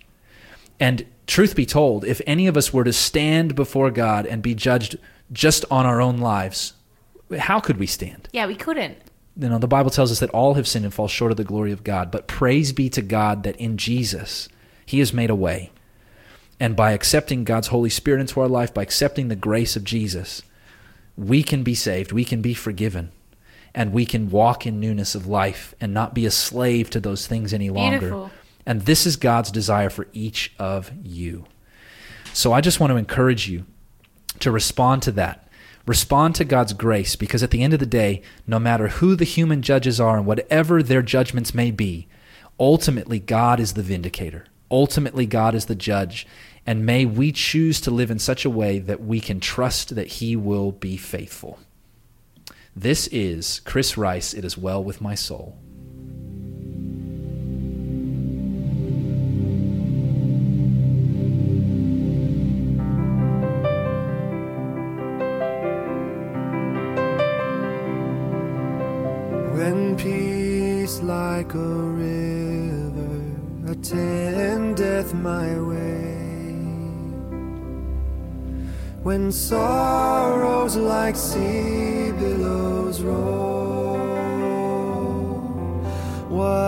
And 0.80 1.06
truth 1.28 1.54
be 1.54 1.64
told, 1.66 2.04
if 2.04 2.20
any 2.26 2.48
of 2.48 2.56
us 2.56 2.72
were 2.72 2.82
to 2.82 2.92
stand 2.92 3.54
before 3.54 3.92
God 3.92 4.26
and 4.26 4.42
be 4.42 4.56
judged 4.56 4.98
just 5.30 5.64
on 5.70 5.86
our 5.86 6.00
own 6.00 6.18
lives, 6.18 6.72
how 7.38 7.60
could 7.60 7.76
we 7.76 7.86
stand? 7.86 8.28
Yeah, 8.32 8.48
we 8.48 8.56
couldn't. 8.56 8.98
you 9.38 9.48
know 9.48 9.58
the 9.58 9.68
bible 9.68 9.90
tells 9.90 10.10
us 10.10 10.18
that 10.18 10.30
all 10.30 10.54
have 10.54 10.66
sinned 10.66 10.84
and 10.84 10.92
fall 10.92 11.06
short 11.06 11.30
of 11.30 11.36
the 11.36 11.44
glory 11.44 11.70
of 11.70 11.84
god 11.84 12.10
but 12.10 12.26
praise 12.26 12.72
be 12.72 12.88
to 12.88 13.02
god 13.02 13.44
that 13.44 13.56
in 13.56 13.76
jesus 13.76 14.48
he 14.84 14.98
has 14.98 15.12
made 15.12 15.30
a 15.30 15.34
way 15.34 15.70
and 16.58 16.74
by 16.76 16.90
accepting 16.92 17.44
god's 17.44 17.68
holy 17.68 17.90
spirit 17.90 18.20
into 18.20 18.40
our 18.40 18.48
life 18.48 18.72
by 18.74 18.82
accepting 18.82 19.28
the 19.28 19.36
grace 19.36 19.74
of 19.76 19.84
jesus 19.84 20.42
we 21.16 21.42
can 21.42 21.62
be 21.62 21.74
saved 21.74 22.12
we 22.12 22.24
can 22.24 22.42
be 22.42 22.54
forgiven 22.54 23.10
and 23.74 23.92
we 23.92 24.06
can 24.06 24.30
walk 24.30 24.66
in 24.66 24.78
newness 24.78 25.14
of 25.14 25.26
life 25.26 25.74
and 25.80 25.92
not 25.92 26.14
be 26.14 26.26
a 26.26 26.30
slave 26.30 26.90
to 26.90 27.00
those 27.00 27.26
things 27.26 27.52
any 27.52 27.70
longer 27.70 27.98
Beautiful. 27.98 28.30
and 28.66 28.82
this 28.82 29.06
is 29.06 29.16
god's 29.16 29.50
desire 29.50 29.90
for 29.90 30.06
each 30.12 30.52
of 30.58 30.90
you 31.02 31.44
so 32.32 32.52
i 32.52 32.60
just 32.60 32.80
want 32.80 32.90
to 32.90 32.96
encourage 32.96 33.48
you 33.48 33.64
to 34.40 34.50
respond 34.50 35.02
to 35.02 35.12
that. 35.12 35.48
Respond 35.86 36.34
to 36.36 36.44
God's 36.44 36.72
grace 36.72 37.14
because 37.14 37.42
at 37.42 37.50
the 37.50 37.62
end 37.62 37.74
of 37.74 37.80
the 37.80 37.86
day, 37.86 38.22
no 38.46 38.58
matter 38.58 38.88
who 38.88 39.14
the 39.14 39.24
human 39.24 39.62
judges 39.62 40.00
are 40.00 40.16
and 40.16 40.26
whatever 40.26 40.82
their 40.82 41.02
judgments 41.02 41.54
may 41.54 41.70
be, 41.70 42.08
ultimately 42.58 43.18
God 43.18 43.60
is 43.60 43.74
the 43.74 43.82
vindicator. 43.82 44.46
Ultimately, 44.70 45.26
God 45.26 45.54
is 45.54 45.66
the 45.66 45.74
judge. 45.74 46.26
And 46.66 46.86
may 46.86 47.04
we 47.04 47.30
choose 47.32 47.80
to 47.82 47.90
live 47.90 48.10
in 48.10 48.18
such 48.18 48.46
a 48.46 48.50
way 48.50 48.78
that 48.78 49.02
we 49.02 49.20
can 49.20 49.38
trust 49.40 49.94
that 49.94 50.06
He 50.06 50.34
will 50.34 50.72
be 50.72 50.96
faithful. 50.96 51.58
This 52.76 53.06
is 53.12 53.60
Chris 53.60 53.96
Rice. 53.96 54.34
It 54.34 54.44
is 54.44 54.58
well 54.58 54.82
with 54.82 55.00
my 55.00 55.14
soul. 55.14 55.56
When 69.54 69.96
peace 69.96 71.00
like 71.00 71.54
a 71.54 71.58
river 71.58 73.70
attendeth 73.70 75.14
my 75.14 75.60
way, 75.60 76.16
when 79.04 79.30
sorrows 79.30 80.76
like 80.76 81.14
sea 81.14 82.03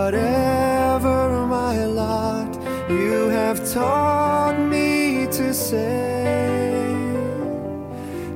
whatever 0.07 1.45
my 1.47 1.85
lot, 1.85 2.53
you 2.89 3.29
have 3.29 3.59
taught 3.71 4.57
me 4.59 5.27
to 5.31 5.53
say, 5.53 6.83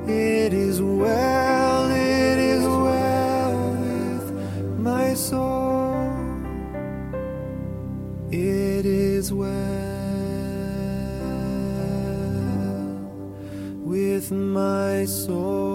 It 0.06 0.52
is 0.52 0.80
well, 0.82 1.90
it 1.90 2.38
is 2.38 2.62
well 2.64 3.72
with 3.80 4.32
my 4.78 5.14
soul. 5.14 6.10
It 8.30 8.86
is 8.86 9.32
well 9.32 9.48
with 13.84 14.30
my 14.32 15.04
soul. 15.04 15.71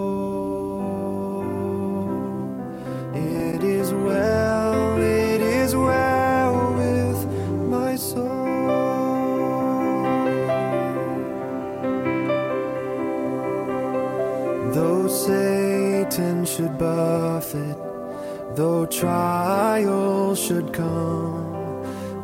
Though 18.58 18.86
trial 18.86 20.34
should 20.34 20.72
come, 20.72 21.44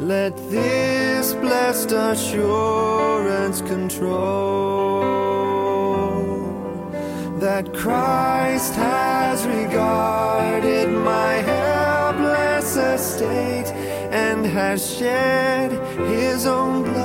let 0.01 0.37
this 0.51 1.33
blessed 1.35 1.93
assurance 1.93 3.61
control 3.61 5.05
that 7.39 7.73
Christ 7.73 8.75
has 8.75 9.47
regarded 9.47 10.89
my 10.89 11.35
helpless 11.35 12.77
estate 12.77 13.71
and 14.11 14.45
has 14.45 14.81
shed 14.97 15.71
his 16.09 16.47
own 16.47 16.83
blood 16.83 17.04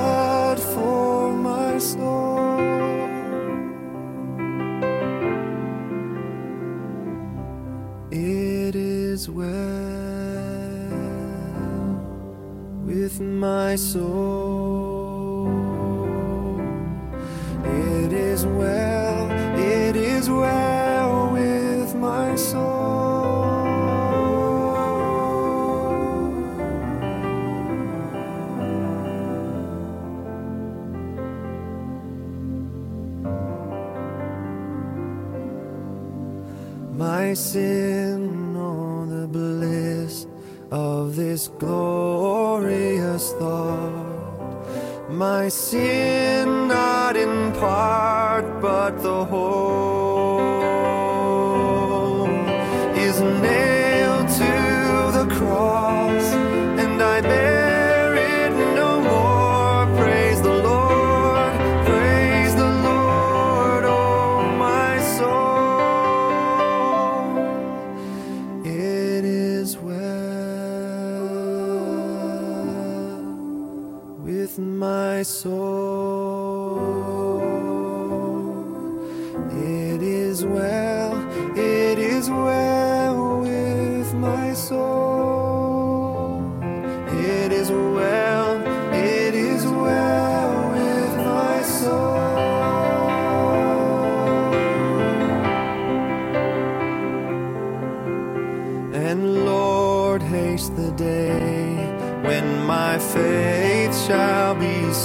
Is 9.20 9.28
well 9.28 9.44
with 12.86 13.20
my 13.20 13.76
soul. 13.76 15.46
It 17.66 18.12
is 18.14 18.46
well, 18.46 19.30
it 19.58 19.96
is 19.96 20.30
well 20.30 21.32
with 21.34 21.94
my 21.96 22.34
soul. 22.34 22.70
My 36.96 37.34
sin, 37.34 38.09
of 41.30 41.36
this 41.36 41.48
glorious 41.58 43.32
thought. 43.34 45.10
My 45.10 45.48
sin, 45.48 46.68
not 46.68 47.16
in 47.16 47.52
part, 47.52 48.60
but 48.60 49.02
the 49.02 49.24
whole, 49.24 49.89
my 75.30 75.59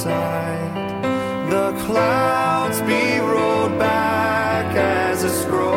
The 0.03 1.73
clouds 1.85 2.81
be 2.81 3.19
rolled 3.19 3.79
back 3.79 4.75
as 4.75 5.23
a 5.23 5.29
scroll. 5.29 5.71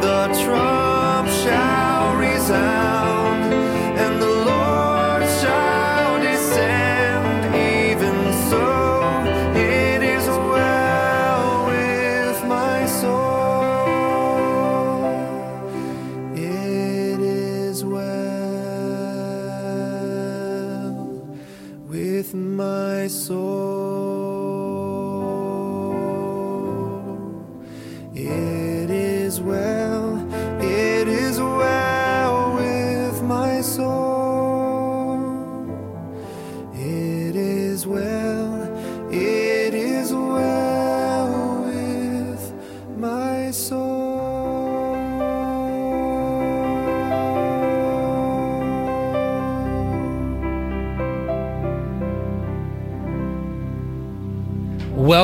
The 0.00 0.26
trump 0.42 1.28
shall 1.28 2.16
resound, 2.16 2.79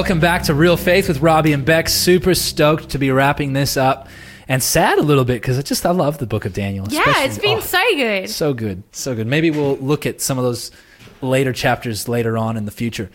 Welcome 0.06 0.20
back 0.20 0.44
to 0.44 0.54
Real 0.54 0.76
Faith 0.76 1.08
with 1.08 1.18
Robbie 1.18 1.52
and 1.52 1.64
Beck. 1.64 1.88
Super 1.88 2.32
stoked 2.36 2.90
to 2.90 2.98
be 2.98 3.10
wrapping 3.10 3.54
this 3.54 3.76
up, 3.76 4.08
and 4.46 4.62
sad 4.62 5.00
a 5.00 5.02
little 5.02 5.24
bit 5.24 5.42
because 5.42 5.58
I 5.58 5.62
just 5.62 5.84
I 5.84 5.90
love 5.90 6.18
the 6.18 6.28
Book 6.28 6.44
of 6.44 6.52
Daniel. 6.52 6.86
Yeah, 6.88 7.24
it's 7.24 7.38
been 7.38 7.58
oh, 7.58 7.60
so 7.60 7.82
good. 7.96 8.30
so 8.30 8.54
good, 8.54 8.84
so 8.92 9.16
good. 9.16 9.26
Maybe 9.26 9.50
we'll 9.50 9.76
look 9.78 10.06
at 10.06 10.20
some 10.20 10.38
of 10.38 10.44
those 10.44 10.70
later 11.22 11.52
chapters 11.52 12.08
later 12.08 12.38
on 12.38 12.56
in 12.56 12.66
the 12.66 12.70
future. 12.70 13.10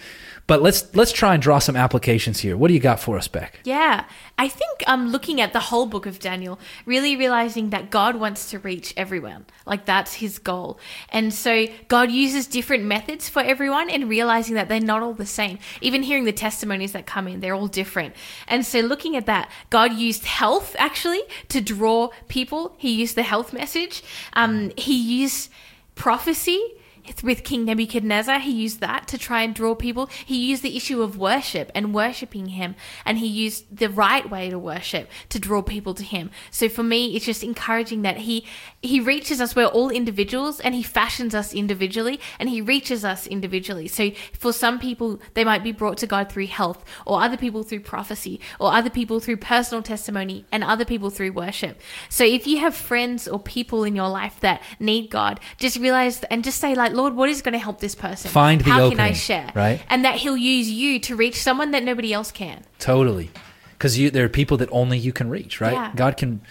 But 0.47 0.61
let's 0.61 0.93
let's 0.95 1.11
try 1.11 1.33
and 1.33 1.41
draw 1.41 1.59
some 1.59 1.75
applications 1.75 2.39
here. 2.39 2.57
What 2.57 2.67
do 2.67 2.73
you 2.73 2.79
got 2.79 2.99
for 2.99 3.17
us, 3.17 3.27
Beck? 3.27 3.59
Yeah, 3.63 4.05
I 4.37 4.47
think 4.47 4.83
um, 4.87 5.09
looking 5.09 5.39
at 5.39 5.53
the 5.53 5.59
whole 5.59 5.85
book 5.85 6.05
of 6.05 6.19
Daniel, 6.19 6.59
really 6.85 7.15
realizing 7.15 7.69
that 7.69 7.89
God 7.89 8.15
wants 8.15 8.49
to 8.51 8.59
reach 8.59 8.93
everyone. 8.97 9.45
Like 9.65 9.85
that's 9.85 10.15
his 10.15 10.39
goal. 10.39 10.79
And 11.09 11.33
so 11.33 11.67
God 11.87 12.11
uses 12.11 12.47
different 12.47 12.83
methods 12.83 13.29
for 13.29 13.41
everyone 13.41 13.89
and 13.89 14.09
realizing 14.09 14.55
that 14.55 14.67
they're 14.67 14.79
not 14.79 15.01
all 15.01 15.13
the 15.13 15.25
same. 15.25 15.59
Even 15.79 16.03
hearing 16.03 16.25
the 16.25 16.33
testimonies 16.33 16.91
that 16.93 17.05
come 17.05 17.27
in, 17.27 17.39
they're 17.39 17.55
all 17.55 17.67
different. 17.67 18.15
And 18.47 18.65
so 18.65 18.79
looking 18.79 19.15
at 19.15 19.27
that, 19.27 19.49
God 19.69 19.93
used 19.93 20.25
health 20.25 20.75
actually 20.79 21.21
to 21.49 21.61
draw 21.61 22.09
people. 22.27 22.75
He 22.77 22.91
used 22.91 23.15
the 23.15 23.23
health 23.23 23.53
message. 23.53 24.03
Um, 24.33 24.71
he 24.75 24.95
used 24.95 25.49
prophecy 25.95 26.73
with 27.23 27.43
King 27.43 27.65
Nebuchadnezzar, 27.65 28.39
he 28.39 28.51
used 28.51 28.79
that 28.81 29.07
to 29.09 29.17
try 29.17 29.41
and 29.43 29.53
draw 29.53 29.75
people. 29.75 30.09
He 30.25 30.37
used 30.49 30.63
the 30.63 30.75
issue 30.75 31.01
of 31.01 31.17
worship 31.17 31.71
and 31.73 31.93
worshiping 31.93 32.47
him, 32.47 32.75
and 33.05 33.17
he 33.17 33.27
used 33.27 33.77
the 33.77 33.89
right 33.89 34.29
way 34.29 34.49
to 34.49 34.59
worship 34.59 35.09
to 35.29 35.39
draw 35.39 35.61
people 35.61 35.93
to 35.95 36.03
him. 36.03 36.31
So 36.49 36.69
for 36.69 36.83
me, 36.83 37.15
it's 37.15 37.25
just 37.25 37.43
encouraging 37.43 38.01
that 38.03 38.17
he 38.17 38.45
he 38.81 38.99
reaches 38.99 39.39
us. 39.39 39.55
We're 39.55 39.65
all 39.65 39.89
individuals, 39.89 40.59
and 40.59 40.73
he 40.73 40.83
fashions 40.83 41.35
us 41.35 41.53
individually, 41.53 42.19
and 42.39 42.49
he 42.49 42.61
reaches 42.61 43.05
us 43.05 43.27
individually. 43.27 43.87
So 43.87 44.11
for 44.37 44.51
some 44.53 44.79
people, 44.79 45.19
they 45.33 45.43
might 45.43 45.63
be 45.63 45.71
brought 45.71 45.97
to 45.99 46.07
God 46.07 46.31
through 46.31 46.47
health, 46.47 46.83
or 47.05 47.21
other 47.21 47.37
people 47.37 47.63
through 47.63 47.81
prophecy, 47.81 48.39
or 48.59 48.73
other 48.73 48.89
people 48.89 49.19
through 49.19 49.37
personal 49.37 49.83
testimony, 49.83 50.45
and 50.51 50.63
other 50.63 50.85
people 50.85 51.09
through 51.09 51.31
worship. 51.33 51.79
So 52.09 52.23
if 52.23 52.47
you 52.47 52.59
have 52.59 52.75
friends 52.75 53.27
or 53.27 53.39
people 53.39 53.83
in 53.83 53.95
your 53.95 54.09
life 54.09 54.39
that 54.41 54.61
need 54.79 55.09
God, 55.09 55.39
just 55.57 55.77
realize 55.77 56.23
and 56.23 56.43
just 56.43 56.59
say 56.59 56.75
like, 56.75 56.90
like, 56.91 56.97
Lord, 56.97 57.15
what 57.15 57.29
is 57.29 57.41
going 57.41 57.53
to 57.53 57.59
help 57.59 57.79
this 57.79 57.95
person? 57.95 58.31
Find 58.31 58.61
the 58.61 58.69
How 58.69 58.89
can 58.89 58.99
I 58.99 59.13
share? 59.13 59.51
right? 59.55 59.81
And 59.89 60.05
that 60.05 60.15
He'll 60.15 60.37
use 60.37 60.69
you 60.69 60.99
to 60.99 61.15
reach 61.15 61.41
someone 61.41 61.71
that 61.71 61.83
nobody 61.83 62.13
else 62.13 62.31
can. 62.31 62.63
Totally. 62.79 63.31
Because 63.73 63.97
you 63.97 64.11
there 64.11 64.25
are 64.25 64.29
people 64.29 64.57
that 64.57 64.69
only 64.71 64.97
you 64.97 65.11
can 65.11 65.29
reach, 65.29 65.59
right? 65.59 65.73
Yeah. 65.73 65.91
God 65.95 66.17
can 66.17 66.41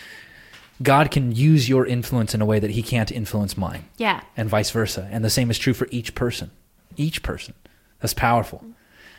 God 0.83 1.11
can 1.11 1.33
use 1.33 1.69
your 1.69 1.87
influence 1.87 2.35
in 2.35 2.41
a 2.41 2.47
way 2.47 2.59
that 2.59 2.71
he 2.71 2.83
can't 2.83 3.12
influence 3.12 3.57
mine. 3.57 3.85
Yeah. 3.99 4.23
And 4.37 4.49
vice 4.49 4.71
versa. 4.71 5.09
And 5.12 5.25
the 5.25 5.31
same 5.31 5.51
is 5.51 5.59
true 5.59 5.75
for 5.75 5.87
each 5.91 6.15
person. 6.15 6.51
Each 6.97 7.23
person. 7.23 7.55
That's 8.01 8.15
powerful. 8.15 8.65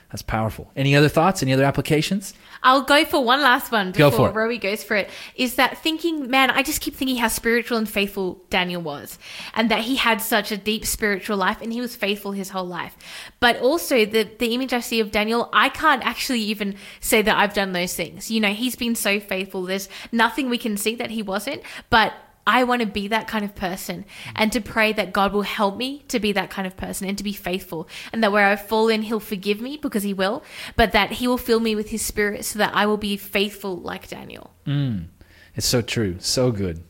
That's 0.10 0.24
powerful. 0.24 0.72
Any 0.76 0.96
other 0.96 1.08
thoughts? 1.08 1.42
Any 1.42 1.54
other 1.54 1.64
applications? 1.64 2.34
I'll 2.64 2.84
go 2.84 3.06
for 3.06 3.24
one 3.24 3.42
last 3.42 3.72
one 3.72 3.92
Go 3.92 4.10
before 4.10 4.30
for 4.30 4.40
it. 4.40 4.44
Robbie 4.44 4.58
goes 4.58 4.84
for 4.84 4.96
it. 4.96 5.10
Is 5.36 5.56
that 5.56 5.80
thinking, 5.80 6.30
man, 6.30 6.52
I 6.52 6.64
just 6.64 6.82
keep 6.82 6.96
thinking 6.96 7.18
how 7.18 7.28
spiritual 7.28 7.78
and 7.78 7.90
faithful 7.90 8.42
Daniel 8.50 8.82
was, 8.82 9.18
and 9.56 9.70
that 9.72 9.82
he 9.82 9.96
had 9.96 10.22
such 10.22 10.52
a 10.52 10.58
deep 10.58 10.86
spiritual 10.86 11.38
life 11.38 11.62
and 11.62 11.74
he 11.74 11.82
was 11.82 11.96
faithful 11.96 12.34
his 12.34 12.50
whole 12.50 12.68
life. 12.68 12.96
But 13.40 13.60
also, 13.60 14.06
the, 14.06 14.24
the 14.24 14.54
image 14.54 14.74
I 14.74 14.80
see 14.80 15.00
of 15.00 15.12
Daniel, 15.12 15.50
I 15.54 15.70
can't 15.70 16.06
actually 16.06 16.42
even 16.42 16.76
say 17.00 17.22
that 17.22 17.38
I've 17.38 17.54
done 17.54 17.74
those 17.74 17.96
things. 17.96 18.30
You 18.30 18.40
know, 18.40 18.54
he's 18.54 18.76
been 18.76 18.96
so 18.96 19.20
faithful. 19.20 19.64
There's 19.64 19.90
nothing 20.12 20.50
we 20.50 20.58
can 20.58 20.78
see 20.78 20.96
that 20.96 21.12
he 21.12 21.24
wasn't, 21.24 21.62
but 21.90 22.14
I 22.46 22.64
want 22.64 22.82
to 22.82 22.88
be 22.88 23.08
that 23.10 23.28
kind 23.28 23.46
of 23.46 23.56
person 23.56 24.06
and 24.36 24.52
to 24.52 24.62
pray 24.62 24.94
that 24.94 25.14
God 25.14 25.34
will 25.34 25.44
help 25.44 25.78
me 25.78 26.04
to 26.08 26.20
be 26.20 26.32
that 26.32 26.50
kind 26.50 26.66
of 26.66 26.76
person 26.76 27.08
and 27.08 27.18
to 27.18 27.24
be 27.24 27.34
faithful. 27.34 27.88
And 28.12 28.24
that 28.24 28.32
where 28.32 28.48
I 28.48 28.56
fall 28.56 28.90
in, 28.90 29.04
He'll 29.04 29.20
forgive 29.20 29.62
me 29.62 29.78
because 29.78 30.04
He 30.04 30.14
will, 30.14 30.44
but 30.76 30.92
that 30.92 31.14
He 31.14 31.28
will 31.28 31.38
fill 31.38 31.60
me 31.60 31.76
with 31.76 31.90
His 31.90 32.02
Spirit 32.02 32.46
so 32.46 32.60
that 32.60 32.76
I 32.76 32.86
will 32.86 32.98
be 32.98 33.16
faithful 33.18 33.78
like 33.78 34.08
Daniel. 34.08 34.54
Mm. 34.66 35.08
It's 35.56 35.68
so 35.68 35.82
true. 35.82 36.16
So 36.20 36.52
good. 36.52 36.84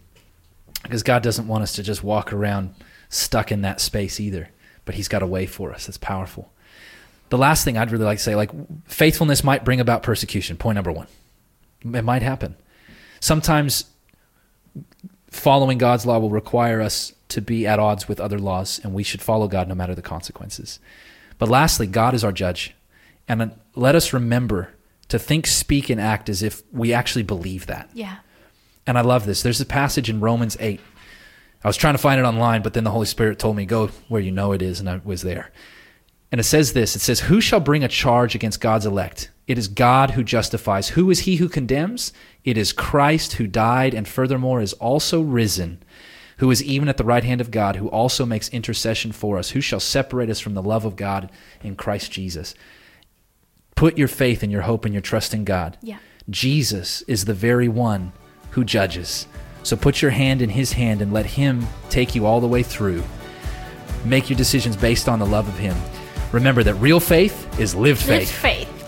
Because 0.84 1.03
God 1.03 1.22
doesn't 1.22 1.48
want 1.48 1.64
us 1.64 1.73
to 1.73 1.84
just 1.84 2.03
walk 2.03 2.34
around 2.34 2.73
stuck 3.10 3.52
in 3.52 3.61
that 3.61 3.82
space 3.82 4.19
either. 4.19 4.49
But 4.86 4.95
He's 4.95 5.07
got 5.07 5.22
a 5.22 5.28
way 5.28 5.45
for 5.45 5.73
us. 5.73 5.86
That's 5.86 5.98
powerful. 5.98 6.52
The 7.30 7.38
last 7.38 7.64
thing 7.64 7.78
I'd 7.78 7.91
really 7.91 8.06
like 8.06 8.18
to 8.18 8.23
say, 8.23 8.36
like 8.36 8.52
faithfulness 8.86 9.44
might 9.44 9.64
bring 9.64 9.80
about 9.80 10.03
persecution. 10.03 10.57
Point 10.57 10.76
number 10.76 10.91
one. 10.91 11.07
It 11.84 12.03
might 12.03 12.22
happen. 12.22 12.56
Sometimes 13.19 13.86
following 15.32 15.78
God's 15.78 16.06
law 16.06 16.20
will 16.20 16.30
require 16.30 16.82
us 16.82 17.14
to 17.30 17.41
be 17.41 17.66
at 17.66 17.80
odds 17.80 18.08
with 18.08 18.20
other 18.20 18.38
laws, 18.38 18.80
and 18.84 18.94
we 18.94 19.03
should 19.03 19.22
follow 19.22 19.48
God 19.48 19.68
no 19.68 19.76
matter 19.76 19.95
the 19.95 20.02
consequences. 20.02 20.80
But 21.38 21.49
lastly, 21.49 21.88
God 21.88 22.14
is 22.14 22.24
our 22.24 22.32
judge. 22.32 22.76
And 23.28 23.53
let 23.76 23.95
us 23.95 24.14
remember 24.14 24.70
to 25.08 25.18
think, 25.18 25.48
speak, 25.48 25.90
and 25.90 25.99
act 25.99 26.30
as 26.30 26.44
if 26.44 26.62
we 26.72 26.94
actually 26.94 27.24
believe 27.24 27.66
that. 27.68 27.90
Yeah. 27.94 28.18
And 28.86 28.98
I 28.98 29.02
love 29.02 29.26
this. 29.26 29.41
There's 29.41 29.62
a 29.62 29.66
passage 29.66 30.10
in 30.10 30.20
Romans 30.20 30.58
8. 30.60 30.80
I 31.64 31.68
was 31.68 31.78
trying 31.78 31.94
to 31.94 31.99
find 31.99 32.20
it 32.20 32.24
online, 32.24 32.62
but 32.62 32.74
then 32.74 32.84
the 32.84 32.91
Holy 32.91 33.06
Spirit 33.06 33.40
told 33.40 33.56
me, 33.56 33.66
go 33.66 33.88
where 34.08 34.22
you 34.22 34.32
know 34.32 34.52
it 34.52 34.62
is, 34.62 34.80
and 34.80 34.90
I 34.90 34.99
was 35.03 35.22
there. 35.22 35.52
And 36.32 36.40
it 36.40 36.45
says 36.45 36.74
this 36.74 36.95
It 36.95 36.99
says, 36.99 37.22
Who 37.22 37.41
shall 37.41 37.60
bring 37.60 37.84
a 37.84 37.88
charge 37.88 38.36
against 38.36 38.62
God's 38.62 38.86
elect? 38.86 39.30
It 39.52 39.57
is 39.57 39.68
God 39.68 40.11
who 40.11 40.23
justifies. 40.23 40.88
Who 40.88 41.11
is 41.11 41.19
he 41.19 41.36
who 41.36 41.49
condemns? 41.49 42.14
It 42.45 42.57
is 42.57 42.72
Christ 42.72 43.34
who 43.34 43.48
died 43.48 43.94
and 43.94 44.07
furthermore 44.07 44.61
is 44.61 44.72
also 44.72 45.19
risen, 45.19 45.84
who 46.38 46.49
is 46.52 46.64
even 46.64 46.88
at 46.88 46.95
the 46.95 47.03
right 47.03 47.26
hand 47.26 47.41
of 47.41 47.52
God, 47.52 47.76
who 47.76 47.90
also 47.90 48.26
makes 48.26 48.48
intercession 48.48 49.11
for 49.11 49.38
us. 49.38 49.49
Who 49.49 49.60
shall 49.60 49.82
separate 49.82 50.30
us 50.30 50.40
from 50.40 50.53
the 50.53 50.61
love 50.61 50.86
of 50.86 50.95
God 50.95 51.30
in 51.61 51.76
Christ 51.76 52.14
Jesus? 52.14 52.56
Put 53.76 53.98
your 53.98 54.07
faith 54.07 54.41
and 54.41 54.53
your 54.53 54.61
hope 54.61 54.86
and 54.86 54.94
your 54.94 55.02
trust 55.02 55.34
in 55.34 55.44
God. 55.44 55.78
Yeah. 55.82 55.98
Jesus 56.30 57.02
is 57.02 57.26
the 57.26 57.34
very 57.34 57.68
one 57.68 58.14
who 58.52 58.64
judges. 58.64 59.28
So 59.64 59.76
put 59.76 60.02
your 60.02 60.11
hand 60.11 60.41
in 60.41 60.52
his 60.52 60.72
hand 60.72 61.02
and 61.02 61.11
let 61.11 61.26
him 61.26 61.68
take 61.90 62.15
you 62.15 62.26
all 62.26 62.40
the 62.40 62.48
way 62.48 62.64
through. 62.64 63.03
Make 64.06 64.30
your 64.30 64.38
decisions 64.38 64.78
based 64.78 65.10
on 65.10 65.19
the 65.19 65.26
love 65.26 65.49
of 65.49 65.57
him. 65.57 65.76
Remember 66.32 66.64
that 66.64 66.76
real 66.76 67.02
faith 67.02 67.60
is 67.60 67.76
lived 67.76 67.99
faith. 67.99 68.10
Lived 68.10 68.32
faith. 68.32 68.81